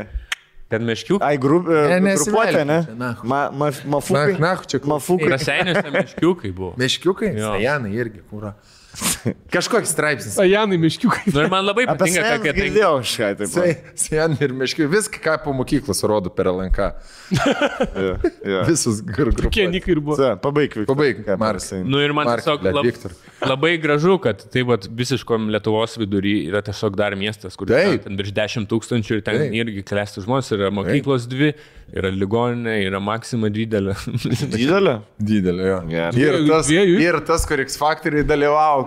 [0.71, 1.19] Ten meškių.
[1.21, 2.79] Ai, grup, Ne, ne, grupuotė, ne?
[2.97, 4.33] Ma, ma, mafukai.
[4.41, 4.79] Na, na, čia.
[4.89, 5.29] Mafukai.
[5.35, 6.71] Raseiniuose meškiukai buvo.
[6.81, 7.35] Meškiukai?
[7.53, 8.55] Ajanai irgi, kūra.
[9.53, 10.35] Kažkoks straipsnis.
[10.41, 11.31] Ajanai miškiukai.
[11.33, 12.55] Nu, ir man labai patinka, seną kad tai...
[12.59, 13.53] girdėjau kažką taip.
[13.55, 13.91] pat.
[14.05, 14.89] Sienai ir meškiukai.
[14.95, 16.89] Viską, ką po mokyklos rodo per LNK.
[18.05, 18.11] Jo,
[18.45, 18.59] jo.
[18.67, 19.47] Visus grupės.
[19.53, 20.15] Kienikai ir buvo.
[20.19, 20.89] Sa, Pabaig, Viktor.
[20.91, 21.69] Pabaig, Ką Markas.
[21.71, 21.79] parašai?
[21.87, 23.15] Nu ir man Mark, tiesiog lab, Viktor.
[23.49, 28.03] labai gražu, kad tai vat, visiškom Lietuvos vidury yra tiesiog dar miestas, kur Taip.
[28.05, 29.55] ten virš 10 tūkstančių ir ten Taip.
[29.57, 31.51] irgi klesti žmonės, yra mokyklos dvi,
[31.95, 33.95] yra ligoninė, yra maksima didelė.
[34.53, 34.95] Didelė?
[35.31, 35.79] Didelė, jo.
[35.89, 36.21] Gerai.
[36.27, 38.21] Ir tas, ir tas, kur X Factory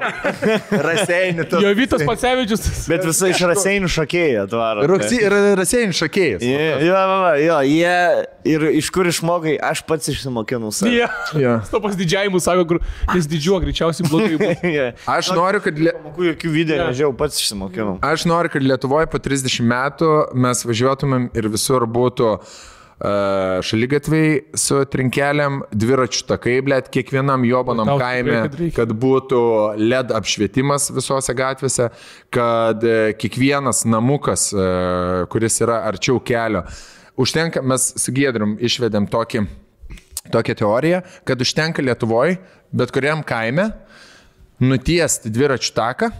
[0.00, 0.82] dalyvau.
[0.88, 1.44] Raseinių.
[1.50, 2.64] tas- Jo Vytas Pacevičius.
[2.90, 4.86] Bet visai iš raseinių šokėjai atvaro.
[4.90, 6.44] Rugsy- ir Raseinių šakėjas.
[6.46, 7.96] Jo, jo, jo, jo, jie
[8.54, 10.92] ir iš kur išmokai, aš pats išsimokinau savo.
[10.94, 11.08] Jie.
[11.42, 11.58] Jo.
[11.68, 12.80] Stopas didžiavimus sako, kur
[13.16, 14.54] jis didžiuo greičiausiai blogai.
[14.64, 14.94] Yeah.
[15.18, 15.76] Aš noriu, kad...
[15.78, 15.92] Lie...
[15.98, 16.88] Pamokų jokių video Jo.
[16.92, 17.98] nežiau, pats išsimokinau.
[18.04, 22.58] Aš noriu, kad Lietuvoje po 30 metų mes važiuotumėm ir visur būtų uh,
[22.98, 28.40] šalygatviai su trinkeliam, dviračių takai, blėt, kiekvienam jobanam kaime,
[28.74, 29.42] kad būtų
[29.78, 31.88] LED apšvietimas visose gatvėse,
[32.34, 34.68] kad e, kiekvienas namukas, e,
[35.30, 36.64] kuris yra arčiau kelio,
[37.18, 39.44] užtenka, mes su Giedrim išvedėm tokį,
[40.34, 42.40] tokią teoriją, kad užtenka Lietuvoje,
[42.74, 43.70] bet kuriam kaime,
[44.58, 46.10] nutiesti dviračių taką,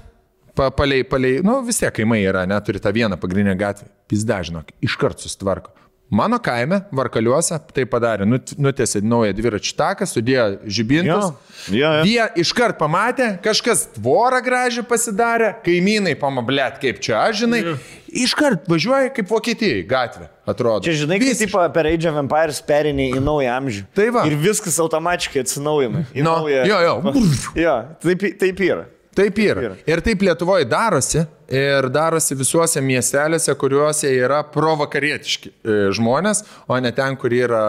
[0.55, 3.90] pa, palei, palei, nu vis tiek kaimai yra, neturi tą vieną pagrindinę gatvę.
[4.09, 5.74] Vis dažnok, iškart susitvarko.
[6.10, 11.26] Mano kaime, Varkaliuose, tai padarė, nut- nutiesė naują dviračių taką, sudėjo žibintus.
[11.68, 12.05] Jo, jo, jo.
[12.09, 17.60] Jie iškart pamatė, kažkas tvorą gražią pasidarė, kaimynai pamablėt, kaip čia aš, žinai.
[18.09, 20.80] Iškart važiuoja kaip Vokietijai gatvė, atrodo.
[20.89, 23.85] Čia žinai, kaip tipo per Age of Empires perinė į naują amžių.
[23.93, 24.24] Tai va.
[24.24, 26.06] Ir viskas automatiškai atsinaujina.
[26.16, 26.94] į Nu, naują- jo, jo.
[27.66, 28.86] Jo, taip, taip yra.
[29.18, 29.60] Taip yra.
[29.68, 29.76] Yra.
[29.85, 36.90] Ir taip Lietuvoje darosi, ir darosi visuose miesteliuose, kuriuose yra provakarietiški e, žmonės, o ne
[36.92, 37.62] ten, kur yra...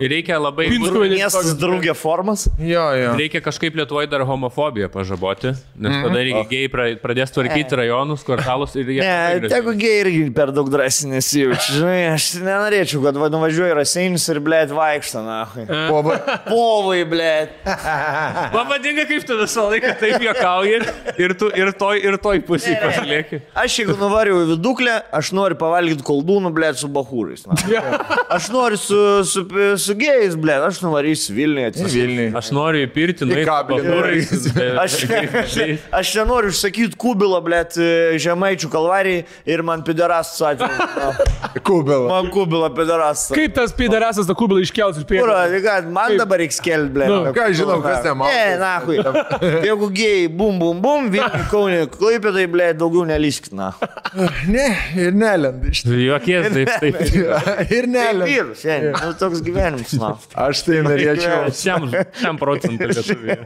[0.00, 0.68] Ir reikia labai...
[0.72, 2.46] Pinskų Miestas draugė formas.
[2.62, 3.10] Jo, jo.
[3.18, 6.04] Reikia kažkaip Lietuvoje dar homofobiją pažaboti, nes Mhm.
[6.06, 9.00] tada irgi gėjai pra- pradės tvarkyti rajonus, kvartalus ir jie...
[9.04, 11.76] Ne, tegu gėjai irgi per daug drąsiai nesijaučia.
[11.76, 15.40] Žinai, aš nenorėčiau, kad va, nuvažiuoju Raseinis ir, blėt, vaikšto, na.
[15.90, 16.16] Pova...
[16.48, 17.58] Povai, blėt.
[18.54, 20.80] Man patinka, kaip tu visą laiką taip juokauji
[21.26, 22.78] ir tu ir toj, ir toj pusėje
[23.10, 23.40] pasilieki.
[23.54, 27.46] Aš jeigu nuvariau į viduklę, aš noriu pavalgyti koldūnų, blėt, su bahūrais.
[28.30, 29.42] Aš noriu su, su,
[29.80, 31.72] su gėjais, blėt, aš nuvarysiu Vilniuje.
[31.90, 32.26] Vilniui.
[32.38, 33.80] Aš noriu įpirti, nu, kablį
[34.78, 34.96] Aš,
[36.00, 37.74] aš nenoriu išsakyti kubilo, blėt,
[38.22, 41.58] žemaičių kalvarijai ir man piderasas atveju.
[41.66, 42.06] Kubelą.
[42.12, 43.32] Man kubilo piderasas.
[43.34, 45.08] Kaip tas pidarasas tą kubilą iškels iš
[45.66, 47.10] kad man dabar reikia skelbti, blėt.
[47.10, 48.30] Nu, ką aš žinau, kas ten man.
[48.30, 49.00] Ne, na, hui.
[49.66, 53.70] Jeigu gėjai, bum, bum, bum, Vilniuje, Kaunė, Klaipėdai, blėt, daugiau nelyskit, na.
[54.50, 54.64] Ne,
[54.98, 55.66] ir nelend.
[55.86, 56.96] Juokies, taip, taip.
[57.76, 58.26] Ir nelend.
[58.32, 60.12] Ir, šiandien, nu, toks gyvenimas, na.
[60.48, 61.44] Aš tai norėčiau.
[61.54, 61.86] Šiam,
[62.18, 63.36] šiam procentui lietuvių.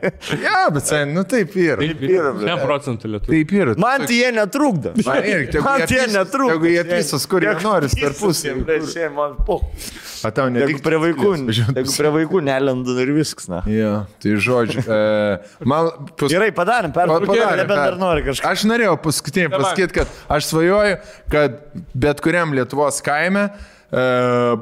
[0.44, 1.80] Ja, bet sen, nu taip yra.
[1.84, 2.32] Taip yra.
[2.40, 3.34] Šiam procentui lietuvių.
[3.36, 3.76] Taip yra.
[3.84, 4.94] Man tai jie netrukdo.
[5.04, 6.56] Man irgi, Man tai pys- netrukdo.
[6.56, 9.10] tegu jie pisos, kur jie nori, tarpusavį.
[9.18, 9.60] Man, po.
[10.24, 13.60] O tau ne tik prie vaikų, jeigu prie vaikų nelenda ir viskas, na.
[13.70, 13.92] Ja,
[14.22, 14.82] tai žodžiu.
[14.84, 15.38] E,
[15.68, 16.32] man pas...
[16.32, 18.52] Gerai, padarėm, Pa- pertraukėlę, padarėm, nebent dar per- nori kažką.
[18.54, 20.98] Aš norėjau paskutinį pasakyti, kad aš svajoju,
[21.34, 21.58] kad
[22.06, 24.04] bet kuriam Lietuvos kaime e,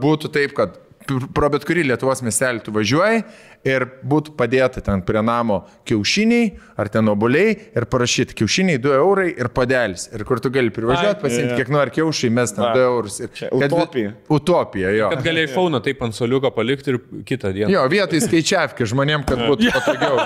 [0.03, 3.23] būtų taip, kad pr- pro bet kurį Lietuvos miestelį tu važiuoji
[3.67, 9.29] ir būtų padėta ten prie namo kiaušiniai ar ten obuoliai ir parašyti kiaušiniai 2 eurai
[9.31, 10.09] ir padelis.
[10.13, 11.59] Ir kur tu gali privažiuoti, pasimti jo.
[11.61, 12.73] kiek nori kiaušai, mes ten Va.
[12.75, 13.19] 2 eurus.
[13.23, 14.13] Ir, kad utopija.
[14.33, 15.11] Utopija, jo.
[15.15, 16.99] Kad galėjai fauną taip ant soliuko palikti ir
[17.29, 17.71] kitą dieną.
[17.73, 20.19] Jo, vietoj skaičiavki žmonėm, kad būtų patogiau.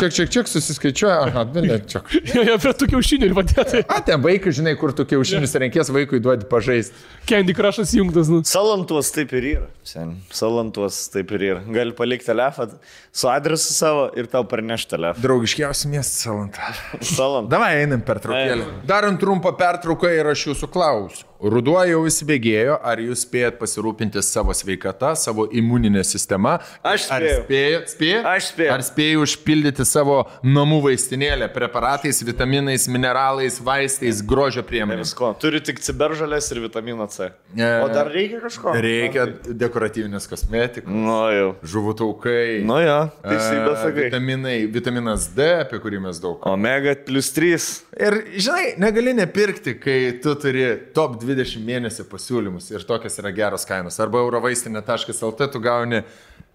[0.00, 2.02] Čia, čia, čia susiskaičiuoja, aha, ne, čia.
[2.34, 3.84] Jo, jo, prie tų kiaušinių ir vadėtai.
[3.88, 6.96] A, ten vaikai, žinai, kur tu kiaušinius renkės vaikui duodi pažaisti.
[7.28, 8.28] Candy Crush'as jungtas.
[8.32, 8.42] Nu.
[8.48, 9.68] Salantuos taip ir yra.
[9.86, 10.16] Sen.
[10.34, 11.64] Salantuos taip ir yra.
[11.94, 12.66] Gali palikti telefą
[13.14, 15.22] su adresu savo ir tau parnešti telefą.
[15.22, 16.72] Draugiškiausias miestas Salanta.
[17.00, 17.46] Salant.
[17.52, 18.66] Davai einam per traukėlį.
[18.90, 21.28] Darant trumpą pertrauką ir aš jūsų klausiu.
[21.44, 26.54] Ruduo jau įsibėgėjo, ar jūs spėjat pasirūpinti savo sveikata, savo imuninę sistemą?
[26.88, 27.80] Aš Ar spėjau.
[27.90, 28.28] Spėjat?
[28.30, 28.70] Aš spėjau.
[28.72, 30.16] Ar spėjai užpildyti savo
[30.46, 35.10] namų vaistinėlę preparatais, vitaminais, mineralais, vaistais, grožio priemonėmis?
[35.12, 35.34] Visko.
[35.42, 37.28] Turiu tik ciberžalės ir vitaminą C.
[37.52, 37.68] Ne.
[37.84, 38.72] O dar reikia kažko?
[38.80, 41.50] Reikia dekoratyvinės kosmetikos, Nu jau.
[41.60, 42.62] žuvų taukai.
[42.64, 44.06] Nu jo, teisybė sakai.
[44.08, 46.42] Vitaminai, vitaminas D, apie kurį mes daug.
[46.48, 47.66] Omega plus 3.
[47.98, 50.66] Ir žinai, negali nepirkti, kai tu turi
[50.96, 53.98] top 20 mėnesių pasiūlymus ir tokios yra geros kainos.
[54.02, 56.04] Arba eurovaistinė.lt tu gauni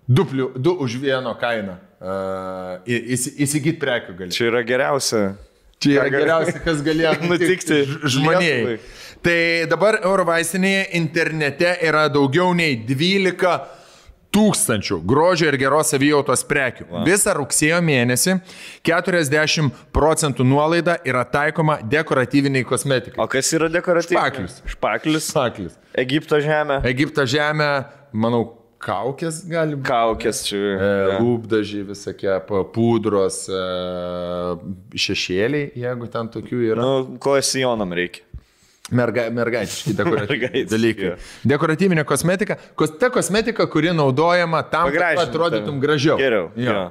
[0.10, 1.78] 2, pliu, 2 už vieno kainą.
[2.00, 4.34] Uh, įsigyti prekių gali.
[4.36, 5.24] Čia yra geriausia.
[5.80, 7.84] Čia yra geriausia, kas galėjo Nutikti.
[7.88, 8.80] Lietuvai.
[9.24, 13.79] Tai dabar eurovaistinėje internete yra daugiau nei 12
[14.36, 16.88] tūkstančių grožio ir geros savijautos prekių.
[16.90, 17.04] Wow.
[17.08, 18.38] Visą rugsėjo mėnesį
[18.88, 23.18] 40 procentų nuolaida yra taikoma dekoratyviniai kosmetikai.
[23.22, 24.22] O kas yra dekoratyvinis?
[24.22, 24.62] Špaklis.
[24.76, 25.34] Špaklis.
[25.34, 25.76] Saklis.
[25.98, 26.82] Egipto žemė.
[26.90, 27.70] Egipto žemė,
[28.14, 28.46] manau,
[28.80, 29.88] kaukės gali būti.
[29.90, 30.60] Kaukės čia.
[30.60, 32.32] E, Lūpdažiai visokie,
[32.76, 33.64] pudros, e,
[35.08, 36.86] šešėliai, jeigu ten tokių yra.
[36.86, 38.24] Nu, ko sijonam reikia?
[38.96, 41.10] Merga, mergaitiški dekoratyviniai dalykai.
[41.52, 42.56] Dekoratyvinė kosmetika.
[42.80, 46.18] Kos, ta kosmetika, kuri naudojama tam, kad Pagražinti atrodytum gražiau.
[46.18, 46.48] Geriau.
[46.58, 46.74] Jo.
[46.74, 46.86] Jo.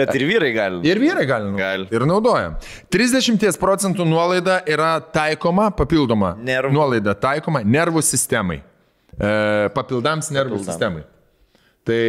[0.00, 0.80] Bet ir vyrai gali.
[0.90, 1.62] Ir vyrai gali naudoti.
[1.62, 1.86] Gali.
[1.94, 2.48] Ir naudoja.
[2.94, 6.34] 30 procentų nuolaida yra taikoma, papildoma.
[6.42, 6.74] Nervų.
[6.74, 8.58] Nuolaida taikoma nervų sistemai.
[9.14, 9.30] E,
[9.76, 10.74] papildams nervų Papildam.
[10.74, 11.06] sistemai.
[11.86, 12.02] Tai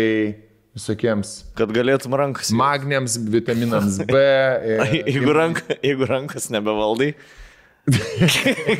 [0.76, 2.50] visokiems Kad galėtum rankas.
[2.56, 4.18] magniams, vitaminams B.
[4.20, 7.14] e, Jeigu, rank, jeigu rankas nebevaldai,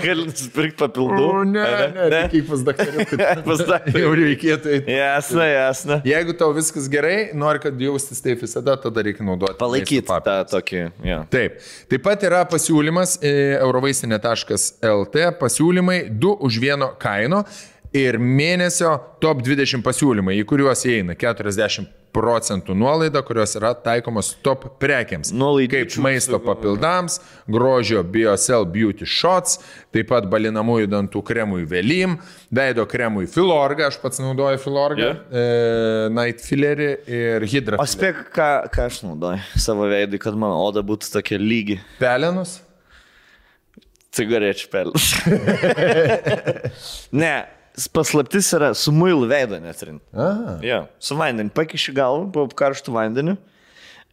[0.06, 1.26] gali nusipirkti papildų.
[1.28, 1.64] O, ne,
[1.94, 2.22] ne, ne.
[2.32, 3.06] Kaip pas daktarį.
[3.46, 4.02] Pas daktarį.
[4.02, 4.72] Jau reikėtų.
[4.78, 4.96] eiti.
[4.98, 6.00] Jasna, jasna.
[6.08, 9.58] Jeigu tau viskas gerai, nori, kad jaustis taip visada, tada reikia naudoti.
[9.62, 10.82] Palaikyti tą tokį.
[11.06, 11.22] Ja.
[11.34, 11.60] Taip.
[11.92, 17.44] Taip pat yra pasiūlymas e, eurovaistinė.lt pasiūlymai 2 už 1 kaino
[17.96, 24.66] ir mėnesio top 20 pasiūlymai, į kuriuos įeina 40 procentų nuolaida, kurios yra taikomos top
[24.82, 25.34] prekiams.
[25.36, 27.20] Nuolaidyčių Kaip maisto papildams,
[27.52, 29.60] grožio BioCell Beauty Shots,
[29.96, 32.18] taip pat balinamųjų dantų kremui Velim,
[32.56, 35.18] veido kremui Filorga, aš pats naudoju Filorga, Yeah.
[35.30, 37.78] e, Night Fillerį ir Hydra.
[37.84, 41.80] O spėk, ką, ką aš naudoju savo veidui, kad mano oda būtų tokia lygi.
[42.00, 42.62] Pelenus.
[44.16, 45.10] Cigarečių pelis.
[47.22, 47.34] ne,
[47.92, 50.04] paslaptis yra su muilu veidą netrinti.
[50.16, 50.58] Aha.
[50.64, 51.52] Ja, su vandeniu.
[51.56, 53.36] Pakiši galvą, po karštų vandeniu.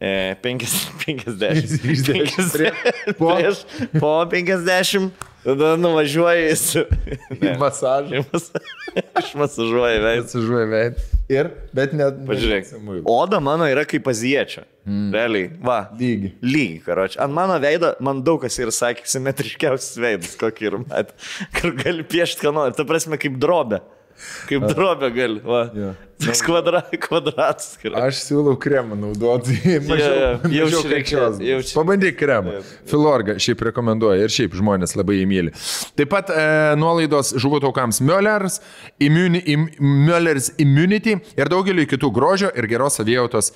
[0.03, 0.63] E, 5,
[1.05, 1.77] 50.
[1.93, 2.73] Iš dešim prie-
[3.19, 3.61] po- Prieš,
[4.01, 5.11] po 50.
[5.43, 6.85] Tada nuvažiuoji su...
[7.41, 8.23] Ne, Masažą.
[9.19, 10.23] išmasažuoji veidą.
[10.23, 11.01] Atsižuoja veid.
[11.31, 12.19] Ir, bet net.
[12.27, 12.69] Pažiūrėk.
[13.09, 14.63] Oda mano yra kaip aziečio.
[14.87, 15.09] Mm.
[15.15, 15.49] Realiai.
[15.63, 15.77] Va.
[15.99, 16.33] Lygi.
[16.43, 17.19] Lygiai, karoči.
[17.23, 21.13] Ant mano veido, man daug kas yra sakė, simetriškiausias veidas, kokį ir mat.
[21.59, 22.75] Kur gali piešti, ką nori.
[22.77, 23.81] Ta prasme, kaip drobė.
[24.49, 25.39] Kaip drobė gali.
[25.43, 25.61] Va.
[25.75, 25.91] Jo.
[26.23, 27.73] Toks kvadra, kvadratas.
[27.81, 27.99] karoči.
[28.07, 29.57] Aš siūlau kremą naudoti.
[29.89, 31.39] mažiau reikia- kančios.
[31.43, 32.53] jau čia- Pabandyk kremą.
[32.87, 35.55] Filorga šiaip rekomenduoja ir šiaip žmonės labai jį myli.
[35.99, 36.45] Taip pat e,
[36.79, 38.61] nuolaidos žuvų taukams Müllers,
[39.03, 43.51] immuni, im, Müllers Immunity ir daugeliu kitų grožio ir geros savijautos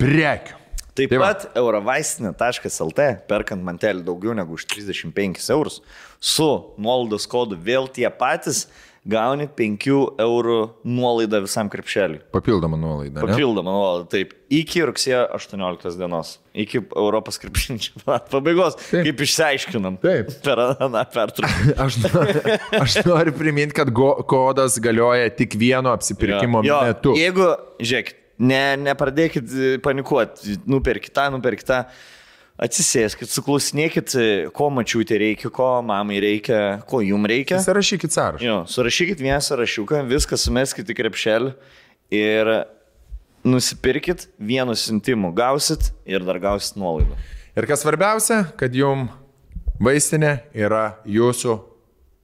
[0.00, 0.56] prekių.
[0.98, 1.28] Taip Tai va.
[1.30, 5.76] pat eurovaistinė.lt, perkant mantelį daugiau negu už 35 eurus,
[6.18, 6.48] su
[6.80, 8.64] nuolaidos kodu vėl tie patys,
[9.08, 9.86] gauni 5
[10.20, 10.56] eurų
[10.88, 12.20] nuolaidą visam krepšeliui.
[12.34, 13.20] Papildoma nuolaida.
[13.20, 13.26] ne?
[13.26, 19.06] Papildoma nuolaida, taip, iki rugsėjo 18 dienos, iki Europos krepšinio čempionato pabaigos, Taip.
[19.06, 19.96] kaip išsiaiškinam.
[20.02, 20.32] Taip.
[20.46, 21.74] Per aną pertrauką.
[21.86, 27.14] Aš, noriu- aš noriu priminti, kad go, kodas galioja tik vieno apsipirkimo Jo, metu.
[27.18, 27.48] Jeigu,
[27.80, 31.80] žiūrėkit, ne, nepradėkit panikuoti, nuperkit tą, nuperkit tą,
[32.58, 34.14] atsisėskit, suklausinėkit,
[34.54, 37.60] ko mačiūtė reikia, ko mamai reikia, ko jum reikia.
[37.62, 38.44] Sarašykit sąrašą.
[38.44, 41.54] Jo, surašykit vieną sąrašiuką, viską sumeskit į krepšelį
[42.18, 42.52] ir
[43.46, 47.16] nusipirkit vienu siuntimu, gausit ir dar gausit nuolaidą.
[47.58, 49.08] Ir kas svarbiausia, kad jum
[49.82, 51.56] vaistinė yra jūsų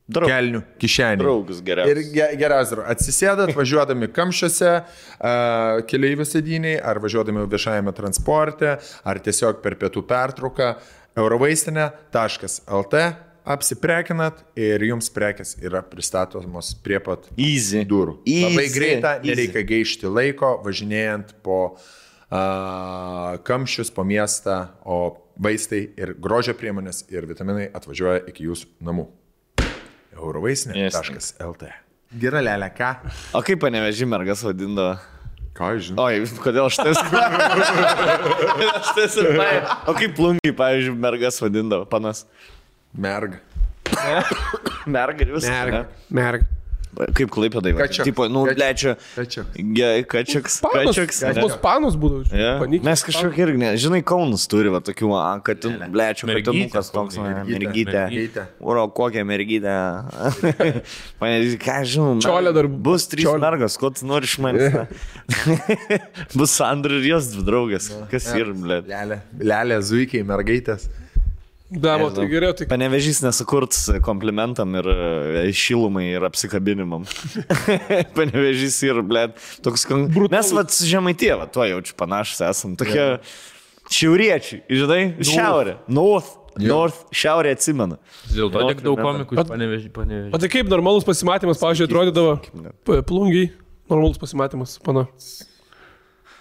[0.05, 1.17] Draug- kelnių kišenė.
[1.23, 2.09] Draugus Ir geriausias.
[2.13, 8.75] ge, geriausia, yra, atsisėdat važiuodami kamščiuose, uh, keliaivių sėdiniai, ar važiuodami viešajame transporte,
[9.05, 10.75] ar tiesiog per pietų pertrauką,
[11.17, 13.01] eurovaistinė.lt,
[13.45, 17.85] apsiprekinat ir jums prekes yra pristatomos prie pat Easy.
[17.89, 18.19] durų.
[18.27, 18.45] Easy.
[18.45, 19.29] Labai greita, Easy.
[19.33, 27.27] nereikia gaišti laiko važinėjant po uh, kamščius, po miestą, o vaistai ir grožio priemonės ir
[27.29, 29.09] vitaminai atvažiuoja iki jūsų namų.
[30.15, 31.73] Eurovaistinė.lt.
[32.21, 32.93] Gera lelė, ką?
[33.35, 34.97] O kaip paneveži mergas vadindavo?
[35.55, 36.09] Ką žinau?
[36.09, 36.99] Oi, kodėl aš tas...
[38.81, 39.53] aš tas ir tai.
[39.91, 42.25] O kaip plungiai, pavyzdžiui, mergas vadindavo, panas.
[42.95, 43.39] Merga.
[44.97, 45.51] Merga ir viskas.
[45.51, 45.95] Merg.
[46.15, 46.47] Merg.
[46.95, 47.73] Kaip klaipėdai.
[47.79, 48.07] Kačiuks.
[48.07, 48.95] Tipo, nu, lečia.
[49.57, 50.05] Gerai.
[50.63, 51.43] Pas ne?
[51.43, 52.23] mus panus būdavo.
[52.63, 52.87] Panikė.
[52.87, 55.65] Mes kažkokį irgi, ne, žinai, Kaunas turi va tokių, a, kad
[55.95, 58.05] blečio, kad nukas toks, mergytė.
[58.63, 59.77] Uro, kokią mergytę.
[61.21, 62.17] Pane, ką žinau.
[62.25, 63.43] Čiolė dar- Bus trys čiolė.
[63.43, 64.85] mergas, ko tu nori iš manęs.
[66.39, 67.91] Bus Sandra ir jos dvi draugės.
[68.13, 68.83] Kas ir, ble.
[68.89, 69.21] Lelė.
[69.41, 70.89] Lelė, zuikiai, mergaitės.
[71.75, 77.07] Davo, tai geriau, tai Panevežys nesukurts komplimentam ir e, šilumai ir apsikabinimam.
[78.19, 79.27] Panevežys ir, ble,
[79.65, 79.87] toks...
[79.89, 80.07] Kon...
[80.31, 82.77] Mes, va, su žemaitie, va, tuo jaučiu panašus esam.
[82.79, 83.09] Tokie
[83.93, 85.79] šiauriečiai, žinai, šiaurė.
[85.91, 86.41] North.
[86.63, 87.99] North, šiaurė atsimena.
[88.31, 89.91] Dėl to tiek daug North komikų panevežė.
[90.31, 93.49] O tai kaip normalus pasimatymas, pavyzdžiui, atrodydavo plungiai,
[93.91, 95.09] normalus pasimatymas, pana.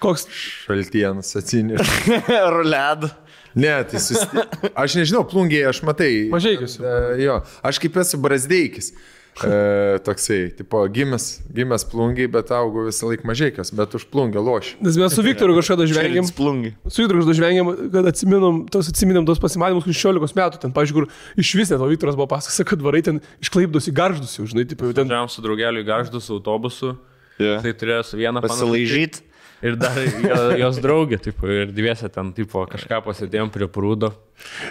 [0.03, 0.27] Koks?
[0.67, 1.89] Šaltienas atsineš.
[2.53, 3.07] Ruled.
[3.55, 4.45] Ne, tai susti...
[4.73, 6.29] Aš nežinau, plungiai, aš matai.
[6.33, 6.79] Mažeikis.
[6.81, 8.93] E, jo, aš kaip esu brazdeikis.
[9.33, 14.77] E, toksai, tipo, gimęs, gimęs plungiai, bet augau visą laiką mažiekas, bet už plungę lošiu.
[14.85, 16.27] Nes mes su Viktoru kažkada žvengėm.
[16.29, 20.99] Su Viktoru kažkada žvengėm, kad atsiminam tos, atsiminam tos pasimatymus, kur 16 metų, ten, pavyzdžiui,
[20.99, 24.45] kur iš vis net, o Viktoras buvo pasakęs, kad varai ten išklaipdos į garždus, jau,
[24.53, 25.09] žinai, jau ten.
[25.09, 26.93] Važiavam su draugeliu į garždus autobusu.
[27.41, 27.57] Yeah.
[27.65, 29.23] Tai turėjo su viena Pasilaižyt.
[29.63, 34.09] Ir dar jo, jos draugė, tipo, ir dviese ten, tipo, kažką pasėdėjom prie prūdo.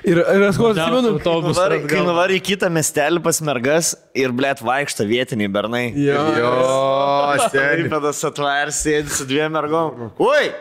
[0.05, 1.15] Ir, ir aš ko atsimenu.
[1.17, 1.55] autobusą.
[1.65, 5.87] Nuvar, kai nuvar į kitą miestelį pas mergas ir, blėt, vaikšto vietiniai bernai.
[5.97, 6.27] Jo.
[6.37, 6.53] Jo,
[7.47, 7.89] seniai.
[8.33, 10.11] Atvers, sėdi su dviem mergom.
[10.21, 10.53] Oi,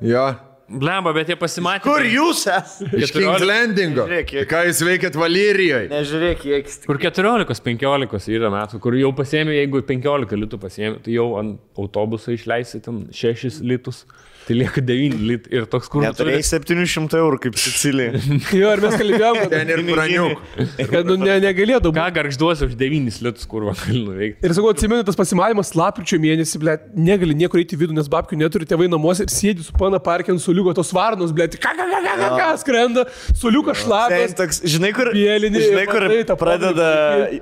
[0.00, 0.30] Jo.
[0.70, 1.82] Blemba, bet jie pasimatė.
[1.82, 2.90] kur jūs esate?
[3.02, 4.04] Iš King's Landingo.
[4.06, 5.88] Žiūrėk, Ką jūs veikiat Valerijoje?
[5.90, 11.26] Nežiūrėk, kiek Kur 14-15 yra metų, kur jau pasėmė, jeigu 15 litų pasėmė, tai jau
[11.40, 14.04] ant autobuso išleisi ten 6 litus,
[14.50, 18.18] tai lieka 9 litų ir toks kur Neturėjai 700 eurų kaip Sicilija.
[18.56, 20.42] Jo, ir mes kalbėjom, kad, Ten ir praniuk.
[20.92, 22.16] kad nu, ne, negalėtų Ką būti.
[22.18, 24.42] garžduosi už 9 litus, kur va gali nuveikti.
[24.46, 28.66] Ir sakau, atsimenu tas pasimatymas lapkričio mėnesį, ble, negali niekur eiti vidų, nes babkių neturi
[28.68, 32.00] tėvai namuose ir sėdi su pana parkė ant suliuko, tos varnos, ble, ką, ką, ką,
[32.06, 33.06] ką, ką, ką, skrenda,
[33.38, 34.36] suliukas Ten šlapias.
[34.38, 36.88] toks, žinai, kur, Pielinį, žinai, kur matai pradeda,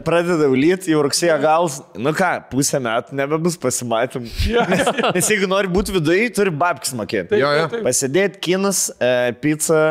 [0.06, 4.26] pradeda ulyti, jau rugsėjo gals, nu ką, pusę metų nebebus pasimatym.
[4.68, 7.38] Nes, nes jeigu nori būti viduje, turi babkis mokėti.
[7.40, 7.82] Jo, jo.
[7.86, 9.82] Pasidėti kinas, e, pizza,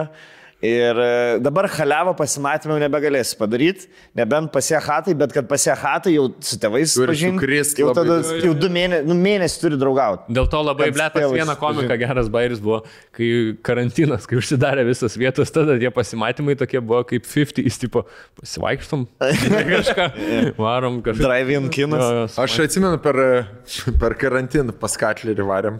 [0.65, 3.85] Ir e, dabar haliavo pasimatymą jau nebegalėsi padaryti,
[4.17, 8.69] nebent pasie hatai, bet kad pasie hatai jau su tėvais pažinti, jau tada jau du
[8.73, 10.25] mėnesius, nu, mėnesį turi draugauti.
[10.33, 11.99] Dėl to labai, tėvas vieną komiką sužino.
[12.01, 12.79] geras bairis buvo,
[13.13, 13.29] kai
[13.69, 18.07] karantinas, kai užsidarė visas vietos, tada tie pasimatymai tokie buvo kaip 50, jis tipo,
[18.41, 19.05] pasivaikštom,
[19.75, 20.09] kažką,
[20.65, 21.21] varom kažką.
[21.21, 22.01] Drive-in kinas.
[22.01, 23.21] Jo, jo, Aš atsimenu per,
[24.01, 25.79] per karantiną pas Katlerį varėm.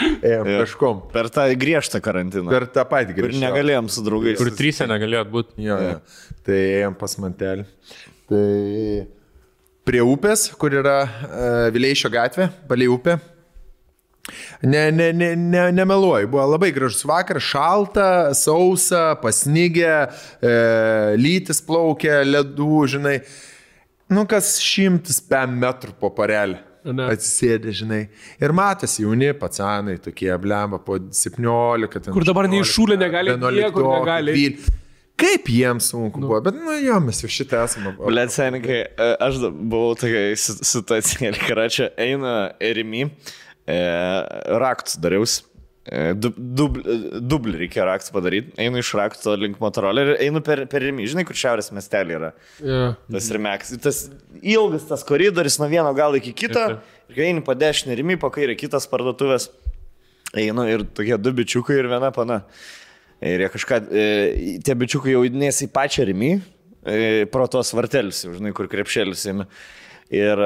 [0.00, 0.58] Ėjom Jo.
[0.62, 1.00] kažkom.
[1.12, 2.48] Per tą griežtą karantiną.
[2.52, 3.46] Per tą patį Ir grįžom.
[3.46, 4.38] negalėjom su draugais.
[4.40, 5.56] Kur trysia negalėjot būti.
[5.64, 5.96] Jo, jo.
[6.46, 7.66] Tai ėjom pas mantelį.
[8.30, 8.46] Tai
[9.88, 13.18] prie upės, kur yra uh, Vileišio gatvė, palei upę.
[14.62, 19.94] Ne, ne, ne, ne, nemeluoju, buvo labai gražus vakaras, šalta, sausa, pasnygė,
[20.44, 20.52] e,
[21.18, 23.16] lytis plaukė, ledų, žinai.
[24.12, 26.60] Nu, kas šimtas metrų po parelį.
[26.84, 27.06] Ne.
[27.12, 28.00] Atsisėdė, žinai.
[28.40, 31.90] Ir matosi jauni pacanai, tokie blemba po 17.
[31.98, 34.36] ten Kur dabar nei 16, šūlė negali, 11, niekur negali.
[34.38, 34.78] 12.
[35.20, 36.30] Kaip jiems sunku nu.
[36.30, 37.92] buvo, bet nu jo, mes jau šitą esame.
[37.98, 43.04] Blet, senikai, e, aš buvau tokia situacija, karačia, eina Erimi,
[43.68, 43.78] e,
[44.62, 45.44] raktus dariausi.
[45.88, 48.52] E, du- dubl- e, Dublį reikia raktų padaryti.
[48.60, 51.06] Einu iš rakto link Motorola ir einu per, per Rimi.
[51.08, 52.32] Žinai, kur šiaurės miestelė yra.
[52.60, 52.98] Yeah.
[53.10, 53.72] Tas Rimekas.
[53.80, 54.02] Tas
[54.42, 56.66] ilgas tas koridorius nuo vieno galo iki kito.
[57.08, 59.48] Ir kai eini po dešinę Rimi, po kairę kitas parduotuvės.
[60.36, 62.42] Einu ir tokie du bičiukai ir viena pana.
[63.20, 64.04] Ir jie kažką, e,
[64.64, 66.30] tie bičiukai jau įdinės į pačią rimį,
[66.86, 69.44] e, pro tos vartelius, žinai, kur krepšėlis įmi.
[69.44, 69.48] Ir, e,
[70.10, 70.42] ir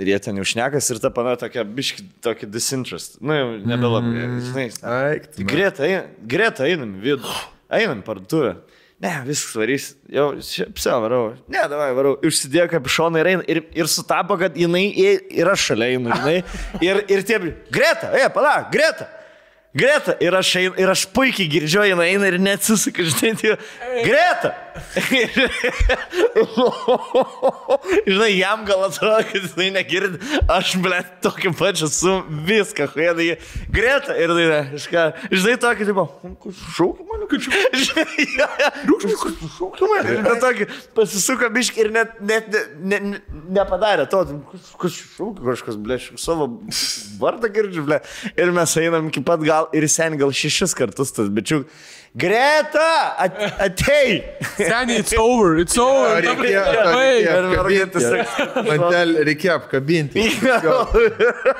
[0.00, 3.18] jie ten jau šnekas ir ta pana tokia biški, tokia disinterest.
[3.20, 4.68] Nu, jau nebelabai, žinai.
[4.96, 5.88] Aik, Tai greta,
[6.34, 7.40] greta einam vidų,
[7.72, 8.56] einam parduotuvę.
[9.02, 10.28] Ne, viskas varys, jau
[10.76, 11.32] pse varau.
[11.50, 12.12] Ne, davai varau.
[12.22, 13.46] Užsidėjo kapišoną ir eina.
[13.50, 16.36] Ir, ir sutapo, kad jinai yra šalia, einu, žinai.
[16.86, 17.40] Ir, ir tie,
[17.74, 19.08] greta, e, pala, greta.
[19.74, 23.54] Greta, ir aš, ir aš puikiai girdžiu, jinai eina ir neatsisuka, žinai, tai,
[24.04, 24.50] Greta.
[28.06, 30.16] žinai, jam gal atrodo, kad jisai negirdi,
[30.50, 32.12] aš, ble, tokį pačią su
[32.48, 33.28] viską, huėdai,
[33.72, 35.02] Greta, ir tai, kažką,
[35.32, 36.04] žinai, tokį, tipo,
[36.76, 37.40] šaukia mane, kad
[37.86, 38.46] šaukia.
[39.58, 40.10] Šaukia mane.
[40.18, 40.64] Ir tokį
[40.96, 43.18] pasisuko biški ir net, net ne, ne, ne,
[43.58, 44.24] nepadarė to,
[44.80, 46.44] kas šaukia kažkas, ble, savo
[47.20, 47.98] vardą girdžiu, ble.
[48.36, 51.68] Ir mes einam iki pat gal ir sen gal šešis kartus tas bičiuk.
[52.14, 54.22] Greta, at, atei.
[54.58, 56.20] Seniai, it's over, it's over.
[56.20, 58.10] Prasme, Reikėjo, reikėjo apkabinti.
[58.68, 60.26] Mantel reikėjo apkabinti.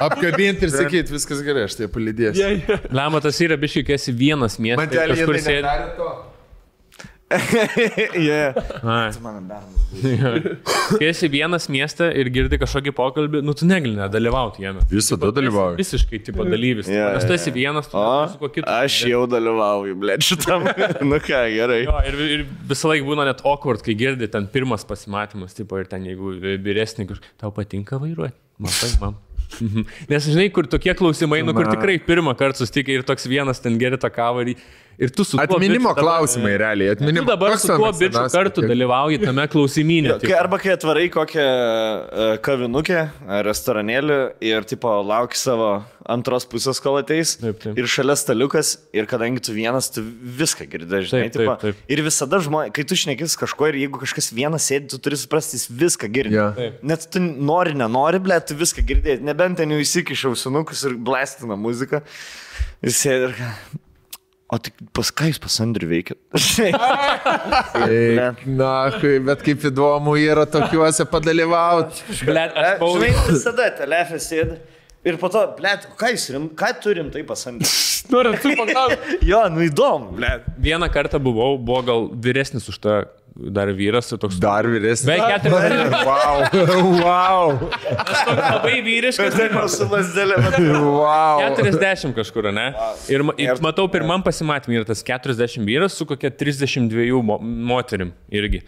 [0.08, 2.42] Apkabinti ir sakyti, viskas gerai, aš tai palidėsiu.
[2.42, 2.84] Yeah, yeah.
[3.00, 4.84] Lema tas yra biškai, kai esi vienas miestas.
[4.84, 6.12] Mantel kažkur jinai sėdi.
[8.28, 8.54] yeah.
[10.98, 14.84] Kai esi vienas mieste ir girdi kažkokį pokalbį, nu tu negali nedalyvauti jame.
[14.90, 15.78] Visada dalyvauju.
[15.80, 16.90] Visiškai tipo dalyvis.
[16.92, 18.66] Jo, Nes tu esi vienas, tu O, su kuo kitu.
[18.68, 20.68] aš jau dalyvauju, ble, šitam.
[21.10, 21.82] nu ką, gerai.
[21.86, 25.90] Jo, ir, ir visą laiką būna net awkward, kai girdi ten pirmas pasimatymas, tipo, ir
[25.90, 28.36] ten jeigu vyresnį, kur tau patinka vairuoti.
[28.62, 29.20] Matai, mam.
[29.60, 29.84] Mhm.
[30.08, 33.76] Nes žinai, kur tokie klausimai, nu kur tikrai pirmą kartą susitikai ir toks vienas ten
[33.80, 34.54] geri tą kavą ir,
[34.98, 36.96] ir tu su Atminimo biču dabar- klausimai, realiai.
[36.96, 37.26] Tu Atminimo.
[37.28, 40.18] dabar Koks su tuo bičiu kartu kiek- dalyvauji tame klausimynė.
[40.22, 44.20] Kai, arba kai atvarai kokią uh, kavinukę, ar restoranėlį
[44.52, 47.36] ir tipo lauki savo antros pusės, kol ateis.
[47.38, 47.76] Taip, taip.
[47.78, 51.28] Ir šalia staliukas, ir kadangi tu vienas, tu viską girdai, žinai.
[51.30, 51.84] Taip, taip, taip.
[51.94, 55.60] Ir visada žmonės, kai tu šnekis kažko ir jeigu kažkas vienas sėdi, tu turi suprasti,
[55.60, 56.34] jis viską girdi.
[56.34, 56.48] Jo.
[56.58, 56.82] Taip.
[56.82, 59.22] Net tu nori, nenori, ble, tu viską girdėti.
[59.22, 62.02] Nebent ten jau įsikišau sinukus ir blastina muziką.
[62.82, 63.38] Ir sėdi ir...
[64.52, 66.14] O tik pas ką jūs pas Andriu veikia?
[67.86, 68.72] Eik, Na,
[69.24, 72.02] bet kaip įdomu yra tokiuose padalyvauti.
[72.28, 72.98] Blet, aš buvau.
[73.00, 74.58] Žinai, visada telefė sėdi.
[75.08, 77.72] Ir po to, ble, ką, rim, ką turim tai pasandyti?
[78.12, 79.16] Noriu, tu paklausti.
[79.26, 80.30] jo, nu įdomu, ble.
[80.62, 83.00] Vieną kartą buvau, buvo gal vyresnis už tą
[83.34, 84.38] dar vyras, ir toks...
[84.42, 85.06] Dar vyresnis.
[85.08, 85.96] Beveik 40.
[86.06, 86.42] Wow.
[87.00, 87.52] wow.
[88.36, 89.36] Labai vyriškas.
[89.38, 90.38] Taip, su lasdelė.
[90.84, 91.42] wow.
[91.56, 92.68] 40 kažkur, ne?
[93.12, 98.62] Ir, ir matau pirmam pasimatymui yra tas 40 vyras su kokia 32 mo moterim irgi.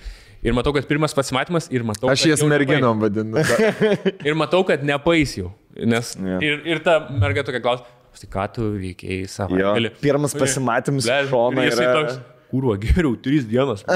[0.44, 2.10] Ir matau, kad pirmas pasimatymas ir matau.
[2.12, 3.40] Aš jas merginom vadinu.
[4.28, 5.54] Ir matau, kad nepais jau.
[5.74, 6.36] Nes Jo.
[6.44, 7.88] ir, ir ta merga tokia klausia,
[8.20, 9.56] tai ką tu veikiai savo.
[9.58, 11.88] Jo, pirmas pasimatymas iš šono yra...
[11.96, 12.20] Toks,
[12.54, 13.80] Kurva, geriau, trys dienos.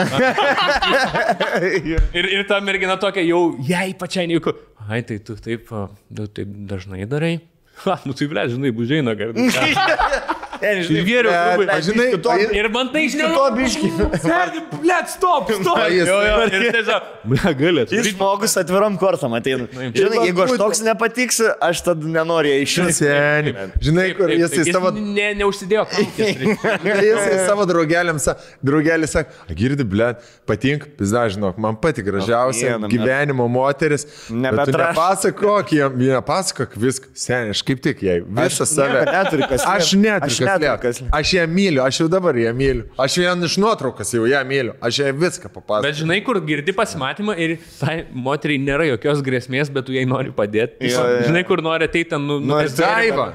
[2.19, 4.51] ir, ir ta mergina tokia jau, jai pačiai neįku.
[4.89, 7.37] Ai, tai tu taip, tu taip dažnai darai.
[7.85, 9.15] Ha, nu tai ble, žinai, bužeina,
[10.61, 10.81] kad.
[10.83, 11.77] Išgėriau, Bet, grubiai.
[11.79, 13.31] aš žinai, to- jis- Ir man tai žinau.
[13.35, 13.91] To biški.
[14.25, 15.79] Sėdi, blėt, stop, stop.
[15.93, 17.93] jis- Jo, jo, ir tiesiog, ble, galėt.
[17.95, 19.67] Jis žmogus atviram kortam ateina.
[19.73, 22.95] Žinai, jeigu aš toks nepatiksiu, aš tada nenoriu išėti.
[22.99, 23.55] Seni.
[23.83, 24.91] Žinai, kur jisai savo...
[24.97, 26.43] Ne, neužsidėjo kaukės.
[27.09, 30.11] Jisai savo draugeliam, sa, draugelis sako, girdi, ble,
[30.49, 34.05] patink, pizda, žinok, man pati gražiausia gyvenimo moteris.
[34.09, 34.95] bet tu Nebetraš.
[34.97, 37.13] Nepasakok, jie nepasakok viską.
[37.19, 39.01] Seniai, aš kaip tik jai, visą save.
[39.03, 39.65] nieko neturiu kas.
[39.69, 40.83] Aš neturiu Aš kas neturiu slėpt.
[40.83, 41.15] kas slėpt.
[41.19, 42.87] Aš ją myliu, aš jau dabar ją myliu.
[43.05, 44.75] Aš vien iš nuotraukos jau ją myliu.
[44.85, 45.87] Aš jai viską papasakosiu.
[45.87, 50.35] Bet žinai, kur girdi pasimatymą ir tai moteriai nėra jokios grėsmės, bet tu jai nori
[50.35, 50.91] padėti.
[50.91, 51.25] Jo, jo.
[51.29, 53.29] Žinai, kur nori ateiti ten, nu, nutęsti Daiva.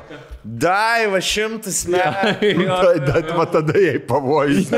[0.44, 2.50] Daiva šimtas metų.
[2.64, 2.80] Jo.
[3.08, 4.72] Bet va tada jai pavojus.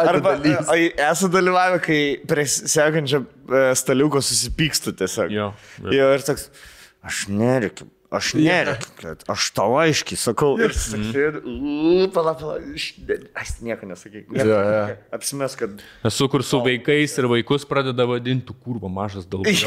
[0.00, 5.32] Arba esate dalyvavę, kai prie sekančio e, staliuko susipykstu tiesiog.
[5.32, 5.48] Jo,
[5.80, 5.94] jo.
[5.96, 6.50] jo ir toks,
[7.06, 7.88] aš nerikiu.
[8.10, 10.56] Aš nerikiu, kad aš tau aiškiai sakau.
[10.58, 12.56] Ir sakau, pala, pala,
[13.38, 14.32] aš, nieko nesakyk.
[14.34, 14.96] Jo, jo.
[15.14, 15.76] Apsimes, kad...
[16.10, 19.62] Esu kur su vaikais ir vaikus pradeda vadinti, kurva mažas dalgas.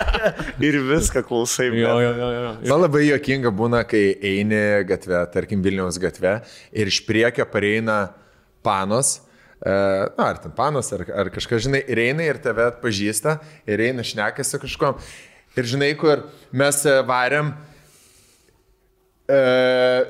[0.64, 1.66] ir viską klausai.
[1.76, 2.54] Jo, jo, jo, jo.
[2.70, 6.38] Man labai jokinga būna, kai eini gatve, tarkim Vilniaus gatve
[6.72, 7.98] ir iš priekio pareina
[8.64, 9.18] panos.
[9.60, 9.76] e,
[10.16, 13.36] Na, ar ten panos, ar, ar kažkas, žinai, ir eina ir tave atpažįsta,
[13.68, 15.04] ir eina šnekasi kažkom.
[15.60, 17.52] Ir žinai, kur mes e, varėm.
[19.28, 20.04] E,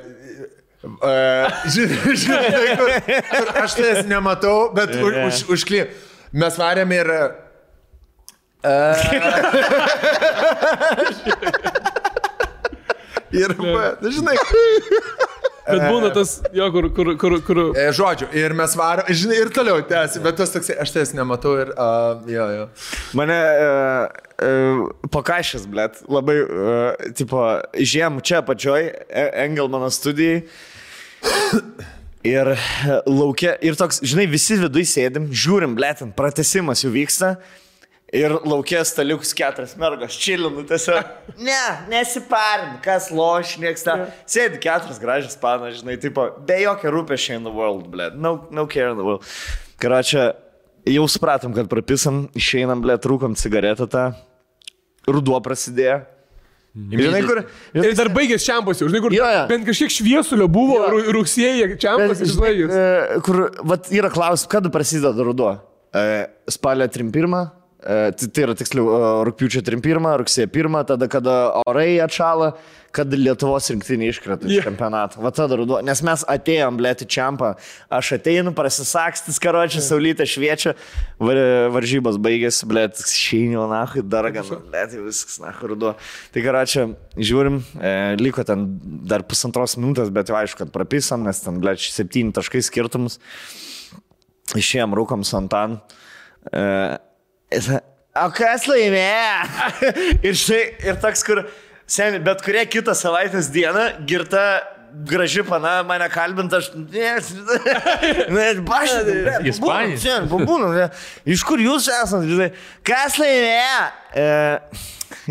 [1.03, 2.91] e, žinai, žinai kur,
[3.31, 5.81] kur aš tai nematau, bet už, už, užkly.
[6.35, 7.07] Mes varėm ir...
[8.65, 8.67] E,
[13.45, 14.37] ir, va, žinai,
[15.65, 17.61] Bet būna tas, jo, kur, kur, kur, kur.
[17.79, 21.55] E, žodžiu, ir mes varom, žinai, ir toliau tęsi, bet tas toksai, aš tas nematau
[21.63, 22.67] ir, uh, jo, jo.
[23.17, 24.34] Mane uh,
[25.15, 27.43] pakašęs, blėt, labai, uh, tipo,
[27.75, 30.45] žiem čia apačioj, E- Engelmano studijai.
[32.25, 32.57] Ir e,
[33.05, 37.35] laukia, ir toks, žinai, visi viduje sėdim, žiūrim, blėtin, pratesimas jau vyksta.
[38.15, 41.09] Ir laukia staliukus keturias mergos, čilinu tiesiog.
[41.43, 41.59] Ne,
[41.91, 44.07] nesiparin, kas loš, nieks ten.
[44.31, 48.13] Sėdi keturias gražias panas, žinai, tipo, be jokio rūpešio in the world, blė.
[48.15, 49.27] No, no care in the world.
[49.83, 50.31] Karočią,
[50.95, 54.07] jau supratom, kad prapisam, išeinam, blė, trūkom cigaretą tą.
[55.11, 56.01] Ruduo prasidėjo.
[56.75, 57.39] Žinai, kur...
[57.79, 59.15] Ir dar baigės čiampas žinai, kur.
[59.15, 59.43] Jo, jo.
[59.51, 62.73] Bent kažkiek šviesulio buvo, ru- rugsėjai čiampas, žinai, jis.
[62.75, 65.53] E, kur, vat yra klausimas, kada prasideda ruduo?
[65.95, 67.45] E, Spalio 31, e,
[67.85, 68.87] tai, yra tiksliau
[69.29, 71.35] rūpiučio 31, rugsėjo 1, tada kada
[71.69, 72.55] orai atšala,
[72.95, 74.63] kada Lietuvos rinktinė iškrenta iš Jo.
[74.69, 75.19] čempionato.
[75.21, 77.51] Va tada ruduo, nes mes atėjom, blėti čiampą,
[77.93, 80.77] aš ateinu, prasisakstis karočią, saulytę šviečia,
[81.19, 81.41] var,
[81.75, 85.95] varžybos baigėsi, blėti, šeinių, nahui, dar gan, blėti, viskas, nahui, ruduo.
[86.33, 86.87] Tai karočią,
[87.19, 88.63] žiūrim, e, liko ten
[89.11, 93.19] dar pusantros minutės, bet jau aišku, kad prapisam, nes ten, blėti, septyni taškai skirtumus.
[94.55, 95.81] Išėjom rūkom su Antan.
[96.53, 96.63] E,
[98.25, 99.73] o kas laimėjo?
[100.29, 101.45] ir štai, ir toks, kur,
[101.87, 104.45] seniai, bet kurią kitą savaitės dieną girta
[104.95, 106.71] graži pana mane kalbinta, aš...
[106.75, 107.15] Ne,
[108.79, 108.93] aš...
[109.51, 110.07] Ispanis.
[110.31, 110.89] Pabūnų,
[111.35, 112.51] iš kur jūs esate, žinai,
[112.87, 113.81] kas laimėjo?
[114.15, 114.29] E,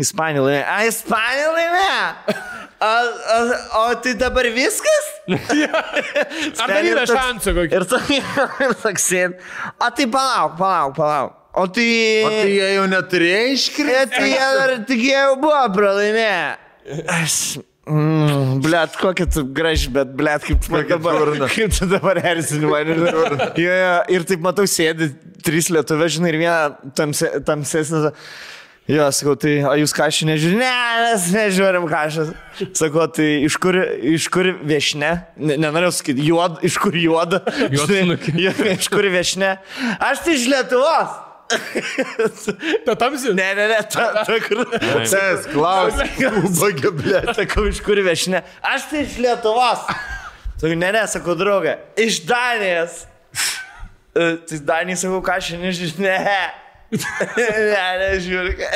[0.04, 0.66] Ispanija laimėjo.
[0.68, 2.42] A, Ispanija laimėjo?
[2.84, 2.90] O,
[3.34, 3.38] o,
[3.80, 5.06] o tai dabar viskas?
[6.60, 7.78] Ar dar yra toks- šansų kokį?
[7.78, 8.00] Ir tu
[8.66, 9.08] ir toks.
[9.78, 11.40] O tai palauk, palauk, palauk.
[11.54, 11.86] O tai...
[12.26, 14.16] O tai jie jau neturėjo iškristi.
[14.16, 16.42] Tai jie dar tik jau buvo pralaimėję.
[17.20, 17.38] Aš...
[17.84, 22.96] Mm, blet, kokia tu graži, bet blet, kaip tu dabar, kaip tu dabar erzini mane.
[23.60, 25.10] Jo, jo, ir taip matau, sėdi
[25.44, 28.14] trys lietuvė, žinai, ir viena tamse, tamsesnė.
[28.88, 30.60] Jo, sakau, tai, o jūs kažką nežiūrite?
[30.60, 32.24] Ne, mes nežiūrim kažką.
[32.76, 33.78] Sakau, tai iš kur,
[34.16, 35.12] iš kur viešne?
[35.40, 37.40] Ne, nenorėjau sakyti, juod, iš kur juoda?
[37.72, 37.84] Jo,
[38.74, 39.54] iš kur viešne?
[40.04, 41.20] Aš tai iš Lietuvos.
[42.86, 43.34] Ta tamsi?
[43.36, 44.64] Ne, ne, ne, ta, ta kur.
[45.06, 46.42] Ses, klausimas.
[46.48, 47.22] Ubagė, ble.
[47.36, 48.42] Sakau, iš kur viešne?
[48.64, 49.84] Aš tai iš Lietuvos.
[50.56, 53.04] Sakau, ne, ne, sakau, draugė, iš Danijos.
[54.14, 56.42] E, Tai Danijai sakau, ką šiandien žinai, ne.
[57.34, 58.60] Ne, nežiūrėk.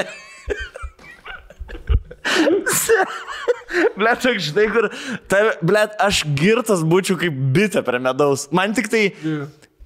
[3.99, 4.89] Blet, toks žinai, kur,
[5.31, 8.49] tai, blet, aš girtas būčiau kaip bitė prie medaus.
[8.55, 9.03] Man tik tai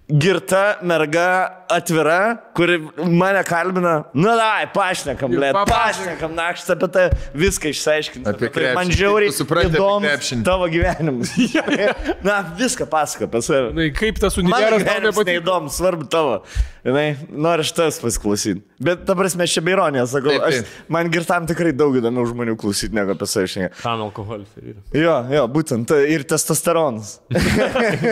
[0.09, 1.27] girta merga
[1.73, 2.19] atvira,
[2.57, 2.79] kuri
[3.09, 7.07] mane kalbina, nu davai, pašnekam, blė, pašnekam, na, aš apie tai
[7.39, 8.29] viską išsiaiškinsiu.
[8.33, 10.43] Apie tai man žiauriai krepšinį.
[10.47, 11.33] tavo gyvenimas.
[12.29, 13.73] na, viską pasako apie save.
[13.77, 15.29] Na, kaip tas Man universas tau nepatiko?
[15.33, 16.37] neįdomu, svarbu tavo.
[16.83, 18.61] Žinai, noriu aš tas pasiklausyti.
[18.83, 20.71] Bet ta prasme, aš čia beironė, sakau, Taip, aš, taip.
[20.91, 23.77] man girtam tikrai daug įdomiau žmonių klausyti negu apie save šiandien.
[23.85, 24.51] Tam alkoholis.
[24.91, 27.21] Jo, jo, būtent tai ir testosteronas.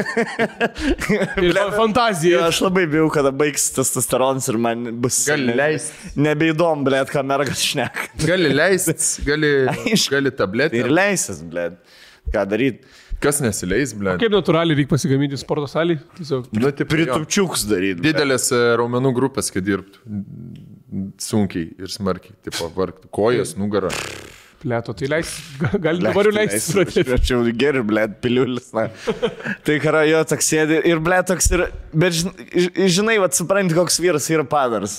[1.41, 2.45] Ir fa- fantazija.
[2.47, 5.25] Aš labai bijau, kada baigs testosteronas ir man bus...
[5.29, 5.95] Gali ne- leist.
[6.19, 8.11] Nebeįdomu, blėt, ką mergas šneka.
[8.23, 9.53] Gali leist, gali,
[10.11, 10.79] gali tabletę.
[10.79, 11.81] Ir leisis, blėt.
[12.31, 12.87] Ką daryti?
[13.21, 14.15] Kas nesileis, ble.
[14.21, 15.99] Kaip natūraliai reikia pasigaminti sporto salį?
[16.17, 16.47] Tiesiog.
[16.57, 16.93] Nu, tipo, jo.
[16.95, 18.01] Pritupčiuks daryti.
[18.07, 20.01] Didelės e, raumenų grupės, kad dirbtų.
[21.21, 22.33] Sunkiai ir smarkiai.
[22.49, 23.11] Tipo, vargtų.
[23.13, 23.93] Kojas, nugara.
[24.61, 25.31] Plėto, tai leis.
[25.81, 27.15] Gali dabar jau leisti pradėti.
[27.17, 28.67] Aš jau geriu, blėt, piliulis.
[28.77, 28.89] Na.
[29.65, 31.63] Tai kara jo toks sėdi ir blėt toks ir...
[31.97, 32.35] Bet žin-
[32.93, 34.99] žinai, vad supranti, koks vyras yra padaras.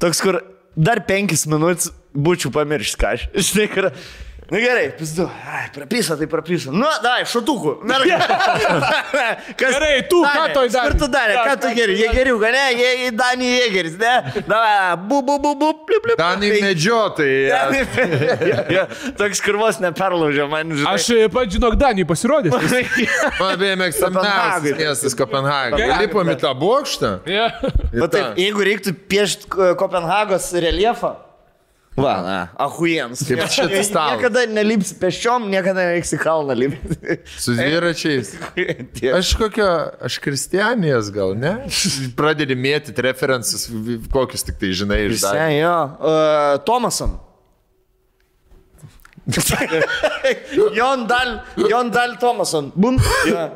[0.00, 0.40] Toks, kur
[0.72, 3.26] dar penkis minutės būčiau pamiršęs, ką aš.
[3.50, 3.90] Žinai, kur...
[4.50, 5.30] Na gerai, pizdu.
[5.46, 6.70] Ai, prapisa, tai prapisa.
[6.70, 7.24] Nu, dai.
[7.82, 8.18] Merga.
[9.58, 9.72] Kas...
[9.72, 10.52] Gerai, tu ką Darė?
[10.52, 10.90] toj darė?
[10.90, 11.96] Ir tu darė, ką tu geri?
[11.96, 12.64] Jie geriuką, ne?
[12.76, 14.42] Jie Danį Jėgeris, ne?
[14.44, 16.18] Davai, bu, bu, bu, bu, pliu, pliu.
[16.20, 16.60] Danai pliu.
[16.66, 17.40] medžiotojai.
[17.48, 18.84] Ja, ja,
[19.20, 20.92] Toks kurvos neperlaužė man, žinai.
[20.92, 22.78] Aš e, pats žinok, Danijai pasirodęs.
[23.40, 25.80] Man beje mėgstamiausias miestas Kopenhaga.
[26.04, 27.16] Lipom į tą bokštą.
[27.24, 27.44] Į
[27.96, 31.16] Bet taip, jeigu reiktų piešti Kopenhagos reliefą.
[31.94, 33.20] Va, na, ahujens.
[33.22, 34.16] Kaip šitas stalas.
[34.18, 37.18] Niekada nelipsi pešiom, niekada nereiksi kalną lipti.
[37.38, 38.32] Su dviračiais.
[39.14, 39.68] Aš kokio,
[40.02, 41.52] aš kristianijas gal, ne?
[42.18, 45.20] Pradedi mėtyti referensus, v- kokius tik tai žinai iš.
[45.22, 45.76] Sen, jo.
[46.02, 47.14] Uh, Tomason.
[50.76, 51.38] Jon Dal,
[51.70, 52.70] Jon Dal Tomason.
[52.76, 52.98] Bum.
[53.28, 53.46] Ja.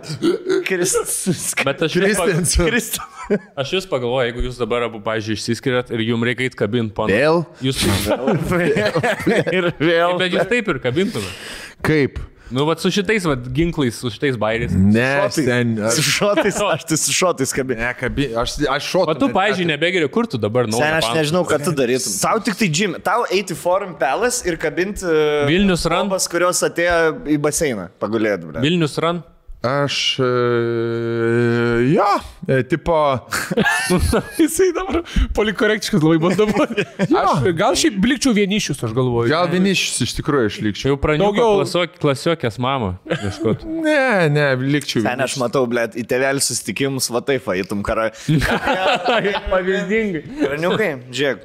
[0.65, 1.53] Kristus.
[1.65, 3.39] Bet aš vis, pag...
[3.61, 7.13] Aš vis pagalvoju, jeigu jūs dabar abu, pažiūrėjau, išsiskiriat ir jums reikia įkabinti poną.
[7.13, 7.45] Vėl?
[7.69, 7.83] Jūs,
[9.59, 10.17] Ir vėl.
[10.21, 11.37] bet jūs taip ir kabintumėte.
[11.85, 12.17] Kaip?
[12.51, 14.73] Nu, va su šitais va, ginklais, su šitais bairiais.
[14.73, 15.45] Ne, Šotais.
[15.45, 15.75] sen.
[15.77, 17.81] Su Aš, šotais, aš tai su šotais kabinu.
[17.83, 19.13] ne, kabi, aš, aš šotu.
[19.13, 20.81] O tu, pažiūrėjau, nebegeri, kur tu dabar nori.
[20.81, 22.15] Sen, aš nežinau, ką tu darytum.
[22.23, 22.97] Tau tik tai džim.
[23.05, 26.07] Tau eiti Forum Palace ir kabinti uh, Vilnius Run.
[26.09, 28.49] bombas, kurios atėjo į baseiną pagulėti.
[28.49, 28.65] ble.
[28.65, 29.21] Vilnius Ran.
[29.63, 30.19] Aš.
[30.23, 30.23] E,
[31.95, 32.05] jo,
[32.47, 32.95] e, tipo.
[34.39, 35.01] Jisai dabar
[35.35, 36.71] polikorektiškas labai dabar.
[37.23, 39.33] Aš gal šiaip likčiau vienišius, aš galvoju.
[39.33, 40.93] Gal vienišius iš tikrųjų išlikčiau.
[40.93, 42.93] Jau pradėjau Daugiau- klasiok, klasiokės mamą.
[43.19, 43.67] Ieškot.
[43.89, 45.03] Ne, ne, likčiau.
[45.03, 48.09] Sen, aš matau, blėt, į tėvelį susitikimus, va taip, eitum karą.
[49.51, 50.23] Pavyzdingai.
[50.39, 51.45] Kraniukai, žiūrėk,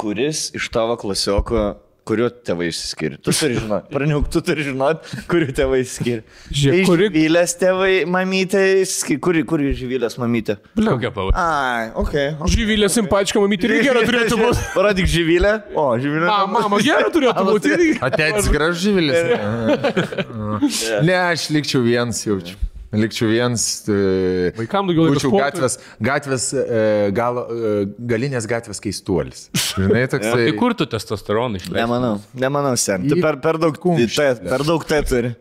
[0.00, 1.72] kuris iš tavo klasioko,
[2.08, 3.18] kuriuo tėvai išsiskiria?
[3.22, 3.90] Tu turi žinoti.
[3.94, 6.22] Praniuk, tu turi žinoti, kuriuo tėvai išsiskiria.
[6.50, 9.20] Žiūrėk, kuri- Žvilės tėvai, mamytė, išsiskiria.
[9.26, 10.56] Kuri, kuri žvilės mamytė?
[10.78, 11.36] Kokia pavadė?
[11.40, 12.26] Ai, okei.
[12.40, 12.54] Okay.
[12.56, 14.64] Žyvilė simpatiška, mamyti irgi gera turėtų būti.
[14.74, 15.52] Paradyk žvilę.
[15.74, 16.26] O, žvilė.
[16.30, 17.74] Mama, mama gera turėtų būti.
[17.76, 17.92] irgi.
[18.08, 19.18] Ateitis gražyvilis.
[21.06, 22.56] Ne, aš likčiau vienas jaučiu.
[22.90, 23.64] Likčiau vienas.
[23.86, 26.80] e, Vaikam daugiau laiko Būčiau gatvės, gatvės e,
[27.14, 29.44] galo, e, galinės gatvės keistuolis.
[29.76, 30.48] Žinai, toksai.
[30.48, 31.84] Tai kur tu testosteroną išleidai?
[31.84, 33.06] Nemanau, nemanau, sen.
[33.06, 35.34] Tu per, per daug, kumštį, tai, per daug tai turi.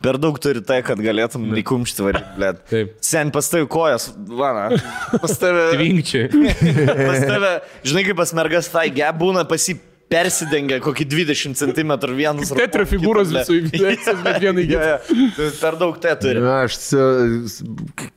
[0.00, 2.60] Per daug turi tai, kad galėtum į kumštį varyti, blėt.
[2.70, 2.92] Taip.
[3.04, 4.70] Sen, pas tavai kojas, vana.
[5.12, 5.66] Pas tavai.
[5.80, 6.30] Vinkčiai.
[7.08, 7.50] Pas tave,
[7.84, 9.76] žinai, kaip pas mergas tai geb būna pasi
[10.10, 12.50] persidengia kokį 20 cm vienas.
[12.56, 14.88] Teatro figūros visų įvykdytas, bet vienai gerai.
[14.90, 14.96] ja.
[15.36, 16.40] Tu Per daug turi.
[16.42, 17.66] Na, Aš su-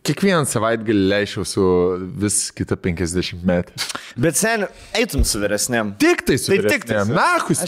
[0.06, 1.66] kiekvieną savaitgalį leisčiau su
[2.24, 3.78] vis kitą 50 metų.
[4.26, 4.66] Bet sen,
[4.98, 5.94] eitum su vyresniam.
[6.02, 7.14] Tik tai su Tai tik tai vyresnėm.
[7.18, 7.62] Na, kus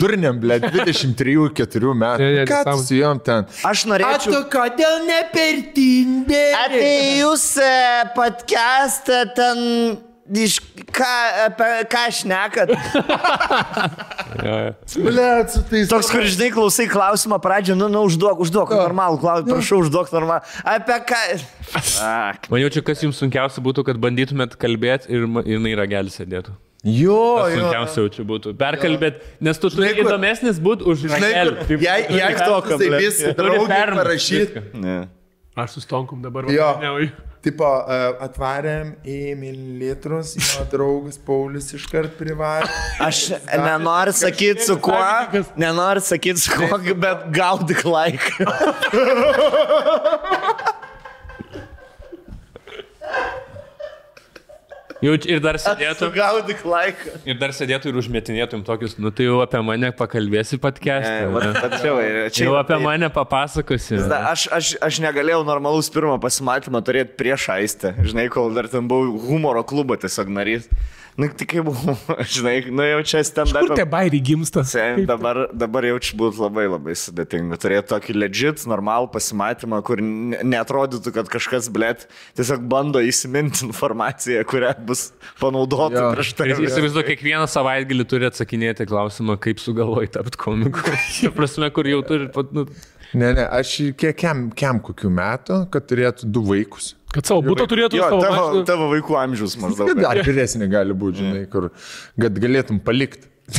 [0.00, 2.28] durniam, ble, 23-4 metų.
[2.52, 3.48] Ką tu su juom ten?
[3.68, 4.44] Aš norėčiau.
[4.52, 6.44] kodėl ne per tindę?
[6.66, 6.92] Apie
[7.22, 7.48] jūs
[8.18, 9.66] podcastą ten.
[10.30, 10.60] Iš
[10.94, 11.14] ką,
[11.48, 12.70] apie ką šnekat?
[15.02, 15.88] Ble, su tais.
[15.90, 20.44] Toks, kur žinai, klausai klausimą pradžią, nu, nu, užduok, užduok, normalų klausimą, prašau, užduok normalų.
[20.70, 21.20] Apie ką?
[22.06, 22.46] Ak.
[22.52, 26.54] Man jaučiu, kas jums sunkiausia būtų, kad bandytumėt kalbėti ir jinai ragelį sėdėtų.
[26.86, 27.16] Jo,
[27.50, 27.56] jo.
[27.58, 28.52] sunkiausia jaučiu būtų.
[28.60, 33.18] Perkalbėt, nes tu turi kur- įdomesnis būti už kur- jei, jei TikToką, toks, tai vis
[33.98, 34.62] parašyti.
[34.78, 35.00] Ne.
[35.58, 36.46] Aš sustonkum dabar.
[36.48, 36.70] Jo.
[36.70, 37.29] vakarieniauju.
[37.40, 42.68] Tipo, uh, atvarėm į mililitrus, jo draugas Paulius iškart privarė.
[43.00, 44.98] Aš nenoriu sakyti su kuo,
[45.56, 48.44] nenoriu sakyti su kuo, bet gaudyk laiką.
[55.00, 56.10] Jau ir dar sėdėtų.
[56.12, 57.14] Gaudik laiką.
[57.28, 61.30] Ir dar sėdėtų ir užmetinėtum tokius, nu tai jau apie mane pakalbėsi patkesti.
[61.56, 61.96] Tačiau,
[62.44, 64.00] Jau apie mane papasakosi.
[64.10, 67.94] Da, aš, aš, aš negalėjau normalus pirmą pasimatymą turėti prieš aistę.
[68.04, 70.68] Žinai, kol dar ten buvau humoro klubo tiesiog narys.
[71.20, 71.96] Nu, tik kaip buvau,
[72.34, 74.62] žinai, nu jau čia stand Kur tie bairiai gimsta?
[75.08, 77.58] Dabar, dabar jaučiu būtų labai labai sudėtinga.
[77.60, 82.06] Turėti tokį legit, normalų pasimatymą, kur ne- neatrodytų, kad kažkas, blėt,
[82.38, 85.06] tiesiog bando įsiminti informaciją, kurią bus
[85.40, 86.06] panaudota Jo.
[86.16, 86.50] prieš tai.
[86.52, 90.82] Ir įsivaizduoju, kiekvieną savaitgalį turi atsakinėti klausimą, kaip sugalvoji tapti komiku.
[91.24, 92.66] Ta prasme, kur jau turi, pat, nu,
[93.10, 96.92] Ne, ne, aš kiek kiam, kiam kokių metų, kad turėtų du vaikus.
[97.10, 98.60] Kad savo būtų turėtų Jo, savo tavo, mašiną.
[98.68, 99.88] tavo vaikų amžius maždaug.
[99.90, 101.66] Kad dar vyresnė gali būti, žinai, kur
[102.22, 103.26] kad galėtum palikti.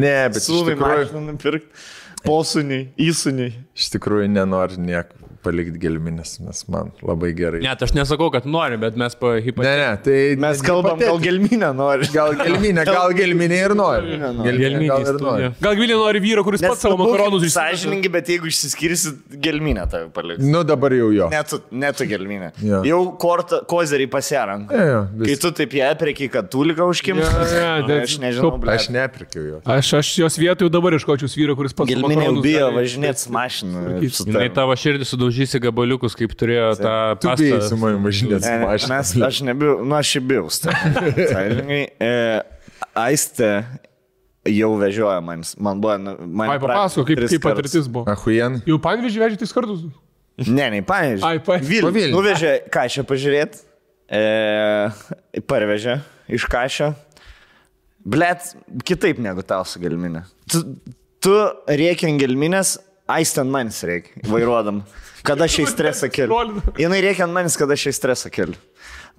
[0.00, 1.84] ne, bet Sūnai tikrųjų, mašiną nupirkti,
[2.24, 3.52] posūniai, įsūniai.
[3.76, 7.60] iš tikrųjų nenoriu nieko palikti gelminės, nes man labai gerai.
[7.64, 9.78] net aš nesakau, kad nori, bet mes po Ne, hipotetinį.
[9.80, 12.06] ne, tai Mes kalbam, gal gelminę nori.
[12.12, 14.18] Gal gelminė, gal gelminė ir nori.
[14.20, 15.50] Gelminė gal ir nori.
[15.60, 17.76] Gal Gvilė nori vyro, kuris pats savo makaronus išsineša.
[17.80, 20.44] Sąžininkai, bet jeigu išsiskirsit, gelminę tave paliks.
[20.44, 21.30] Nu dabar jau jo.
[21.32, 22.52] Netu, netu gelminę.
[22.60, 22.82] Jo.
[22.84, 24.70] Jau kortą, kozerį pasierank.
[24.76, 27.46] Jo, jo, vis- Kai tu taip ją prekiai, kad tulika užkimš, Jo,
[27.80, 28.74] jo, bet- aš nežinau, tu- ble.
[28.76, 29.62] Aš nepirkiau jo.
[29.64, 32.76] Aš, aš jos vietoj dabar iškočiau vyro, kuris pats savo Gelminė jau makaronus bijo gali-
[32.82, 33.22] važinėti
[34.26, 34.54] Jinai tavim.
[34.54, 37.28] tavo širdį sudaužys į gabaliukus, kaip turėjo tą su
[37.60, 37.78] pastą.
[37.80, 38.98] manimi važinėti su Ne, mašina.
[38.98, 40.48] Mes, aš nebijau, nu aš bijau.
[42.00, 42.12] E,
[42.96, 43.50] Aistė
[44.48, 45.54] jau vežioja manis.
[45.60, 48.06] Man buvo, nu, man Ai, papasako, kaip, kaip patirtis buvo.
[48.10, 48.60] Ahujen.
[48.68, 49.84] Jau panvežį vežė tris kartus.
[50.48, 51.26] Ne, ne, pavyzdžiui.
[51.28, 52.14] Ai, pa- Po Vilnių.
[52.14, 53.60] Nuvežė kažką pažiūrėti,
[54.08, 55.98] e, parvežė
[56.32, 56.94] iš kažką.
[58.00, 58.54] Blet,
[58.88, 60.22] kitaip negu tau su gelminė.
[60.48, 60.62] Tu,
[61.20, 61.34] tu
[61.68, 62.78] reikia gelminės,
[63.12, 64.80] aistent manis reikia, vairuodam.
[65.26, 66.60] Kada šiai stresą keliu.
[66.80, 68.56] Jinai reikia ant manis, kada šiai stresą keliu.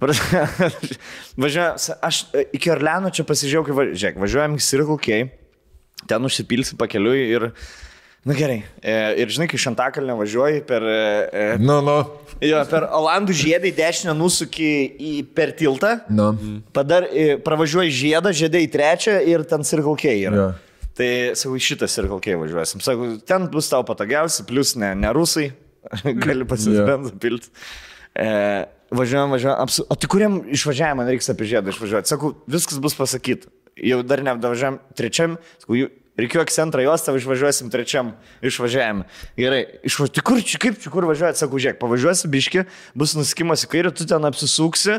[1.42, 5.20] Važiuoju, aš e, iki Orleano čia pasižiūrėjau, kai važiuoju, važiuojam į Circle K,
[6.10, 7.46] ten užsipilsi pakeliui ir,
[8.26, 11.96] na gerai, e, ir žinai, kai Šantakalne važiuoji per e, Nu, nu.
[12.42, 16.32] Jo, per Olandų žiedą į dešinę nusuki į per tiltą, Nu.
[16.74, 20.36] padar, i, pravažiuoji žiedą, žiedai į trečią ir ten Circle K yra.
[20.40, 20.52] Jo.
[20.98, 22.82] Tai, sakau, Circle K važiuosim.
[22.84, 25.52] Sakau, ten bus tau patogiausia, plus ne, ne rusai,
[26.26, 26.50] gali Jo.
[26.50, 27.50] pasisbenzą pilti.
[28.12, 28.28] E,
[28.92, 29.86] važiuojam, važiuojam, apsu...
[29.88, 32.12] o tai kuriam išvažiavimą reiks apie žiedą išvažiuoti?
[32.12, 33.50] Sakau, viskas bus pasakyta.
[33.80, 38.10] Jau dar neapdavažiam trečiam, sakau, Reikėjo centrą juostą, išvažiuosim trečiam
[38.44, 39.06] išvažiavimą.
[39.38, 40.14] Gerai, išvažiuosim.
[40.18, 42.66] Tai kur, čia, kaip čia kur važiuojat, sakau, žiūrėk, pavažiuosi biški,
[43.00, 44.98] bus nusikimas į kairę, tu ten apsisuksi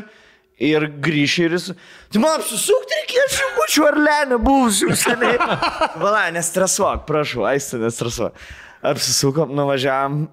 [0.58, 1.68] ir grįši ir jis.
[2.10, 5.38] Tai man apsisukti reikėjo, aš jau būčiau arlenė, buvusiu seniai.
[6.02, 8.42] Vala, nestresuok, prašau, aistė, nestresuok.
[8.90, 10.24] Apsisukom, nuvažiavam,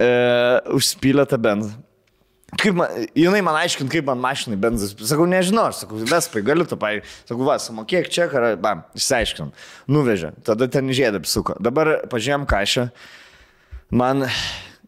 [0.00, 0.10] e,
[0.76, 1.76] užspylė tą benzą.
[2.58, 4.96] Kaip man, jinai man aiškint, kaip man mašinai benzas.
[5.06, 6.98] Sakau, nežinau, aš sakau, vespai, galiu to paai.
[7.28, 9.52] Sakau, va, sumokėk čia, karą, bam, išsiaiškinom.
[9.94, 11.54] Nuvežė, tada ten žiedą apsuko.
[11.62, 12.88] Dabar pažiūrėjom kažką.
[13.94, 14.26] Man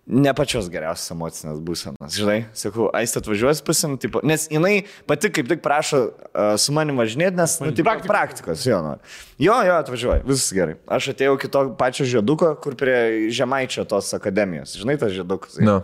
[0.06, 2.38] ne pačios geriausios emocinės būsenos, žinai.
[2.58, 7.36] Sakau, aistė atvažiuos pasim, tipo, nes jinai pati kaip tik prašo uh, su manim važinėti,
[7.38, 8.10] nes, nu, tipo, praktikos.
[8.10, 8.96] praktikos, jo, nu.
[9.42, 10.76] Jo, jo, atvažiuoja, viskas gerai.
[10.98, 14.74] Aš atėjau kito pačio žieduko, kur prie Žemaičio tos akademijos.
[14.80, 15.60] Žinai, tas žiedukas.
[15.62, 15.80] Nu.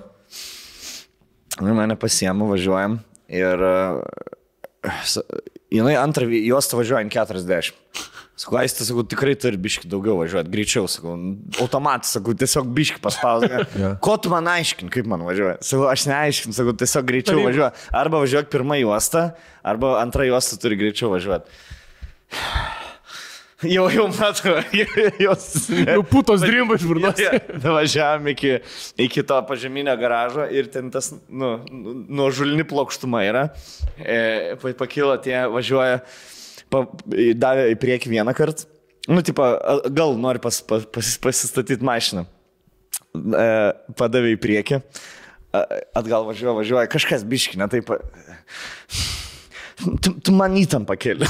[1.59, 2.99] Nu, mane pasiemu, važiuojam
[3.39, 4.03] ir uh,
[5.75, 7.75] jinai antrą juostą važiuoja ant 40.
[8.39, 11.17] Sakau, aistė, sakau, tikrai turi biški daugiau važiuoti, greičiau, sakau,
[11.65, 13.65] automatas, sakau, tiesiog biški paspausdė.
[13.83, 13.93] Jo.
[14.05, 15.57] Ko tu man aiškin, kaip man važiuoja?
[15.67, 17.49] Sakau, aš neaiškinu, sakau, tiesiog greičiau Taryba.
[17.51, 17.73] važiuoja.
[17.99, 19.25] Arba važiuok pirmą juostą,
[19.67, 21.51] arba antrą juostą turi greičiau važiuoti.
[23.67, 24.53] Jau, jau matau,
[25.27, 25.47] jos.
[25.75, 27.19] Jau putos drimba iš burnos.
[27.65, 28.53] Važiavam iki,
[29.03, 31.57] iki to pažeminio garažo ir ten tas, nu,
[32.07, 33.43] nuo žulni plokštuma yra.
[33.99, 36.05] E, pa- pakilo tie, važiuoja,
[36.73, 36.85] pa,
[37.39, 38.69] davė į priekį vieną kartą.
[39.09, 39.45] Nu, tipo,
[39.95, 42.27] gal nori pas, pas, pas, pasistatyti mašiną.
[43.17, 43.47] E,
[43.97, 44.83] padavė į priekį.
[45.97, 47.89] Atgal važiuoja, važiuoja, kažkas biški, ne taip.
[49.79, 51.27] Tu, tu man įtampą keli.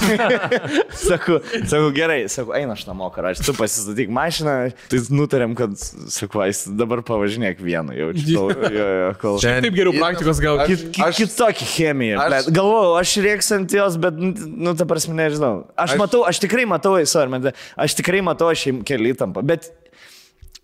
[1.09, 1.37] sakau,
[1.69, 4.55] sakau, gerai, sakau, eina aš namo, karač, tu pasistatyk mašiną,
[4.89, 5.75] tai nutarėm, kad,
[6.13, 8.27] sakau, jis dabar pavažinėk vienu, jau čia.
[8.33, 9.37] tol- Jo, jo, kol...
[9.43, 10.41] Čia- Taip geriau praktikos.
[10.41, 12.23] Aš- Kit, kit, kitokį chemiją.
[12.25, 14.33] aš- galvoju, aš rėksiu ant jos, bet, nu,
[14.69, 15.67] nu, ta prasme, nežinau.
[15.77, 19.45] Aš, Aš- matau, aš tikrai matau, sorry, man, aš tikrai matau, aš jam keli įtampą,
[19.45, 19.69] bet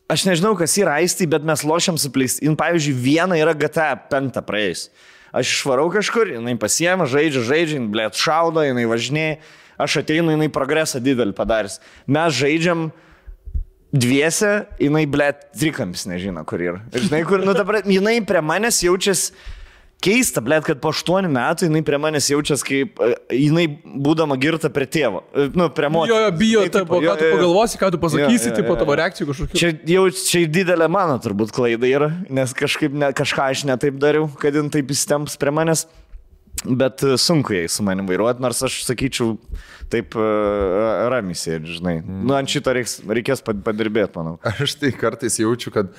[0.09, 2.09] aš nežinau, kas yra aistai, bet mes lošiam su.
[2.17, 4.89] Jin, pavyzdžiui, viena yra GTA 5 praėjus.
[5.35, 9.41] Aš išvarau kažkur, jinai pasiema, žaidžia, žaidžia, blėt, šaudo, jinai važinėja,
[9.83, 11.81] aš ateinu, jinai progresą didelį padarys.
[12.07, 12.93] Mes žaidžiam
[13.95, 16.81] dviese, jinai, blėt, trikampis nežino, kur yra.
[16.95, 19.35] Ir žinai, kur, nu dabar, jinai prie manęs jaučiasi
[20.05, 23.09] keista, blėt, kad po 8 metų jinai prie manęs jaučiasi kaip e,
[23.41, 23.65] jinai
[24.05, 25.25] būdama girta prie tėvo.
[25.33, 26.21] E, Nu, prie Jo, motinos.
[26.27, 27.37] jo, bijo, tai, tipo, ką jo, tu jo, jo.
[27.39, 28.99] pagalvosi, ką tu pasakysi, Jo, jo, jo, tavo jo.
[29.03, 29.61] reakcijų kažkokių.
[29.65, 34.29] Čia jau čia didelė mano turbūt klaida yra, nes kažkaip ne, kažką aš netaip dariau,
[34.41, 35.87] kad jin taip įstemps prie manęs.
[36.65, 39.35] Bet e, sunku jai su manim vairuoti, nors aš sakyčiau,
[39.91, 41.97] taip uh, ramiai sėdžiu, žinai.
[42.01, 42.21] Mm.
[42.29, 44.37] Nu, ant šito reiks, reikės pad- padirbėti, manau.
[44.49, 45.91] Aš tai kartais jaučiu, kad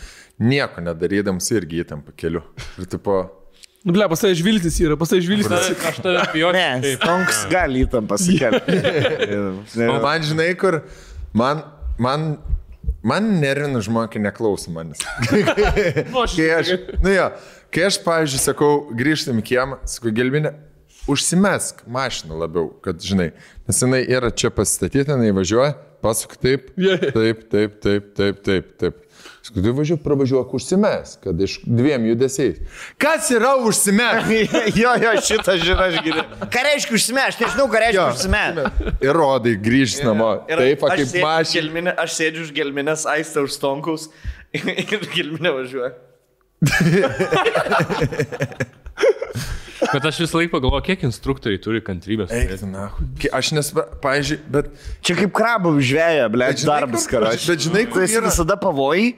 [0.41, 2.41] nieko nedarydams irgi įtampa keliu.
[2.81, 3.19] Ir tipo,
[3.85, 5.67] Nu, ble, pas tai žvilgsnis yra, pas tai žvilgsnis.
[5.85, 6.49] Aš tave bijau.
[6.55, 8.79] Ne, stonks gali įtampą sukelti.
[9.85, 10.79] o man žinai, kur
[11.37, 11.61] man,
[12.01, 12.23] man,
[13.05, 15.05] man nervina žmonės, kai neklauso manęs.
[16.09, 16.73] Nu, aš Kai aš,
[17.05, 17.27] nu jo,
[17.77, 20.55] kai aš, pavyzdžiui, sakau, grįžtam į kiemą, sakau, gelbinė,
[21.11, 23.29] užsimesk mašiną labiau, kad žinai,
[23.69, 29.04] nes jinai yra čia pastatyta, jinai važiuoja, pasuk taip, taip, taip, taip, taip, taip, taip.
[29.45, 32.55] Sakau, tai važiuok, pravažiuok, užsimesk, kad iš dviem judesiais.
[32.97, 34.31] Kas yra užsimesk?
[34.81, 36.23] jo, jo, šitą žinau, aš girdžiu.
[36.55, 38.41] Ką reiškia užsimė, aš nežinau, ką reiškia Jo, užsimė.
[39.05, 40.31] Ir rodai, grįžti namo.
[40.49, 41.93] Taip, va, kaip mašina.
[42.01, 44.09] Aš sėdžiu už gelminės, aistę už stonkaus
[44.57, 45.93] ir gelminė važiuoja.
[49.81, 52.31] Bet aš visą laiką pagalvoju, kiek instruktoriai turi kantrybės.
[52.31, 52.85] Eik, na.
[53.35, 53.71] Aš nes,
[54.03, 54.69] pavyzdžiui, bet...
[55.05, 57.43] Čia kaip krabų žvėja, ble, darbas karas.
[57.49, 59.09] bet žinai, kur tu esi yra- visada pavojai.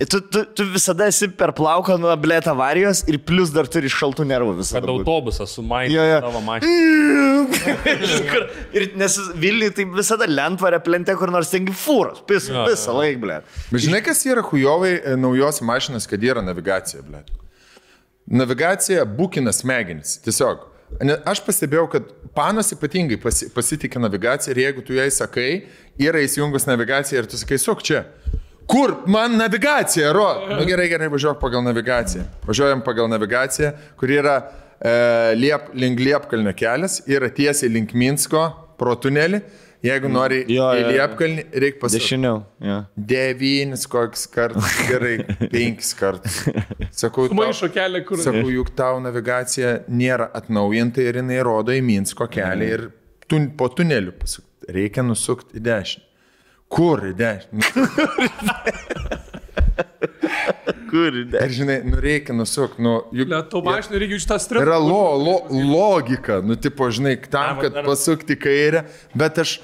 [0.00, 4.24] Tu, tu, tu visada esi per plauką nuo blėt avarijos ir plus dar turi šaltų
[4.30, 4.78] nervų visą.
[4.80, 6.20] Kad autobusas sumainė Jo, jo.
[6.24, 6.70] tavo mašiną.
[8.76, 13.38] Ir nes Vilniui tai visada lentvarė plente kur nors tengi fūros, visą laiką, ble.
[13.72, 17.20] Bet žinai, kas yra hujovai e, naujos mašinos, kad yra navigacija, ble.
[18.30, 20.18] Navigacija būkina smegenis.
[20.24, 20.66] Tiesiog.
[21.28, 25.50] Aš pastebėjau, kad panas ypatingai pasi, pasitikė navigaciją ir jeigu tu jai sakai,
[25.98, 28.04] yra įsijungus navigacija ir tu sakai, suok čia.
[28.70, 30.28] Kur man navigacija, ro?
[30.46, 32.22] Na nu, gerai, gerai, važiuok pagal navigaciją.
[32.46, 34.36] Važiuojam pagal navigaciją, kur yra
[34.78, 34.92] e,
[35.38, 38.44] liep, link Liepkalnio kelias, yra tiesiai link Minsko
[38.78, 39.42] pro tunelį.
[39.84, 40.88] Jeigu nori Jo, į jo, jo.
[40.92, 42.04] Liepkalnį, reikia pasirinkti.
[42.04, 42.40] Dešiniau.
[42.66, 42.74] Ja.
[43.12, 45.14] Devynis koks kartus, gerai,
[45.52, 46.42] penkis kartus.
[46.92, 48.20] Sakau, tau, Maišo kelią, kur.
[48.20, 52.86] sakau, juk tau navigacija nėra atnaujinta ir jinai rodo į Minsko kelią ir
[53.24, 54.44] tu, po tuneliu pasuk.
[54.70, 56.04] Reikia nusukti į dešinę.
[56.70, 57.64] Kur į dešinę?
[60.90, 61.14] Kur?
[61.14, 64.64] Ir žinai, nu reikia nusukti, nu juk Ble, tau mašinai reikia šitą stresą.
[64.66, 65.36] yra lo, lo,
[65.70, 68.82] logika, nu tipo, žinai, tam, kad pasukti kairę,
[69.14, 69.56] bet aš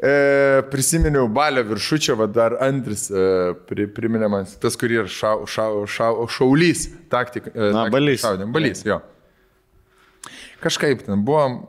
[0.00, 3.26] e, prisiminiau balio viršučio, va dar Andris e,
[3.68, 7.52] pri, priminė man, tas, kur yra šau, šau, šau, šaulys, taktika.
[7.52, 8.24] E, Na, balys.
[8.24, 9.00] Šaudėm, balys, jo.
[10.64, 11.62] Kažkaip ten buvom,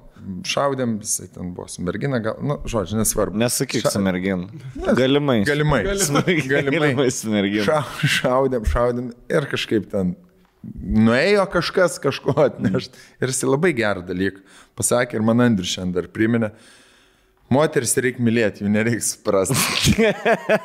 [0.48, 3.40] šaudėm, jisai ten buvo su mergina, gal, nu, žodžiu, nesvarbu.
[3.42, 4.48] Nesakyk su mergin.
[4.98, 5.42] Galimai.
[5.48, 5.84] Galimai.
[6.50, 7.64] Galimai su mergin.
[7.68, 7.84] Šau,
[8.18, 10.16] šaudėm, šaudėm ir kažkaip ten
[10.62, 13.00] nuėjo kažkas kažko atnešti.
[13.22, 14.44] Ir jis labai gerą dalyką
[14.78, 16.52] pasakė ir man Andrius šiandien dar priminė.
[17.52, 20.06] Moteris reikia mylėti, jų nereikia suprasti.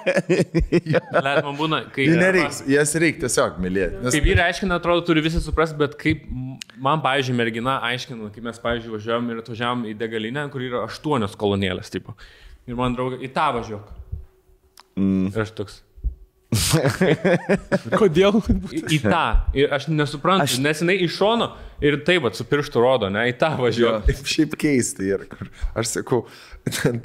[1.26, 2.06] Let man būna, kai...
[2.06, 3.98] Jų nereikia, jas reikia tiesiog mylėti.
[4.05, 8.47] Nes Kaip vyrai aiškina, atrodo, turi visi suprasti, bet kaip man, pavyzdžiui, mergina aiškina, kaip
[8.47, 12.15] mes, pavyzdžiui, važiavam ir atvažiavam į degalinę, kur yra aštuonios kolonėlės, tipo.
[12.70, 13.90] Ir man draugė, į tą važiuok.
[14.97, 15.26] Mm.
[15.32, 15.81] Ir aš toks.
[18.00, 18.39] Kodėl?
[18.70, 19.23] Į, į tą.
[19.58, 20.58] Ir aš nesuprantu, aš...
[20.62, 21.50] nes jinai iš šono
[21.84, 24.10] ir taip, va, su pirštu rodo, ne, į tą Jo, važiuok.
[24.31, 25.26] šiaip keista ir.
[25.76, 26.25] Aš sakau,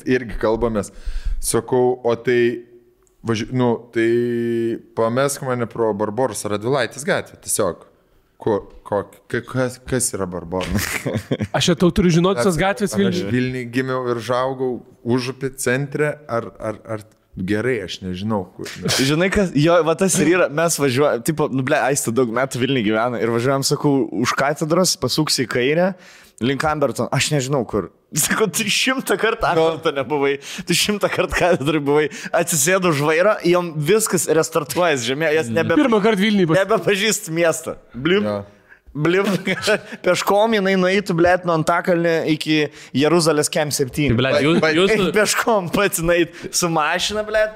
[0.05, 0.93] irgi kalbamės.
[1.43, 2.41] Sakau, o tai,
[3.25, 3.49] važi...
[3.55, 4.09] nu, tai
[4.97, 7.39] pamesk mane pro Barboros Radvilaitės gatvę.
[7.41, 7.87] Tiesiog.
[8.41, 10.87] Kur, kok, ka- kas, kas yra Barboras?
[11.57, 13.67] Aš čia tau turiu žinoti tas gatvės Ar Aš Vilniuje.
[13.73, 17.03] Gimiau ir žaugau užupį centre, ar, ar, ar
[17.37, 18.67] gerai, aš nežinau, kur.
[19.09, 22.61] Žinai, kas, jo, va tas ir yra, mes važiuojame, tipo, nu, ble, aistė daug metų
[22.61, 23.93] Vilniui gyvena ir važiuojam, sakau,
[24.23, 25.87] už katedros, pasuksi į kairę,
[26.43, 27.91] link Amberton, aš nežinau kur.
[28.19, 30.33] Sakau, tu šimtą kartų Amberton nebuvai,
[30.67, 36.01] tu šimtą kartų katedrai buvai, atsisėdu už vairo, jom viskas restartuojas žemė, jas nebe, Pirmą
[36.03, 36.57] kartą Vilniuje.
[36.59, 37.77] nebepažįst miestą.
[37.95, 38.19] Bliu.
[38.25, 38.41] Jo.
[38.93, 39.23] Blim,
[40.03, 42.65] peškom jinai nueitų, blėt, nuo Antakalnio iki
[42.97, 44.15] Jeruzalės Kem 7.
[44.19, 47.53] Ble, jūs, jūs, peškom pats nueit su mašina, blėt,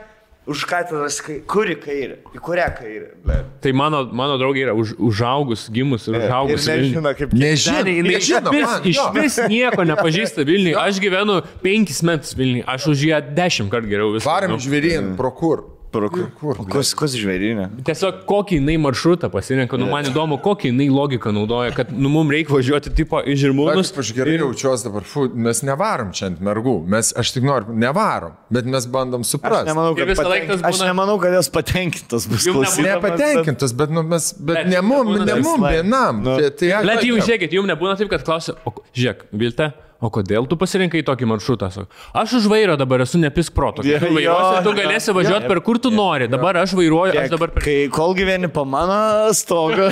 [0.48, 3.46] už katedros, kai- kur į kairę, į kurią kairę, blėt.
[3.66, 6.68] tai mano, mano draugė yra už, užaugus, gimus ir Ir užaugus.
[6.70, 6.88] Vilniuj.
[6.94, 10.76] nežino, kaip Nežinau, Seniai, jinai nežinau, vis, man, iš vis nieko nepažįsta Vilniui.
[10.88, 14.30] Aš gyvenu penkis metus Vilniui, aš už ją dešimt kartų geriau viską.
[14.32, 14.64] Varom žinau.
[14.70, 15.66] žvėrin, pro kur?
[15.96, 17.70] O Kas, kas žvėrinė?
[17.88, 22.32] Tiesiog kokį jinai maršrutą pasirenka, nu man įdomu, kokį jinai logiką naudoja, kad nu mums
[22.36, 23.92] reikia važiuoti tipo į žirmūnus.
[23.94, 27.74] Aš, aš gerai jaučiuosi dabar, fu, mes nevarom čia ant mergų, mes, aš tik noriu,
[27.86, 29.70] nevarom, bet mes bandom Aš suprasti.
[29.72, 30.48] nemanau, Ir kad, patenk...
[30.52, 34.82] tas aš būna- nemanau, kad jos patenkintos bus klausydamas, bet- nu, mes, bet Bet ne
[34.82, 36.22] mum, ne mum vienam.
[36.26, 36.38] Nu.
[36.40, 39.72] Tai, tai, Bet jums, žiūrėkit, jums nebūna taip, kad klausia, o žiūrėk, Vilte,
[40.04, 41.70] o kodėl tu pasirinkai tokį maršrutą?
[42.16, 43.84] Aš už vairo dabar esu nepisk proto.
[43.86, 45.52] Jo, Tu vairuosi, tu galėsi jo, važiuoti jo.
[45.54, 46.28] per kur tu nori.
[46.32, 47.66] Dabar aš vairuoju, aš Kiek, dabar per...
[47.66, 49.00] Kai kol gyveni po mano
[49.36, 49.90] stogą,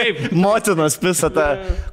[0.00, 0.26] Taip.
[0.46, 1.46] motinos pisą tą,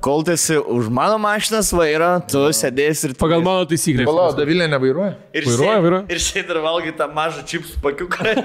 [0.04, 3.16] kol esi už mano mašinas vairo, tu sėdėsi ir...
[3.22, 4.08] Pagal mano taisyklės.
[4.10, 5.16] Palauk, Davilė nevairuoja?
[5.36, 6.04] Ir Vairuoja, vairuoja.
[6.10, 8.36] Ir šiandien dar valgai tą mažą čipsų pakiuką.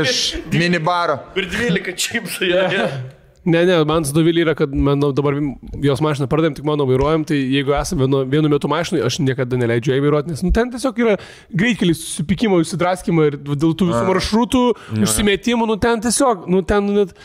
[0.00, 0.22] Iš
[0.60, 1.20] minibaro.
[1.38, 2.48] Ir 12 čipsų.
[2.52, 2.96] Yeah.
[3.44, 5.34] Ne, ne, man su Dovilė yra, kad mano dabar
[5.82, 9.58] jos mašiną pardavėm, tik mano vairuojam, tai jeigu esame vienu, vienu metu mašinai, aš niekada
[9.58, 11.16] neleidžiu jai vairuoti, nes nu, ten tiesiog yra
[11.50, 14.62] greitkelis, susipykimo, įsidraskimo ir dėl tų visų maršrutų,
[15.08, 17.16] užsimetimų, nu ten tiesiog, nu ten net...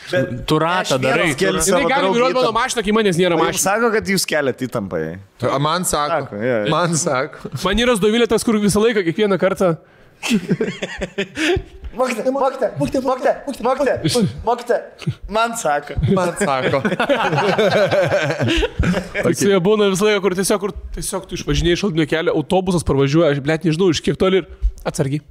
[0.50, 1.30] Tu ratą darai.
[1.38, 3.68] Jis gali vairuoti mano mašiną, kai manęs nėra mašinos.
[3.68, 5.04] sako, kad jūs keliat įtampą.
[5.62, 6.24] Man sako.
[6.26, 6.74] Sako, jo, jo.
[6.74, 7.54] Man sako.
[7.62, 9.76] Man yra Dovilė tas, kur visą laiką, kiekvieną kartą...
[11.98, 13.32] Mokite, mokite, mokite, mokite,
[13.66, 13.94] mokite,
[14.46, 14.78] mokite.
[15.28, 15.98] Man sako.
[16.14, 16.82] Man sako.
[19.18, 19.34] Okay.
[19.34, 23.32] Su jie būna visą laiką, kur tiesiog, kur tiesiog tu išvažinėjai šaltinio kelią, autobusas parvažiuoja,
[23.34, 24.46] aš blėt nežinau, iš kiek toli ir
[24.88, 25.22] atsargiai.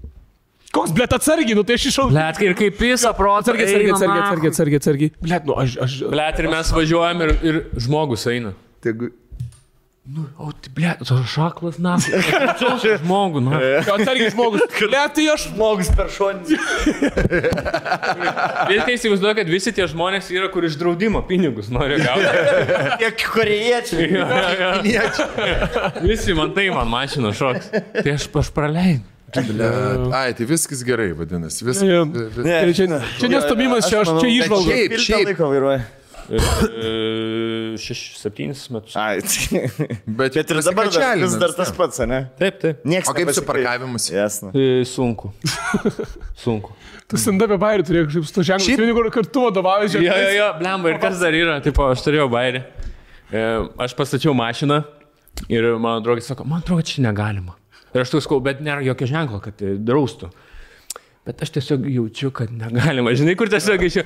[0.76, 2.10] Koks blėt atsargiai, nu tai aš iššau.
[2.12, 3.56] Blet, ir kaip visą protą.
[3.56, 5.14] Atsargiai, atsargiai, atsargiai, atsargiai, atsargiai.
[5.24, 5.78] Blėt, nu aš...
[5.86, 5.96] aš...
[6.12, 8.52] Blet, ir mes važiuojam ir, ir žmogus eina.
[8.84, 9.14] Tegu-
[10.40, 11.98] O, tai blet, tu šaklas, na.
[13.04, 13.58] Žmogų, na.
[13.92, 14.64] Atsargiai žmogus.
[14.80, 15.50] Blėt, tai aš...
[15.52, 16.60] Žmogus per šonį.
[18.72, 22.24] Vilkai įsivaizduoja, kad visi tie žmonės yra, kur iš draudimo pinigus nori gauti.
[23.04, 24.08] Tiek korejiečiai.
[26.08, 27.68] Visi man tai, man mašina šoks.
[28.00, 29.04] Tai aš, aš praleidžiu.
[30.16, 31.66] Ai, tai viskas gerai, vadinasi.
[31.68, 31.84] Vis...
[31.84, 32.06] Jo.
[32.08, 32.88] vis- Ne, Čia,
[33.20, 34.72] čia nestomimas, čia, aš, čia išvalga.
[34.72, 35.97] Šiaip, Šiaip
[36.28, 36.42] šiaip.
[36.42, 37.78] laiko vairuoja.
[37.78, 38.96] Šešis, septynis metus.
[39.00, 41.76] Ai, Bet, bet ir dabar dar, vis dar tas ne?
[41.78, 42.20] pats, ne?
[42.40, 42.82] Taip, taip.
[42.90, 44.08] Niekas O kaip su parkavimus?
[44.12, 44.52] Jasna.
[44.90, 45.32] Sunku.
[46.44, 46.74] Sunku.
[47.08, 48.66] Tu sendapė bairį turėjai kažkaip su to ženklu.
[48.68, 50.34] Šiaip- Šiaip kur kartu vadovauji, Jo, jo, žiūrėjau.
[50.40, 52.64] jo, blemba, ir kas dar yra, tipo, aš turėjau bairį.
[53.32, 53.44] E,
[53.86, 54.82] aš pastačiau mašiną
[55.52, 57.56] ir mano draugai sako, man atrodo, čia negalima.
[57.96, 59.56] Ir aš tu sakau, bet nėra jokio ženklo, kad
[59.88, 60.32] draustų.
[61.28, 63.12] Bet aš tiesiog jaučiu, kad negalima.
[63.20, 63.98] Žinai, kur tiesiog iš...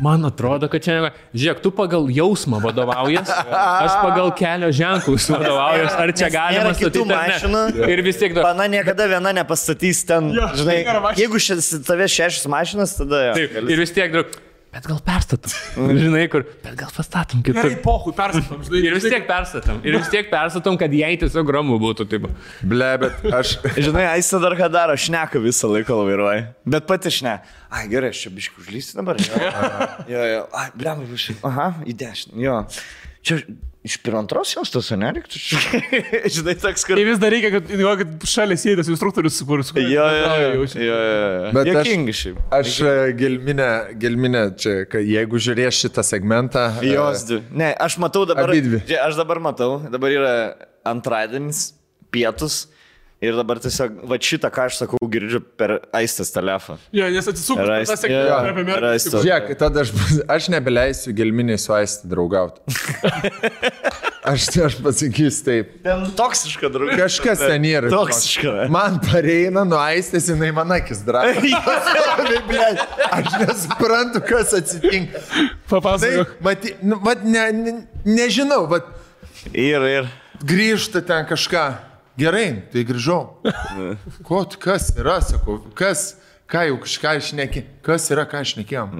[0.00, 1.10] Man atrodo, kad čia negalima.
[1.36, 5.92] Žiūrėk, tu pagal jausmą vadovaujas, aš pagal kelio ženklus vadovaujas.
[6.00, 7.04] Ar čia galima statyti?
[7.10, 7.64] mašinų.
[7.84, 8.32] Ir vis tiek.
[8.40, 10.78] Pana niekada viena nepastatys ten, Jo, žinai,
[11.20, 13.26] jeigu šis, tave šešias mašinas, tada...
[13.28, 13.34] jo.
[13.42, 14.40] Taip, ir vis tiek, draug,
[14.74, 15.52] bet gal perstatom.
[16.02, 17.82] Žinai, kur, bet gal pastatom Gerai, kitur.
[17.84, 18.82] pohui, persakom, žinai.
[18.86, 19.80] Ir vis tiek perstatom.
[19.86, 22.06] Ir vis tiek perstatom, kad jai tiesiog ramu būtų.
[22.10, 22.28] Taip.
[22.70, 23.56] Ble, bet aš...
[23.88, 26.46] Žinai, Aisa dar ką daro, šneka visą laiką vairuoja.
[26.70, 27.38] Bet pati šne.
[27.70, 29.18] Ai, gerai, aš čia biškai užlysiu dabar.
[29.22, 29.42] Jo,
[30.14, 30.40] jo, jo.
[30.58, 31.36] Ai, blem, biškai.
[31.46, 32.40] Aha, į dešinę.
[32.42, 32.56] Jo.
[33.26, 33.36] Čia
[33.84, 35.38] iš pirmantros jos tos, nereiktų.
[36.34, 36.98] Žinai, toks, kur...
[37.00, 40.64] Ir vis dar reikia, kad, jo, kad šalia sėdės instruktorius, kur su Jo, jo, jo.
[40.76, 41.52] jo, jo.
[41.56, 42.40] Bet aš- Jokingi šiaip.
[42.58, 43.68] Aš e, gelminę,
[44.00, 46.66] gelminę čia, kad jeigu žiūrės šitą segmentą.
[46.84, 47.40] e, Jos dvi.
[47.62, 48.52] Ne, aš matau dabar.
[48.52, 48.82] Abidvi.
[49.00, 50.34] Aš dabar matau, dabar yra
[50.94, 51.70] antradienis,
[52.12, 52.66] pietus.
[53.20, 56.78] Ir dabar tiesiog, va šitą, ką aš sakau, girdžiu per aistės telefoną.
[56.96, 58.92] Jo, nes atsisukus, Ir tas sėkmė jo, apie ir merą.
[58.96, 59.90] aist- Žiūrėk, tada aš,
[60.36, 62.64] aš nebeleisiu gelminiai su aisti draugauti.
[64.30, 65.68] Aš, aš pasakysiu taip.
[65.82, 66.92] Ten toksiška draugė.
[67.00, 67.88] Kažkas ten yra.
[67.90, 68.50] Toksiška.
[68.52, 68.66] ne?
[68.70, 71.22] Man pareina nuo aistės, jinai man akis dra.
[73.16, 75.22] Aš nesuprantu, kas atsitinka.
[75.24, 76.34] Tai, Papasakok.
[76.44, 77.72] maty, nu, vat, ne, ne,
[78.04, 78.86] nežinau, vat,
[79.56, 80.10] Ir, ir.
[80.44, 81.64] grįžta ten kažką.
[82.20, 83.20] Gerai, tai grįžau.
[84.28, 86.16] Ko, tu- kas yra, sakau, kas,
[86.50, 88.94] ką jau kažką išneki, kas yra, ką išnekėjom.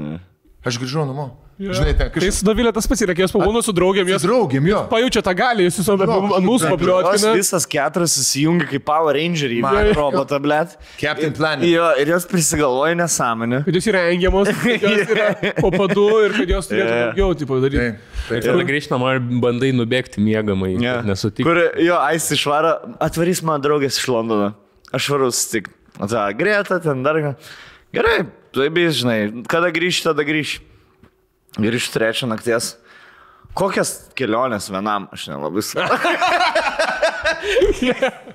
[0.66, 1.28] Aš grįžau namo.
[1.60, 2.38] Žinai, ten Tai kažkas.
[2.40, 4.78] su Dovilė tas pats yra, kai jos pabūna su draugiam, jos Draugėm jo.
[4.88, 6.06] pajaučia tą galį, jūs viso Jo,
[6.38, 7.32] ant mūsų papliotkina.
[7.36, 9.60] visas keturias susijungia kaip Power Rangeriai.
[9.60, 10.78] Man- robotą, blėt.
[10.96, 11.66] Captain Planet.
[11.68, 13.60] Jo, ir jos prisigalvoja nesąmonę.
[13.66, 15.28] Kad jos yra engiamos, kad jos yra
[15.60, 17.04] po padu ir kad jos turėtų Jo.
[17.12, 17.84] daugiau, tipo, daryti.
[17.84, 18.48] Taip, taip.
[18.48, 20.72] Tada grįžti namo ir bandai nubėgti mėgamai.
[20.80, 21.02] Yeah.
[21.04, 21.44] Nesutikti.
[21.44, 22.72] Kur jo, Ais išvaro,
[23.04, 24.54] atvarys mano draugės iš Londono.
[24.96, 25.68] Aš varu sustik.
[26.00, 27.34] Ta, Greta, ten dar ką.
[27.92, 28.22] Gerai,
[28.56, 30.24] taip, žinai, kada grįžti, tada
[31.56, 31.66] grįžti.
[31.70, 32.76] Grįžti trečią nakties.
[33.58, 36.08] Kokias keliones vienam, aš nelabai suprantu.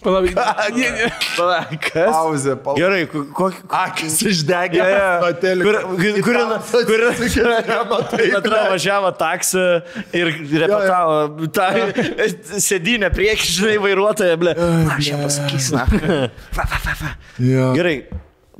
[0.00, 0.30] Palauk,
[0.80, 1.08] ne, ne.
[1.36, 2.08] Pala, Kas?
[2.08, 2.80] Pauzė, pauzė.
[2.80, 3.58] Gerai, ko- kokį...
[3.82, 4.80] Akis išdegė.
[5.60, 6.38] Kur, kur, kur,
[6.88, 7.04] kur
[8.38, 9.66] Atrodo, važiavo taksi
[10.16, 11.68] ir repetavo tą
[12.64, 14.56] sėdynę prieki, žinai, vairuotoją, ble.
[14.96, 15.76] Aš jam pasakysiu.
[17.76, 17.96] Gerai,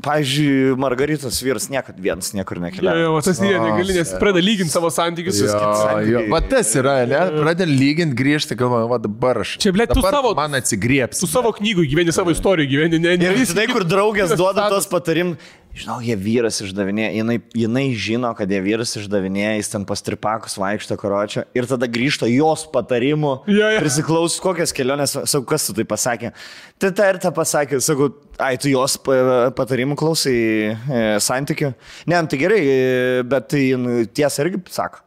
[0.02, 3.02] pavyzdžiui, Margaritos vyras niekad vienas niekur Jo, nekeliauja.
[3.04, 6.08] jo, va tas yra negali, nes pradeda lyginti savo santykius su Jo, kitais.
[6.12, 7.20] jo, va tas yra, ne?
[7.40, 9.56] Pradedi lyginti, grįžti, galvoju, va dabar aš.
[9.62, 11.20] Čia, blet, tu savo- Man atsigriebs.
[11.20, 14.86] Tu savo knygų gyveni, savo istorijų gyveni, ne, ne Ir žinai, kur draugės duoda tos
[14.86, 15.36] patarim,
[15.80, 20.96] žinau, jie vyras išdavinėja, jinai, jinai žino, kad jie vyras išdavinėja, jis ten pastripakus vaikšto
[21.00, 23.80] karočią ir tada grįžta jos patarimu, Jo, jo.
[23.82, 26.32] prisiklaus kokias keliones, sakau, kas tu tai pasakė.
[26.80, 28.10] Tai ta ir ta pasakė, sakau,
[28.40, 30.36] ai, tu jos pa- patarimų klausai
[30.72, 31.72] e, santykių.
[32.08, 35.02] Ne, nu tai gerai, e, bet tai jin tiesą irgi sako.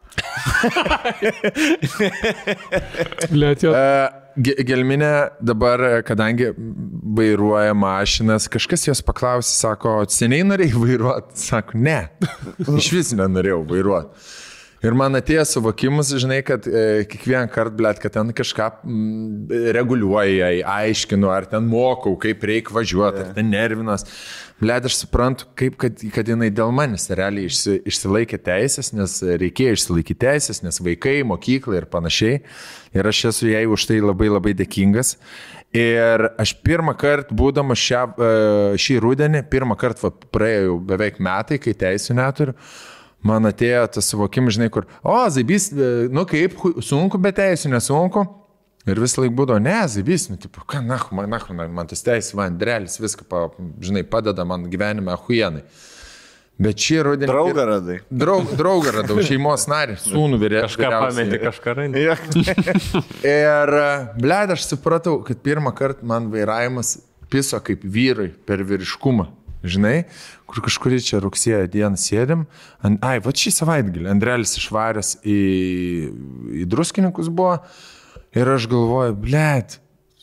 [3.62, 3.72] Jo.
[3.74, 5.12] E, Gelminė
[5.44, 6.50] dabar, kadangi
[7.16, 11.38] vairuoja mašinas, kažkas jos paklausė, sako, seniai norėjai vairuoti?
[11.38, 11.98] Sako, ne,
[12.80, 14.26] iš vis nenorėjau vairuoti.
[14.84, 20.50] Ir man atėjo suvokimas, žinai, kad e, kiekvieną kartą, blėt, kad ten kažką mm, reguliuoja,
[20.68, 24.04] aiškinu, ar ten mokau, kaip reikia važiuoti, ar ten nervinas.
[24.60, 29.78] Blėt, aš suprantu, kaip, kad, kad jinai dėl manęs realiai išsi, išsilaikė teisės, nes reikėjo
[29.78, 32.42] išsilaikyti teisės, nes vaikai, mokykla ir panašiai.
[32.94, 35.16] Ir aš esu jai už tai labai labai dėkingas.
[35.74, 38.34] Ir aš pirmą kartą, būdamas šią, e,
[38.78, 42.54] šį rudenį, pirmą kartą va, praėjo jau beveik metai, kai teisų neturiu
[43.26, 48.26] man atėjo tas suvokimas, žinai, kur, o, Zaibys, e, nu kaip, sunku, bet teisų nesunku.
[48.84, 52.34] Ir vis laik būdavo, ne, Zaibys, nu, tipo, ką, na, man, na, man, tas teisės,
[52.36, 53.46] man drelis, viską, pa,
[53.80, 55.64] žinai, padeda man gyvenime huienai.
[56.60, 57.26] Bet šį rudenį...
[57.32, 57.96] Draugą radai.
[58.14, 60.68] Draug, draugą radau, šeimos narį, sūnų vyresnį.
[60.68, 62.04] Kažką pametė, kažką randi.
[63.32, 63.74] Ir,
[64.20, 67.00] bled, aš supratau, kad pirmą kartą man vairavimas
[67.32, 69.26] piso kaip vyrai per vyriškumą.
[69.64, 70.04] Žinai,
[70.44, 72.44] kur kažkurį čia rugsėjo dieną sėdim.
[72.84, 75.38] An, ai, va šį savaitgalį Andrelis išvaręs į,
[76.60, 77.56] į druskininkus buvo.
[78.36, 79.78] Ir aš galvoju, bled,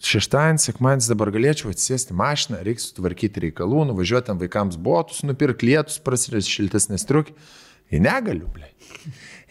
[0.06, 5.98] šeštadienis, sekmadienis dabar galėčiau atsisėsti mašiną, reikia sutvarkyti reikalų, nuvažiuoti tam vaikams botus, nupirkti lietus,
[6.03, 7.36] prasidės šiltesnės triukį.
[7.92, 8.76] Ir negaliu, bled.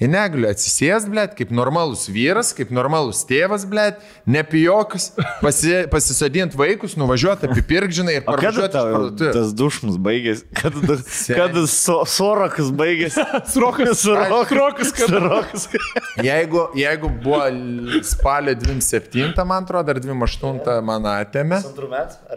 [0.01, 5.11] Ir negaliu atsisės, blėt, kaip normalus vyras, kaip normalus tėvas, blėt, nepijokas,
[5.43, 10.49] pasi, pasisodinti vaikus, nuvažiuoti apipirkžinai ir O kada parvažiuoti tas dušmus baigėsi?
[10.61, 10.97] Kada,
[11.37, 13.20] kada so, sorakas baigėsi?
[13.53, 15.69] Sorokas, kad Sorokas.
[16.25, 17.45] Jeigu, jeigu buvo
[18.07, 21.61] spalio 27, man atrodo, ar 28 man atėmė,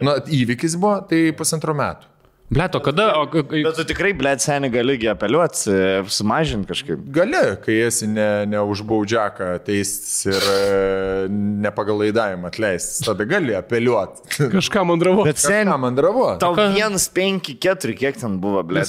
[0.04, 2.13] nu, įvykis buvo, tai pusantrų metų.
[2.50, 3.06] Bleto, kada?
[3.18, 5.72] O, Bet tu tikrai, blėt, seniai gali apeliuoti,
[6.12, 7.00] sumažinti kažkaip.
[7.16, 13.24] Gali, kai esi ne, ne už baudžiaką teistis ir e, ne pagal laidavimą atleistis, tada
[13.26, 14.50] gali apeliuoti.
[14.52, 15.24] kažką mandravo.
[15.26, 16.28] Bet seniai, Ką man dravo?
[16.42, 18.86] tau vienas, penki, keturi, kiek ten buvo, blėt?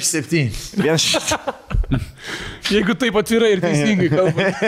[0.00, 0.50] Septynių.
[0.80, 1.04] vienas.
[2.70, 4.60] Jeigu taip atvirai ir teisingai kalbant.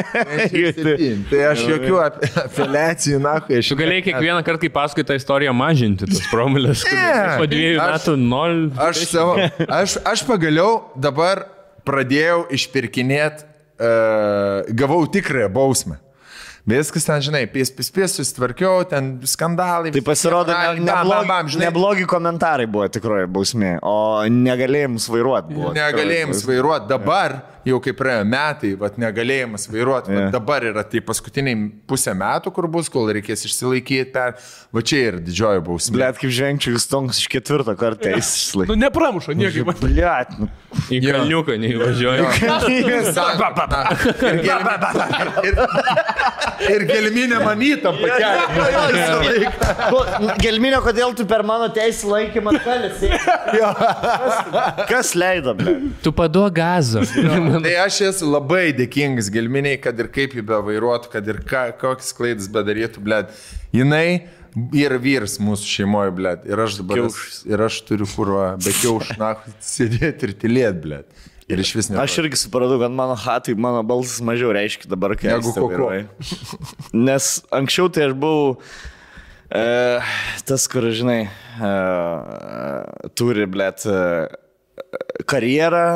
[1.31, 5.15] Tai aš jokių ap- apeliacijų, na, kai aš Tu galėjai kiekvieną kartą, kai paskui tą
[5.19, 6.83] istoriją, mažinti tas promilės.
[6.89, 8.71] Ne, Po dviejų aš- metų nol.
[8.81, 9.37] Aš, savo,
[9.69, 11.47] aš, aš pagaliau dabar
[11.87, 13.45] pradėjau išpirkinėti,
[13.79, 15.99] uh, gavau tikrąją bausmę.
[16.63, 19.91] Viskas ten, žinai, pės, pės, pės, susitvarkiau, ten skandalai.
[19.91, 25.57] Tai pasirodo, ne, Bam, bam, neblogi, žinai, neblogi komentarai buvo tikroji bausmė, o negalėjimus vairuoti
[25.57, 25.73] buvo.
[25.75, 27.35] Negalėjimas vairuoti dabar,
[27.69, 30.19] jau kaip praėjo metai, vat, negalėjimas vairuoti, Jo.
[30.19, 30.31] yeah.
[30.35, 31.57] dabar yra tai paskutiniai
[31.89, 34.35] pusę metų, kur bus, kol reikės išsilaikyti, per,
[34.75, 35.95] va čia ir didžioji bausmė.
[35.99, 38.81] Blet, kaip žengčiau, jis tonks iš ketvirto karto eis Nu, išlaikyti.
[38.83, 39.73] nepramuša niekaip.
[39.83, 40.49] Blet, nu.
[40.89, 42.25] Į kalniuką neįvažiuoju.
[46.63, 49.51] Ir gelminė- gelminė manytam pakelė.
[50.43, 53.11] Gelminio, kodėl tu per mano teisę laikymą kalėsi?
[54.89, 55.83] Kas, leido, blet?
[56.05, 57.03] Tu paduok gazą.
[57.53, 62.15] Tai aš esu labai dėkingas gelminiai, kad ir kaip jį bevairuotų, kad ir ką, kokias
[62.17, 63.35] klaidas bedarytų, blėt.
[63.77, 64.29] Jinai
[64.77, 66.47] yra vyras mūsų šeimoje, blėt.
[66.49, 67.43] Ir aš dabar, Kiaušis.
[67.49, 71.29] ir aš turiu kurva, be kiaušna, sėdėti ir tylėti, blėt.
[71.53, 71.99] Ir iš vis ne.
[72.01, 75.69] Aš irgi supratau, kad mano hatai, mano balsas mažiau reiškia dabar, kai koko.
[75.73, 76.07] vairuoju.
[77.09, 78.55] Nes anksčiau tai aš buvau
[79.51, 79.65] e,
[80.49, 81.73] tas, kur, žinai, e,
[83.19, 83.99] turi, blėt, e,
[85.27, 85.87] karjerą,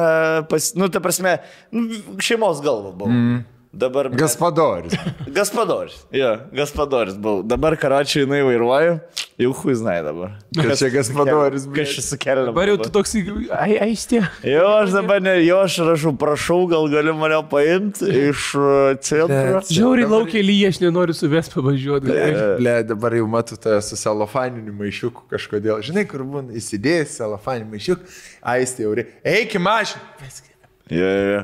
[0.51, 1.39] pas, nu, ta prasme,
[1.75, 3.13] nu, šeimos galva buvau.
[3.13, 3.45] Mm.
[3.77, 4.09] Dabar...
[4.09, 4.93] Gaspadoris.
[5.29, 5.97] Gaspadoris.
[6.13, 7.43] Jo, Gaspadoris buvau.
[7.45, 8.95] Dabar karočiui jinai vairuoju,
[9.43, 10.31] jau hui znai dabar.
[10.57, 12.47] Kas čia Gaspadoris, Kas čia sukelia?
[12.49, 13.13] Dabar jau tu toks,
[13.59, 14.23] ai, aistė.
[14.49, 19.61] Jo, aš dabar ne, jo, aš rašau, prašau, gal gali mane paimti iš uh, centro.
[19.69, 22.17] Žiauriai laukia lyja, aš nenoriu su ves pavažiuoti.
[22.57, 25.85] Ble, dabar jau matau tą su celofaniniu maišiuku kažkodėl.
[25.85, 28.19] Žinai, kur būna įsidėjęs celofaninį maišiuką,
[28.57, 29.21] aistė jau reikia.
[29.37, 30.05] Eik į mašiną.
[30.25, 30.56] Jo,
[30.91, 31.43] jo, jo.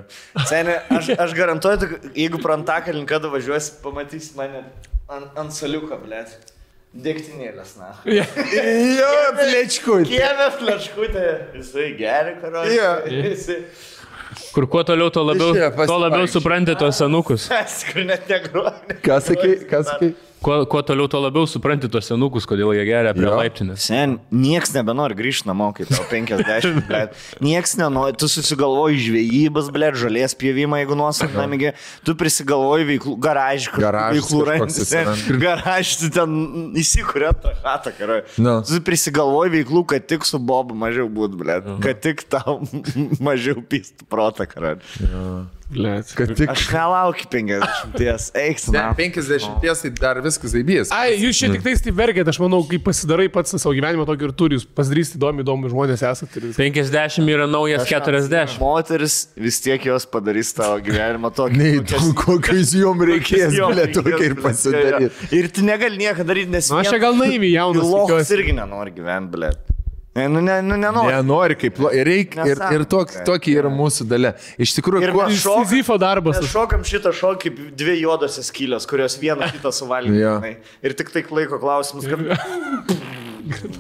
[0.49, 4.65] Seniai, aš, aš garantuoju, jeigu pro antakalnį kada važiuosi, pamatysi mane
[5.11, 6.35] ant, ant saliuko, blėt.
[6.93, 7.95] Dėktinėlės, na.
[8.05, 10.03] Jo, plečkui.
[10.11, 11.25] Kieme fleškutė,
[11.57, 12.67] jisai geri, karo.
[12.69, 12.91] Jo.
[13.09, 13.63] Jisai,
[14.53, 15.53] Kur kuo toliau, tuo labiau,
[15.87, 17.49] tuo labiau supranti tos senukus.
[17.93, 18.97] kur net negruoja.
[19.05, 20.13] Ką sakai, ką sakai?
[20.43, 23.85] Kuo, kuo toliau, tuo labiau supranti tos senukus, kodėl jie geria prie laiptinės.
[23.87, 27.15] Sen, nieks nebenori grįžti namo, kai tau 50, blėt.
[27.45, 31.71] Nieks nenori, tu susigalvoji žvejybas, blėt, žalės pievimą, jeigu nuosavą namigi,
[32.03, 33.71] tu prisigalvoji veiklų, garažį,
[34.19, 34.89] veiklų randi.
[35.47, 36.37] Garažį, ten
[36.83, 38.21] įsikūrė tą hatą, karai.
[38.43, 38.59] Nu.
[38.67, 41.73] Tu prisigalvoji veiklų, kad tik su Bobu mažiau būtų, blėt.
[41.87, 42.59] Kad tik tau
[43.31, 44.77] mažiau pistų protą, karai.
[45.73, 46.13] Blet.
[46.17, 46.51] Kad tik.
[46.53, 48.93] Aš nelaukiu 50, eik, Ne, na.
[48.99, 50.93] 50 tai dar viskas zaibys.
[50.95, 54.29] Ai, jūs čia tik tais taip verkėt, aš manau, kai pasidarai pats savo gyvenimą tokį
[54.29, 56.31] ir turi, jūs pasidarysit įdomi, įdomu žmonės esate.
[56.39, 56.61] ir viskas.
[56.61, 58.59] 50 yra naujas 40.
[58.63, 61.61] Moteris vis tiek jos padarys tavo gyvenimą tokį.
[61.63, 63.57] Neįdomu, kokius jom reikės,
[63.97, 65.11] tokia ir pasidaryti.
[65.39, 66.71] Ir tu negali nieko daryti, nes...
[66.73, 67.89] Nu, aš čia gal naiviai jaunas.
[67.93, 68.39] Tikiuosi.
[68.39, 69.53] irgi nenori gyventi, blė.
[70.15, 71.09] Nu, ne, nu, nenori.
[71.15, 74.35] Nenori kaip, reikia, ir, ir tok, tokia yra mūsų dalia.
[74.61, 76.37] Iš tikrųjų, kuo, mes šokam- Sizifo darbas.
[76.43, 80.13] Mes šokam šitą šokį dvi juodosios skylės, kurios vieną kitą suvalgė.
[80.21, 80.51] Žinai.
[80.85, 82.21] Ir tik tai laiko klausimas, kad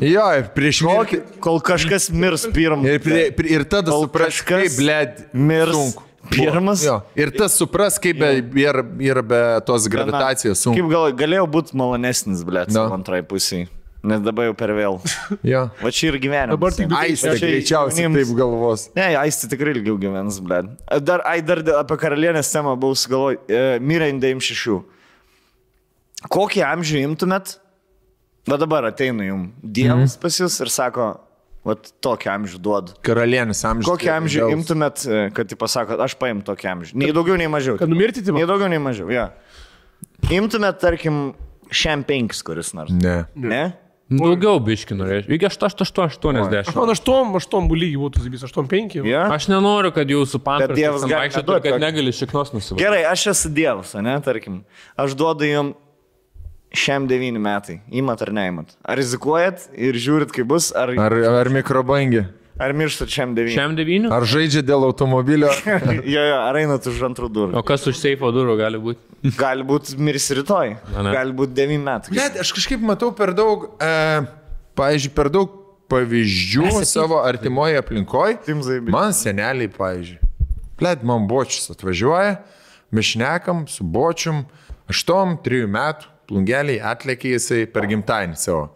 [0.01, 1.21] jo, ir prieš mirtį.
[1.45, 2.81] kol kažkas mirs pirmą.
[2.89, 4.99] Ir, prie, prie, ir tada Kol supras, kažkas kaip, blė,
[5.37, 6.03] mirs sunku.
[6.33, 6.83] pirmas.
[6.87, 6.97] Jo.
[7.19, 8.33] Ir tas supras, kaip be,
[8.65, 10.81] yra, yra be tos gravitacijos sunku.
[10.81, 12.41] Kaip gal, galėjo būti malonesnis,
[12.73, 12.89] No.
[12.89, 12.89] no.
[12.97, 13.69] antrai pusiai.
[14.03, 14.97] Nes dabar jau per vėl.
[15.53, 15.69] Jo.
[15.79, 16.57] Va čia ir gyvenimas.
[16.57, 18.87] Dabar tik Aistė Čia greičiausiai jaunims- taip galvos.
[18.99, 20.63] Ne, Aistė tikrai ilgiau gyvens, blė.
[21.07, 23.39] Dar, ai, dar dėl- apie karalienės temą buvau sugalvoj.
[23.47, 24.81] E, Mirė Indėjim šešių.
[26.35, 27.57] Kokį amžių imtumėt?
[28.51, 31.05] Va dabar ateina jums Dievas pas jūs ir sako,
[31.67, 32.97] va tokį amžių duodu.
[33.07, 33.87] Karalienis amžius.
[33.87, 34.55] Kokį amžių Gaus.
[34.57, 36.97] imtumėt, e, kad tai pasakot, aš paim tokį amžių.
[36.99, 37.79] Nei daugiau, nei mažiau.
[37.79, 38.51] Kad numirtyti, Nei man.
[38.51, 39.29] daugiau, nei mažiau, jo.
[40.35, 41.21] Imtumėt, tarkim,
[41.71, 42.91] šiam penkis kuris nors.
[42.91, 43.21] Ne.
[43.39, 43.63] Ne?
[44.13, 45.33] Daugiau biški norėčiau.
[45.37, 46.75] Iki 88-80.
[46.77, 48.99] Man 8, 8 lygiai būtų, zibys, 8, 5.
[49.09, 49.23] Ja?
[49.33, 52.83] Aš nenoriu, kad jūsų Bet Dievas gali neduot kad negali šiknos nusivalyti.
[52.83, 54.63] Gerai, aš esu Dievas, ne, tarkim.
[55.01, 55.79] Aš duodu jums
[56.77, 57.81] šiam devyni metai.
[57.93, 58.77] Įmat ar neįmat?
[58.85, 62.27] Ar rizikuojat ir žiūrit, kaip bus, ar, Ar, ar mikrobangė?
[62.61, 63.55] Ar mirštat šiam devyni?
[63.57, 64.11] Šiam devyniu?
[64.13, 65.53] Ar žaidžia dėl automobilio?
[66.15, 67.57] jo, jo, ar einat už antrų durų?
[67.59, 69.01] O kas už seifo durų gali būti?
[69.39, 70.77] Gali būti mirs rytoj.
[70.93, 72.15] Gali būti devyni metai.
[72.19, 73.93] Net aš kažkaip matau per daug, e,
[74.79, 75.59] pavyzdžiui, per daug
[75.93, 78.39] pavyzdžių savo artimoje aplinkoje.
[78.89, 80.19] Man seneliai, pavyzdžiui.
[80.81, 82.39] Plėt, man bočius atvažiuoja,
[82.97, 84.43] mes šnekam su bočium,
[84.91, 88.71] aštuom, trijų metų, plungeliai atlėkė jisai per gimtadienį savo.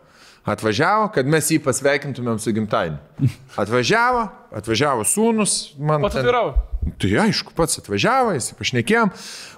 [0.47, 3.31] Atvažiavo, kad mes jį pasveikintumėm su gimtadieniu.
[3.59, 6.05] Atvažiavo, atvažiavo sūnus, man...
[6.07, 6.53] Pats ten- atvirau.
[7.03, 9.11] Tai aišku, pats atvažiavo, jis pašnekėjom.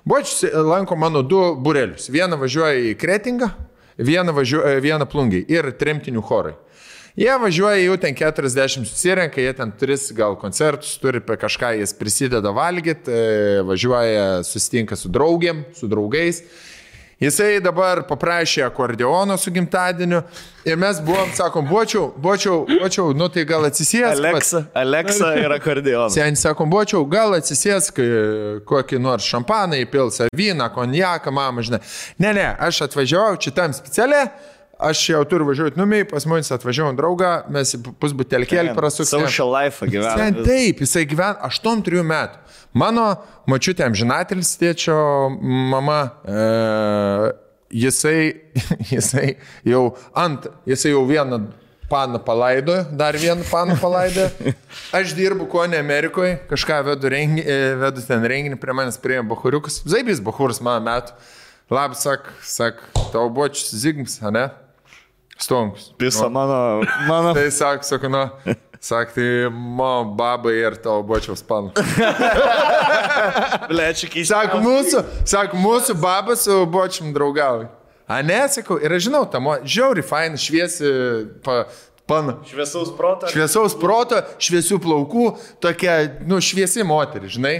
[0.08, 2.06] Bočius lanko mano du burelius.
[2.08, 3.50] Vieną važiuoja į Kretingą,
[4.00, 6.54] vieną, važiuoja, vieną plungiai ir tremtinių chorai.
[7.18, 12.52] Jie važiuoja jau ten 40 susirenka, jie ten tris gal koncertus turi, kažką jis prisideda
[12.54, 13.10] valgyti,
[13.66, 16.44] važiuoja, susitinka su draugiam, su draugais.
[17.18, 20.20] Jisai dabar paprašė akordeono su gimtadieniu
[20.62, 24.20] ir mes buvom, sakom, buočiau, buočiau, buočiau, nu tai gal atsisės.
[24.20, 26.14] Aleksa, Aleksa ir akordeonas.
[26.14, 28.06] Seniai sakom, bučiau, gal atsisėsk e,
[28.68, 31.82] kokį nors šampaną įpils, ar vyną, konjaką, mama, žinai.
[32.22, 34.30] Ne, ne, aš atvažiavau šitam specialiai,
[34.78, 39.26] aš jau turiu važiuoti numiai, pas mus atvažiavau draugą, mes pusbutelkėlį prasuksim.
[39.26, 40.30] Social life gyvena.
[40.46, 42.44] taip, jisai gyvena 8-3 metų.
[42.78, 43.06] Mano
[43.48, 44.98] mačiutė amžinatelis tėčio
[45.72, 47.32] mama, e,
[47.84, 48.20] jisai,
[48.92, 49.32] jisai
[49.66, 51.40] jau ant, jisai jau vieną
[51.88, 54.54] paną palaidojo, dar vieną paną palaidojo.
[54.94, 59.82] Aš dirbu Konė Amerikoje, kažką vedu, rengi, e, vedu ten renginį, prie manęs priejo Bahuriukas.
[59.88, 61.16] Zaibys Bahurus mano metų.
[61.68, 62.78] Labas, sak, sak,
[63.12, 64.46] tau buvo Zigms, ne?
[65.38, 65.92] Stonkus.
[65.98, 67.34] Pisa mano, mano.
[67.38, 68.24] Tai sak, sakau, nu,
[68.80, 71.70] sak, tai mo babai ir tavo bočiaus panų.
[73.70, 77.70] Blečiai, kai Sako, mūsų, sako, mūsų babas su bočiam draugauja.
[78.08, 80.90] A ne, sakau, ir aš žinau, tamo, žiauri, fain, šviesi,
[81.44, 81.66] pa,
[82.08, 82.38] pana.
[82.48, 83.30] Šviesaus proto.
[83.30, 85.26] Šviesaus proto, šviesių plaukų,
[85.62, 87.58] tokia, nu, šviesi moteris, žinai.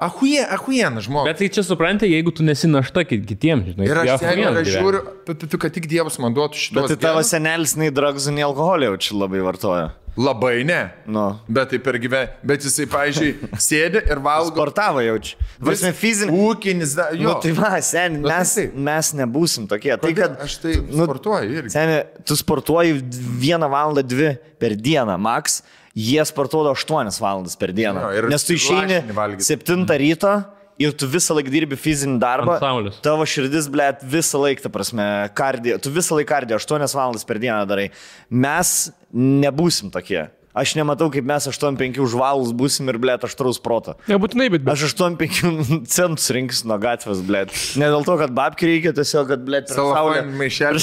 [0.00, 1.28] Ahuje, ahujena žmogus.
[1.28, 3.84] Bet tai čia supranti, jeigu tu nesi našta ki- kitiems, žinai.
[3.84, 4.62] Ir tai aš gyveni.
[4.64, 6.80] žiūriu, kad tik Dievas man duotų šitą.
[6.86, 9.90] Bet tai tavo senelis nei dragzų, nei alkoholio jau čia labai vartoja.
[10.20, 10.78] Labai ne.
[11.06, 11.26] Nu.
[11.48, 12.32] Bet tai per gyvenimą.
[12.42, 14.50] Bet jisai, pavyzdžiui, sėdi ir valgo.
[14.56, 15.36] Sportavo jaučiu.
[15.68, 16.32] Vasme fizinį.
[16.48, 17.10] Ūkinis, da.
[17.20, 18.74] Nu, tai va, sen, Nu, tai mes, taip.
[18.88, 19.92] mes nebūsim tokie.
[19.94, 20.32] Tai, Kodėl?
[20.32, 21.74] kad, Aš tai nu, sportuoju irgi.
[21.76, 22.96] Seniai, tu sportuoji
[23.44, 25.60] vieną valandą, dvi per dieną, maks,
[25.96, 28.00] jie sportuoja 8 valandas per dieną.
[28.14, 29.46] Jo, Nes tu išeini lašinį valgyt.
[29.46, 30.34] 7 ryto,
[30.80, 33.00] ir tu visą laiką dirbi fizinį darbą, Ant saulės.
[33.04, 37.38] tavo širdis, blėt, visą laiką, ta prasme, kardijo, tu visą laiką kardijo, 8 valandas per
[37.42, 37.90] dieną darai.
[38.30, 40.28] Mes nebūsim tokie.
[40.50, 43.94] Aš nematau, kaip mes 8-5 užvalus būsim ir, blėt, aštraus proto.
[44.10, 44.64] Nebūtinai, bet...
[44.66, 44.74] bet...
[44.74, 45.38] Aš 8-5
[45.94, 47.54] centus rinksiu nuo gatvės, blėt.
[47.78, 49.70] Ne dėl to, kad babkiai reikia, tiesiog, kad, blėt.
[49.70, 50.82] Salafonį maišelį.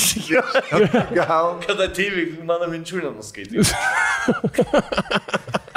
[1.19, 1.57] Gal.
[1.67, 3.75] Kad ateivai mano minčių nenuskaitys.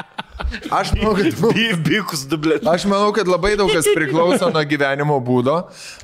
[0.70, 1.40] Aš manau, kad...
[1.86, 2.64] Bykus dublėt.
[2.68, 5.56] Aš manau, kad labai daug kas priklauso nuo gyvenimo būdo,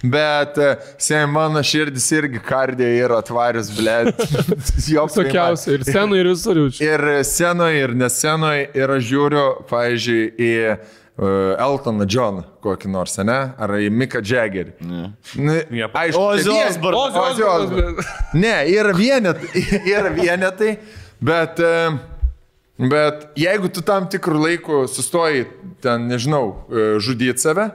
[0.04, 0.58] bet
[1.02, 3.98] seniai mano širdis irgi kardė yra atvarius, blė.
[5.16, 5.78] Tokiausia.
[5.78, 6.84] Ir senų, ir visur jaučiu.
[6.86, 13.38] Ir scenoje, ir nescenoje, ir aš žiūriu, pavyzdžiui, į uh, Eltoną Johną kokį nors, ne?
[13.62, 14.74] Ar į Miką Jaggerį.
[14.82, 15.62] Ne.
[15.86, 17.22] Aišku, tai vien- Osbourne.
[17.22, 18.06] Ozzy Osbourne.
[18.34, 20.76] Ne, yra vienetai, yra vienetai,
[21.24, 21.72] bet, e,
[22.78, 25.46] bet jeigu tu tam tikrų laikų sustoji,
[25.84, 26.44] ten, nežinau,
[27.02, 27.70] žudyti save,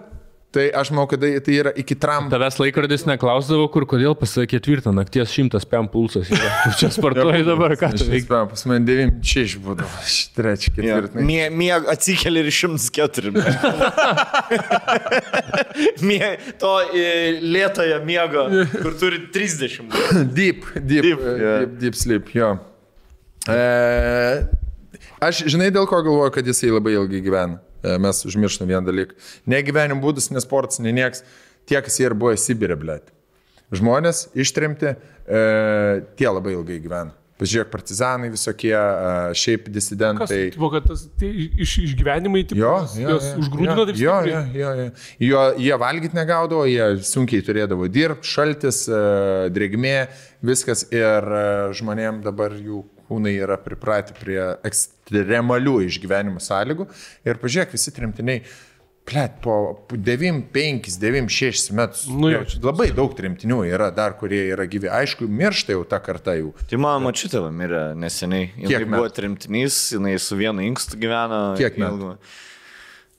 [0.52, 2.28] tai aš manau, kad tai tai yra iki Trump.
[2.34, 6.28] Tavęs laikrodis neklausdavo, kur kodėl pasakė ketvirtą nakties šimtas pėm pulsas.
[6.28, 6.50] yra.
[6.66, 8.28] Tu čia sportuoji dabar, ką tu veiki?
[8.28, 10.02] Pas mane 96 būdavo,
[10.36, 11.24] trečią, ketvirtą.
[11.24, 13.32] Mie, mieg atsikeli ir 104.
[16.12, 17.08] Mie, to e,
[17.48, 18.44] lėtojo miego,
[18.76, 19.88] kur turi 30.
[20.36, 21.54] Deep, deep, Deep, deep, jo.
[21.64, 22.52] deep, deep sleep, jo.
[23.48, 23.62] E,
[25.22, 27.62] aš žinai, dėl ko galvoju, kad jisai labai ilgai gyvena.
[27.82, 29.18] E, mes užmirštam vieną dalyką.
[29.50, 31.24] Ne gyvenimo būdas, ne sportas, ne nieks.
[31.70, 33.10] Tie, kas jie ir buvo Sibirė, blėt.
[33.74, 34.92] Žmonės ištrimti,
[35.26, 35.42] e,
[36.20, 37.16] tie labai ilgai gyvena.
[37.42, 40.52] Pažiūrėk, partizanai visokie, e, šiaip Kas, disidentai.
[40.54, 44.74] tipo, kad tas tie iš, išgyvenimai, tipo, Jo, jo, jo, užgrūdino taip jo, jo, jo,
[44.78, 44.90] jo.
[45.26, 45.42] jo.
[45.58, 49.02] Jie valgyti negaudavo, jie sunkiai turėdavo dirbti, šaltis, e,
[49.58, 49.96] drėgmė,
[50.46, 51.34] viskas ir
[51.74, 56.88] žmonėm dabar jų kūnai yra pripratę prie ekstremalių išgyvenimo sąlygų.
[57.28, 58.44] Ir pažiūrėk, visi trimtiniai.
[59.02, 59.54] Plet, po
[59.90, 62.04] 9, 5, 9, 6 metus.
[62.08, 64.92] Nu jo, Jie- labai daug trimtinių yra dar, kurie yra gyvi.
[64.94, 66.52] Aišku, miršta jau tą kartą jų.
[66.70, 68.52] Tai mano mačiutė mirė neseniai.
[68.62, 71.42] Jis Kiek buvo trimtinys, jinai su vienu inkstu gyveno.
[71.58, 71.98] Kiek metų?
[71.98, 72.18] ilgu-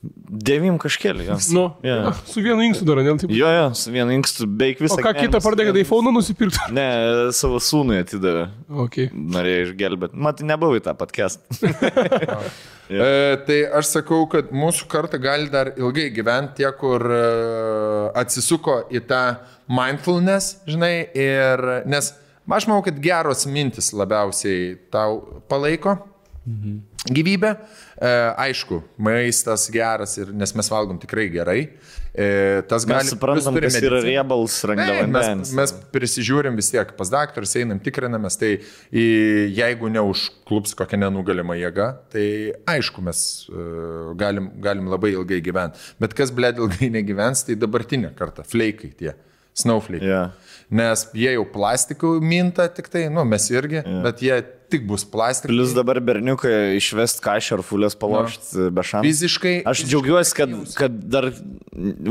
[0.02, 1.28] Devim kažkėlį.
[1.28, 1.36] Jo.
[1.54, 2.10] Nu, Jo.
[2.26, 3.12] su vienu inkstu dar, ne?
[3.20, 3.30] Taip.
[3.30, 4.96] jo, jo, su vienu inkstu beveik visą.
[4.98, 6.64] O ką kitą pardavė, kad su iPhone nusipirktų?
[6.78, 6.86] Ne,
[7.36, 8.48] savo sūnui atidavė.
[8.86, 9.12] Okay.
[9.14, 10.18] Norėjo išgelbėti.
[10.26, 11.44] Matai, nebuvai tą podcast.
[12.92, 17.20] E, tai aš sakau, kad mūsų karta gali dar ilgai gyventi tie, kur e,
[18.20, 19.20] atsisuko į tą
[19.70, 22.10] mindfulness, žinai, ir nes
[22.52, 25.94] aš manau, kad geros mintis labiausiai tau palaiko
[27.10, 27.56] gyvybę.
[28.02, 31.60] E, aišku, maistas geras, ir, nes mes valgom tikrai gerai.
[32.12, 35.06] E, tas Mes gali suprantam, kas yra riebals, Ne,
[35.40, 38.52] mes, mes prisižiūrim vis tiek pas daktarus, einam tikrinamės, tai
[38.92, 42.26] į- jeigu neužklups kokia nenugalima jėga, tai
[42.68, 45.80] aišku, mes uh, galim, galim labai ilgai gyventi.
[46.02, 49.16] Bet kas blėd ilgai negyvens, tai dabartinė karta, fleikai tie,
[49.56, 50.04] snowflake.
[50.04, 50.36] Yeah.
[50.72, 54.02] Nes jie jau plastikų minta tik tai, nu mes irgi, yeah.
[54.04, 54.36] bet jie
[54.72, 55.52] tik bus plastikai.
[55.52, 59.08] Plius dabar berniukai išvest kažką ar fulės palošti be šansų.
[59.08, 59.54] Fiziškai.
[59.68, 61.30] Aš džiaugiuosi, kad, kad dar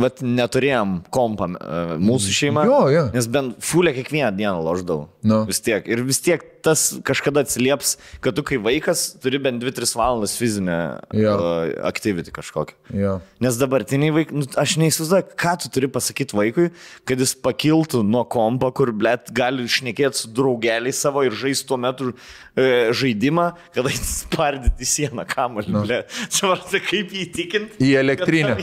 [0.06, 2.66] vat, neturėjom kompą e, mūsų šeima.
[2.70, 3.06] Jo, jo.
[3.16, 5.10] Nes bent fulę kiekvieną dieną loždavau.
[5.26, 5.44] Nu.
[5.50, 5.86] Vis tiek.
[5.90, 10.78] Ir vis tiek tas kažkada atsilieps, kad tu kai vaikas turi bent 2-3 valandas fizinę
[11.02, 12.78] uh, aktyvitį kažkokią.
[12.98, 13.18] Jo.
[13.44, 16.70] Nes dabartiniai vaikai, nu, aš neįsivaizduoju, ką tu turi pasakyti vaikui,
[17.10, 21.80] kad jis pakiltų nuo kompo, kur, blėt, gali išnekėti su draugeliais savo ir žaisti tuo
[21.82, 22.16] metu e,
[22.56, 25.72] žaidimą, kada jis spardyti sieną kamuolį.
[25.72, 25.84] No.
[26.28, 27.80] Suprasti, kaip jį įtikinti.
[27.86, 28.58] Į elektrinę.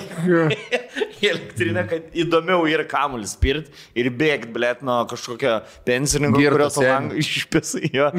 [1.22, 5.58] į elektrinę, kad įdomiau yra kamuolis spirt ir bėgti, blėt, nuo kažkokio
[5.88, 7.88] pensininko, kurio lango išpėsai.
[7.96, 8.10] Jo.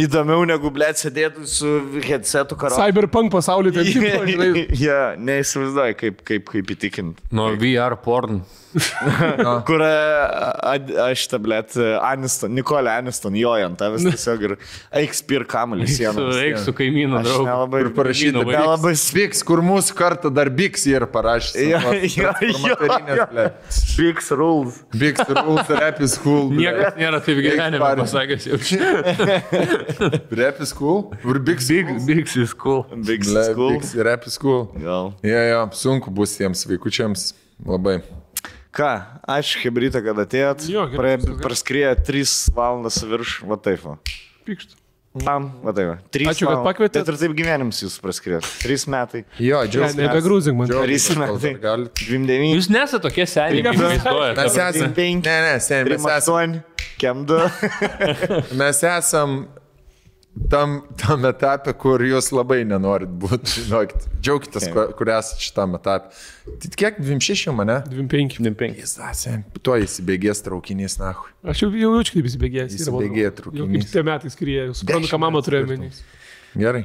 [0.00, 1.74] Įdomiau negu, blėt, sėdėtų su
[2.08, 2.78] headsetu karo.
[2.78, 4.64] Cyberpunk pasaulyje ten, tipo, žinai.
[4.80, 7.28] Ja, neįsivaizduoju, kaip, kaip, kaip įtikinti.
[7.36, 8.42] Nuo VR porn.
[9.68, 11.74] Kur aš tą, blėt,
[12.04, 14.54] Aniston, Nikolė Aniston jojant, tavęs tiesiog ir
[15.00, 16.26] eik spir kamuolį sieną.
[16.42, 17.46] Eik su kaimynu, draugu.
[17.48, 18.44] nelabai Kur parašyta.
[18.48, 21.56] Nelabai Biks, kur mūsų kartą dar Biks yra parašęs.
[21.58, 22.76] Jo, jo, jo,
[23.16, 23.48] jo.
[23.98, 24.82] Bigs rules.
[24.92, 26.52] Biks rules, rap is cool.
[26.60, 28.92] Niekas nėra taip gyvenime pasakęs jau čia.
[30.42, 31.08] Rap is cool.
[31.24, 31.72] Ir Biks.
[32.08, 32.84] Bigs is cool.
[33.08, 33.76] Bigs Le, school.
[33.76, 34.68] Biks, rap is cool.
[34.78, 35.12] Gal.
[35.22, 37.32] Jo, jo, sunku bus tiems vaikučiams.
[37.66, 38.00] Labai.
[38.74, 38.90] Ką,
[39.32, 40.66] ačiū, Hebrytė, kad atėjot.
[40.68, 40.84] Jo.
[41.42, 43.80] Praskriejo 3 valandas virš, va taip.
[43.86, 43.96] va.
[44.48, 44.76] Pykšt.
[45.24, 45.88] Tam, va taip.
[45.88, 45.94] va.
[46.12, 46.66] Ačiū, kad valandas.
[46.68, 46.98] pakvietėt.
[47.00, 48.42] Bet ir taip gyvenims jūs praskriejo.
[48.62, 49.22] 3 metai.
[49.40, 49.98] Jo, Ne, džiaugiuosi.
[50.02, 50.68] Nebegrūzink man.
[50.68, 51.54] 3 metai.
[51.64, 51.94] Galit.
[52.04, 52.52] 29.
[52.58, 54.42] Jūs nesate tokie seniai, kaip Mes įsivaizduojate.
[54.44, 54.92] Mes esame.
[55.00, 55.26] penki.
[55.32, 56.60] Ne, ne, sen, mes esame.
[56.60, 56.84] 8.
[56.98, 57.48] Kem 2.
[58.60, 59.34] Mes esam
[60.50, 64.06] tam, tam etape, kur jūs labai nenorit būti, žinokit.
[64.22, 64.92] Džiaugitės, okay.
[64.98, 66.12] kur esate šitam etape.
[66.48, 67.78] Tai kiek 26 mane?
[67.90, 68.78] 25.
[68.78, 71.14] Jis, asien, tuo įsibėgės traukinys, na.
[71.48, 72.78] Aš jau jau jaučiu, kaip įsibėgėjęs.
[72.78, 73.86] Įsibėgėja Jau traukinys.
[73.86, 75.92] kaip tie metai skrieja, suprantu, ką mama turėjo menį.
[76.58, 76.84] Gerai.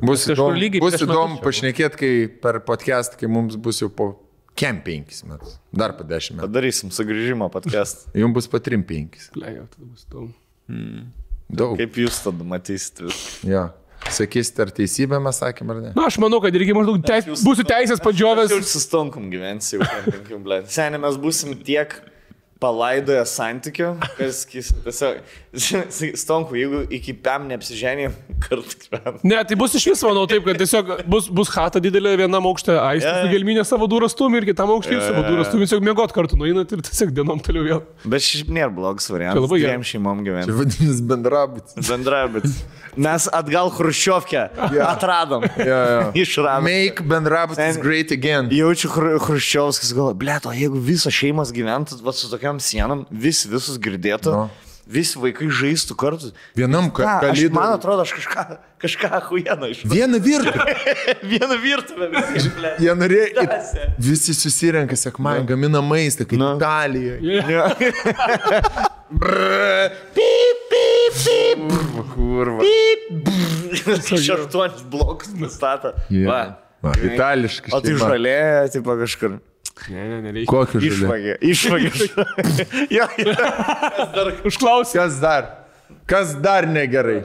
[0.00, 4.12] Bus įdomu, lygiai bus įdomu pašnekėti, kai per podcast, kai mums bus jau po
[4.58, 5.56] kem 5 metus.
[5.72, 6.46] Dar po 10 metų.
[6.46, 8.06] Padarysim sugrįžimą podcast.
[8.16, 9.32] Jums bus po 3-5.
[9.40, 10.34] Lejo, tada bus įdomu.
[11.50, 11.76] Daug.
[11.80, 13.50] Kaip jūs tada matysite viską?
[13.50, 13.66] Jo.
[14.10, 15.90] Sakysite, ar teisybę mes sakėm ar ne?
[15.96, 18.48] Na, aš manau, kad irgi maždaug teis, būsiu teisės padžiovęs.
[18.48, 20.62] Aš jau sustonkum gyvensi jau penkim, ble.
[20.72, 21.92] Seniai mes būsim tiek
[22.60, 25.20] palaidoję santykių, kas tiesiog,
[26.22, 28.10] stonku, jeigu iki pem neapsiženė,
[28.44, 29.16] kartu gyvenam.
[29.26, 32.74] Ne, tai bus iš viso, manau, taip, kad tiesiog bus, bus hata didelė vienam aukšte,
[32.76, 32.82] jo.
[33.00, 33.24] yeah.
[33.32, 36.72] gelminė savo durą stumia ir kitam aukšte Jo, savo durą stumia, tiesiog mėgot kartu nueinat
[36.76, 37.80] ir tiesiog dienom toliau vėl.
[38.04, 39.40] Bet šiaip nėra blogas variantas.
[39.46, 39.74] labai gerai.
[39.78, 40.56] Dviem šeimom Tai gyventi.
[40.60, 41.88] vadinasi bendrabutis.
[41.90, 42.46] Bendra, bet
[43.00, 44.44] mes atgal Hruščiovkę
[44.84, 45.44] atradom.
[45.58, 46.00] Jo, jo.
[46.22, 46.64] Išradom.
[46.68, 48.48] Make bendrabutis Sen- great again.
[48.54, 53.78] Jaučiu Hru- Hruščiovskis galvo, blėto, jeigu visos šeimos gyventų va, su tokiam sienom, visi visus
[53.78, 54.42] girdėtų, No.
[54.46, 54.50] no.
[54.90, 56.32] visi vaikai žaistų kartu.
[56.58, 57.54] Vienam Ką, aš, kalėdų.
[57.54, 58.44] man atrodo, aš kažką,
[58.82, 60.74] kažką huieną iš Vieną virtuvę.
[61.30, 62.08] vieną virtuvę.
[62.82, 63.44] Jie norėjo.
[64.02, 66.56] Visi susirenka, sekmąjį, gamina maistą, kaip Nu.
[66.58, 67.20] Italijoje.
[67.54, 67.68] Jo.
[69.10, 71.58] Pip, pip, pip.
[72.14, 72.62] Kurva.
[73.74, 75.92] Iš aštuonis blokus nustato.
[76.26, 76.56] Va.
[76.80, 77.74] Va, itališkai.
[77.76, 79.34] O tai žalėja, tipo kažkur.
[79.88, 80.50] Ne, ne, nereikia.
[80.50, 81.36] Kokį žalį?
[81.50, 81.90] Išvagė.
[81.90, 81.90] Išvagė.
[82.98, 84.26] jo, jo.
[84.50, 84.98] Užklausė.
[85.00, 85.48] Kas dar?
[86.10, 87.22] Kas dar negerai?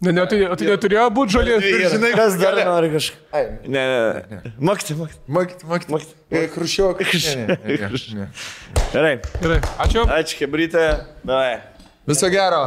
[0.00, 1.66] Ne, ne, tai, tai neturėjo būti žolės.
[1.92, 3.42] Žinai, kas dar nori kažką.
[3.66, 4.54] Ne, ne, ne.
[4.70, 4.96] Makti,
[5.28, 6.14] makti.
[6.54, 7.26] Hruščiovas.
[7.36, 7.90] Ne, ne, ne,
[8.22, 8.30] ne.
[8.94, 9.12] Gerai.
[9.42, 10.06] Gerai, ačiū.
[10.16, 10.86] Ačiū, Hebrytė.
[11.26, 11.58] Davai.
[12.10, 12.60] Viso gero.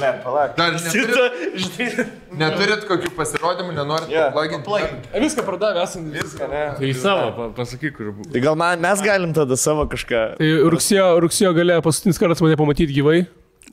[0.00, 0.54] Ne, palauk.
[0.56, 1.24] Dar neturit, Šitą,
[1.66, 2.06] žinai.
[2.40, 4.64] neturit kokių pasirodymų, nenorit paplaginti?
[4.64, 5.10] paplagink.
[5.26, 6.06] Viską pardavė, esam.
[6.14, 6.62] Viską, ne.
[6.78, 8.30] Tai savo, pa- pasakyk, kur buvo.
[8.32, 10.22] Tai gal man, mes galim tada savo kažką.
[10.40, 13.20] Tai rugsėjo, rugsėjo gale paskutinis kartas mane pamatyti gyvai.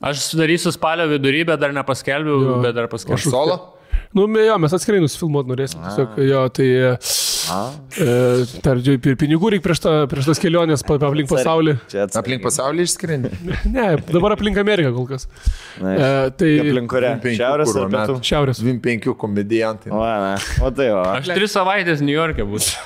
[0.00, 2.60] Aš sudarysiu spalio vidurį, bet dar nepaskelbiu, Jo.
[2.64, 3.30] bet dar paskelbiu.
[3.32, 3.56] Solo?
[4.10, 5.78] Nu, jo, mes atskirai nusifilmuot norėsim.
[5.84, 6.88] Tiesiog, jo, tai e,
[8.64, 11.76] per ir pinigų reikia prieš, ta, prieš tas keliones pa- aplink pasaulį.
[11.92, 12.20] Čia atsakink.
[12.24, 13.30] Aplink pasaulį išskrendi?
[13.76, 15.28] Ne, dabar aplink Ameriką kol kas.
[15.78, 17.12] Na, E, tai Aplink kurią?
[17.22, 18.18] Penkių Šiaurės ar pietų?
[18.32, 18.62] šiaurės.
[18.66, 19.92] 25 komedijantai.
[19.94, 20.34] O, ne.
[20.66, 21.04] O tai o.
[21.14, 22.82] Aš tris savaitės New York'e būsiu.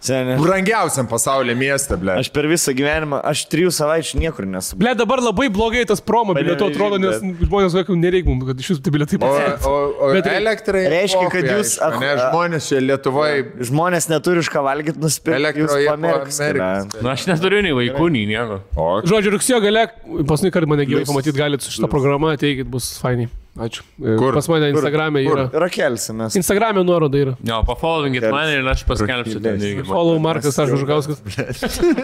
[0.00, 0.36] Seniai.
[0.38, 2.12] Brangiausiam pasaulio mieste, ble.
[2.20, 4.76] Aš per visą gyvenimą, aš trijų savaičių niekur nesu.
[4.78, 8.62] Ble, dabar labai blogai tas promo bilietų Panevėžy, atrodo, nes žmonės sakė, nereikia mums, kad
[8.62, 9.56] iš jūsų tie bilietai O, pasiekia.
[9.66, 10.84] o, o Bet- elektrai.
[10.94, 13.42] Reiškia, pochui, kad jūs- aišku, Ne, žmonės čia Lietuvoje.
[13.72, 15.40] Žmonės neturi iš ką valgyti, nusipirkti.
[15.42, 15.88] Elektroje.
[15.90, 17.02] Amerikos.
[17.02, 18.60] Na, aš neturiu nei vaikų, nei nieko.
[18.78, 19.88] O, Žodžiu, rugsėjo gale,
[20.30, 23.26] paskutinį kartą mane gyvai pamatyti galite su šitą programą, ateikit, bus fainai.
[23.58, 23.82] Ačiū.
[23.98, 24.36] E, Kur?
[24.38, 25.48] Pas mane Instagram'e yra.
[25.66, 26.36] Rakelsimės.
[26.38, 27.34] Instagram'e nuoroda yra.
[27.42, 29.86] Jo, pafollowingit mane ir aš paskelbsiu ten irgi.
[29.88, 31.22] Follow Markas Ažužgauskas.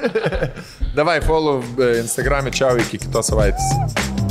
[0.98, 4.23] Davai, follow e, Instagram'e, čia iki kitos savaitės.